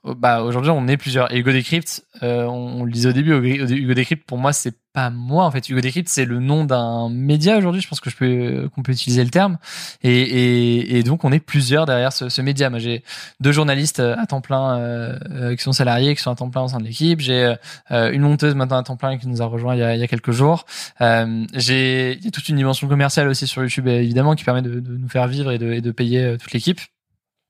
bah 0.04 0.42
aujourd'hui 0.42 0.70
on 0.70 0.86
est 0.86 0.96
plusieurs. 0.96 1.32
Et 1.32 1.38
Hugo 1.38 1.52
Decrypt, 1.52 2.04
euh, 2.22 2.44
on, 2.44 2.84
le 2.84 2.92
disait 2.92 3.08
au 3.08 3.12
début, 3.12 3.32
Hugo 3.32 3.94
Decrypt 3.94 4.26
pour 4.26 4.38
moi 4.38 4.52
c'est 4.52 4.74
pas 4.94 5.10
moi 5.10 5.44
en 5.44 5.50
fait. 5.50 5.68
Hugo 5.68 5.80
Decrypt 5.80 6.08
c'est 6.08 6.24
le 6.24 6.38
nom 6.38 6.64
d'un 6.64 7.10
média 7.10 7.58
aujourd'hui. 7.58 7.82
Je 7.82 7.88
pense 7.88 8.00
que 8.00 8.08
je 8.08 8.16
peux 8.16 8.70
qu'on 8.74 8.82
peut 8.82 8.92
utiliser 8.92 9.22
le 9.24 9.30
terme. 9.30 9.58
Et, 10.02 10.96
et, 10.96 11.02
donc 11.02 11.24
on 11.24 11.32
est 11.32 11.40
plusieurs 11.40 11.84
derrière 11.84 12.12
ce, 12.12 12.40
média. 12.40 12.70
Moi 12.70 12.78
j'ai 12.78 13.02
deux 13.40 13.52
journalistes 13.52 14.00
euh, 14.00 14.16
à 14.16 14.26
temps 14.26 14.40
plein 14.40 14.78
euh, 14.78 15.56
qui 15.56 15.62
sont 15.62 15.72
salariés, 15.72 16.14
qui 16.14 16.22
sont 16.22 16.30
à 16.30 16.36
temps 16.36 16.48
plein 16.48 16.62
au 16.62 16.68
sein 16.68 16.78
de 16.78 16.84
l'équipe. 16.84 17.20
J'ai 17.20 17.54
euh, 17.90 18.12
une 18.12 18.22
monteuse 18.22 18.54
maintenant 18.54 18.78
à 18.78 18.82
temps 18.84 18.96
plein 18.96 19.18
qui 19.18 19.28
nous 19.28 19.42
a 19.42 19.46
rejoint 19.46 19.74
il 19.74 19.80
y 19.80 19.82
a, 19.82 19.94
il 19.94 20.00
y 20.00 20.04
a 20.04 20.08
quelques 20.08 20.32
jours. 20.32 20.64
Euh, 21.00 21.44
j'ai 21.54 22.18
toute 22.32 22.48
une 22.48 22.56
dimension 22.56 22.86
commerciale 22.88 23.28
aussi 23.28 23.46
sur 23.46 23.62
YouTube 23.62 23.88
évidemment 23.88 24.36
qui 24.36 24.44
permet 24.44 24.62
de, 24.62 24.80
nous 24.80 25.08
faire 25.08 25.26
vivre 25.26 25.50
et 25.50 25.58
de 25.58 25.90
payer 25.90 26.36
toute 26.38 26.52
l'équipe. 26.52 26.80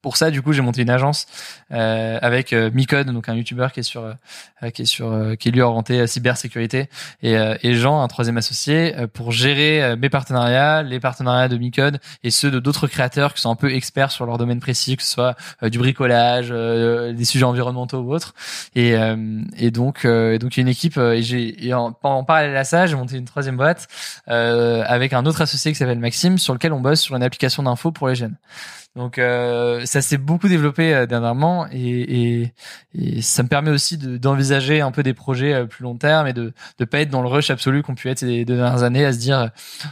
Pour 0.05 0.19
ça, 0.19 0.31
du 0.31 0.43
coup, 0.43 0.53
j'ai 0.53 0.61
monté 0.61 0.83
une 0.83 0.91
agence 0.91 1.27
euh, 1.73 2.19
avec 2.21 2.53
euh, 2.53 2.71
Micode, 2.75 3.07
donc 3.07 3.31
un 3.31 3.35
YouTuber 3.35 3.69
qui 3.73 3.81
est 3.81 3.85
sur, 3.85 4.03
euh, 4.03 4.69
qui 4.69 4.83
est 4.83 4.85
sur, 4.85 5.11
euh, 5.11 5.35
qui 5.35 5.49
est 5.49 5.51
lui 5.51 5.63
orienté 5.63 5.99
à 5.99 6.07
cybersécurité, 6.07 6.91
et, 7.23 7.75
Jean, 7.75 8.03
un 8.03 8.09
troisième 8.09 8.37
associé, 8.37 8.95
pour 9.15 9.33
gérer 9.33 9.97
mes 9.97 10.11
partenariats, 10.11 10.83
les 10.83 11.01
partenariats 11.01 11.49
de 11.49 11.57
Micode 11.57 12.01
et 12.23 12.31
ceux 12.31 12.51
de 12.51 12.59
d'autres 12.59 12.87
créateurs 12.87 13.33
qui 13.33 13.41
sont 13.41 13.51
un 13.51 13.57
peu 13.57 13.73
experts 13.73 14.11
sur 14.11 14.27
leur 14.27 14.37
domaine 14.37 14.61
précis, 14.61 14.99
que 14.99 15.03
ce 15.03 15.11
soit 15.11 15.37
du 15.63 15.79
bricolage, 15.79 16.51
des 16.51 17.25
sujets 17.25 17.47
environnementaux 17.47 18.01
ou 18.01 18.13
autres. 18.13 18.35
Et, 18.75 18.95
donc, 19.71 20.07
donc 20.07 20.57
il 20.57 20.57
y 20.57 20.61
a 20.61 20.63
une 20.63 20.69
équipe. 20.69 20.99
et 20.99 21.23
j'ai, 21.23 21.73
en, 21.73 21.97
en 22.03 22.25
parallèle 22.25 22.57
à 22.57 22.65
ça, 22.65 22.87
j'ai 22.87 22.95
monté 22.95 23.17
une 23.17 23.25
troisième 23.25 23.57
boîte 23.57 23.89
avec 24.27 25.15
un 25.15 25.25
autre 25.25 25.41
associé 25.41 25.73
qui 25.73 25.79
s'appelle 25.79 25.99
Maxime, 25.99 26.37
sur 26.37 26.53
lequel 26.53 26.75
on 26.75 26.81
bosse 26.81 27.01
sur 27.01 27.17
une 27.17 27.23
application 27.23 27.63
d'info 27.63 27.91
pour 27.91 28.09
les 28.09 28.15
jeunes. 28.15 28.37
Donc 28.97 29.19
euh, 29.19 29.85
ça 29.87 30.01
s'est 30.03 30.19
beaucoup 30.19 30.47
développé 30.47 30.95
euh, 30.95 31.07
dernièrement 31.07 31.67
et, 31.73 32.43
et, 32.43 32.53
et 32.95 33.23
ça 33.23 33.43
me 33.43 33.49
permet 33.49 33.71
aussi 33.73 33.99
de- 33.99 34.19
d'envisager 34.19 34.81
un 34.83 34.93
peu 34.93 35.03
des 35.03 35.15
projets 35.15 35.53
euh, 35.53 35.65
plus 35.67 35.83
long 35.83 35.97
terme 35.97 36.29
et 36.29 36.33
de 36.33 36.53
de 36.79 36.85
pas 36.85 37.01
être 37.01 37.11
dans 37.11 37.21
le 37.23 37.27
rush 37.29 37.51
absolu 37.51 37.83
qu'on 37.83 37.97
pu 37.97 38.09
être 38.09 38.21
ces 38.21 38.45
deux 38.45 38.55
dernières 38.55 38.85
années 38.85 39.05
à 39.05 39.13
se 39.13 39.19
dire 39.19 39.39
euh, 39.41 39.47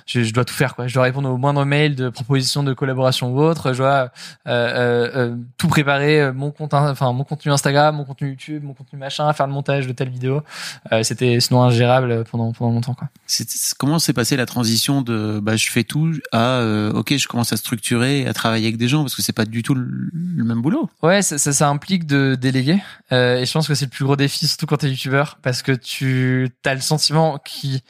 je, 0.07 0.23
je 0.23 0.33
dois 0.33 0.45
tout 0.45 0.55
faire 0.55 0.77
quoi, 0.77 0.87
je 0.87 0.95
dois 0.95 1.03
répondre 1.03 1.29
au 1.29 1.37
moindre 1.37 1.65
mail 1.65 1.97
de 1.97 2.11
proposition 2.11 2.63
de 2.63 2.73
collaboration 2.75 3.33
ou 3.35 3.41
autre, 3.41 3.73
je 3.73 3.79
dois 3.79 4.13
euh, 4.47 5.11
euh, 5.17 5.37
tout 5.59 5.67
préparer 5.67 6.31
mon 6.31 6.53
compte 6.53 6.73
in- 6.73 6.93
enfin 6.93 7.13
mon 7.13 7.25
contenu 7.25 7.51
Instagram, 7.51 7.97
mon 7.97 8.05
contenu 8.05 8.29
YouTube, 8.29 8.63
mon 8.63 8.73
contenu 8.75 9.01
machin, 9.01 9.33
faire 9.33 9.49
le 9.49 9.53
montage 9.53 9.89
de 9.89 9.93
telle 9.93 10.11
vidéo. 10.11 10.43
C'était 11.03 11.41
sinon 11.41 11.65
ingérable 11.65 12.23
pendant 12.31 12.53
pendant 12.53 12.71
longtemps 12.73 12.95
quoi. 12.95 13.09
Comment 13.79 13.99
s'est 13.99 14.13
passée 14.13 14.37
la 14.37 14.47
transition 14.47 15.03
de 15.03 15.41
bah 15.43 15.57
je 15.57 15.69
fais 15.71 15.83
tout 15.83 16.13
à 16.31 16.63
ok 16.95 17.17
je 17.17 17.27
commence 17.27 17.53
à 17.53 17.57
structurer 17.57 18.29
à 18.29 18.33
travailler 18.33 18.67
avec 18.67 18.77
des 18.77 18.87
gens 18.89 18.92
parce 19.01 19.15
que 19.15 19.23
c'est 19.23 19.33
pas 19.33 19.45
du 19.45 19.63
tout 19.63 19.75
le, 19.75 20.11
même 20.13 20.61
boulot. 20.61 20.91
Ouais, 21.03 21.23
ça, 21.23 21.39
ça, 21.39 21.53
ça 21.53 21.69
implique 21.69 22.07
de 22.07 22.35
déléguer. 22.35 22.83
Euh, 23.13 23.39
et 23.39 23.47
je 23.47 23.53
pense 23.53 23.67
que 23.67 23.75
c'est 23.75 23.87
le 23.87 23.91
plus 23.91 24.05
gros 24.05 24.17
défi, 24.17 24.47
surtout 24.47 24.67
quand 24.67 24.77
t'es 24.77 24.91
youtubeur, 24.91 25.39
parce 25.43 25.63
que 25.63 25.73
tu 25.73 26.51
as 26.65 26.75
le 26.75 26.81
sentiment 26.81 27.39
qui, 27.39 27.83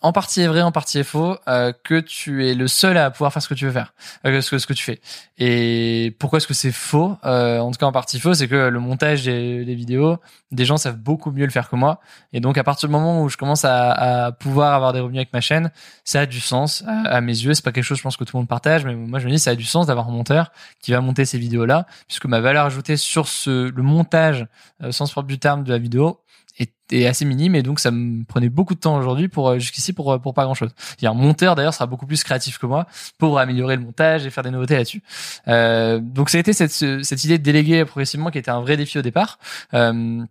en 0.00 0.12
partie 0.12 0.42
est 0.42 0.46
vrai, 0.46 0.62
en 0.62 0.70
partie 0.70 0.98
est 0.98 1.04
faux, 1.04 1.36
euh, 1.48 1.72
que 1.82 1.98
tu 1.98 2.46
es 2.46 2.54
le 2.54 2.68
seul 2.68 2.96
à 2.96 3.10
pouvoir 3.10 3.32
faire 3.32 3.42
ce 3.42 3.48
que 3.48 3.54
tu 3.54 3.66
veux 3.66 3.72
faire, 3.72 3.94
euh, 4.24 4.40
ce, 4.40 4.50
que, 4.50 4.58
ce 4.58 4.66
que 4.66 4.72
tu 4.72 4.84
fais. 4.84 5.00
Et 5.38 6.14
pourquoi 6.20 6.36
est-ce 6.36 6.46
que 6.46 6.54
c'est 6.54 6.70
faux 6.70 7.16
euh, 7.24 7.58
En 7.58 7.72
tout 7.72 7.78
cas, 7.78 7.86
en 7.86 7.92
partie 7.92 8.20
faux, 8.20 8.32
c'est 8.34 8.46
que 8.46 8.68
le 8.68 8.78
montage 8.78 9.24
des, 9.24 9.64
des 9.64 9.74
vidéos, 9.74 10.18
des 10.52 10.64
gens 10.64 10.76
savent 10.76 10.98
beaucoup 10.98 11.32
mieux 11.32 11.44
le 11.44 11.50
faire 11.50 11.68
que 11.68 11.74
moi. 11.74 11.98
Et 12.32 12.38
donc, 12.38 12.58
à 12.58 12.64
partir 12.64 12.88
du 12.88 12.92
moment 12.92 13.22
où 13.22 13.28
je 13.28 13.36
commence 13.36 13.64
à, 13.64 14.26
à 14.26 14.32
pouvoir 14.32 14.72
avoir 14.72 14.92
des 14.92 15.00
revenus 15.00 15.18
avec 15.18 15.32
ma 15.32 15.40
chaîne, 15.40 15.72
ça 16.04 16.20
a 16.20 16.26
du 16.26 16.40
sens 16.40 16.84
à, 16.86 17.16
à 17.16 17.20
mes 17.20 17.32
yeux. 17.32 17.54
C'est 17.54 17.64
pas 17.64 17.72
quelque 17.72 17.84
chose, 17.84 17.98
je 17.98 18.02
pense, 18.02 18.16
que 18.16 18.22
tout 18.22 18.36
le 18.36 18.42
monde 18.42 18.48
partage, 18.48 18.84
mais 18.84 18.94
moi, 18.94 19.18
je 19.18 19.26
me 19.26 19.32
dis, 19.32 19.40
ça 19.40 19.50
a 19.50 19.54
du 19.56 19.64
sens 19.64 19.88
d'avoir 19.88 20.08
un 20.08 20.12
monteur 20.12 20.52
qui 20.80 20.92
va 20.92 21.00
monter 21.00 21.24
ces 21.24 21.38
vidéos-là, 21.38 21.86
puisque 22.06 22.26
ma 22.26 22.38
valeur 22.38 22.66
ajoutée 22.66 22.96
sur 22.96 23.26
ce, 23.26 23.68
le 23.68 23.82
montage, 23.82 24.46
euh, 24.84 24.92
sans 24.92 25.10
propre 25.10 25.26
du 25.26 25.40
terme 25.40 25.64
de 25.64 25.72
la 25.72 25.78
vidéo, 25.78 26.20
est, 26.58 27.06
assez 27.06 27.24
minime 27.24 27.54
et 27.54 27.62
donc 27.62 27.80
ça 27.80 27.90
me 27.90 28.24
prenait 28.24 28.48
beaucoup 28.48 28.74
de 28.74 28.80
temps 28.80 28.96
aujourd'hui 28.96 29.28
pour 29.28 29.48
euh, 29.48 29.58
jusqu'ici 29.58 29.92
pour 29.92 30.12
euh, 30.12 30.18
pour 30.18 30.34
pas 30.34 30.44
grand 30.44 30.54
chose. 30.54 30.70
Il 31.00 31.04
y 31.04 31.06
a 31.06 31.10
un 31.10 31.14
monteur 31.14 31.54
d'ailleurs 31.54 31.74
sera 31.74 31.86
beaucoup 31.86 32.06
plus 32.06 32.24
créatif 32.24 32.58
que 32.58 32.66
moi 32.66 32.86
pour 33.18 33.38
améliorer 33.38 33.76
le 33.76 33.82
montage 33.82 34.26
et 34.26 34.30
faire 34.30 34.42
des 34.44 34.50
nouveautés 34.50 34.74
là-dessus. 34.76 35.02
Euh, 35.48 36.00
donc 36.00 36.30
ça 36.30 36.38
a 36.38 36.40
été 36.40 36.52
cette 36.52 36.72
ce- 36.72 37.02
cette 37.02 37.24
idée 37.24 37.38
de 37.38 37.42
déléguer 37.42 37.84
progressivement 37.84 38.30
qui 38.30 38.38
était 38.38 38.50
un 38.50 38.60
vrai 38.60 38.76
défi 38.76 38.98
au 38.98 39.02
départ. 39.02 39.38
Euh, 39.74 40.24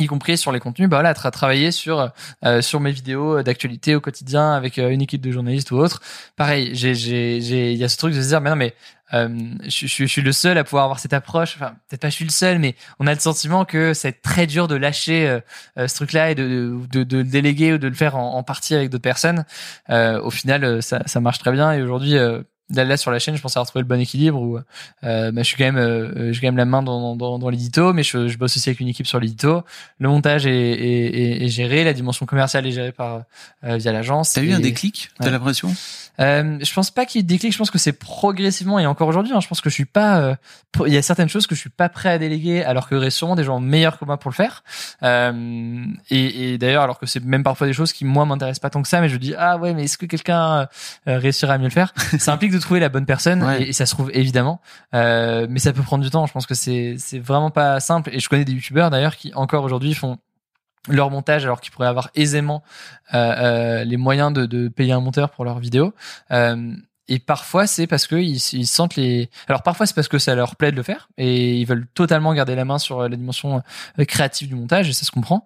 y 0.00 0.06
compris 0.06 0.36
sur 0.36 0.50
les 0.50 0.60
contenus, 0.60 0.88
bah 0.88 0.96
voilà, 0.96 1.12
tra- 1.12 1.30
travailler 1.30 1.70
sur 1.70 2.12
euh, 2.44 2.60
sur 2.62 2.80
mes 2.80 2.90
vidéos 2.90 3.42
d'actualité 3.42 3.94
au 3.94 4.00
quotidien 4.00 4.52
avec 4.52 4.78
euh, 4.78 4.90
une 4.90 5.02
équipe 5.02 5.20
de 5.20 5.30
journalistes 5.30 5.70
ou 5.70 5.76
autre. 5.76 6.00
Pareil, 6.36 6.70
j'ai 6.74 6.94
j'ai 6.94 7.40
j'ai 7.40 7.72
il 7.72 7.78
y 7.78 7.84
a 7.84 7.88
ce 7.88 7.96
truc 7.96 8.12
de 8.14 8.20
se 8.20 8.28
dire 8.28 8.40
mais 8.40 8.50
non 8.50 8.56
mais 8.56 8.74
euh, 9.12 9.28
je, 9.64 9.86
je, 9.86 9.86
je 9.86 10.06
suis 10.06 10.22
le 10.22 10.32
seul 10.32 10.58
à 10.58 10.64
pouvoir 10.64 10.84
avoir 10.84 10.98
cette 10.98 11.12
approche. 11.12 11.54
Enfin, 11.56 11.76
peut-être 11.88 12.00
pas 12.00 12.08
je 12.08 12.14
suis 12.14 12.24
le 12.24 12.32
seul, 12.32 12.58
mais 12.58 12.74
on 12.98 13.06
a 13.06 13.14
le 13.14 13.20
sentiment 13.20 13.64
que 13.64 13.94
c'est 13.94 14.20
très 14.22 14.46
dur 14.48 14.66
de 14.66 14.74
lâcher 14.74 15.28
euh, 15.28 15.40
euh, 15.78 15.86
ce 15.86 15.94
truc-là 15.94 16.30
et 16.32 16.34
de, 16.34 16.76
de, 16.90 17.04
de 17.04 17.18
le 17.18 17.24
déléguer 17.24 17.74
ou 17.74 17.78
de 17.78 17.86
le 17.86 17.94
faire 17.94 18.16
en, 18.16 18.34
en 18.34 18.42
partie 18.42 18.74
avec 18.74 18.90
d'autres 18.90 19.02
personnes. 19.02 19.44
Euh, 19.90 20.20
au 20.20 20.30
final, 20.30 20.64
euh, 20.64 20.80
ça, 20.80 21.02
ça 21.06 21.20
marche 21.20 21.38
très 21.38 21.52
bien. 21.52 21.72
Et 21.72 21.82
aujourd'hui, 21.82 22.16
euh, 22.16 22.42
là, 22.70 22.84
là, 22.84 22.96
sur 22.96 23.10
la 23.10 23.18
chaîne, 23.18 23.36
je 23.36 23.42
pense 23.42 23.56
avoir 23.56 23.66
trouvé 23.66 23.82
le 23.82 23.88
bon 23.88 24.00
équilibre 24.00 24.40
où 24.40 24.58
euh, 25.04 25.32
bah, 25.32 25.42
je 25.42 25.46
suis 25.46 25.56
quand 25.56 25.64
même, 25.64 25.76
euh, 25.76 26.32
j'ai 26.32 26.40
quand 26.40 26.46
même 26.48 26.56
la 26.56 26.64
main 26.64 26.82
dans, 26.82 27.16
dans, 27.16 27.38
dans 27.38 27.48
l'édito, 27.48 27.92
mais 27.92 28.02
je, 28.02 28.28
je 28.28 28.38
bosse 28.38 28.56
aussi 28.56 28.68
avec 28.68 28.80
une 28.80 28.88
équipe 28.88 29.06
sur 29.06 29.20
l'édito. 29.20 29.62
Le 29.98 30.08
montage 30.08 30.46
est, 30.46 30.50
est, 30.52 31.06
est, 31.42 31.44
est 31.44 31.48
géré, 31.48 31.84
la 31.84 31.92
dimension 31.92 32.26
commerciale 32.26 32.66
est 32.66 32.72
gérée 32.72 32.92
par 32.92 33.22
euh, 33.64 33.76
via 33.76 33.92
l'agence. 33.92 34.32
T'as 34.32 34.42
eu 34.42 34.52
un 34.52 34.60
déclic 34.60 35.10
T'as 35.18 35.26
Ouais. 35.26 35.30
l'impression? 35.30 35.74
Euh, 36.20 36.58
je 36.62 36.72
pense 36.72 36.92
pas 36.92 37.06
qu'il 37.06 37.18
y 37.18 37.20
ait 37.20 37.22
de 37.24 37.28
déclic. 37.28 37.52
Je 37.52 37.58
pense 37.58 37.72
que 37.72 37.78
c'est 37.78 37.92
progressivement 37.92 38.78
et 38.78 38.86
encore 38.86 39.08
aujourd'hui. 39.08 39.32
hein, 39.34 39.40
je 39.40 39.48
pense 39.48 39.60
que 39.60 39.68
je 39.68 39.74
suis 39.74 39.84
pas. 39.84 40.18
euh, 40.20 40.34
pour- 40.70 40.86
il 40.86 40.94
y 40.94 40.96
a 40.96 41.02
certaines 41.02 41.28
choses 41.28 41.46
que 41.48 41.54
je 41.56 41.60
suis 41.60 41.70
pas 41.70 41.88
prêt 41.88 42.10
à 42.10 42.18
déléguer, 42.18 42.62
alors 42.62 42.86
qu'il 42.88 42.96
y 42.96 42.98
aurait 42.98 43.10
sûrement 43.10 43.34
des 43.34 43.42
gens 43.44 43.58
meilleurs 43.60 43.98
que 43.98 44.04
moi 44.04 44.16
pour 44.18 44.30
le 44.30 44.34
faire. 44.36 44.62
Euh, 45.02 45.84
et, 46.10 46.52
et 46.54 46.58
d'ailleurs, 46.58 46.82
alors 46.82 46.98
que 46.98 47.06
c'est 47.06 47.22
même 47.24 47.42
parfois 47.42 47.66
des 47.66 47.72
choses 47.72 47.92
qui 47.92 48.04
moi 48.04 48.24
m'intéressent 48.26 48.60
pas 48.60 48.70
tant 48.70 48.82
que 48.82 48.88
ça, 48.88 49.00
mais 49.00 49.08
je 49.08 49.16
dis 49.16 49.34
ah 49.36 49.56
ouais, 49.58 49.74
mais 49.74 49.84
est-ce 49.84 49.98
que 49.98 50.06
quelqu'un 50.06 50.68
euh, 51.08 51.18
réussira 51.18 51.54
à 51.54 51.58
mieux 51.58 51.64
le 51.64 51.70
faire? 51.70 51.92
Ça 52.18 52.32
implique 52.32 52.52
de 52.56 52.62
trouver 52.62 52.80
la 52.80 52.88
bonne 52.88 53.06
personne 53.06 53.42
Ouais. 53.42 53.62
et, 53.62 53.68
et 53.68 53.72
ça 53.72 53.86
se 53.86 53.94
trouve 53.94 54.10
évidemment, 54.14 54.60
euh, 54.94 55.46
mais 55.50 55.58
ça 55.58 55.72
peut 55.72 55.82
prendre 55.82 56.02
du 56.04 56.10
temps. 56.10 56.26
Je 56.26 56.32
pense 56.32 56.46
que 56.46 56.54
c'est 56.54 56.96
c'est 56.98 57.18
vraiment 57.18 57.50
pas 57.50 57.80
simple. 57.80 58.10
Et 58.12 58.20
je 58.20 58.28
connais 58.28 58.44
des 58.44 58.52
youtubeurs 58.52 58.90
d'ailleurs 58.90 59.16
qui 59.16 59.32
encore 59.34 59.64
aujourd'hui 59.64 59.94
font 59.94 60.18
leur 60.88 61.10
montage 61.10 61.44
alors 61.44 61.60
qu'ils 61.62 61.72
pourraient 61.72 61.88
avoir 61.88 62.10
aisément 62.14 62.62
euh, 63.14 63.18
euh, 63.18 63.84
les 63.84 63.96
moyens 63.96 64.32
de, 64.34 64.44
de 64.44 64.68
payer 64.68 64.92
un 64.92 65.00
monteur 65.00 65.30
pour 65.30 65.44
leurs 65.46 65.58
vidéos. 65.58 65.94
Euh, 66.30 66.74
et 67.08 67.18
parfois 67.18 67.66
c'est 67.66 67.86
parce 67.86 68.06
que 68.06 68.16
ils, 68.16 68.36
ils 68.52 68.66
sentent 68.66 68.96
les. 68.96 69.30
Alors 69.48 69.62
parfois 69.62 69.86
c'est 69.86 69.94
parce 69.94 70.08
que 70.08 70.18
ça 70.18 70.34
leur 70.34 70.56
plaît 70.56 70.72
de 70.72 70.76
le 70.76 70.82
faire 70.82 71.08
et 71.16 71.56
ils 71.58 71.64
veulent 71.66 71.86
totalement 71.94 72.32
garder 72.34 72.54
la 72.54 72.64
main 72.64 72.78
sur 72.78 73.02
la 73.08 73.16
dimension 73.16 73.62
créative 74.08 74.48
du 74.48 74.54
montage 74.54 74.88
et 74.88 74.92
ça 74.92 75.04
se 75.04 75.10
comprend. 75.10 75.44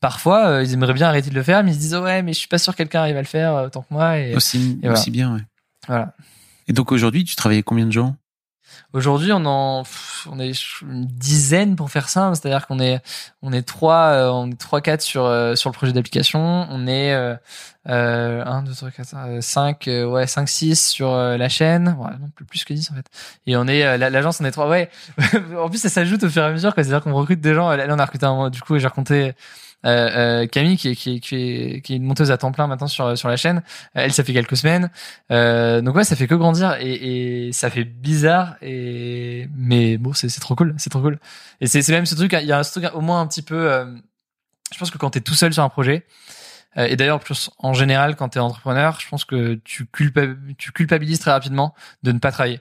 Parfois 0.00 0.60
ils 0.62 0.72
aimeraient 0.74 0.92
bien 0.92 1.08
arrêter 1.08 1.30
de 1.30 1.34
le 1.34 1.42
faire 1.42 1.62
mais 1.64 1.70
ils 1.70 1.74
se 1.74 1.78
disent 1.80 1.94
oh 1.94 2.02
ouais 2.02 2.22
mais 2.22 2.32
je 2.32 2.38
suis 2.38 2.48
pas 2.48 2.58
sûr 2.58 2.72
que 2.74 2.78
quelqu'un 2.78 3.00
arrive 3.00 3.16
à 3.16 3.22
le 3.22 3.26
faire 3.26 3.70
tant 3.72 3.82
que 3.82 3.92
moi 3.92 4.18
et 4.18 4.34
aussi, 4.34 4.78
et 4.82 4.86
voilà. 4.86 4.98
aussi 4.98 5.10
bien. 5.10 5.34
Ouais. 5.34 5.40
Voilà. 5.86 6.14
Et 6.68 6.72
donc 6.72 6.92
aujourd'hui, 6.92 7.24
tu 7.24 7.36
travailles 7.36 7.56
avec 7.58 7.64
combien 7.66 7.86
de 7.86 7.92
gens? 7.92 8.16
Aujourd'hui, 8.92 9.32
on 9.32 9.44
en, 9.44 9.82
on 10.30 10.40
est 10.40 10.52
une 10.82 11.06
dizaine 11.06 11.76
pour 11.76 11.90
faire 11.90 12.08
ça. 12.08 12.32
C'est-à-dire 12.34 12.66
qu'on 12.66 12.80
est, 12.80 13.00
on 13.42 13.52
est 13.52 13.62
trois, 13.62 14.06
euh, 14.12 14.30
on 14.30 14.50
est 14.50 14.58
trois, 14.58 14.80
quatre 14.80 15.02
sur 15.02 15.24
euh, 15.26 15.54
sur 15.54 15.68
le 15.70 15.74
projet 15.74 15.92
d'application. 15.92 16.66
On 16.70 16.86
est 16.86 17.12
euh, 17.12 17.36
euh, 17.88 18.44
un, 18.44 18.62
deux, 18.62 18.72
trois, 18.72 18.90
quatre, 18.90 19.14
cinq, 19.42 19.88
ouais, 19.88 20.26
cinq, 20.26 20.48
six 20.48 20.88
sur 20.88 21.14
la 21.14 21.48
chaîne. 21.48 21.96
Ouais, 22.00 22.10
non, 22.20 22.30
plus, 22.34 22.44
plus 22.46 22.64
que 22.64 22.72
dix 22.72 22.90
en 22.90 22.94
fait. 22.94 23.06
Et 23.46 23.56
on 23.56 23.66
est, 23.66 23.98
la- 23.98 24.10
l'agence, 24.10 24.40
on 24.40 24.44
est 24.44 24.50
trois. 24.50 24.68
Ouais. 24.68 24.88
en 25.58 25.68
plus, 25.68 25.78
ça 25.78 25.88
s'ajoute 25.88 26.22
au 26.24 26.30
fur 26.30 26.42
et 26.42 26.46
à 26.46 26.52
mesure. 26.52 26.74
quoi. 26.74 26.82
C'est-à-dire 26.82 27.02
qu'on 27.02 27.14
recrute 27.14 27.40
des 27.40 27.54
gens. 27.54 27.70
Là, 27.70 27.86
on 27.90 27.98
a 27.98 28.04
recruté 28.04 28.26
un, 28.26 28.48
du 28.50 28.60
coup, 28.62 28.78
j'ai 28.78 28.86
raconté. 28.86 29.34
Euh, 29.84 30.42
euh, 30.42 30.46
Camille 30.46 30.76
qui 30.76 30.88
est, 30.88 30.94
qui, 30.94 31.16
est, 31.16 31.20
qui, 31.20 31.36
est, 31.36 31.80
qui 31.82 31.92
est 31.92 31.96
une 31.96 32.04
monteuse 32.04 32.30
à 32.30 32.38
temps 32.38 32.52
plein 32.52 32.66
maintenant 32.66 32.86
sur 32.86 33.16
sur 33.18 33.28
la 33.28 33.36
chaîne 33.36 33.62
elle 33.92 34.12
ça 34.12 34.24
fait 34.24 34.32
quelques 34.32 34.56
semaines. 34.56 34.90
Euh, 35.30 35.80
donc 35.82 35.94
ouais 35.96 36.04
ça 36.04 36.16
fait 36.16 36.26
que 36.26 36.34
grandir 36.34 36.76
et, 36.80 37.48
et 37.48 37.52
ça 37.52 37.68
fait 37.70 37.84
bizarre 37.84 38.56
et 38.62 39.48
mais 39.54 39.98
bon 39.98 40.12
c'est 40.14 40.28
trop 40.40 40.54
cool 40.54 40.74
c'est 40.78 40.90
trop 40.90 41.00
cool. 41.00 41.18
Et 41.60 41.66
c'est 41.66 41.86
même 41.90 42.06
ce 42.06 42.14
truc 42.14 42.34
il 42.40 42.46
y 42.46 42.52
a 42.52 42.62
ce 42.62 42.78
truc 42.78 42.94
au 42.94 43.00
moins 43.00 43.20
un 43.20 43.26
petit 43.26 43.42
peu 43.42 43.70
euh, 43.70 43.84
je 44.72 44.78
pense 44.78 44.90
que 44.90 44.98
quand 44.98 45.10
t'es 45.10 45.20
tout 45.20 45.34
seul 45.34 45.52
sur 45.52 45.62
un 45.62 45.68
projet 45.68 46.06
euh, 46.78 46.86
et 46.86 46.96
d'ailleurs 46.96 47.20
plus 47.20 47.50
en 47.58 47.74
général 47.74 48.16
quand 48.16 48.30
t'es 48.30 48.40
entrepreneur 48.40 48.98
je 49.00 49.08
pense 49.08 49.24
que 49.24 49.60
tu 49.64 49.86
tu 50.56 50.72
culpabilises 50.72 51.18
très 51.18 51.30
rapidement 51.32 51.74
de 52.02 52.12
ne 52.12 52.18
pas 52.18 52.32
travailler 52.32 52.60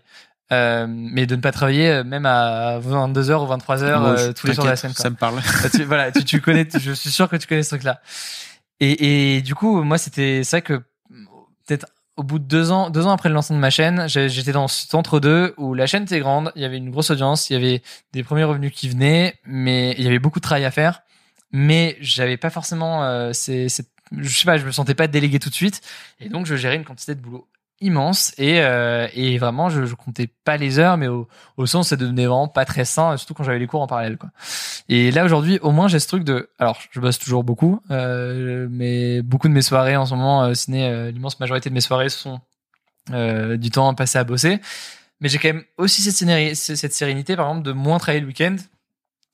euh, 0.53 0.85
mais 0.89 1.25
de 1.25 1.35
ne 1.35 1.41
pas 1.41 1.51
travailler 1.51 1.89
euh, 1.89 2.03
même 2.03 2.25
à 2.25 2.79
22h 2.79 3.43
ou 3.43 3.47
23h 3.53 3.99
Moi, 3.99 4.09
euh, 4.19 4.33
tous 4.33 4.47
les 4.47 4.53
jours 4.53 4.63
de 4.65 4.69
la 4.69 4.75
semaine 4.75 4.93
quoi. 4.93 5.03
Ça 5.03 5.09
me 5.09 5.15
parle. 5.15 5.39
Ah, 5.63 5.69
tu- 5.69 5.83
voilà, 5.83 6.11
tu, 6.11 6.23
tu 6.23 6.41
connais, 6.41 6.67
je 6.79 6.91
suis 6.91 7.11
sûr 7.11 7.27
que 7.29 7.35
tu 7.35 7.47
connais 7.47 7.63
ce 7.63 7.69
truc-là. 7.69 8.01
Et, 8.79 9.35
et 9.37 9.41
du 9.41 9.55
coup, 9.55 9.83
moi, 9.83 9.97
c'était 9.97 10.43
ça 10.43 10.61
que 10.61 10.73
peut-être 11.67 11.85
au 12.15 12.23
bout 12.23 12.37
de 12.39 12.43
deux 12.45 12.69
ans, 12.71 12.89
deux 12.89 13.05
ans 13.07 13.11
après 13.11 13.29
le 13.29 13.35
lancement 13.35 13.55
de 13.55 13.61
ma 13.61 13.69
chaîne, 13.71 14.07
j'étais 14.07 14.51
dans 14.51 14.67
cet 14.67 14.93
entre-deux 14.93 15.53
où 15.57 15.73
la 15.73 15.87
chaîne 15.87 16.03
était 16.03 16.19
grande, 16.19 16.51
il 16.55 16.61
y 16.61 16.65
avait 16.65 16.77
une 16.77 16.91
grosse 16.91 17.09
audience, 17.09 17.49
il 17.49 17.53
y 17.53 17.55
avait 17.55 17.81
des 18.11 18.23
premiers 18.23 18.43
revenus 18.43 18.71
qui 18.71 18.87
venaient, 18.89 19.35
mais 19.45 19.95
il 19.97 20.03
y 20.03 20.07
avait 20.07 20.19
beaucoup 20.19 20.39
de 20.39 20.43
travail 20.43 20.65
à 20.65 20.71
faire. 20.71 21.01
Mais 21.51 21.97
j'avais 22.01 22.37
pas 22.37 22.49
forcément, 22.51 23.03
euh, 23.03 23.31
je 23.33 23.67
sais 23.67 24.45
pas, 24.45 24.57
je 24.57 24.65
me 24.65 24.71
sentais 24.71 24.93
pas 24.95 25.07
délégué 25.07 25.39
tout 25.39 25.49
de 25.49 25.55
suite, 25.55 25.81
et 26.19 26.29
donc 26.29 26.45
je 26.45 26.55
gérais 26.55 26.75
une 26.75 26.83
quantité 26.83 27.15
de 27.15 27.19
boulot 27.21 27.47
immense 27.83 28.33
et 28.37 28.61
euh, 28.61 29.07
et 29.13 29.37
vraiment 29.37 29.69
je, 29.69 29.93
comptais 29.93 30.27
pas 30.43 30.57
les 30.57 30.79
heures 30.79 30.97
mais 30.97 31.07
au, 31.07 31.27
au 31.57 31.65
sens 31.65 31.89
ça 31.89 31.95
devenait 31.95 32.25
vraiment 32.25 32.47
pas 32.47 32.65
très 32.65 32.85
sain 32.85 33.15
surtout 33.17 33.33
quand 33.33 33.43
j'avais 33.43 33.59
les 33.59 33.67
cours 33.67 33.81
en 33.81 33.87
parallèle 33.87 34.17
quoi 34.17 34.29
et 34.89 35.11
là 35.11 35.23
aujourd'hui, 35.23 35.59
au 35.61 35.71
moins 35.71 35.87
j'ai 35.87 35.99
ce 35.99 36.07
truc 36.07 36.23
de, 36.23 36.49
alors 36.59 36.79
je 36.91 36.99
bosse 36.99 37.17
toujours 37.17 37.43
beaucoup, 37.43 37.79
euh, 37.91 38.67
mais 38.69 39.21
beaucoup 39.21 39.47
de 39.47 39.53
mes 39.53 39.61
soirées 39.61 39.95
en 39.95 40.05
ce 40.05 40.13
moment, 40.13 40.43
euh, 40.43 40.53
ciné, 40.53 40.87
euh, 40.87 41.11
l'immense 41.11 41.39
majorité 41.39 41.69
de 41.69 41.73
mes 41.73 41.81
soirées 41.81 42.09
sont 42.09 42.39
du 43.09 43.69
temps 43.69 43.93
passé 43.95 44.17
à 44.17 44.23
bosser. 44.23 44.61
Mais 45.19 45.29
j'ai 45.29 45.37
quand 45.37 45.49
même 45.49 45.63
aussi 45.77 46.01
cette, 46.01 46.55
cette 46.55 46.93
sérénité, 46.93 47.35
par 47.35 47.49
exemple, 47.49 47.65
de 47.65 47.73
moins 47.73 47.97
travailler 47.97 48.21
le 48.21 48.27
week-end 48.27 48.55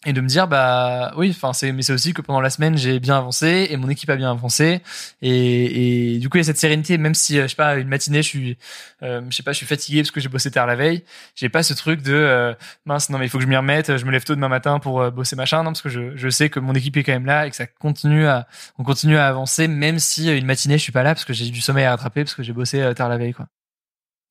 et 0.06 0.14
de 0.14 0.22
me 0.22 0.28
dire 0.28 0.47
bah 0.47 1.12
oui 1.18 1.30
enfin 1.36 1.52
c'est 1.52 1.74
mais 1.74 1.82
c'est 1.82 1.91
aussi 1.91 2.14
que 2.14 2.22
pendant 2.22 2.39
la 2.39 2.50
semaine 2.50 2.78
j'ai 2.78 3.02
bien 3.02 3.18
avancé 3.18 3.68
et 3.70 3.76
mon 3.76 3.89
équipe 3.89 4.10
a 4.10 4.16
bien 4.16 4.32
avancé. 4.32 4.82
Et, 5.22 6.20
du 6.20 6.30
coup 6.30 6.38
il 6.38 6.39
y 6.39 6.41
a 6.41 6.45
cette 6.45 6.58
sérénité 6.58 6.97
même 6.97 7.14
si 7.14 7.38
euh, 7.38 7.43
je 7.43 7.47
sais 7.50 7.56
pas 7.58 7.76
une 7.76 7.89
matinée 7.89 8.22
je 8.24 8.28
suis 8.28 8.58
euh, 9.04 9.22
je 9.30 9.36
sais 9.36 9.43
pas 9.43 9.52
je 9.52 9.58
suis 9.58 9.66
fatigué 9.66 10.02
parce 10.02 10.12
que 10.12 10.22
j'ai 10.22 10.30
bossé 10.30 10.52
tard 10.52 10.68
la 10.68 10.76
veille. 10.76 11.04
J'ai 11.36 11.50
pas 11.50 11.64
ce 11.64 11.74
truc 11.74 12.02
de 12.02 12.14
euh, 12.14 12.54
mince 12.86 13.10
non 13.10 13.18
mais 13.18 13.26
il 13.26 13.30
faut 13.30 13.39
que 13.39 13.43
je 13.43 13.50
m'y 13.50 13.58
remette 13.58 13.97
je 13.97 14.06
me 14.06 14.12
lève 14.12 14.24
tôt 14.24 14.36
demain 14.36 14.47
matin 14.47 14.80
pour 14.80 15.12
bosser 15.12 15.36
machin. 15.36 15.64
Non 15.64 15.72
parce 15.72 15.82
que 15.82 15.89
je, 15.89 16.16
je 16.16 16.30
sais 16.30 16.50
que 16.50 16.62
mon 16.62 16.74
équipe 16.76 16.95
est 16.95 17.04
quand 17.04 17.12
même 17.12 17.26
là 17.26 17.45
et 17.45 17.50
que 17.50 17.56
ça 17.58 17.68
continue 17.68 18.26
à 18.26 18.47
on 18.78 18.84
continue 18.86 19.18
à 19.18 19.28
avancer 19.28 19.68
même 19.68 20.00
si 20.00 20.30
une 20.32 20.45
matinée 20.45 20.78
je 20.78 20.84
suis 20.84 20.93
pas 20.93 21.04
là 21.04 21.14
parce 21.14 21.26
que 21.26 21.34
j'ai 21.34 21.50
du 21.50 21.62
sommeil 21.62 21.84
à 21.86 21.91
rattraper 21.91 22.24
parce 22.24 22.36
que 22.36 22.43
j'ai 22.43 22.54
bossé 22.54 22.93
tard 22.95 23.10
la 23.10 23.18
veille 23.18 23.34
quoi 23.34 23.47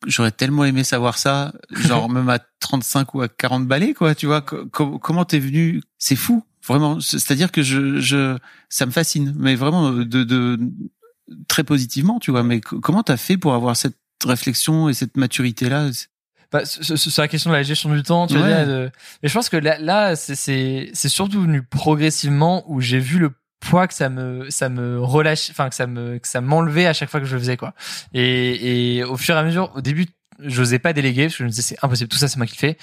J'aurais 0.07 0.31
tellement 0.31 0.65
aimé 0.65 0.85
savoir 0.85 1.19
ça, 1.19 1.53
genre 1.71 2.09
même 2.11 2.29
à 2.29 2.39
35 2.61 3.15
ou 3.15 3.21
à 3.23 3.29
40 3.29 3.67
balais, 3.67 3.95
quoi, 3.95 4.15
tu 4.15 4.27
vois. 4.27 4.43
comment 4.43 5.25
t'es 5.25 5.39
venu? 5.39 5.83
C'est 5.99 6.17
fou, 6.17 6.45
vraiment. 6.67 7.01
C'est-à-dire 7.01 7.51
que 7.51 7.63
je, 7.63 7.99
je, 7.99 8.39
ça 8.69 8.87
me 8.87 8.91
fascine, 8.91 9.35
mais 9.37 9.55
vraiment 9.55 9.91
de, 9.91 10.05
de 10.05 10.59
très 11.49 11.65
positivement, 11.65 12.19
tu 12.21 12.31
vois. 12.31 12.43
Mais 12.43 12.61
comment 12.61 13.03
t'as 13.03 13.17
fait 13.17 13.37
pour 13.37 13.55
avoir 13.55 13.77
cette 13.77 13.97
réflexion 14.25 14.89
et 14.89 14.95
cette 14.95 15.17
maturité-là? 15.17 15.91
Bah, 16.51 16.65
sur 16.65 17.23
la 17.23 17.29
question 17.29 17.51
de 17.51 17.57
la 17.57 17.63
gestion 17.63 17.95
du 17.95 18.03
temps, 18.03 18.27
tu 18.27 18.37
vois. 18.39 18.65
Mais 19.23 19.29
je 19.29 19.35
pense 19.35 19.49
que 19.49 19.57
là, 19.57 19.79
là 19.79 20.17
c'est 20.17 20.91
c'est 20.93 21.09
surtout 21.09 21.43
venu 21.43 21.63
progressivement 21.63 22.65
où 22.71 22.81
j'ai 22.81 23.01
vu 23.01 23.19
le 23.19 23.33
poids 23.61 23.89
que 23.89 23.95
ça 23.95 24.09
me 24.09 24.49
ça 24.51 24.69
me 24.69 25.01
relâche 25.01 25.51
enfin 25.51 25.69
que 25.69 25.75
ça 25.75 25.87
me 25.87 26.19
que 26.19 26.29
ça 26.29 26.41
m'enlevait 26.41 26.87
à 26.87 26.93
chaque 26.93 27.11
fois 27.11 27.21
que 27.21 27.27
je 27.27 27.35
le 27.35 27.41
faisais 27.41 27.57
quoi. 27.57 27.75
Et, 28.15 28.99
et 28.99 29.05
au 29.05 29.17
fur 29.17 29.35
et 29.35 29.39
à 29.39 29.43
mesure 29.43 29.73
au 29.75 29.81
début 29.81 30.07
j'osais 30.41 30.79
pas 30.79 30.93
déléguer 30.93 31.25
parce 31.25 31.35
que 31.35 31.39
je 31.39 31.45
me 31.45 31.49
disais 31.49 31.63
c'est 31.63 31.77
impossible 31.83 32.09
tout 32.09 32.17
ça 32.17 32.29
c'est 32.29 32.37
moi 32.37 32.47
qui 32.47 32.55
le 32.55 32.61
fais. 32.61 32.79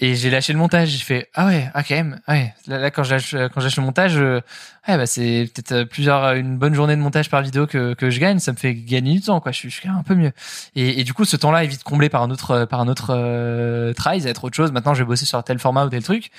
Et 0.00 0.14
j'ai 0.14 0.30
lâché 0.30 0.52
le 0.52 0.60
montage. 0.60 0.90
J'ai 0.90 0.98
fait 0.98 1.28
ah 1.34 1.46
ouais 1.46 1.68
ah 1.74 1.82
quand 1.82 1.94
même 1.96 2.20
ouais. 2.28 2.54
Là, 2.66 2.78
là 2.78 2.90
quand 2.90 3.02
je 3.02 3.14
lâche 3.14 3.34
quand 3.52 3.60
je 3.60 3.80
le 3.80 3.82
montage 3.82 4.16
euh, 4.18 4.40
ouais 4.86 4.96
bah 4.96 5.06
c'est 5.06 5.50
peut-être 5.52 5.72
euh, 5.72 5.84
plusieurs 5.86 6.34
une 6.34 6.56
bonne 6.56 6.74
journée 6.74 6.94
de 6.94 7.00
montage 7.00 7.30
par 7.30 7.42
vidéo 7.42 7.66
que 7.66 7.94
que 7.94 8.10
je 8.10 8.20
gagne. 8.20 8.38
Ça 8.38 8.52
me 8.52 8.58
fait 8.58 8.74
gagner 8.74 9.14
du 9.14 9.22
temps 9.22 9.40
quoi. 9.40 9.50
Je 9.50 9.56
suis, 9.56 9.70
je 9.70 9.76
suis 9.80 9.88
un 9.88 10.02
peu 10.02 10.14
mieux. 10.14 10.32
Et, 10.76 11.00
et 11.00 11.04
du 11.04 11.14
coup 11.14 11.24
ce 11.24 11.36
temps-là 11.36 11.64
est 11.64 11.66
vite 11.66 11.82
comblé 11.82 12.10
par 12.10 12.22
un 12.22 12.30
autre 12.30 12.66
par 12.66 12.80
un 12.80 12.88
autre 12.88 13.12
euh, 13.16 13.92
try 13.94 14.20
ça 14.20 14.24
va 14.24 14.30
être 14.30 14.44
autre 14.44 14.56
chose. 14.56 14.70
Maintenant 14.70 14.94
je 14.94 15.02
vais 15.02 15.08
bosser 15.08 15.24
sur 15.24 15.42
tel 15.42 15.58
format 15.58 15.84
ou 15.86 15.88
tel 15.88 16.02
truc 16.04 16.30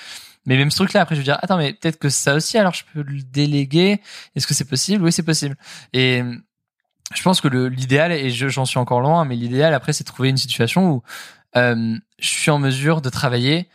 mais 0.46 0.58
même 0.58 0.72
ce 0.72 0.78
truc-là, 0.78 1.02
après, 1.02 1.16
je 1.16 1.22
vais 1.22 1.26
dire, 1.26 1.38
attends, 1.42 1.58
mais 1.58 1.74
peut-être 1.74 2.00
que 2.00 2.10
ça 2.10 2.36
aussi, 2.36 2.58
alors 2.58 2.74
je 2.74 2.84
peux 2.94 3.02
le 3.02 3.22
déléguer. 3.22 4.02
Est-ce 4.36 4.48
que 4.48 4.54
c'est 4.54 4.66
possible? 4.68 5.04
Oui, 5.04 5.12
c'est 5.12 5.24
possible. 5.24 5.56
Et 5.94 6.24
je 7.14 7.22
pense 7.24 7.42
que 7.42 7.48
l'idéal, 7.48 8.12
et 8.12 8.30
j'en 8.30 8.66
suis 8.66 8.80
encore 8.80 9.02
loin, 9.02 9.26
mais 9.26 9.36
l'idéal, 9.36 9.74
après, 9.74 9.94
c'est 9.94 10.04
trouver 10.04 10.30
une 10.30 10.38
situation 10.38 10.92
où 10.92 11.04
euh, 11.56 11.98
je 12.20 12.28
suis 12.28 12.52
en 12.52 12.60
mesure 12.60 13.02
de 13.02 13.10
travailler 13.10 13.70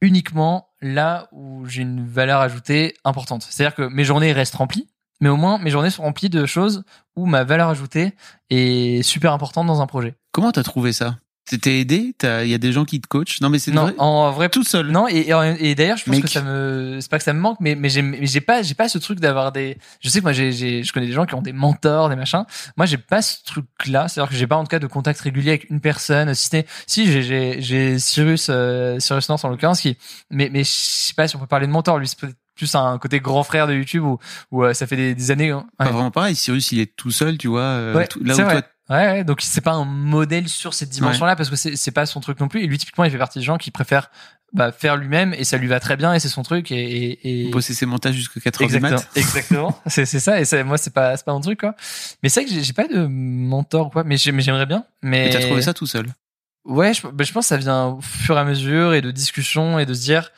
uniquement 0.00 0.68
là 0.80 1.28
où 1.32 1.66
j'ai 1.66 1.82
une 1.82 2.06
valeur 2.06 2.40
ajoutée 2.40 2.94
importante. 3.04 3.46
C'est-à-dire 3.48 3.74
que 3.74 3.82
mes 3.82 4.04
journées 4.04 4.32
restent 4.32 4.54
remplies, 4.54 4.88
mais 5.20 5.28
au 5.28 5.36
moins 5.36 5.58
mes 5.58 5.70
journées 5.70 5.90
sont 5.90 6.02
remplies 6.02 6.28
de 6.28 6.46
choses 6.46 6.84
où 7.16 7.26
ma 7.26 7.44
valeur 7.44 7.68
ajoutée 7.68 8.14
est 8.50 9.02
super 9.02 9.32
importante 9.32 9.66
dans 9.66 9.80
un 9.80 9.86
projet. 9.86 10.14
Comment 10.30 10.52
t'as 10.52 10.62
trouvé 10.62 10.92
ça? 10.92 11.18
T'es 11.56 11.80
aidé? 11.80 12.14
Il 12.22 12.48
y 12.48 12.54
a 12.54 12.58
des 12.58 12.72
gens 12.72 12.84
qui 12.84 13.00
te 13.00 13.08
coachent? 13.08 13.40
Non, 13.40 13.48
mais 13.48 13.58
c'est 13.58 13.70
non 13.70 13.92
en 13.98 14.30
vrai 14.32 14.48
tout 14.48 14.64
seul. 14.64 14.90
Non, 14.90 15.06
et, 15.08 15.30
et, 15.60 15.74
d'ailleurs, 15.74 15.96
je 15.96 16.04
pense 16.04 16.20
que 16.20 16.28
ça 16.28 16.42
me, 16.42 16.98
c'est 17.00 17.10
pas 17.10 17.18
que 17.18 17.24
ça 17.24 17.32
me 17.32 17.40
manque, 17.40 17.58
mais 17.60 17.74
mais 17.74 17.88
j'ai 17.88 18.40
pas 18.40 18.62
j'ai 18.62 18.74
pas 18.74 18.88
ce 18.88 18.98
truc 18.98 19.20
d'avoir 19.20 19.52
des. 19.52 19.78
Je 20.00 20.08
sais 20.08 20.18
que 20.18 20.24
moi 20.24 20.32
j'ai 20.32 20.52
je 20.52 20.92
connais 20.92 21.06
des 21.06 21.12
gens 21.12 21.26
qui 21.26 21.34
ont 21.34 21.42
des 21.42 21.52
mentors, 21.52 22.08
des 22.08 22.16
machins. 22.16 22.44
Moi, 22.76 22.86
j'ai 22.86 22.98
pas 22.98 23.22
ce 23.22 23.42
truc-là. 23.44 24.08
C'est-à-dire 24.08 24.30
que 24.30 24.36
j'ai 24.36 24.46
pas 24.46 24.56
en 24.56 24.64
tout 24.64 24.68
cas 24.68 24.78
de 24.78 24.86
contact 24.86 25.20
régulier 25.20 25.50
avec 25.50 25.70
une 25.70 25.80
personne. 25.80 26.34
Si 26.34 26.48
si 26.86 27.10
j'ai 27.10 27.22
j'ai 27.22 27.60
j'ai 27.60 27.98
Cyrus 27.98 28.48
euh, 28.50 28.98
Cyrus 28.98 29.28
North 29.28 29.44
en 29.44 29.48
l'occurrence 29.48 29.80
qui, 29.80 29.96
mais 30.30 30.50
mais 30.52 30.64
je 30.64 30.70
sais 30.70 31.14
pas 31.14 31.28
si 31.28 31.36
on 31.36 31.38
peut 31.38 31.46
parler 31.46 31.66
de 31.66 31.72
mentor. 31.72 31.98
Lui, 31.98 32.08
c'est 32.08 32.18
plus 32.54 32.74
un 32.74 32.98
côté 32.98 33.20
grand 33.20 33.44
frère 33.44 33.66
de 33.66 33.74
YouTube 33.74 34.02
où, 34.02 34.18
où 34.50 34.64
euh, 34.64 34.74
ça 34.74 34.86
fait 34.86 34.96
des, 34.96 35.14
des 35.14 35.30
années. 35.30 35.50
Hein. 35.50 35.66
Pas 35.78 35.90
vraiment 35.90 36.10
pareil. 36.10 36.34
Cyrus, 36.34 36.72
il 36.72 36.80
est 36.80 36.96
tout 36.96 37.10
seul, 37.10 37.38
tu 37.38 37.48
vois. 37.48 37.60
Euh, 37.60 37.94
ouais, 37.94 38.08
là 38.22 38.34
où 38.34 38.36
toi, 38.36 38.62
Ouais, 38.90 39.22
donc 39.22 39.42
c'est 39.42 39.60
pas 39.60 39.72
un 39.72 39.84
modèle 39.84 40.48
sur 40.48 40.72
cette 40.72 40.88
dimension-là 40.88 41.36
parce 41.36 41.50
que 41.50 41.56
c'est 41.56 41.90
pas 41.90 42.06
son 42.06 42.20
truc 42.20 42.40
non 42.40 42.48
plus. 42.48 42.62
Et 42.62 42.66
lui 42.66 42.78
typiquement, 42.78 43.04
il 43.04 43.10
fait 43.10 43.18
partie 43.18 43.38
des 43.38 43.44
gens 43.44 43.58
qui 43.58 43.70
préfèrent 43.70 44.10
bah, 44.54 44.72
faire 44.72 44.96
lui-même 44.96 45.34
et 45.34 45.44
ça 45.44 45.58
lui 45.58 45.66
va 45.66 45.78
très 45.78 45.96
bien 45.96 46.14
et 46.14 46.20
c'est 46.20 46.28
son 46.28 46.42
truc 46.42 46.72
et, 46.72 46.76
et, 46.76 47.48
et... 47.48 47.50
bosser 47.50 47.74
ses 47.74 47.84
montages 47.84 48.14
jusqu'à 48.14 48.40
4 48.40 48.62
heures 48.62 48.68
du 48.68 48.80
mat. 48.80 49.10
Exactement, 49.14 49.78
c'est 49.86 50.06
ça 50.06 50.40
et 50.40 50.46
ça, 50.46 50.64
moi 50.64 50.78
c'est 50.78 50.92
pas 50.92 51.16
c'est 51.18 51.26
pas 51.26 51.34
mon 51.34 51.40
truc 51.40 51.60
quoi. 51.60 51.74
Mais 52.22 52.30
c'est 52.30 52.46
que 52.46 52.50
j'ai 52.50 52.72
pas 52.72 52.88
de 52.88 53.06
mentor 53.06 53.90
quoi, 53.90 54.04
mais 54.04 54.16
j'aimerais 54.16 54.64
bien. 54.64 54.84
Mais 55.02 55.28
t'as 55.30 55.40
trouvé 55.40 55.60
ça 55.60 55.74
tout 55.74 55.86
seul? 55.86 56.06
Ouais, 56.64 56.94
je, 56.94 57.06
bah, 57.06 57.24
je 57.24 57.32
pense 57.32 57.44
que 57.44 57.48
ça 57.48 57.56
vient 57.58 57.86
au 57.86 58.00
fur 58.00 58.36
et 58.36 58.40
à 58.40 58.44
mesure 58.44 58.94
et 58.94 59.02
de 59.02 59.10
discussion 59.10 59.78
et 59.78 59.86
de 59.86 59.94
se 59.94 60.02
dire 60.02 60.32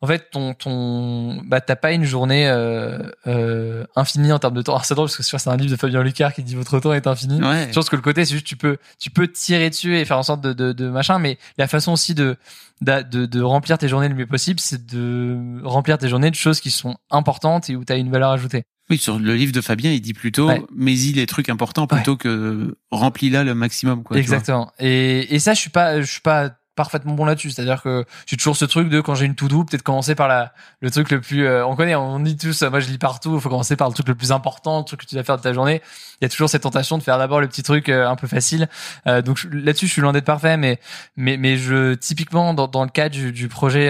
en 0.00 0.06
fait, 0.06 0.30
ton, 0.30 0.54
ton, 0.54 1.42
bah, 1.44 1.60
t'as 1.60 1.74
pas 1.74 1.92
une 1.92 2.04
journée 2.04 2.48
euh, 2.48 2.98
euh, 3.26 3.84
infinie 3.96 4.30
en 4.30 4.38
termes 4.38 4.54
de 4.54 4.62
temps. 4.62 4.78
c'est 4.82 4.94
drôle 4.94 5.08
parce 5.08 5.16
que 5.16 5.22
c'est 5.24 5.48
un 5.48 5.56
livre 5.56 5.72
de 5.72 5.76
Fabien 5.76 6.02
Lucas 6.04 6.30
qui 6.30 6.44
dit 6.44 6.54
votre 6.54 6.78
temps 6.78 6.92
est 6.92 7.08
infini. 7.08 7.40
Je 7.40 7.72
pense 7.72 7.88
que 7.88 7.96
le 7.96 8.02
côté, 8.02 8.24
c'est 8.24 8.34
juste 8.34 8.46
tu 8.46 8.56
peux, 8.56 8.76
tu 9.00 9.10
peux 9.10 9.26
tirer 9.26 9.70
dessus 9.70 9.96
et 9.96 10.04
faire 10.04 10.18
en 10.18 10.22
sorte 10.22 10.40
de, 10.40 10.52
de, 10.52 10.72
de 10.72 10.88
machin, 10.88 11.18
mais 11.18 11.36
la 11.56 11.66
façon 11.66 11.92
aussi 11.92 12.14
de, 12.14 12.36
de, 12.80 13.02
de 13.02 13.42
remplir 13.42 13.76
tes 13.76 13.88
journées 13.88 14.08
le 14.08 14.14
mieux 14.14 14.26
possible, 14.26 14.60
c'est 14.60 14.86
de 14.86 15.60
remplir 15.64 15.98
tes 15.98 16.08
journées 16.08 16.30
de 16.30 16.36
choses 16.36 16.60
qui 16.60 16.70
sont 16.70 16.96
importantes 17.10 17.68
et 17.68 17.74
où 17.74 17.84
tu 17.84 17.92
as 17.92 17.96
une 17.96 18.10
valeur 18.10 18.30
ajoutée. 18.30 18.64
Oui, 18.90 18.98
sur 18.98 19.18
le 19.18 19.34
livre 19.34 19.52
de 19.52 19.60
Fabien, 19.60 19.90
il 19.92 20.00
dit 20.00 20.14
plutôt 20.14 20.50
mais-y 20.74 21.12
les 21.12 21.26
trucs 21.26 21.48
importants 21.48 21.88
plutôt 21.88 22.16
que 22.16 22.76
remplis-la 22.92 23.42
le 23.42 23.54
maximum. 23.54 24.04
Quoi, 24.04 24.16
Exactement. 24.16 24.70
Et, 24.78 25.34
et 25.34 25.38
ça, 25.40 25.54
je 25.54 25.60
suis 25.60 25.70
pas, 25.70 26.00
je 26.00 26.06
suis 26.06 26.20
pas 26.22 26.52
parfaitement 26.78 27.14
bon 27.14 27.24
là-dessus. 27.24 27.50
C'est-à-dire 27.50 27.82
que 27.82 28.04
j'ai 28.26 28.36
toujours 28.36 28.56
ce 28.56 28.64
truc 28.64 28.88
de 28.88 29.00
quand 29.00 29.16
j'ai 29.16 29.26
une 29.26 29.34
to 29.34 29.48
do, 29.48 29.64
peut-être 29.64 29.82
commencer 29.82 30.14
par 30.14 30.28
la 30.28 30.52
le 30.80 30.90
truc 30.90 31.10
le 31.10 31.20
plus. 31.20 31.44
Euh, 31.44 31.66
on 31.66 31.74
connaît, 31.74 31.96
on 31.96 32.20
dit 32.20 32.36
tous. 32.36 32.62
Moi, 32.62 32.80
je 32.80 32.88
lis 32.88 32.98
partout. 32.98 33.34
Il 33.34 33.40
faut 33.40 33.48
commencer 33.48 33.76
par 33.76 33.88
le 33.88 33.94
truc 33.94 34.06
le 34.08 34.14
plus 34.14 34.30
important, 34.32 34.78
le 34.78 34.84
truc 34.84 35.00
que 35.00 35.06
tu 35.06 35.16
dois 35.16 35.24
faire 35.24 35.36
de 35.36 35.42
ta 35.42 35.52
journée. 35.52 35.82
Il 36.20 36.24
y 36.24 36.26
a 36.26 36.28
toujours 36.28 36.48
cette 36.48 36.62
tentation 36.62 36.96
de 36.96 37.02
faire 37.02 37.18
d'abord 37.18 37.40
le 37.40 37.48
petit 37.48 37.64
truc 37.64 37.88
euh, 37.88 38.08
un 38.08 38.14
peu 38.14 38.28
facile. 38.28 38.68
Euh, 39.08 39.20
donc 39.22 39.44
là-dessus, 39.52 39.88
je 39.88 39.92
suis 39.92 40.02
loin 40.02 40.12
d'être 40.12 40.24
parfait, 40.24 40.56
mais 40.56 40.78
mais 41.16 41.36
mais 41.36 41.56
je 41.56 41.94
typiquement 41.94 42.54
dans, 42.54 42.68
dans 42.68 42.84
le 42.84 42.90
cadre 42.90 43.14
du, 43.14 43.32
du 43.32 43.48
projet 43.48 43.88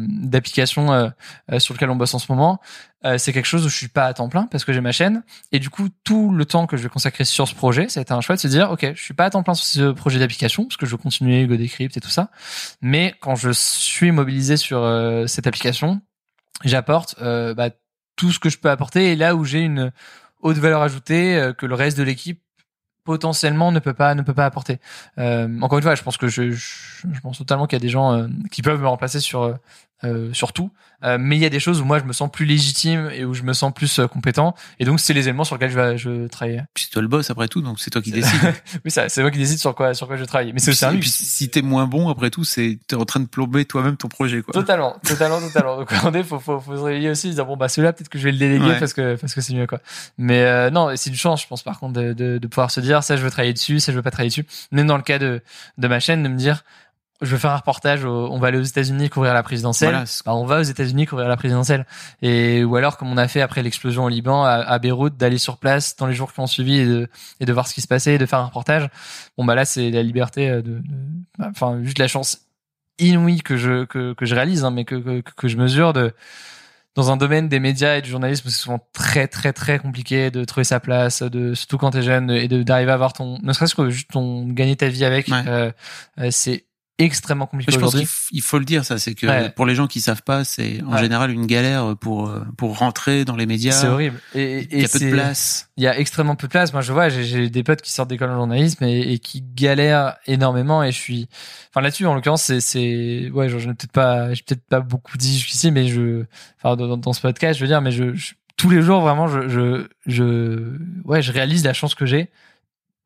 d'application 0.00 1.10
sur 1.58 1.74
lequel 1.74 1.90
on 1.90 1.96
bosse 1.96 2.14
en 2.14 2.18
ce 2.18 2.30
moment, 2.30 2.60
euh, 3.04 3.18
c'est 3.18 3.32
quelque 3.32 3.46
chose 3.46 3.66
où 3.66 3.68
je 3.68 3.76
suis 3.76 3.88
pas 3.88 4.06
à 4.06 4.14
temps 4.14 4.28
plein 4.28 4.46
parce 4.46 4.64
que 4.64 4.72
j'ai 4.72 4.80
ma 4.80 4.92
chaîne 4.92 5.22
et 5.52 5.58
du 5.58 5.68
coup 5.68 5.88
tout 6.04 6.30
le 6.30 6.44
temps 6.46 6.66
que 6.66 6.76
je 6.76 6.82
vais 6.82 6.88
consacrer 6.88 7.24
sur 7.24 7.46
ce 7.46 7.54
projet 7.54 7.88
ça 7.88 8.00
a 8.00 8.02
été 8.02 8.12
un 8.12 8.20
choix 8.20 8.36
de 8.36 8.40
se 8.40 8.48
dire 8.48 8.70
ok 8.70 8.92
je 8.94 9.02
suis 9.02 9.14
pas 9.14 9.26
à 9.26 9.30
temps 9.30 9.42
plein 9.42 9.54
sur 9.54 9.66
ce 9.66 9.92
projet 9.92 10.18
d'application 10.18 10.64
parce 10.64 10.76
que 10.76 10.86
je 10.86 10.92
veux 10.92 10.96
continuer 10.96 11.46
GoDecrypt 11.46 11.96
et 11.96 12.00
tout 12.00 12.08
ça 12.08 12.30
mais 12.80 13.14
quand 13.20 13.36
je 13.36 13.50
suis 13.50 14.10
mobilisé 14.10 14.56
sur 14.56 14.78
euh, 14.78 15.26
cette 15.26 15.46
application 15.46 16.00
j'apporte 16.64 17.16
euh, 17.20 17.52
bah, 17.52 17.70
tout 18.16 18.32
ce 18.32 18.38
que 18.38 18.48
je 18.48 18.58
peux 18.58 18.70
apporter 18.70 19.12
et 19.12 19.16
là 19.16 19.34
où 19.34 19.44
j'ai 19.44 19.60
une 19.60 19.92
haute 20.40 20.56
valeur 20.56 20.80
ajoutée 20.80 21.52
que 21.58 21.66
le 21.66 21.74
reste 21.74 21.98
de 21.98 22.04
l'équipe 22.04 22.40
potentiellement 23.04 23.70
ne 23.70 23.80
peut 23.80 23.92
pas 23.92 24.14
ne 24.14 24.22
peut 24.22 24.34
pas 24.34 24.46
apporter. 24.46 24.78
encore 25.18 25.78
une 25.78 25.82
fois, 25.82 25.94
je 25.94 26.02
pense 26.02 26.16
que 26.16 26.28
je 26.28 26.54
pense 27.22 27.38
totalement 27.38 27.66
qu'il 27.66 27.76
y 27.76 27.80
a 27.80 27.84
des 27.84 27.88
gens 27.88 28.28
qui 28.50 28.62
peuvent 28.62 28.80
me 28.80 28.86
remplacer 28.86 29.20
sur 29.20 29.58
euh, 30.04 30.32
surtout. 30.32 30.70
Euh, 31.02 31.18
mais 31.20 31.36
il 31.36 31.42
y 31.42 31.44
a 31.44 31.50
des 31.50 31.60
choses 31.60 31.80
où 31.80 31.84
moi 31.84 31.98
je 31.98 32.04
me 32.04 32.12
sens 32.12 32.30
plus 32.30 32.46
légitime 32.46 33.10
et 33.12 33.24
où 33.24 33.34
je 33.34 33.42
me 33.42 33.52
sens 33.52 33.72
plus 33.74 33.98
euh, 33.98 34.06
compétent. 34.06 34.54
Et 34.78 34.84
donc 34.84 35.00
c'est 35.00 35.12
les 35.12 35.28
éléments 35.28 35.44
sur 35.44 35.56
lesquels 35.56 35.70
je 35.70 35.78
vais 35.78 35.98
je 35.98 36.26
travailler. 36.28 36.62
c'est 36.76 36.90
toi 36.90 37.02
le 37.02 37.08
boss 37.08 37.30
après 37.30 37.48
tout, 37.48 37.60
donc 37.60 37.78
c'est 37.78 37.90
toi 37.90 38.00
qui 38.00 38.10
décides. 38.10 38.40
oui, 38.84 38.90
c'est 38.90 39.20
moi 39.20 39.30
qui 39.30 39.38
décide 39.38 39.58
sur 39.58 39.74
quoi 39.74 39.92
sur 39.94 40.06
quoi 40.06 40.16
je 40.16 40.24
travaille. 40.24 40.52
Mais 40.52 40.60
c'est 40.60 40.70
aussi 40.70 40.84
un 40.84 40.92
luxe. 40.92 41.10
si 41.10 41.50
t'es 41.50 41.62
moins 41.62 41.86
bon 41.86 42.08
après 42.08 42.30
tout, 42.30 42.44
c'est 42.44 42.78
t'es 42.86 42.96
en 42.96 43.04
train 43.04 43.20
de 43.20 43.26
plomber 43.26 43.64
toi-même 43.64 43.96
ton 43.96 44.08
projet 44.08 44.42
quoi. 44.42 44.52
Totalement, 44.54 44.96
totalement, 45.06 45.40
totalement. 45.40 45.76
Donc 45.76 45.92
on 46.04 46.22
faut, 46.24 46.38
faut 46.38 46.60
faut 46.60 46.76
se 46.76 46.82
réveiller 46.82 47.10
aussi, 47.10 47.30
se 47.30 47.34
dire 47.34 47.46
bon 47.46 47.56
bah 47.56 47.68
celui-là 47.68 47.92
peut-être 47.92 48.08
que 48.08 48.18
je 48.18 48.24
vais 48.24 48.32
le 48.32 48.38
déléguer 48.38 48.76
parce 48.78 48.94
que 48.94 49.16
parce 49.16 49.34
que 49.34 49.40
c'est 49.40 49.54
mieux 49.54 49.66
quoi. 49.66 49.80
Mais 50.16 50.70
non, 50.70 50.90
c'est 50.96 51.10
une 51.10 51.16
chance 51.16 51.42
je 51.42 51.48
pense 51.48 51.62
par 51.62 51.78
contre 51.80 51.94
de, 51.94 52.12
de, 52.12 52.38
de 52.38 52.46
pouvoir 52.46 52.70
se 52.70 52.80
dire 52.80 53.02
ça 53.02 53.16
je 53.16 53.22
veux 53.22 53.30
travailler 53.30 53.52
dessus, 53.52 53.80
ça 53.80 53.92
je 53.92 53.96
veux 53.96 54.02
pas 54.02 54.10
travailler 54.10 54.30
dessus. 54.30 54.46
Même 54.72 54.86
dans 54.86 54.96
le 54.96 55.02
cas 55.02 55.18
de 55.18 55.42
de 55.76 55.88
ma 55.88 56.00
chaîne 56.00 56.22
de 56.22 56.28
me 56.28 56.36
dire 56.36 56.64
je 57.24 57.30
veux 57.30 57.38
faire 57.38 57.52
un 57.52 57.56
reportage, 57.56 58.04
on 58.04 58.38
va 58.38 58.48
aller 58.48 58.58
aux 58.58 58.62
États-Unis 58.62 59.10
couvrir 59.10 59.34
la 59.34 59.42
présidentielle. 59.42 60.04
Bah, 60.24 60.34
on 60.34 60.44
va 60.44 60.60
aux 60.60 60.64
États-Unis 60.64 61.06
couvrir 61.06 61.28
la 61.28 61.36
présidentielle. 61.36 61.86
Et 62.22 62.64
ou 62.64 62.76
alors 62.76 62.96
comme 62.96 63.08
on 63.08 63.16
a 63.16 63.28
fait 63.28 63.40
après 63.40 63.62
l'explosion 63.62 64.04
au 64.04 64.08
Liban 64.08 64.44
à, 64.44 64.78
Beyrouth, 64.78 65.16
d'aller 65.16 65.38
sur 65.38 65.58
place 65.58 65.96
dans 65.96 66.06
les 66.06 66.14
jours 66.14 66.32
qui 66.32 66.40
ont 66.40 66.46
suivi 66.46 66.78
et 66.78 66.86
de, 66.86 67.08
et 67.40 67.46
de 67.46 67.52
voir 67.52 67.66
ce 67.68 67.74
qui 67.74 67.80
se 67.80 67.88
passait, 67.88 68.14
et 68.14 68.18
de 68.18 68.26
faire 68.26 68.38
un 68.38 68.46
reportage. 68.46 68.88
Bon 69.36 69.44
bah 69.44 69.54
là 69.54 69.64
c'est 69.64 69.90
la 69.90 70.02
liberté 70.02 70.50
de, 70.50 70.60
de 70.60 70.82
bah, 71.38 71.48
enfin 71.50 71.80
juste 71.82 71.98
la 71.98 72.08
chance 72.08 72.38
inouïe 72.98 73.42
que 73.42 73.56
je 73.56 73.84
que, 73.84 74.12
que 74.14 74.26
je 74.26 74.34
réalise, 74.34 74.64
hein, 74.64 74.70
mais 74.70 74.84
que, 74.84 74.96
que, 74.96 75.30
que 75.36 75.48
je 75.48 75.56
mesure 75.56 75.92
de 75.92 76.12
dans 76.94 77.10
un 77.10 77.16
domaine 77.16 77.48
des 77.48 77.58
médias 77.58 77.96
et 77.96 78.02
du 78.02 78.10
journalisme, 78.10 78.48
c'est 78.48 78.62
souvent 78.62 78.80
très 78.92 79.26
très 79.26 79.52
très 79.52 79.78
compliqué 79.78 80.30
de 80.30 80.44
trouver 80.44 80.64
sa 80.64 80.78
place, 80.78 81.22
de 81.22 81.54
surtout 81.54 81.76
quand 81.76 81.90
t'es 81.90 82.02
jeune 82.02 82.30
et 82.30 82.46
de 82.46 82.62
d'arriver 82.62 82.92
à 82.92 82.94
avoir 82.94 83.12
ton, 83.12 83.38
ne 83.42 83.52
serait-ce 83.52 83.74
que 83.74 83.90
juste 83.90 84.10
ton 84.12 84.46
gagner 84.48 84.76
ta 84.76 84.88
vie 84.88 85.04
avec. 85.04 85.28
Euh, 85.30 85.72
euh, 86.18 86.28
c'est 86.30 86.64
extrêmement 86.98 87.46
compliqué 87.46 87.72
Je 87.72 87.76
pense 87.78 87.88
aujourd'hui. 87.94 88.06
qu'il 88.06 88.08
f- 88.08 88.28
il 88.32 88.42
faut 88.42 88.58
le 88.58 88.64
dire, 88.64 88.84
ça, 88.84 88.98
c'est 88.98 89.14
que 89.14 89.26
Ouais. 89.26 89.50
pour 89.50 89.66
les 89.66 89.74
gens 89.74 89.86
qui 89.86 90.00
savent 90.00 90.22
pas, 90.22 90.44
c'est 90.44 90.80
en 90.82 90.92
Ouais. 90.92 91.00
général 91.00 91.30
une 91.32 91.46
galère 91.46 91.96
pour 92.00 92.28
euh, 92.28 92.44
pour 92.56 92.78
rentrer 92.78 93.24
dans 93.24 93.36
les 93.36 93.46
médias. 93.46 93.72
C'est 93.72 93.88
horrible. 93.88 94.20
Et, 94.34 94.68
Il 94.70 94.80
y 94.80 94.84
a 94.84 94.88
peu 94.88 94.98
de 95.00 95.10
place. 95.10 95.68
Il 95.76 95.82
y 95.82 95.86
a 95.88 95.98
extrêmement 95.98 96.36
peu 96.36 96.46
de 96.46 96.52
place. 96.52 96.72
Moi, 96.72 96.82
je 96.82 96.92
vois, 96.92 97.08
j'ai- 97.08 97.24
j'ai 97.24 97.50
des 97.50 97.62
potes 97.64 97.82
qui 97.82 97.90
sortent 97.92 98.10
d'école 98.10 98.30
de 98.30 98.34
journalisme 98.34 98.84
et, 98.84 99.12
et 99.12 99.18
qui 99.18 99.42
galèrent 99.54 100.16
énormément. 100.26 100.82
Et 100.84 100.92
je 100.92 100.98
suis, 100.98 101.28
enfin 101.70 101.80
là-dessus, 101.80 102.06
en 102.06 102.14
l'occurrence, 102.14 102.42
c'est, 102.44 102.60
c'est, 102.60 103.30
ouais, 103.32 103.48
je, 103.48 103.58
je 103.58 103.68
n'ai 103.68 103.74
peut-être 103.74 103.92
pas, 103.92 104.32
j'ai 104.34 104.42
peut-être 104.46 104.64
pas 104.68 104.80
beaucoup 104.80 105.18
dit 105.18 105.36
jusqu'ici, 105.38 105.70
mais 105.72 105.88
je, 105.88 106.24
enfin 106.62 106.76
dans, 106.76 106.96
dans 106.96 107.12
ce 107.12 107.20
podcast, 107.20 107.58
je 107.58 107.64
veux 107.64 107.68
dire, 107.68 107.80
mais 107.80 107.90
je, 107.90 108.14
je- 108.14 108.34
tous 108.56 108.70
les 108.70 108.82
jours, 108.82 109.00
vraiment, 109.00 109.26
je, 109.26 109.48
je, 109.48 109.88
je, 110.06 110.78
ouais, 111.04 111.22
je 111.22 111.32
réalise 111.32 111.64
la 111.64 111.72
chance 111.72 111.96
que 111.96 112.06
j'ai. 112.06 112.30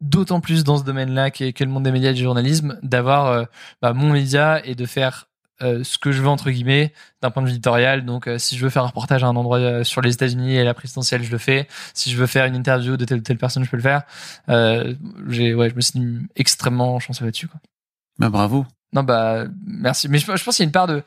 D'autant 0.00 0.40
plus 0.40 0.62
dans 0.62 0.78
ce 0.78 0.84
domaine-là, 0.84 1.32
qui 1.32 1.42
est, 1.44 1.52
qui 1.52 1.64
est 1.64 1.66
le 1.66 1.72
monde 1.72 1.82
des 1.82 1.90
médias 1.90 2.10
et 2.10 2.14
du 2.14 2.22
journalisme, 2.22 2.78
d'avoir 2.84 3.26
euh, 3.26 3.44
bah, 3.82 3.92
mon 3.92 4.12
média 4.12 4.64
et 4.64 4.76
de 4.76 4.86
faire 4.86 5.26
euh, 5.60 5.82
ce 5.82 5.98
que 5.98 6.12
je 6.12 6.22
veux 6.22 6.28
entre 6.28 6.50
guillemets 6.50 6.92
d'un 7.20 7.32
point 7.32 7.42
de 7.42 7.48
vue 7.48 7.54
éditorial. 7.54 8.04
Donc, 8.04 8.28
euh, 8.28 8.38
si 8.38 8.56
je 8.56 8.62
veux 8.62 8.70
faire 8.70 8.84
un 8.84 8.86
reportage 8.86 9.24
à 9.24 9.26
un 9.26 9.34
endroit 9.34 9.58
euh, 9.58 9.82
sur 9.82 10.00
les 10.00 10.12
États-Unis 10.14 10.54
et 10.54 10.62
la 10.62 10.72
présidentielle, 10.72 11.24
je 11.24 11.32
le 11.32 11.38
fais. 11.38 11.66
Si 11.94 12.12
je 12.12 12.16
veux 12.16 12.28
faire 12.28 12.44
une 12.44 12.54
interview 12.54 12.96
de 12.96 13.04
telle 13.04 13.18
ou 13.18 13.22
telle 13.22 13.38
personne, 13.38 13.64
je 13.64 13.70
peux 13.70 13.76
le 13.76 13.82
faire. 13.82 14.02
Euh, 14.48 14.94
j'ai, 15.26 15.52
ouais, 15.52 15.68
je 15.68 15.74
me 15.74 15.80
suis 15.80 16.00
extrêmement 16.36 17.00
chanceux 17.00 17.24
là-dessus. 17.24 17.48
Quoi. 17.48 17.58
Bah 18.20 18.28
bravo. 18.30 18.64
Non, 18.92 19.02
bah 19.02 19.46
merci. 19.66 20.08
Mais 20.08 20.18
je, 20.18 20.26
je 20.26 20.44
pense 20.44 20.54
qu'il 20.56 20.62
y 20.62 20.66
a 20.66 20.68
une 20.68 20.72
part 20.72 20.86
de 20.86 21.02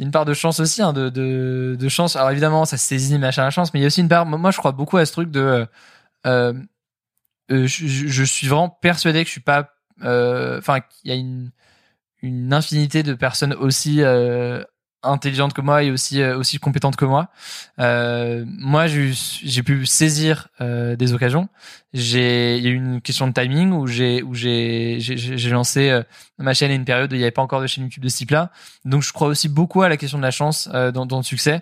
une 0.00 0.10
part 0.10 0.24
de 0.24 0.34
chance 0.34 0.58
aussi, 0.58 0.82
hein, 0.82 0.92
de, 0.92 1.08
de, 1.08 1.76
de 1.78 1.88
chance. 1.88 2.16
Alors 2.16 2.32
évidemment, 2.32 2.64
ça 2.64 2.76
se 2.76 2.84
saisit 2.84 3.16
machin 3.20 3.44
la 3.44 3.50
chance, 3.50 3.72
mais 3.72 3.78
il 3.78 3.84
y 3.84 3.86
a 3.86 3.86
aussi 3.86 4.00
une 4.00 4.08
part. 4.08 4.26
Moi, 4.26 4.50
je 4.50 4.58
crois 4.58 4.72
beaucoup 4.72 4.96
à 4.96 5.06
ce 5.06 5.12
truc 5.12 5.30
de. 5.30 5.68
euh, 6.26 6.52
je, 7.50 7.66
je- 7.66 8.06
je 8.08 8.24
suis 8.24 8.46
vraiment 8.48 8.68
persuadé 8.70 9.22
que 9.22 9.26
je 9.28 9.32
suis 9.32 9.40
pas. 9.40 9.70
euh, 10.02 10.58
Enfin, 10.58 10.80
qu'il 10.80 11.10
y 11.10 11.12
a 11.14 11.16
une 11.16 11.50
une 12.22 12.52
infinité 12.54 13.02
de 13.02 13.14
personnes 13.14 13.52
aussi 13.54 14.02
euh, 14.02 14.62
intelligentes 15.02 15.52
que 15.52 15.60
moi 15.60 15.82
et 15.82 15.90
aussi 15.90 16.22
euh, 16.22 16.38
aussi 16.38 16.58
compétentes 16.58 16.96
que 16.96 17.04
moi. 17.04 17.28
Euh, 17.78 18.44
moi, 18.46 18.86
j'ai 18.86 19.62
pu 19.62 19.84
saisir 19.84 20.48
euh, 20.62 20.96
des 20.96 21.12
occasions. 21.12 21.48
J'ai 21.92 22.56
il 22.56 22.64
y 22.64 22.68
a 22.68 22.70
eu 22.70 22.74
une 22.76 23.02
question 23.02 23.26
de 23.28 23.32
timing 23.34 23.72
où 23.72 23.86
j'ai 23.86 24.22
où 24.22 24.34
j'ai 24.34 24.96
j'ai 25.00 25.50
lancé 25.50 25.90
euh, 25.90 26.02
ma 26.38 26.54
chaîne 26.54 26.70
à 26.70 26.74
une 26.74 26.86
période 26.86 27.12
où 27.12 27.14
il 27.14 27.18
n'y 27.18 27.24
avait 27.24 27.30
pas 27.30 27.42
encore 27.42 27.60
de 27.60 27.66
chaîne 27.66 27.84
YouTube 27.84 28.02
de 28.04 28.08
ce 28.08 28.16
type-là. 28.18 28.50
Donc, 28.86 29.02
je 29.02 29.12
crois 29.12 29.28
aussi 29.28 29.48
beaucoup 29.50 29.82
à 29.82 29.90
la 29.90 29.98
question 29.98 30.16
de 30.18 30.22
la 30.22 30.30
chance 30.30 30.70
euh, 30.72 30.90
dans, 30.92 31.04
dans 31.04 31.18
le 31.18 31.22
succès 31.24 31.60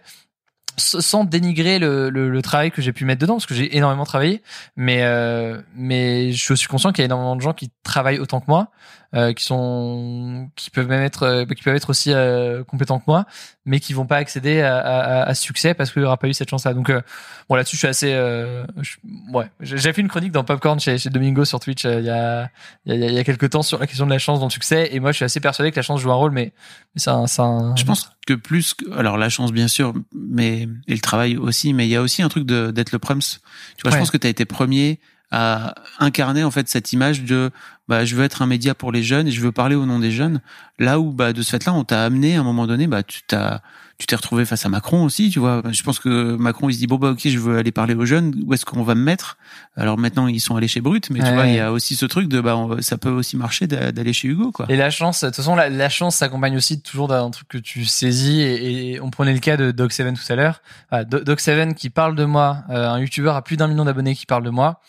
sans 0.76 1.24
dénigrer 1.24 1.78
le, 1.78 2.10
le, 2.10 2.42
travail 2.42 2.70
que 2.70 2.80
j'ai 2.80 2.92
pu 2.92 3.04
mettre 3.04 3.20
dedans 3.20 3.34
parce 3.34 3.46
que 3.46 3.54
j'ai 3.54 3.76
énormément 3.76 4.04
travaillé 4.04 4.42
mais 4.76 5.02
euh, 5.02 5.60
mais 5.74 6.32
je 6.32 6.54
suis 6.54 6.68
conscient 6.68 6.92
qu'il 6.92 7.02
y 7.02 7.04
a 7.04 7.06
énormément 7.06 7.36
de 7.36 7.42
gens 7.42 7.52
qui 7.52 7.70
travaillent 7.82 8.18
autant 8.18 8.40
que 8.40 8.46
moi 8.48 8.70
euh, 9.14 9.32
qui 9.34 9.44
sont 9.44 10.48
qui 10.56 10.70
peuvent 10.70 10.88
même 10.88 11.02
être 11.02 11.24
euh, 11.24 11.44
qui 11.44 11.62
peuvent 11.62 11.74
être 11.76 11.90
aussi 11.90 12.12
euh, 12.12 12.64
compétents 12.64 12.98
que 12.98 13.04
moi 13.06 13.26
mais 13.64 13.78
qui 13.78 13.92
vont 13.92 14.06
pas 14.06 14.16
accéder 14.16 14.60
à, 14.62 14.78
à, 14.78 15.22
à 15.24 15.34
ce 15.34 15.42
succès 15.42 15.74
parce 15.74 15.90
qu'il 15.92 16.02
y 16.02 16.04
aura 16.04 16.16
pas 16.16 16.28
eu 16.28 16.34
cette 16.34 16.48
chance 16.50 16.64
là 16.64 16.72
donc 16.74 16.88
euh, 16.90 17.00
bon 17.48 17.54
là-dessus 17.56 17.76
je 17.76 17.78
suis 17.80 17.88
assez 17.88 18.12
euh, 18.14 18.64
je- 18.80 18.96
ouais 19.32 19.50
j'ai 19.60 19.92
fait 19.92 20.00
une 20.00 20.08
chronique 20.08 20.32
dans 20.32 20.44
Popcorn 20.44 20.80
chez, 20.80 20.96
chez 20.98 21.10
Domingo 21.10 21.44
sur 21.44 21.60
Twitch 21.60 21.84
euh, 21.84 22.00
il 22.00 22.06
y 22.06 22.10
a 22.10 22.50
il 22.86 22.94
y 22.98 23.04
a, 23.04 23.10
y 23.10 23.18
a 23.18 23.24
quelques 23.24 23.50
temps 23.50 23.62
sur 23.62 23.78
la 23.78 23.86
question 23.86 24.06
de 24.06 24.10
la 24.10 24.18
chance 24.18 24.40
dans 24.40 24.46
le 24.46 24.50
succès 24.50 24.88
et 24.92 24.98
moi 25.00 25.12
je 25.12 25.16
suis 25.16 25.24
assez 25.24 25.40
persuadé 25.40 25.70
que 25.70 25.76
la 25.76 25.82
chance 25.82 26.00
joue 26.00 26.10
un 26.10 26.14
rôle 26.16 26.32
mais, 26.32 26.52
mais 26.94 27.00
c'est 27.00 27.10
un, 27.10 27.26
un 27.38 27.76
Je 27.76 27.84
pense 27.84 28.10
que 28.26 28.34
plus 28.34 28.74
que, 28.74 28.90
alors 28.96 29.18
la 29.18 29.28
chance 29.28 29.52
bien 29.52 29.66
sûr, 29.68 29.92
mais 30.14 30.68
et 30.86 30.94
le 30.94 31.00
travail 31.00 31.36
aussi, 31.36 31.74
mais 31.74 31.86
il 31.86 31.90
y 31.90 31.96
a 31.96 32.02
aussi 32.02 32.22
un 32.22 32.28
truc 32.28 32.46
de 32.46 32.70
d'être 32.70 32.92
le 32.92 33.00
prums. 33.00 33.18
Tu 33.20 33.82
vois, 33.82 33.90
Ouais. 33.90 33.96
je 33.96 33.98
pense 33.98 34.12
que 34.12 34.16
tu 34.16 34.28
as 34.28 34.30
été 34.30 34.44
premier 34.44 35.00
à 35.34 35.74
incarner 35.98 36.44
en 36.44 36.50
fait 36.50 36.68
cette 36.68 36.92
image 36.92 37.22
de 37.24 37.50
bah 37.88 38.04
je 38.04 38.14
veux 38.14 38.22
être 38.24 38.42
un 38.42 38.46
média 38.46 38.74
pour 38.74 38.92
les 38.92 39.02
jeunes 39.02 39.26
et 39.26 39.30
je 39.32 39.40
veux 39.40 39.50
parler 39.50 39.74
au 39.74 39.86
nom 39.86 39.98
des 39.98 40.12
jeunes. 40.12 40.40
Là 40.78 41.00
où 41.00 41.10
bah 41.10 41.32
de 41.32 41.40
ce 41.42 41.50
fait-là, 41.50 41.72
on 41.72 41.84
t'a 41.84 42.04
amené 42.04 42.36
à 42.36 42.40
un 42.40 42.44
moment 42.44 42.66
donné, 42.66 42.86
bah 42.86 43.02
tu 43.02 43.20
t'as 43.26 43.60
tu 43.98 44.06
t'es 44.06 44.16
retrouvé 44.16 44.44
face 44.44 44.66
à 44.66 44.68
Macron 44.68 45.04
aussi, 45.04 45.30
tu 45.30 45.38
vois. 45.38 45.62
Je 45.70 45.82
pense 45.82 45.98
que 46.00 46.34
Macron 46.36 46.68
il 46.68 46.74
se 46.74 46.78
dit 46.78 46.86
bon 46.86 46.96
bah 46.96 47.10
ok, 47.10 47.20
je 47.28 47.38
veux 47.38 47.56
aller 47.56 47.72
parler 47.72 47.94
aux 47.94 48.04
jeunes, 48.04 48.34
où 48.46 48.52
est-ce 48.52 48.64
qu'on 48.66 48.82
va 48.82 48.94
me 48.94 49.02
mettre? 49.02 49.36
Alors 49.76 49.96
maintenant 49.98 50.26
ils 50.26 50.40
sont 50.40 50.54
allés 50.56 50.68
chez 50.68 50.80
Brut, 50.80 51.08
mais 51.10 51.20
tu 51.20 51.32
vois, 51.32 51.46
il 51.46 51.54
y 51.54 51.60
a 51.60 51.72
aussi 51.72 51.96
ce 51.96 52.04
truc 52.06 52.28
de 52.28 52.40
bah 52.40 52.56
on- 52.56 52.80
ça 52.82 52.98
peut 52.98 53.10
aussi 53.10 53.36
marcher 53.38 53.66
d'a- 53.66 53.90
d'aller 53.90 54.12
chez 54.12 54.28
Hugo 54.28 54.52
quoi. 54.52 54.66
Et 54.68 54.76
la 54.76 54.90
chance, 54.90 55.22
de 55.22 55.28
toute 55.28 55.36
façon, 55.36 55.54
la, 55.56 55.68
la 55.70 55.88
chance 55.88 56.16
s'accompagne 56.16 56.56
aussi 56.56 56.80
toujours 56.82 57.08
d'un 57.08 57.30
truc 57.30 57.48
que 57.48 57.58
tu 57.58 57.84
saisis. 57.86 58.40
Et, 58.42 58.92
et 58.94 59.00
on 59.00 59.10
prenait 59.10 59.32
le 59.32 59.40
cas 59.40 59.56
de 59.56 59.70
Doc 59.70 59.92
Seven 59.92 60.14
tout 60.14 60.32
à 60.32 60.36
l'heure. 60.36 60.60
Doc 61.08 61.40
Seven 61.40 61.74
qui 61.74 61.88
parle 61.90 62.16
de 62.16 62.24
moi, 62.24 62.64
euh, 62.70 62.88
un 62.90 62.98
YouTuber 63.00 63.30
à 63.34 63.40
plus 63.42 63.56
d'un 63.56 63.66
million 63.68 63.84
d'abonnés 63.86 64.14
qui 64.14 64.26
parle 64.26 64.44
de 64.44 64.50
moi. 64.50 64.80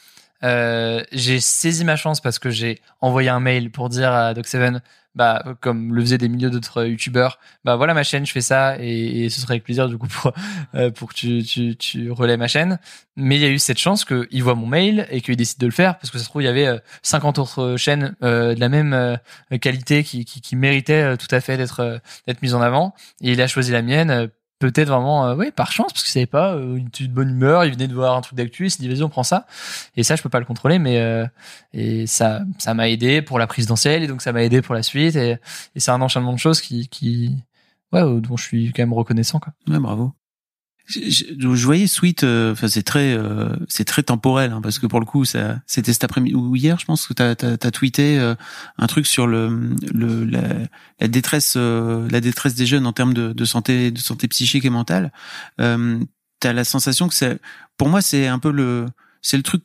Euh, 0.43 1.03
j'ai 1.11 1.39
saisi 1.39 1.85
ma 1.85 1.95
chance 1.95 2.21
parce 2.21 2.39
que 2.39 2.49
j'ai 2.49 2.81
envoyé 3.01 3.29
un 3.29 3.39
mail 3.39 3.71
pour 3.71 3.89
dire 3.89 4.11
à 4.11 4.33
Doc 4.33 4.47
Seven, 4.47 4.81
bah 5.15 5.43
comme 5.61 5.93
le 5.93 6.01
faisaient 6.01 6.17
des 6.17 6.27
milliers 6.27 6.49
d'autres 6.49 6.85
youtubeurs, 6.85 7.39
bah 7.63 7.75
voilà 7.75 7.93
ma 7.93 8.03
chaîne, 8.03 8.25
je 8.25 8.31
fais 8.31 8.41
ça 8.41 8.77
et, 8.79 9.29
ce 9.29 9.39
serait 9.41 9.53
avec 9.53 9.63
plaisir 9.63 9.87
du 9.87 9.97
coup 9.97 10.07
pour 10.07 10.33
euh, 10.75 10.89
pour 10.91 11.09
que 11.09 11.13
tu 11.13 11.43
tu 11.43 11.75
tu 11.77 12.11
relais 12.11 12.37
ma 12.37 12.47
chaîne. 12.47 12.79
Mais 13.15 13.35
il 13.35 13.41
y 13.41 13.45
a 13.45 13.49
eu 13.49 13.59
cette 13.59 13.77
chance 13.77 14.05
qu'il 14.05 14.43
voit 14.43 14.55
mon 14.55 14.65
mail 14.65 15.07
et 15.11 15.21
qu'il 15.21 15.35
décide 15.35 15.59
de 15.59 15.67
le 15.67 15.71
faire 15.71 15.97
parce 15.99 16.09
que 16.09 16.17
ça 16.17 16.23
se 16.23 16.29
trouve 16.29 16.41
il 16.41 16.45
y 16.45 16.47
avait 16.47 16.67
euh, 16.67 16.79
50 17.03 17.37
autres 17.39 17.75
chaînes 17.77 18.15
euh, 18.23 18.55
de 18.55 18.59
la 18.59 18.69
même 18.69 18.93
euh, 18.93 19.17
qualité 19.61 20.03
qui, 20.03 20.25
qui, 20.25 20.41
qui 20.41 20.55
méritait 20.55 21.13
euh, 21.13 21.15
tout 21.15 21.27
à 21.29 21.41
fait 21.41 21.57
d'être 21.57 21.81
euh, 21.81 21.99
d'être 22.27 22.41
mise 22.41 22.55
en 22.55 22.61
avant 22.61 22.95
et 23.21 23.33
il 23.33 23.41
a 23.41 23.47
choisi 23.47 23.71
la 23.71 23.83
mienne 23.83 24.09
euh, 24.09 24.27
peut-être 24.59 24.87
vraiment 24.87 25.27
euh, 25.27 25.35
oui 25.35 25.51
par 25.51 25.71
chance 25.71 25.91
parce 25.91 26.03
que 26.03 26.09
savait 26.09 26.25
pas 26.25 26.53
euh, 26.53 26.77
une 26.77 26.89
petite 26.89 27.11
bonne 27.11 27.29
humeur 27.29 27.65
il 27.65 27.73
venait 27.73 27.87
de 27.87 27.93
voir 27.93 28.15
un 28.15 28.21
truc 28.21 28.37
d'actu 28.37 28.65
il 28.67 28.71
s'est 28.71 28.81
dit 28.81 28.87
vas-y 28.87 29.03
on 29.03 29.09
prend 29.09 29.23
ça 29.23 29.45
et 29.97 30.03
ça 30.03 30.15
je 30.15 30.21
peux 30.21 30.29
pas 30.29 30.39
le 30.39 30.45
contrôler 30.45 30.79
mais 30.79 30.99
euh, 30.99 31.25
et 31.73 32.07
ça 32.07 32.41
ça 32.59 32.73
m'a 32.73 32.89
aidé 32.89 33.21
pour 33.21 33.39
la 33.39 33.47
présidentielle 33.47 34.03
et 34.03 34.07
donc 34.07 34.21
ça 34.21 34.31
m'a 34.31 34.43
aidé 34.43 34.61
pour 34.61 34.75
la 34.75 34.83
suite 34.83 35.15
et, 35.15 35.37
et 35.75 35.79
c'est 35.79 35.91
un 35.91 36.01
enchaînement 36.01 36.33
de 36.33 36.39
choses 36.39 36.61
qui 36.61 36.87
qui 36.87 37.35
ouais 37.91 38.01
euh, 38.01 38.21
dont 38.21 38.37
je 38.37 38.43
suis 38.43 38.71
quand 38.73 38.83
même 38.83 38.93
reconnaissant 38.93 39.39
quoi 39.39 39.53
Ouais, 39.67 39.79
bravo. 39.79 40.13
Je, 40.85 40.99
je- 41.39 41.65
voyais 41.65 41.87
Sweet, 41.87 42.23
euh, 42.25 42.51
enfin 42.51 42.67
c'est 42.67 42.83
très, 42.83 43.13
euh, 43.13 43.49
c'est 43.69 43.85
très 43.85 44.03
temporel 44.03 44.51
hein, 44.51 44.59
parce 44.61 44.79
que 44.79 44.85
pour 44.85 44.99
le 44.99 45.05
coup, 45.05 45.23
ça, 45.23 45.59
c'était 45.65 45.93
cet 45.93 46.03
après-midi 46.03 46.35
ou 46.35 46.55
hier, 46.57 46.77
je 46.77 46.85
pense 46.85 47.07
que 47.07 47.13
t'as, 47.13 47.35
t'as, 47.35 47.55
t'as 47.55 47.71
tweeté 47.71 48.19
euh, 48.19 48.35
un 48.77 48.87
truc 48.87 49.07
sur 49.07 49.25
le, 49.25 49.69
le 49.93 50.25
la, 50.25 50.41
la 50.99 51.07
détresse, 51.07 51.53
euh, 51.55 52.07
la 52.11 52.19
détresse 52.19 52.55
des 52.55 52.65
jeunes 52.65 52.85
en 52.85 52.91
termes 52.91 53.13
de, 53.13 53.31
de 53.31 53.45
santé, 53.45 53.91
de 53.91 53.99
santé 53.99 54.27
psychique 54.27 54.65
et 54.65 54.69
mentale. 54.69 55.13
Euh, 55.61 55.99
t'as 56.41 56.51
la 56.51 56.65
sensation 56.65 57.07
que 57.07 57.15
c'est, 57.15 57.39
pour 57.77 57.87
moi, 57.87 58.01
c'est 58.01 58.27
un 58.27 58.39
peu 58.39 58.51
le, 58.51 58.85
c'est 59.21 59.37
le 59.37 59.43
truc 59.43 59.63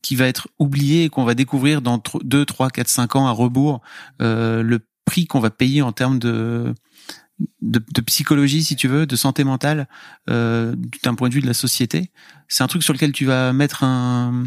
qui 0.00 0.14
va 0.16 0.26
être 0.26 0.46
oublié 0.60 1.04
et 1.04 1.08
qu'on 1.08 1.24
va 1.24 1.34
découvrir 1.34 1.82
dans 1.82 2.00
2, 2.22 2.44
3, 2.44 2.70
4, 2.70 2.88
5 2.88 3.16
ans 3.16 3.26
à 3.26 3.32
rebours, 3.32 3.80
euh, 4.20 4.62
le 4.62 4.80
prix 5.06 5.26
qu'on 5.26 5.40
va 5.40 5.50
payer 5.50 5.82
en 5.82 5.90
termes 5.92 6.20
de 6.20 6.72
de, 7.60 7.78
de 7.78 8.00
psychologie, 8.02 8.62
si 8.62 8.76
tu 8.76 8.88
veux, 8.88 9.06
de 9.06 9.16
santé 9.16 9.44
mentale, 9.44 9.88
euh, 10.30 10.74
d'un 11.02 11.14
point 11.14 11.28
de 11.28 11.34
vue 11.34 11.40
de 11.40 11.46
la 11.46 11.54
société. 11.54 12.10
C'est 12.48 12.62
un 12.62 12.66
truc 12.66 12.82
sur 12.82 12.92
lequel 12.92 13.12
tu 13.12 13.24
vas 13.24 13.52
mettre 13.52 13.84
un, 13.84 14.44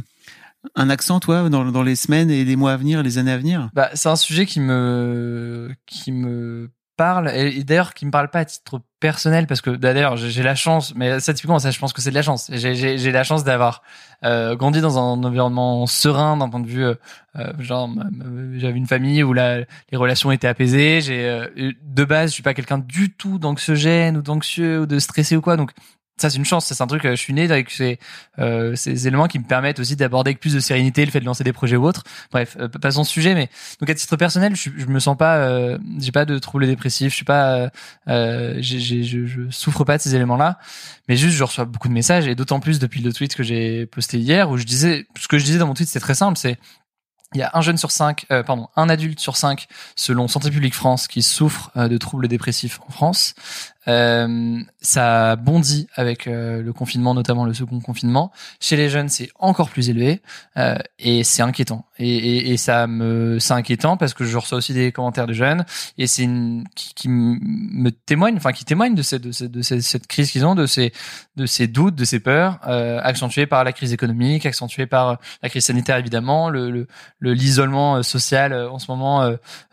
un 0.75 0.89
accent, 0.89 1.19
toi, 1.19 1.49
dans, 1.49 1.65
dans 1.71 1.83
les 1.83 1.95
semaines 1.95 2.31
et 2.31 2.43
les 2.43 2.55
mois 2.55 2.73
à 2.73 2.77
venir, 2.77 3.03
les 3.03 3.17
années 3.17 3.31
à 3.31 3.37
venir? 3.37 3.69
bah 3.73 3.89
c'est 3.93 4.09
un 4.09 4.15
sujet 4.15 4.45
qui 4.45 4.59
me 4.59 5.73
qui 5.85 6.11
me 6.11 6.69
parle 6.95 7.29
et, 7.29 7.63
d'ailleurs 7.63 7.93
qui 7.93 8.05
me 8.05 8.11
parle 8.11 8.29
pas 8.29 8.39
à 8.39 8.45
titre 8.45 8.81
personnel 8.99 9.47
parce 9.47 9.61
que 9.61 9.69
d'ailleurs 9.69 10.17
j'ai 10.17 10.43
la 10.43 10.55
chance 10.55 10.93
mais 10.95 11.19
ça 11.19 11.33
typiquement 11.33 11.59
ça 11.59 11.71
je 11.71 11.79
pense 11.79 11.93
que 11.93 12.01
c'est 12.01 12.09
de 12.09 12.15
la 12.15 12.21
chance. 12.21 12.49
J'ai 12.51 13.11
la 13.11 13.23
chance 13.23 13.43
d'avoir 13.43 13.83
euh, 14.23 14.55
grandi 14.55 14.81
dans 14.81 14.97
un 14.97 15.23
environnement 15.23 15.85
serein 15.85 16.37
d'un 16.37 16.49
point 16.49 16.59
de 16.59 16.67
vue 16.67 16.85
euh, 16.85 16.95
euh, 17.35 17.51
genre 17.59 17.89
j'avais 18.53 18.77
une 18.77 18.87
famille 18.87 19.23
où 19.23 19.33
la, 19.33 19.59
les 19.59 19.97
relations 19.97 20.31
étaient 20.31 20.47
apaisées. 20.47 21.01
J'ai 21.01 21.27
euh, 21.27 21.71
de 21.83 22.03
base 22.05 22.29
je 22.29 22.35
suis 22.35 22.43
pas 22.43 22.53
quelqu'un 22.53 22.79
du 22.79 23.13
tout 23.13 23.37
d'anxiogène 23.37 24.17
ou 24.17 24.21
d'anxieux 24.21 24.81
ou 24.81 24.85
de 24.85 24.99
stressé 24.99 25.35
ou 25.35 25.41
quoi 25.41 25.57
donc 25.57 25.71
ça 26.17 26.29
c'est 26.29 26.37
une 26.37 26.45
chance 26.45 26.65
c'est 26.65 26.81
un 26.81 26.87
truc 26.87 27.05
euh, 27.05 27.11
je 27.11 27.21
suis 27.21 27.33
né 27.33 27.49
avec 27.51 27.69
ces, 27.69 27.99
euh, 28.39 28.75
ces 28.75 29.07
éléments 29.07 29.27
qui 29.27 29.39
me 29.39 29.43
permettent 29.43 29.79
aussi 29.79 29.95
d'aborder 29.95 30.29
avec 30.29 30.39
plus 30.39 30.53
de 30.53 30.59
sérénité 30.59 31.05
le 31.05 31.11
fait 31.11 31.19
de 31.19 31.25
lancer 31.25 31.43
des 31.43 31.53
projets 31.53 31.75
ou 31.75 31.85
autres 31.85 32.03
bref 32.31 32.55
euh, 32.59 32.67
passons 32.67 33.03
sujet 33.03 33.35
mais 33.35 33.49
donc 33.79 33.89
à 33.89 33.95
titre 33.95 34.15
personnel 34.15 34.55
je, 34.55 34.69
je 34.77 34.85
me 34.85 34.99
sens 34.99 35.17
pas 35.17 35.37
euh, 35.37 35.77
j'ai 35.99 36.11
pas 36.11 36.25
de 36.25 36.39
troubles 36.39 36.67
dépressifs 36.67 37.11
je 37.11 37.15
suis 37.15 37.25
pas 37.25 37.55
euh, 37.55 37.69
euh, 38.07 38.55
je, 38.61 38.77
je 38.79 39.49
souffre 39.49 39.83
pas 39.83 39.97
de 39.97 40.01
ces 40.01 40.15
éléments 40.15 40.37
là 40.37 40.57
mais 41.09 41.17
juste 41.17 41.35
je 41.35 41.43
reçois 41.43 41.65
beaucoup 41.65 41.89
de 41.89 41.93
messages 41.93 42.27
et 42.27 42.35
d'autant 42.35 42.59
plus 42.59 42.79
depuis 42.79 43.01
le 43.01 43.11
tweet 43.11 43.35
que 43.35 43.43
j'ai 43.43 43.85
posté 43.85 44.17
hier 44.17 44.49
où 44.49 44.57
je 44.57 44.63
disais 44.63 45.07
ce 45.19 45.27
que 45.27 45.37
je 45.37 45.43
disais 45.43 45.59
dans 45.59 45.67
mon 45.67 45.73
tweet 45.73 45.89
c'est 45.89 45.99
très 45.99 46.15
simple 46.15 46.37
c'est 46.37 46.57
il 47.35 47.39
y 47.39 47.43
a 47.43 47.51
un 47.53 47.61
jeune 47.61 47.77
sur 47.77 47.91
cinq, 47.91 48.25
euh, 48.31 48.43
pardon, 48.43 48.69
un 48.75 48.87
adulte 48.87 49.19
sur 49.19 49.35
cinq, 49.35 49.67
selon 49.95 50.27
Santé 50.27 50.49
publique 50.49 50.73
France, 50.73 51.07
qui 51.07 51.21
souffre 51.21 51.69
euh, 51.75 51.87
de 51.89 51.97
troubles 51.97 52.27
dépressifs 52.27 52.79
en 52.87 52.91
France. 52.91 53.33
Euh, 53.87 54.59
ça 54.81 55.35
bondit 55.35 55.87
avec 55.95 56.27
euh, 56.27 56.61
le 56.61 56.73
confinement, 56.73 57.13
notamment 57.13 57.45
le 57.45 57.53
second 57.53 57.79
confinement. 57.79 58.31
Chez 58.59 58.75
les 58.75 58.89
jeunes, 58.89 59.09
c'est 59.09 59.29
encore 59.39 59.69
plus 59.69 59.89
élevé 59.89 60.21
euh, 60.57 60.75
et 60.99 61.23
c'est 61.23 61.43
inquiétant. 61.43 61.85
Et, 61.97 62.15
et, 62.15 62.51
et, 62.51 62.57
ça 62.57 62.87
me, 62.87 63.39
c'est 63.39 63.53
inquiétant 63.53 63.95
parce 63.95 64.13
que 64.13 64.25
je 64.25 64.37
reçois 64.37 64.57
aussi 64.57 64.73
des 64.73 64.91
commentaires 64.91 65.27
de 65.27 65.33
jeunes 65.33 65.65
et 65.97 66.07
c'est 66.07 66.23
une 66.23 66.65
qui, 66.75 66.93
qui 66.93 67.09
me 67.09 67.89
témoigne, 67.89 68.35
enfin 68.35 68.51
qui 68.51 68.65
témoigne 68.65 68.95
de 68.95 69.01
cette 69.01 69.21
de 69.21 69.31
cette, 69.31 69.51
de 69.51 69.61
cette, 69.61 70.07
crise 70.07 70.31
qu'ils 70.31 70.45
ont, 70.45 70.55
de 70.55 70.65
ces 70.65 70.91
de 71.35 71.45
ces 71.45 71.67
doutes, 71.67 71.95
de 71.95 72.05
ces 72.05 72.19
peurs, 72.19 72.59
euh, 72.67 72.99
accentuées 73.01 73.45
par 73.45 73.63
la 73.63 73.71
crise 73.71 73.93
économique, 73.93 74.45
accentuées 74.45 74.87
par 74.87 75.19
la 75.41 75.49
crise 75.49 75.65
sanitaire 75.65 75.97
évidemment, 75.97 76.49
le 76.49 76.87
l'isolement 77.21 77.97
le, 77.97 78.03
social 78.03 78.53
en 78.53 78.79
ce 78.79 78.91
moment. 78.91 79.23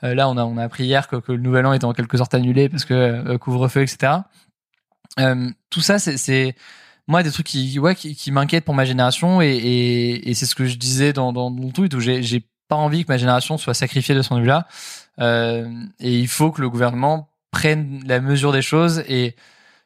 là, 0.02 0.28
on 0.28 0.36
a 0.36 0.44
on 0.44 0.56
a 0.58 0.64
appris 0.64 0.84
hier 0.84 1.08
que, 1.08 1.16
que 1.16 1.32
le 1.32 1.38
nouvel 1.40 1.66
an 1.66 1.72
était 1.72 1.84
en 1.84 1.92
quelque 1.92 2.16
sorte 2.16 2.34
annulé 2.34 2.68
parce 2.68 2.84
que 2.84 3.36
couvre-feu, 3.36 3.82
etc. 3.82 4.01
Euh, 5.20 5.50
tout 5.70 5.80
ça, 5.80 5.98
c'est 5.98 6.54
moi 7.08 7.22
des 7.22 7.30
trucs 7.30 7.46
qui 7.46 7.78
ouais 7.78 7.94
qui, 7.94 8.14
qui 8.14 8.30
m'inquiètent 8.30 8.64
pour 8.64 8.74
ma 8.74 8.84
génération 8.84 9.42
et, 9.42 10.32
c'est 10.34 10.46
ce 10.46 10.54
que 10.54 10.66
je 10.66 10.76
disais 10.76 11.12
dans, 11.12 11.32
dans 11.32 11.50
mon 11.50 11.70
tweet 11.70 11.92
où 11.94 12.00
j'ai 12.00 12.46
pas 12.68 12.76
envie 12.76 13.04
que 13.04 13.12
ma 13.12 13.18
génération 13.18 13.58
soit 13.58 13.74
sacrifiée 13.74 14.14
de 14.14 14.22
ce 14.22 14.32
de 14.32 14.40
vue-là. 14.40 14.66
Euh, 15.18 15.68
et 16.00 16.18
il 16.18 16.28
faut 16.28 16.50
que 16.50 16.62
le 16.62 16.70
gouvernement 16.70 17.28
prenne 17.50 18.02
la 18.06 18.20
mesure 18.20 18.52
des 18.52 18.62
choses 18.62 19.04
et 19.08 19.36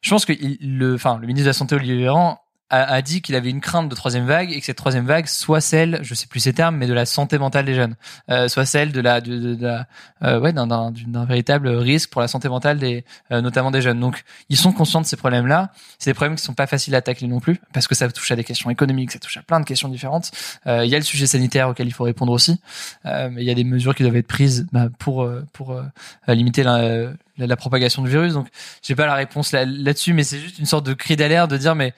je 0.03 0.11
pense 0.11 0.25
que 0.25 0.33
le 0.61 0.95
enfin 0.95 1.19
le 1.19 1.27
ministre 1.27 1.47
de 1.47 1.51
la 1.51 1.53
santé 1.53 1.75
Olivier 1.75 1.97
Véran 1.97 2.41
a, 2.71 2.95
a 2.95 3.03
dit 3.03 3.23
qu'il 3.23 3.35
avait 3.37 3.51
une 3.51 3.61
crainte 3.61 3.89
de 3.89 3.95
troisième 3.95 4.27
vague 4.27 4.51
et 4.51 4.59
que 4.59 4.67
cette 4.67 4.77
troisième 4.77 5.07
vague 5.07 5.27
soit 5.27 5.61
celle, 5.61 6.01
je 6.03 6.15
sais 6.15 6.27
plus 6.27 6.41
ces 6.41 6.53
termes, 6.53 6.77
mais 6.77 6.87
de 6.87 6.93
la 6.95 7.07
santé 7.07 7.39
mentale 7.39 7.65
des 7.65 7.75
jeunes, 7.75 7.95
euh, 8.31 8.49
soit 8.49 8.67
celle 8.67 8.93
de 8.93 9.01
la, 9.01 9.21
de, 9.21 9.55
de, 9.55 9.65
la 9.65 9.87
euh, 10.25 10.41
ouais, 10.41 10.53
d'un, 10.53 10.93
véritable 11.27 11.69
risque 11.69 12.11
pour 12.11 12.21
la 12.21 12.29
santé 12.29 12.49
mentale 12.49 12.79
des, 12.79 13.05
euh, 13.31 13.41
notamment 13.41 13.71
des 13.71 13.83
jeunes. 13.83 14.01
Donc, 14.01 14.25
ils 14.49 14.57
sont 14.57 14.73
conscients 14.73 15.01
de 15.01 15.07
ces 15.07 15.17
problèmes-là. 15.17 15.71
C'est 15.99 16.11
des 16.11 16.15
problèmes 16.15 16.37
qui 16.37 16.43
sont 16.43 16.55
pas 16.55 16.67
faciles 16.67 16.95
à 16.95 17.03
tacler 17.03 17.29
non 17.29 17.39
plus, 17.39 17.61
parce 17.73 17.87
que 17.87 17.95
ça 17.95 18.09
touche 18.11 18.31
à 18.33 18.37
des 18.37 18.45
questions 18.45 18.71
économiques, 18.71 19.13
ça 19.13 19.19
touche 19.21 19.37
à 19.37 19.43
plein 19.43 19.61
de 19.61 19.65
questions 19.65 19.89
différentes. 19.89 20.33
Euh, 20.67 20.85
il 20.85 20.91
y 20.91 20.95
a 20.95 20.99
le 20.99 21.05
sujet 21.05 21.27
sanitaire 21.27 21.69
auquel 21.69 21.87
il 21.87 21.93
faut 21.93 22.05
répondre 22.05 22.33
aussi. 22.33 22.61
mais 23.05 23.43
il 23.43 23.45
y 23.45 23.51
a 23.51 23.55
des 23.55 23.65
mesures 23.65 23.95
qui 23.95 24.03
doivent 24.03 24.17
être 24.17 24.27
prises 24.27 24.67
bah, 24.73 24.89
pour 24.99 25.29
pour 25.53 25.81
limiter 26.29 26.63
la, 26.63 27.11
la, 27.39 27.57
propagation 27.57 28.03
du 28.03 28.11
virus. 28.11 28.33
Donc, 28.33 28.49
j'ai 28.83 28.95
pas 28.95 29.07
la 29.07 29.15
réponse 29.15 29.53
là, 29.53 29.65
là-dessus, 29.65 30.13
mais 30.13 30.25
c'est 30.25 30.39
juste 30.39 30.59
une 30.59 30.67
sorte 30.67 30.87
de 30.87 30.95
cri 30.95 31.17
d'alerte 31.17 31.51
de 31.51 31.57
dire 31.57 31.75
mais 31.75 31.95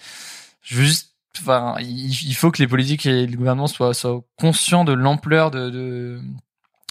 juste 0.62 1.14
enfin 1.40 1.76
il 1.80 2.34
faut 2.34 2.50
que 2.50 2.60
les 2.60 2.68
politiques 2.68 3.06
et 3.06 3.26
le 3.26 3.36
gouvernement 3.36 3.68
soient, 3.68 3.94
soient 3.94 4.22
conscients 4.38 4.84
de 4.84 4.92
l'ampleur 4.92 5.50
de, 5.50 5.70
de 5.70 6.20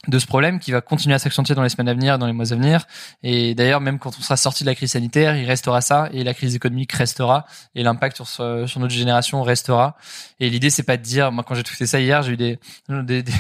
de 0.08 0.20
ce 0.20 0.26
problème 0.26 0.60
qui 0.60 0.72
va 0.72 0.82
continuer 0.82 1.16
à 1.16 1.20
s'accentuer 1.20 1.54
dans 1.54 1.64
les 1.64 1.70
semaines 1.70 1.90
à 1.90 1.94
venir, 1.94 2.18
dans 2.18 2.28
les 2.28 2.34
mois 2.34 2.52
à 2.52 2.56
venir. 2.56 2.86
Et 3.24 3.56
d'ailleurs, 3.56 3.82
même 3.82 4.00
quand 4.00 4.18
on 4.18 4.22
sera 4.22 4.38
sorti 4.38 4.64
de 4.64 4.70
la 4.70 4.76
crise 4.76 4.92
sanitaire, 4.92 5.36
il 5.36 5.46
restera 5.46 5.82
ça, 5.82 6.10
et 6.14 6.24
la 6.24 6.34
crise 6.34 6.56
économique 6.56 6.92
restera, 6.94 7.46
et 7.76 7.84
l'impact 7.84 8.16
sur, 8.18 8.28
sur 8.28 8.80
notre 8.80 8.94
génération 8.94 9.42
restera. 9.44 9.98
Et 10.40 10.50
l'idée, 10.50 10.70
c'est 10.70 10.84
pas 10.84 10.98
de 10.98 11.04
dire, 11.04 11.32
moi, 11.32 11.44
quand 11.46 11.56
j'ai 11.56 11.64
fait 11.64 11.88
ça 11.88 12.00
hier, 12.00 12.22
j'ai 12.24 12.34
eu 12.34 12.38
des, 12.38 12.60
des, 12.90 13.24
des, 13.24 13.34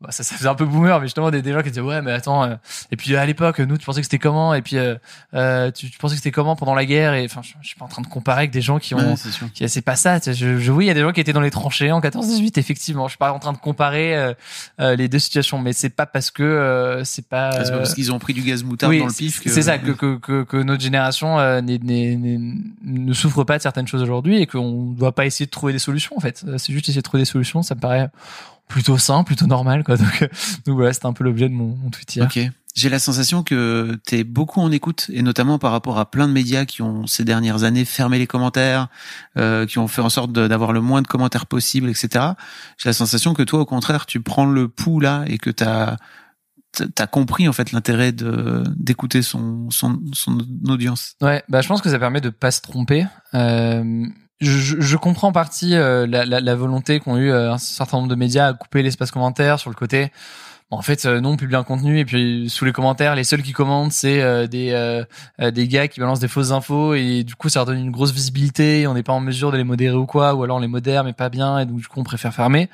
bah, 0.00 0.10
ça, 0.10 0.22
ça 0.22 0.34
faisait 0.36 0.48
un 0.48 0.54
peu 0.54 0.66
boomer, 0.66 1.00
mais 1.00 1.06
justement 1.06 1.30
des, 1.30 1.40
des 1.40 1.52
gens 1.52 1.62
qui 1.62 1.70
disaient 1.70 1.80
ouais, 1.80 2.02
mais 2.02 2.12
attends. 2.12 2.44
Euh, 2.44 2.56
et 2.90 2.96
puis 2.96 3.14
à 3.16 3.24
l'époque, 3.24 3.60
nous, 3.60 3.78
tu 3.78 3.86
pensais 3.86 4.00
que 4.00 4.04
c'était 4.04 4.18
comment? 4.18 4.52
Et 4.52 4.60
puis 4.60 4.76
euh, 4.76 4.96
euh, 5.34 5.70
tu, 5.70 5.88
tu, 5.88 5.98
pensais 5.98 6.14
que 6.14 6.18
c'était 6.18 6.32
comment 6.32 6.56
pendant 6.56 6.74
la 6.74 6.84
guerre? 6.84 7.14
Et 7.14 7.24
enfin, 7.24 7.40
je, 7.42 7.52
je, 7.62 7.68
suis 7.68 7.78
pas 7.78 7.84
en 7.84 7.88
train 7.88 8.02
de 8.02 8.08
comparer 8.08 8.40
avec 8.40 8.50
des 8.50 8.60
gens 8.60 8.78
qui 8.78 8.94
ont, 8.94 9.16
c'est 9.16 9.30
qui 9.52 9.68
c'est 9.68 9.82
pas 9.82 9.96
ça. 9.96 10.18
Je, 10.18 10.58
je, 10.58 10.72
oui, 10.72 10.84
il 10.84 10.88
y 10.88 10.90
a 10.90 10.94
des 10.94 11.00
gens 11.00 11.12
qui 11.12 11.20
étaient 11.20 11.32
dans 11.32 11.40
les 11.40 11.52
tranchées 11.52 11.92
en 11.92 12.00
14-18, 12.00 12.58
effectivement. 12.58 13.06
Je 13.06 13.12
suis 13.12 13.18
pas 13.18 13.32
en 13.32 13.38
train 13.38 13.52
de 13.52 13.58
comparer 13.58 14.16
euh, 14.16 14.34
euh 14.80 14.96
les 14.96 15.08
deux 15.08 15.20
situations, 15.20 15.58
mais 15.58 15.72
c'est 15.72 15.90
pas 15.90 16.06
parce 16.06 16.30
que 16.30 17.00
c'est 17.04 17.26
pas, 17.26 17.50
pas 17.50 17.70
parce 17.70 17.94
qu'ils 17.94 18.12
ont 18.12 18.18
pris 18.18 18.34
du 18.34 18.42
gaz 18.42 18.64
moutarde 18.64 18.96
dans 18.98 19.06
le 19.06 19.12
pif. 19.12 19.40
C'est 19.46 19.62
ça 19.62 19.78
que, 19.78 19.92
que, 19.92 20.18
que, 20.18 20.42
que, 20.42 20.56
notre 20.56 20.82
génération 20.82 21.38
ne 21.62 23.12
souffre 23.12 23.44
pas 23.44 23.58
de 23.58 23.62
certaines 23.62 23.86
choses 23.86 24.02
aujourd'hui 24.02 24.42
et 24.42 24.46
qu'on 24.46 24.90
doit 24.90 25.14
pas 25.14 25.24
essayer 25.24 25.46
de 25.46 25.50
trouver 25.50 25.72
des 25.72 25.78
solutions. 25.78 26.16
En 26.16 26.20
fait, 26.20 26.44
c'est 26.58 26.72
juste 26.72 26.88
essayer 26.88 27.00
de 27.00 27.04
trouver 27.04 27.22
des 27.22 27.30
solutions. 27.30 27.62
Ça 27.62 27.74
me 27.74 27.80
paraît 27.80 28.10
plutôt 28.68 28.98
sain, 28.98 29.24
plutôt 29.24 29.46
normal, 29.46 29.84
quoi. 29.84 29.96
Donc, 29.96 30.28
donc 30.66 30.76
voilà, 30.76 30.92
c'était 30.92 31.06
un 31.06 31.12
peu 31.12 31.24
l'objet 31.24 31.48
de 31.48 31.54
mon, 31.54 31.76
mon 31.76 31.90
tweet 31.90 32.16
hier. 32.16 32.24
Ok. 32.24 32.50
J'ai 32.74 32.88
la 32.88 32.98
sensation 32.98 33.44
que 33.44 33.96
tu 34.04 34.16
es 34.16 34.24
beaucoup 34.24 34.60
en 34.60 34.72
écoute, 34.72 35.08
et 35.12 35.22
notamment 35.22 35.60
par 35.60 35.70
rapport 35.70 35.96
à 35.96 36.10
plein 36.10 36.26
de 36.26 36.32
médias 36.32 36.64
qui 36.64 36.82
ont 36.82 37.06
ces 37.06 37.24
dernières 37.24 37.62
années 37.62 37.84
fermé 37.84 38.18
les 38.18 38.26
commentaires, 38.26 38.88
euh, 39.38 39.64
qui 39.64 39.78
ont 39.78 39.86
fait 39.86 40.02
en 40.02 40.08
sorte 40.08 40.32
d'avoir 40.32 40.72
le 40.72 40.80
moins 40.80 41.00
de 41.00 41.06
commentaires 41.06 41.46
possible, 41.46 41.88
etc. 41.88 42.32
J'ai 42.76 42.88
la 42.88 42.92
sensation 42.92 43.32
que 43.32 43.44
toi, 43.44 43.60
au 43.60 43.64
contraire, 43.64 44.06
tu 44.06 44.20
prends 44.20 44.44
le 44.44 44.66
pouls 44.66 44.98
là 44.98 45.24
et 45.28 45.38
que 45.38 45.50
tu 45.50 45.62
as 45.62 45.96
t'as 46.96 47.06
compris 47.06 47.46
en 47.46 47.52
fait 47.52 47.70
l'intérêt 47.70 48.10
de 48.10 48.64
d'écouter 48.74 49.22
son, 49.22 49.70
son 49.70 50.00
son 50.12 50.38
audience. 50.66 51.14
Ouais, 51.20 51.44
bah 51.48 51.60
je 51.60 51.68
pense 51.68 51.80
que 51.80 51.88
ça 51.88 52.00
permet 52.00 52.20
de 52.20 52.30
pas 52.30 52.50
se 52.50 52.60
tromper. 52.60 53.06
Euh, 53.34 54.06
je, 54.40 54.96
comprends 54.96 55.28
en 55.28 55.32
partie 55.32 55.74
euh, 55.74 56.06
la, 56.06 56.54
volonté 56.54 57.00
qu'ont 57.00 57.16
eu 57.16 57.30
euh, 57.30 57.52
un 57.52 57.58
certain 57.58 57.98
nombre 57.98 58.08
de 58.08 58.14
médias 58.14 58.48
à 58.48 58.52
couper 58.52 58.82
l'espace 58.82 59.10
commentaire 59.10 59.58
sur 59.58 59.70
le 59.70 59.76
côté. 59.76 60.10
en 60.70 60.82
fait, 60.82 61.06
euh, 61.06 61.20
non, 61.20 61.30
on 61.30 61.36
publie 61.36 61.56
un 61.56 61.62
contenu 61.62 61.98
et 62.00 62.04
puis 62.04 62.50
sous 62.50 62.64
les 62.64 62.72
commentaires, 62.72 63.14
les 63.14 63.24
seuls 63.24 63.42
qui 63.42 63.52
commentent, 63.52 63.92
c'est 63.92 64.48
des 64.48 65.04
des 65.38 65.68
gars 65.68 65.88
qui 65.88 66.00
balancent 66.00 66.20
des 66.20 66.28
fausses 66.28 66.50
infos 66.50 66.94
et 66.94 67.22
du 67.24 67.34
coup, 67.36 67.48
ça 67.48 67.60
leur 67.60 67.66
donne 67.66 67.78
une 67.78 67.92
grosse 67.92 68.12
visibilité. 68.12 68.86
on 68.86 68.94
n'est 68.94 69.02
pas 69.02 69.12
en 69.12 69.20
mesure 69.20 69.52
de 69.52 69.56
les 69.56 69.64
modérer 69.64 69.96
ou 69.96 70.06
quoi, 70.06 70.34
ou 70.34 70.42
alors 70.42 70.56
on 70.56 70.60
les 70.60 70.68
modère 70.68 71.04
mais 71.04 71.12
pas 71.12 71.28
bien 71.28 71.58
et 71.58 71.66
donc 71.66 71.78
du 71.78 71.86
coup, 71.86 72.00
on 72.00 72.04
préfère 72.04 72.34
fermer. 72.34 72.68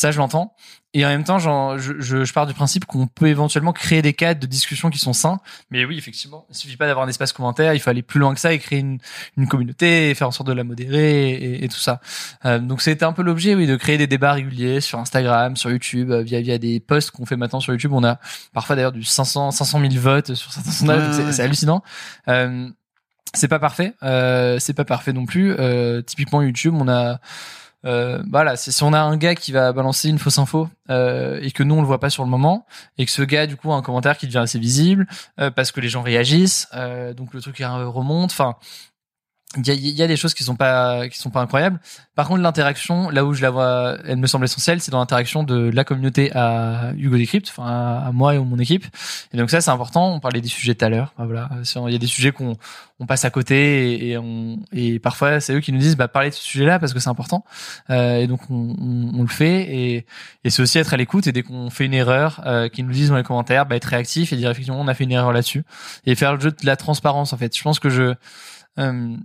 Ça, 0.00 0.12
je 0.12 0.16
l'entends. 0.16 0.54
Et 0.94 1.04
en 1.04 1.08
même 1.08 1.24
temps, 1.24 1.38
je, 1.38 1.98
je, 1.98 2.24
je 2.24 2.32
pars 2.32 2.46
du 2.46 2.54
principe 2.54 2.86
qu'on 2.86 3.06
peut 3.06 3.26
éventuellement 3.26 3.74
créer 3.74 4.00
des 4.00 4.14
cadres 4.14 4.40
de 4.40 4.46
discussion 4.46 4.88
qui 4.88 4.98
sont 4.98 5.12
sains. 5.12 5.40
Mais 5.70 5.84
oui, 5.84 5.98
effectivement, 5.98 6.46
il 6.48 6.56
suffit 6.56 6.78
pas 6.78 6.86
d'avoir 6.86 7.04
un 7.04 7.08
espace 7.10 7.34
commentaire, 7.34 7.74
il 7.74 7.80
faut 7.80 7.90
aller 7.90 8.00
plus 8.00 8.18
loin 8.18 8.32
que 8.32 8.40
ça 8.40 8.54
et 8.54 8.58
créer 8.58 8.78
une, 8.78 8.96
une 9.36 9.46
communauté, 9.46 10.08
et 10.08 10.14
faire 10.14 10.26
en 10.26 10.30
sorte 10.30 10.48
de 10.48 10.54
la 10.54 10.64
modérer 10.64 11.32
et, 11.32 11.64
et 11.64 11.68
tout 11.68 11.78
ça. 11.78 12.00
Euh, 12.46 12.58
donc 12.60 12.80
c'était 12.80 13.04
un 13.04 13.12
peu 13.12 13.20
l'objet, 13.20 13.54
oui, 13.54 13.66
de 13.66 13.76
créer 13.76 13.98
des 13.98 14.06
débats 14.06 14.32
réguliers 14.32 14.80
sur 14.80 14.98
Instagram, 14.98 15.54
sur 15.54 15.70
YouTube, 15.70 16.10
euh, 16.10 16.22
via 16.22 16.40
via 16.40 16.56
des 16.56 16.80
posts 16.80 17.10
qu'on 17.10 17.26
fait 17.26 17.36
maintenant 17.36 17.60
sur 17.60 17.74
YouTube. 17.74 17.92
On 17.92 18.02
a 18.02 18.18
parfois 18.54 18.74
d'ailleurs 18.74 18.92
du 18.92 19.04
500 19.04 19.50
500 19.50 19.80
000 19.80 19.92
votes 19.96 20.32
sur 20.32 20.50
certains 20.50 20.70
sondages, 20.70 21.30
c'est 21.30 21.42
hallucinant. 21.42 21.82
Euh, 22.28 22.70
c'est 23.34 23.48
pas 23.48 23.58
parfait, 23.58 23.94
euh, 24.02 24.58
c'est 24.58 24.72
pas 24.72 24.86
parfait 24.86 25.12
non 25.12 25.26
plus. 25.26 25.54
Euh, 25.58 26.02
typiquement 26.02 26.40
YouTube, 26.40 26.74
on 26.74 26.88
a 26.88 27.20
euh, 27.86 28.22
voilà, 28.30 28.56
si 28.56 28.82
on 28.82 28.92
a 28.92 29.00
un 29.00 29.16
gars 29.16 29.34
qui 29.34 29.52
va 29.52 29.72
balancer 29.72 30.08
une 30.08 30.18
fausse 30.18 30.38
info 30.38 30.68
euh, 30.90 31.38
et 31.42 31.50
que 31.50 31.62
nous 31.62 31.74
on 31.76 31.80
le 31.80 31.86
voit 31.86 32.00
pas 32.00 32.10
sur 32.10 32.24
le 32.24 32.28
moment 32.28 32.66
et 32.98 33.06
que 33.06 33.10
ce 33.10 33.22
gars 33.22 33.46
du 33.46 33.56
coup 33.56 33.72
a 33.72 33.76
un 33.76 33.82
commentaire 33.82 34.18
qui 34.18 34.26
devient 34.26 34.38
assez 34.38 34.58
visible 34.58 35.06
euh, 35.38 35.50
parce 35.50 35.72
que 35.72 35.80
les 35.80 35.88
gens 35.88 36.02
réagissent, 36.02 36.68
euh, 36.74 37.14
donc 37.14 37.32
le 37.32 37.40
truc 37.40 37.56
remonte. 37.58 38.32
Enfin, 38.32 38.56
il 39.56 39.66
y 39.66 39.70
a, 39.70 39.74
y 39.74 40.02
a, 40.02 40.06
des 40.06 40.16
choses 40.16 40.32
qui 40.32 40.44
sont 40.44 40.54
pas 40.54 41.08
qui 41.08 41.18
sont 41.18 41.30
pas 41.30 41.40
incroyables. 41.40 41.80
Par 42.14 42.28
contre, 42.28 42.40
l'interaction, 42.40 43.10
là 43.10 43.24
où 43.24 43.34
je 43.34 43.42
la 43.42 43.50
vois, 43.50 43.96
elle 44.06 44.18
me 44.18 44.28
semble 44.28 44.44
essentielle, 44.44 44.80
c'est 44.80 44.92
dans 44.92 45.00
l'interaction 45.00 45.42
de 45.42 45.70
la 45.74 45.82
communauté 45.82 46.30
à 46.36 46.92
Hugo 46.96 47.18
Decrypt, 47.18 47.48
enfin 47.48 47.66
à, 48.06 48.12
moi 48.12 48.34
et 48.34 48.36
à 48.36 48.40
mon 48.40 48.58
équipe. 48.60 48.86
Et 49.32 49.36
donc 49.36 49.50
ça, 49.50 49.60
c'est 49.60 49.72
important. 49.72 50.14
On 50.14 50.20
parlait 50.20 50.40
des 50.40 50.48
sujets 50.48 50.76
tout 50.76 50.84
à 50.84 50.88
l'heure. 50.88 51.14
voilà, 51.18 51.50
il 51.86 51.92
y 51.92 51.96
a 51.96 51.98
des 51.98 52.06
sujets 52.06 52.30
qu'on 52.30 52.56
on 53.00 53.06
passe 53.06 53.24
à 53.24 53.30
côté 53.30 53.94
et, 53.94 54.10
et, 54.10 54.18
on, 54.18 54.60
et 54.72 54.98
parfois 54.98 55.40
c'est 55.40 55.54
eux 55.54 55.60
qui 55.60 55.72
nous 55.72 55.78
disent 55.78 55.96
bah 55.96 56.06
parlez 56.06 56.28
de 56.28 56.34
ce 56.34 56.42
sujet-là 56.42 56.78
parce 56.78 56.92
que 56.92 57.00
c'est 57.00 57.08
important. 57.08 57.44
Euh, 57.88 58.18
et 58.18 58.26
donc 58.28 58.42
on, 58.50 58.76
on, 58.78 59.18
on, 59.18 59.22
le 59.22 59.28
fait 59.28 59.62
et, 59.62 60.06
et 60.44 60.50
c'est 60.50 60.62
aussi 60.62 60.78
être 60.78 60.94
à 60.94 60.96
l'écoute 60.96 61.26
et 61.26 61.32
dès 61.32 61.42
qu'on 61.42 61.70
fait 61.70 61.86
une 61.86 61.94
erreur, 61.94 62.42
euh, 62.46 62.68
qu'ils 62.68 62.86
nous 62.86 62.92
disent 62.92 63.08
dans 63.08 63.16
les 63.16 63.24
commentaires, 63.24 63.66
bah 63.66 63.74
être 63.74 63.86
réactif 63.86 64.32
et 64.32 64.36
dire 64.36 64.50
effectivement 64.50 64.80
on 64.80 64.86
a 64.86 64.94
fait 64.94 65.04
une 65.04 65.12
erreur 65.12 65.32
là-dessus 65.32 65.64
et 66.04 66.14
faire 66.14 66.34
le 66.34 66.40
jeu 66.40 66.50
de 66.50 66.66
la 66.66 66.76
transparence 66.76 67.32
en 67.32 67.38
fait. 67.38 67.56
Je 67.56 67.62
pense 67.62 67.80
que 67.80 67.88
je 67.88 68.14
euh, 68.78 69.16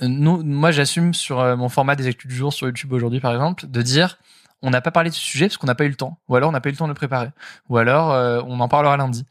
nous, 0.00 0.42
moi, 0.42 0.70
j'assume 0.70 1.14
sur 1.14 1.40
euh, 1.40 1.56
mon 1.56 1.68
format 1.68 1.96
des 1.96 2.06
actus 2.06 2.28
du 2.28 2.34
jour 2.36 2.52
sur 2.52 2.66
YouTube 2.66 2.92
aujourd'hui, 2.92 3.20
par 3.20 3.32
exemple, 3.32 3.66
de 3.66 3.82
dire 3.82 4.18
on 4.62 4.70
n'a 4.70 4.80
pas 4.80 4.90
parlé 4.90 5.10
de 5.10 5.14
ce 5.14 5.20
sujet 5.20 5.46
parce 5.46 5.58
qu'on 5.58 5.66
n'a 5.66 5.74
pas 5.74 5.84
eu 5.84 5.88
le 5.88 5.94
temps, 5.94 6.18
ou 6.28 6.36
alors 6.36 6.48
on 6.48 6.52
n'a 6.52 6.60
pas 6.60 6.68
eu 6.68 6.72
le 6.72 6.78
temps 6.78 6.86
de 6.86 6.90
le 6.90 6.94
préparer, 6.94 7.30
ou 7.68 7.76
alors 7.76 8.12
euh, 8.12 8.40
on 8.46 8.58
en 8.60 8.68
parlera 8.68 8.96
lundi. 8.96 9.26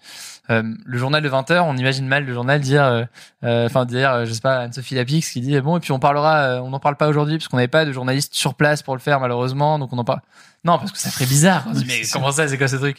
Euh, 0.49 0.63
le 0.85 0.97
journal 0.97 1.23
de 1.23 1.29
20 1.29 1.49
h 1.49 1.59
on 1.61 1.75
imagine 1.75 2.07
mal 2.07 2.25
le 2.25 2.33
journal 2.33 2.59
dire, 2.59 3.07
enfin 3.43 3.85
dire, 3.85 4.25
je 4.25 4.33
sais 4.33 4.41
pas, 4.41 4.59
Anne-Sophie 4.59 4.95
Lapix 4.95 5.31
qui 5.31 5.41
dit 5.41 5.59
bon 5.59 5.77
et 5.77 5.79
puis 5.79 5.91
on 5.91 5.99
parlera, 5.99 6.61
on 6.63 6.69
n'en 6.69 6.79
parle 6.79 6.97
pas 6.97 7.07
aujourd'hui 7.07 7.37
parce 7.37 7.47
qu'on 7.47 7.57
n'avait 7.57 7.67
pas 7.67 7.85
de 7.85 7.91
journaliste 7.91 8.35
sur 8.35 8.55
place 8.55 8.83
pour 8.83 8.95
le 8.95 9.01
faire 9.01 9.19
malheureusement, 9.19 9.79
donc 9.79 9.91
on 9.93 9.97
en 9.97 10.03
parle. 10.05 10.21
Non, 10.65 10.79
parce 10.79 10.91
que 10.91 10.97
ça 10.97 11.11
ferait 11.11 11.27
bizarre. 11.27 11.67
mais 11.87 12.01
comment 12.11 12.31
ça, 12.31 12.47
c'est 12.47 12.57
quoi 12.57 12.67
ce 12.67 12.77
truc? 12.77 12.97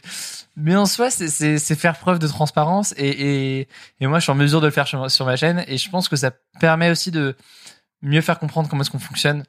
Mais 0.56 0.76
en 0.76 0.86
soi, 0.86 1.10
c'est 1.10 1.74
faire 1.74 1.98
preuve 1.98 2.20
de 2.20 2.28
transparence 2.28 2.94
et, 2.96 3.08
et, 3.08 3.68
et, 4.00 4.06
moi, 4.06 4.20
je 4.20 4.22
suis 4.22 4.32
en 4.32 4.36
mesure 4.36 4.60
de 4.60 4.66
le 4.66 4.72
faire 4.72 4.86
sur, 4.86 5.10
sur, 5.10 5.26
ma 5.26 5.36
chaîne 5.36 5.64
et 5.66 5.76
je 5.76 5.90
pense 5.90 6.08
que 6.08 6.16
ça 6.16 6.30
permet 6.60 6.90
aussi 6.90 7.10
de 7.10 7.36
mieux 8.02 8.20
faire 8.20 8.38
comprendre 8.38 8.68
comment 8.68 8.82
est-ce 8.82 8.90
qu'on 8.90 9.00
fonctionne. 9.00 9.42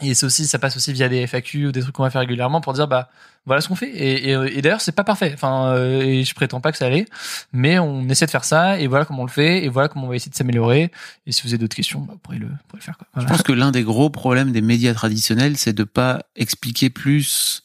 Et 0.00 0.14
c'est 0.14 0.26
aussi, 0.26 0.46
ça 0.46 0.58
passe 0.58 0.76
aussi 0.76 0.92
via 0.92 1.08
des 1.08 1.26
FAQ 1.26 1.66
ou 1.66 1.72
des 1.72 1.80
trucs 1.80 1.94
qu'on 1.94 2.02
va 2.02 2.10
faire 2.10 2.22
régulièrement 2.22 2.60
pour 2.60 2.72
dire 2.72 2.88
bah 2.88 3.10
voilà 3.44 3.60
ce 3.60 3.68
qu'on 3.68 3.74
fait. 3.74 3.90
Et, 3.90 4.30
et, 4.30 4.58
et 4.58 4.62
d'ailleurs, 4.62 4.80
c'est 4.80 4.92
pas 4.92 5.04
parfait. 5.04 5.32
Enfin, 5.34 5.74
euh, 5.74 6.00
et 6.00 6.24
je 6.24 6.34
prétends 6.34 6.60
pas 6.60 6.72
que 6.72 6.78
ça 6.78 6.86
allait, 6.86 7.06
mais 7.52 7.78
on 7.78 8.08
essaie 8.08 8.26
de 8.26 8.30
faire 8.30 8.44
ça 8.44 8.80
et 8.80 8.86
voilà 8.86 9.04
comment 9.04 9.22
on 9.22 9.26
le 9.26 9.30
fait 9.30 9.64
et 9.64 9.68
voilà 9.68 9.88
comment 9.88 10.06
on 10.06 10.08
va 10.08 10.16
essayer 10.16 10.30
de 10.30 10.36
s'améliorer. 10.36 10.90
Et 11.26 11.32
si 11.32 11.42
vous 11.42 11.48
avez 11.48 11.58
d'autres 11.58 11.76
questions, 11.76 12.00
bah, 12.00 12.14
vous 12.14 12.18
pourrez 12.18 12.38
le, 12.38 12.46
pourrez 12.68 12.78
le 12.78 12.82
faire. 12.82 12.96
Quoi. 12.96 13.06
Je 13.20 13.26
pense 13.26 13.42
que 13.42 13.52
l'un 13.52 13.70
des 13.70 13.82
gros 13.82 14.10
problèmes 14.10 14.52
des 14.52 14.62
médias 14.62 14.94
traditionnels, 14.94 15.56
c'est 15.56 15.74
de 15.74 15.84
pas 15.84 16.22
expliquer 16.36 16.88
plus 16.88 17.62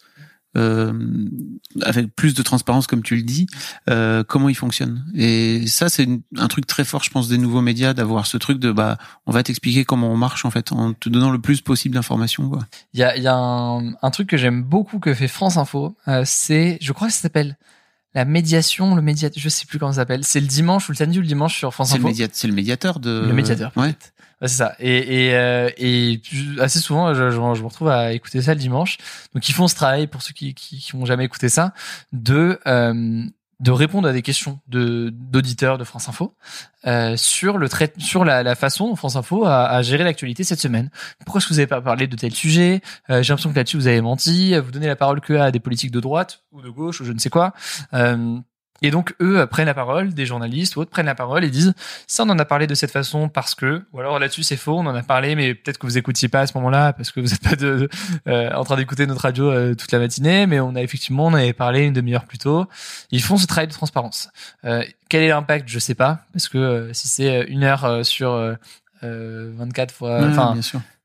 euh, 0.58 0.94
avec 1.82 2.16
plus 2.16 2.34
de 2.34 2.42
transparence, 2.42 2.88
comme 2.88 3.04
tu 3.04 3.16
le 3.16 3.22
dis, 3.22 3.48
euh, 3.90 4.24
comment 4.24 4.50
ils 4.50 4.56
fonctionnent. 4.56 5.06
Et 5.16 5.68
ça, 5.68 5.90
c'est 5.90 6.08
un 6.36 6.48
truc 6.48 6.66
très 6.66 6.84
fort, 6.84 7.04
je 7.04 7.10
pense, 7.10 7.28
des 7.28 7.38
nouveaux 7.38 7.62
médias, 7.62 7.94
d'avoir 7.94 8.26
ce 8.26 8.38
truc 8.38 8.60
de 8.60 8.72
bah, 8.72 8.98
on 9.26 9.32
va 9.32 9.44
t'expliquer 9.44 9.86
comment 9.86 10.12
on 10.12 10.18
marche 10.18 10.46
en 10.46 10.52
fait, 10.52 10.72
en 10.72 10.94
te 10.94 11.10
donnant 11.10 11.32
le 11.32 11.40
plus 11.40 11.62
possible 11.62 11.96
d'informations. 11.96 12.52
Il 12.94 13.00
y 13.00 13.04
a, 13.04 13.18
y 13.18 13.28
a 13.28 13.36
un, 13.36 13.94
un, 14.02 14.12
truc 14.12 14.30
que 14.30 14.38
j'aime 14.38 14.64
beaucoup 14.64 15.00
que 15.00 15.14
fait 15.14 15.28
France 15.28 15.58
Info, 15.58 15.96
euh, 16.08 16.24
c'est, 16.26 16.78
je 16.82 16.92
crois 16.94 17.08
que 17.08 17.14
ça 17.14 17.22
s'appelle 17.22 17.58
la 18.16 18.26
médiation, 18.26 18.96
le 18.96 19.02
médiateur, 19.02 19.40
je 19.40 19.50
sais 19.50 19.66
plus 19.66 19.78
comment 19.78 19.92
ça 19.92 20.02
s'appelle. 20.02 20.24
C'est 20.24 20.40
le 20.40 20.48
dimanche 20.48 20.90
ou 20.90 20.92
le 20.92 20.98
samedi 20.98 21.20
ou 21.20 21.22
le 21.22 21.28
dimanche 21.28 21.56
sur 21.56 21.72
France 21.74 21.94
Info. 21.94 22.10
C'est 22.32 22.48
le 22.48 22.54
médiateur 22.54 23.00
de. 23.00 23.26
Le 23.28 23.34
médiateur. 23.34 23.72
Ouais. 23.76 23.96
C'est 24.42 24.48
ça. 24.50 24.76
Et, 24.80 25.32
euh, 25.34 25.70
et 25.78 26.22
assez 26.60 26.80
souvent, 26.80 27.14
je, 27.14 27.32
je, 27.32 27.38
me 27.40 27.66
retrouve 27.66 27.90
à 27.90 28.14
écouter 28.14 28.42
ça 28.42 28.54
le 28.54 28.60
dimanche. 28.60 28.98
Donc, 29.34 29.48
ils 29.50 29.54
font 29.54 29.68
ce 29.68 29.76
travail 29.76 30.08
pour 30.08 30.22
ceux 30.22 30.34
qui 30.34 30.54
qui, 30.54 30.78
qui 30.78 31.06
jamais 31.06 31.26
écouté 31.26 31.50
ça, 31.50 31.74
de 32.12 32.60
euh, 32.68 33.24
de 33.60 33.72
répondre 33.72 34.08
à 34.08 34.14
des 34.14 34.22
questions 34.22 34.60
de 34.68 35.10
d'auditeurs 35.10 35.78
de 35.78 35.84
France 35.84 36.08
Info 36.10 36.36
euh, 36.86 37.18
sur 37.18 37.58
le 37.58 37.68
trait, 37.70 37.92
sur 37.98 38.24
la, 38.24 38.44
la, 38.44 38.56
façon 38.56 38.88
dont 38.88 38.96
France 38.96 39.16
Info 39.16 39.46
a, 39.46 39.66
a 39.66 39.82
géré 39.82 40.04
l'actualité 40.04 40.44
cette 40.44 40.60
semaine. 40.60 40.92
Pourquoi 41.26 41.40
est-ce 41.40 41.48
que 41.48 41.54
vous 41.54 41.58
n'avez 41.58 41.68
pas 41.68 41.82
parlé 41.82 42.08
de 42.08 42.16
tel 42.16 42.34
sujet? 42.34 42.82
Euh, 43.10 43.24
J'ai 43.24 43.34
l'impression 43.34 43.52
que 43.52 43.56
là-dessus 43.56 43.78
vous 43.78 43.88
avez 43.88 44.02
menti. 44.02 44.56
Vous 44.60 44.72
donnez 44.72 44.88
la 44.88 44.96
parole 44.96 45.22
que 45.22 45.34
à 45.34 45.52
des 45.52 45.60
politiques 45.60 45.92
de 45.92 46.00
droite 46.00 46.44
ou 46.52 46.62
de 46.62 46.70
gauche 46.70 47.02
ou 47.02 47.06
je 47.06 47.12
ne 47.12 47.20
sais 47.20 47.30
quoi. 47.32 47.54
Euh, 47.94 48.40
et 48.82 48.92
donc 48.92 49.16
eux 49.22 49.46
prennent 49.48 49.66
la 49.66 49.74
parole, 49.74 50.14
des 50.14 50.26
journalistes 50.26 50.76
ou 50.76 50.82
autres 50.82 50.92
prennent 50.92 51.06
la 51.08 51.16
parole 51.16 51.44
et 51.44 51.50
disent 51.50 51.74
ça 52.06 52.24
on 52.24 52.30
en 52.30 52.40
a 52.40 52.46
parlé 52.46 52.68
de 52.68 52.76
cette 52.76 52.92
façon 52.92 53.30
parce 53.30 53.56
que 53.56 53.84
ou 53.94 54.00
alors 54.00 54.20
là-dessus 54.20 54.44
c'est 54.44 54.58
faux, 54.58 54.78
on 54.78 54.86
en 54.86 54.96
a 54.96 55.04
parlé 55.04 55.36
mais 55.36 55.56
peut-être 55.56 55.78
que 55.78 55.88
vous 55.88 55.98
écoutiez 55.98 56.28
pas 56.28 56.42
à 56.42 56.48
ce 56.48 56.58
moment-là 56.58 56.94
parce 56.94 57.12
que 57.12 57.20
vous 57.20 57.28
n'êtes 57.28 57.42
pas 57.42 57.56
de, 57.56 57.90
euh, 58.28 58.52
en 58.54 58.64
train 58.64 58.76
d'écouter 58.76 59.08
notre 59.08 59.22
radio 59.22 59.50
euh, 59.50 59.76
toute 59.76 59.92
la 59.92 60.00
matinée, 60.00 60.48
mais 60.48 60.60
on 60.60 60.76
a 60.76 60.82
effectivement 60.82 61.28
on 61.28 61.34
avait 61.34 61.54
parlé 61.54 61.86
une 61.86 61.94
demi-heure 61.94 62.26
plus 62.26 62.38
tôt. 62.38 62.68
Ils 63.12 63.22
font 63.22 63.38
ce 63.38 63.48
travail 63.48 63.68
de 63.68 63.74
transparence. 63.74 64.30
Euh, 64.66 64.84
quel 65.10 65.24
est 65.24 65.30
l'impact? 65.30 65.68
Je 65.68 65.80
sais 65.80 65.96
pas 65.96 66.20
parce 66.34 66.48
que 66.48 66.92
si 66.94 67.08
c'est 67.08 67.44
une 67.44 67.64
heure 67.64 68.06
sur 68.06 68.56
24 69.02 69.94
fois, 69.94 70.20
enfin 70.24 70.56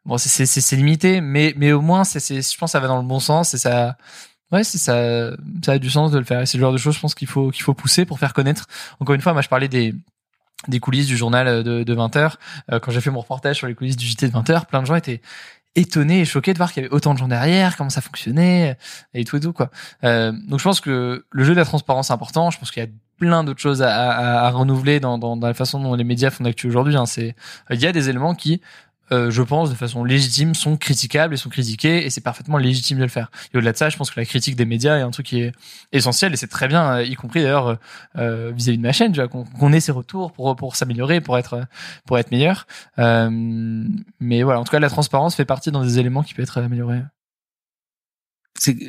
bon 0.04 0.18
c'est 0.18 0.46
c'est 0.46 0.76
limité, 0.76 1.20
mais 1.20 1.54
mais 1.56 1.72
au 1.72 1.80
moins 1.80 2.04
c'est 2.04 2.20
je 2.20 2.58
pense 2.58 2.70
que 2.70 2.72
ça 2.72 2.80
va 2.80 2.88
dans 2.88 3.00
le 3.00 3.06
bon 3.06 3.20
sens 3.20 3.54
et 3.54 3.58
ça 3.58 3.96
Ouais, 4.52 4.64
c'est 4.64 4.78
ça, 4.78 5.30
ça 5.64 5.72
a 5.72 5.78
du 5.78 5.90
sens 5.90 6.10
de 6.10 6.18
le 6.18 6.24
faire. 6.24 6.46
C'est 6.46 6.58
le 6.58 6.62
genre 6.62 6.72
de 6.72 6.78
choses, 6.78 6.94
je 6.94 7.00
pense 7.00 7.14
qu'il 7.14 7.28
faut 7.28 7.50
qu'il 7.50 7.62
faut 7.62 7.74
pousser 7.74 8.04
pour 8.04 8.18
faire 8.18 8.34
connaître. 8.34 8.66
Encore 9.00 9.14
une 9.14 9.20
fois, 9.22 9.32
moi, 9.32 9.42
je 9.42 9.48
parlais 9.48 9.68
des 9.68 9.94
des 10.68 10.80
coulisses 10.80 11.06
du 11.06 11.16
journal 11.16 11.64
de, 11.64 11.82
de 11.82 11.94
20 11.94 12.16
h 12.16 12.34
euh, 12.70 12.78
quand 12.78 12.92
j'ai 12.92 13.00
fait 13.00 13.10
mon 13.10 13.20
reportage 13.20 13.56
sur 13.56 13.66
les 13.66 13.74
coulisses 13.74 13.96
du 13.96 14.06
JT 14.06 14.28
de 14.28 14.32
20 14.32 14.48
h 14.48 14.66
plein 14.66 14.80
de 14.80 14.86
gens 14.86 14.94
étaient 14.94 15.20
étonnés 15.74 16.20
et 16.20 16.24
choqués 16.24 16.52
de 16.52 16.58
voir 16.58 16.72
qu'il 16.72 16.82
y 16.82 16.86
avait 16.86 16.94
autant 16.94 17.14
de 17.14 17.18
gens 17.18 17.28
derrière, 17.28 17.76
comment 17.76 17.90
ça 17.90 18.00
fonctionnait 18.00 18.76
et 19.14 19.24
tout 19.24 19.36
et 19.36 19.40
tout 19.40 19.52
quoi. 19.52 19.70
Euh, 20.04 20.32
donc 20.46 20.58
je 20.58 20.64
pense 20.64 20.80
que 20.80 21.24
le 21.30 21.44
jeu 21.44 21.54
de 21.54 21.58
la 21.58 21.64
transparence 21.64 22.10
est 22.10 22.12
important. 22.12 22.50
Je 22.50 22.58
pense 22.58 22.70
qu'il 22.70 22.82
y 22.82 22.86
a 22.86 22.90
plein 23.16 23.42
d'autres 23.42 23.60
choses 23.60 23.82
à, 23.82 23.88
à, 23.88 24.46
à 24.46 24.50
renouveler 24.50 25.00
dans, 25.00 25.16
dans, 25.18 25.36
dans, 25.36 25.46
la 25.46 25.54
façon 25.54 25.80
dont 25.80 25.94
les 25.94 26.04
médias 26.04 26.30
font 26.30 26.44
d'actu 26.44 26.68
aujourd'hui. 26.68 26.96
Hein. 26.96 27.06
C'est 27.06 27.34
il 27.70 27.80
y 27.80 27.86
a 27.86 27.92
des 27.92 28.08
éléments 28.08 28.34
qui 28.34 28.60
euh, 29.10 29.30
je 29.30 29.42
pense, 29.42 29.70
de 29.70 29.74
façon 29.74 30.04
légitime, 30.04 30.54
sont 30.54 30.76
critiquables 30.76 31.34
et 31.34 31.36
sont 31.36 31.50
critiqués, 31.50 32.06
et 32.06 32.10
c'est 32.10 32.20
parfaitement 32.20 32.56
légitime 32.56 32.98
de 32.98 33.02
le 33.02 33.08
faire. 33.08 33.30
Et 33.52 33.56
au-delà 33.56 33.72
de 33.72 33.76
ça, 33.76 33.88
je 33.88 33.96
pense 33.96 34.10
que 34.10 34.20
la 34.20 34.26
critique 34.26 34.56
des 34.56 34.64
médias 34.64 34.96
est 34.96 35.02
un 35.02 35.10
truc 35.10 35.26
qui 35.26 35.40
est 35.40 35.52
essentiel, 35.92 36.32
et 36.32 36.36
c'est 36.36 36.46
très 36.46 36.68
bien, 36.68 36.96
euh, 36.96 37.04
y 37.04 37.14
compris 37.14 37.42
d'ailleurs 37.42 37.78
euh, 38.16 38.52
vis-à-vis 38.54 38.78
de 38.78 38.82
ma 38.82 38.92
chaîne, 38.92 39.14
qu'on 39.28 39.72
ait 39.72 39.80
ces 39.80 39.92
retours 39.92 40.32
pour 40.32 40.54
pour 40.56 40.76
s'améliorer, 40.76 41.20
pour 41.20 41.38
être 41.38 41.66
pour 42.06 42.18
être 42.18 42.30
meilleur. 42.30 42.66
mais 42.98 44.42
voilà, 44.42 44.60
en 44.60 44.64
tout 44.64 44.70
cas, 44.70 44.80
la 44.80 44.90
transparence 44.90 45.34
fait 45.34 45.44
partie 45.44 45.70
dans 45.70 45.82
des 45.82 45.98
éléments 45.98 46.22
qui 46.22 46.34
peuvent 46.34 46.44
être 46.44 46.58
améliorés. 46.58 47.02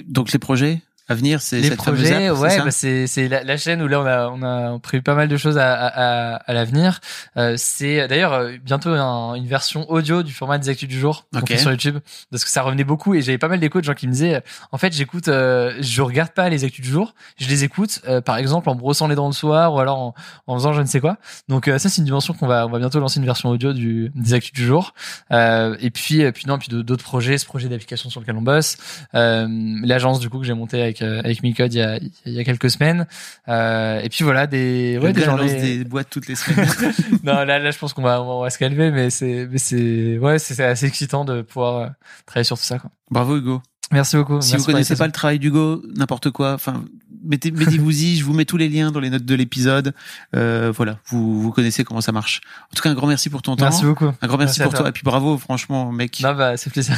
Donc 0.08 0.32
les 0.32 0.40
projets 0.40 0.82
à 1.10 1.16
venir, 1.16 1.42
c'est 1.42 1.60
les 1.60 1.68
cette 1.70 1.78
projets, 1.78 2.28
app, 2.28 2.38
ouais, 2.38 2.58
bah 2.60 2.72
c'est 2.72 3.08
c'est 3.08 3.28
la, 3.28 3.44
la, 3.44 3.58
chaîne 3.58 3.82
où 3.82 3.90
là 3.90 4.00
on 4.00 4.06
a 4.06 4.30
on 4.30 4.42
a 4.42 4.80
prévu 4.80 5.04
pas 5.04 5.16
mal 5.16 5.28
de 5.28 5.36
choses 5.36 5.58
à 5.58 5.74
à, 5.74 6.36
à, 6.36 6.54
l'avenir. 6.54 7.02
Euh, 7.36 7.56
c'est 7.58 8.08
d'ailleurs 8.08 8.32
euh, 8.32 8.54
bientôt 8.64 8.92
un, 8.92 9.36
une 9.36 9.46
version 9.46 9.90
audio 9.92 10.24
du 10.24 10.32
format 10.32 10.58
des 10.60 10.70
actus 10.70 10.88
du 10.88 10.98
jour 10.98 11.26
okay. 11.36 11.58
sur 11.58 11.72
YouTube 11.72 11.98
parce 12.32 12.46
que 12.46 12.50
ça 12.50 12.62
revenait 12.62 12.86
beaucoup 12.86 13.16
et 13.16 13.22
j'avais 13.22 13.38
pas 13.38 13.50
mal 13.50 13.60
d'échos 13.60 13.82
de 13.82 13.86
gens 13.86 13.96
qui 13.96 14.08
me 14.08 14.14
disaient 14.14 14.42
en 14.72 14.78
fait 14.78 14.94
j'écoute 14.94 15.28
euh, 15.28 15.74
je 15.82 16.02
regarde 16.02 16.32
pas 16.32 16.48
les 16.48 16.64
actus 16.64 16.86
du 16.86 16.90
jour, 16.90 17.14
je 17.38 17.50
les 17.50 17.66
écoute 17.66 18.00
euh, 18.08 18.22
par 18.22 18.38
exemple 18.38 18.70
en 18.70 18.76
brossant 18.76 19.10
les 19.10 19.16
dents 19.16 19.28
le 19.28 19.34
soir 19.34 19.74
ou 19.74 19.80
alors 19.80 20.00
en, 20.00 20.14
en 20.48 20.56
faisant 20.56 20.72
je 20.72 20.80
ne 20.80 20.88
sais 20.88 21.02
quoi. 21.02 21.18
Donc 21.50 21.66
ça 21.66 21.80
c'est 21.80 21.98
une 21.98 22.06
dimension 22.06 22.34
qu'on 22.34 22.48
va 22.48 22.66
on 22.66 22.70
va 22.70 22.80
bientôt 22.80 23.02
lancer 23.02 23.20
une 23.20 23.26
version 23.26 23.50
audio 23.50 23.74
du 23.74 24.10
des 24.16 24.34
actus 24.34 24.54
du 24.54 24.66
jour. 24.66 24.94
et 25.32 25.92
puis 25.94 26.32
puis 26.32 26.46
non 26.48 26.58
puis 26.58 26.70
d'autres 26.70 27.04
projets, 27.04 27.38
ce 27.38 27.46
projet 27.46 27.68
d'application 27.68 28.10
sur 28.10 28.22
lequel 28.22 28.38
on 28.38 28.42
bosse, 28.42 28.78
l'agence 29.12 30.22
du 30.22 30.30
coup 30.30 30.40
que 30.40 30.46
j'ai 30.46 30.54
monté 30.54 30.82
avec 30.82 30.93
avec 30.94 31.02
euh, 31.02 31.20
avec 31.20 31.44
Micode 31.44 31.74
il 31.74 31.78
y 31.78 31.82
a 31.82 32.00
il 32.26 32.34
y 32.34 32.40
a 32.40 32.44
quelques 32.44 32.70
semaines. 32.70 33.08
Euh, 33.48 34.02
et 34.02 34.10
puis 34.10 34.24
voilà 34.24 34.48
des 34.48 34.98
ouais 35.02 35.14
des 35.14 35.24
journées 35.24 35.54
des 35.54 35.84
boîtes 35.84 36.10
toutes 36.10 36.28
les 36.28 36.36
semaines. 36.36 36.68
non 37.24 37.44
là 37.44 37.60
là 37.60 37.72
je 37.72 37.78
pense 37.78 37.94
qu'on 37.94 38.02
va 38.02 38.22
on 38.22 38.42
va 38.42 38.50
se 38.50 38.58
calmer 38.58 38.92
mais 38.92 39.10
c'est 39.10 39.48
mais 39.50 39.58
c'est 39.58 40.18
ouais 40.18 40.40
c'est 40.40 40.64
assez 40.64 40.86
excitant 40.86 41.26
de 41.26 41.42
pouvoir 41.42 41.76
euh, 41.76 41.88
travailler 42.26 42.46
sur 42.46 42.58
tout 42.58 42.64
ça 42.64 42.80
quoi. 42.80 42.92
Bravo 43.10 43.38
Hugo. 43.38 43.62
Merci 43.92 44.18
beaucoup. 44.18 44.42
Si 44.42 44.56
vous 44.56 44.64
connaissez 44.64 44.96
pas 44.96 45.06
le 45.06 45.12
travail 45.12 45.38
d'Hugo, 45.38 45.84
n'importe 45.96 46.32
quoi, 46.32 46.54
enfin 46.54 46.84
mettez 47.24 47.52
mettez-vous-y, 47.52 48.16
je 48.16 48.26
vous 48.26 48.34
mets 48.34 48.46
tous 48.46 48.58
les 48.58 48.70
liens 48.70 48.92
dans 48.92 49.00
les 49.00 49.10
notes 49.10 49.26
de 49.26 49.36
l'épisode. 49.36 49.94
Euh, 50.36 50.72
voilà, 50.76 50.98
vous 51.08 51.40
vous 51.42 51.52
connaissez 51.52 51.84
comment 51.84 52.02
ça 52.02 52.12
marche. 52.12 52.42
En 52.72 52.76
tout 52.76 52.82
cas, 52.82 52.90
un 52.90 52.96
grand 52.96 53.08
merci 53.08 53.30
pour 53.30 53.42
ton 53.42 53.56
temps. 53.56 53.66
Merci 53.66 53.86
beaucoup. 53.86 54.12
Un 54.22 54.28
grand 54.28 54.38
merci, 54.38 54.62
pour 54.62 54.74
toi. 54.74 54.90
et 54.90 54.92
puis 54.92 55.04
bravo, 55.04 55.38
franchement, 55.38 55.92
mec. 55.92 56.22
Non 56.22 56.34
bah 56.34 56.58
c'est 56.58 56.72
plaisir. 56.72 56.98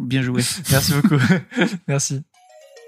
bien 0.00 0.22
joué. 0.22 0.42
merci 0.70 0.92
beaucoup. 0.94 1.22
merci. 1.88 2.22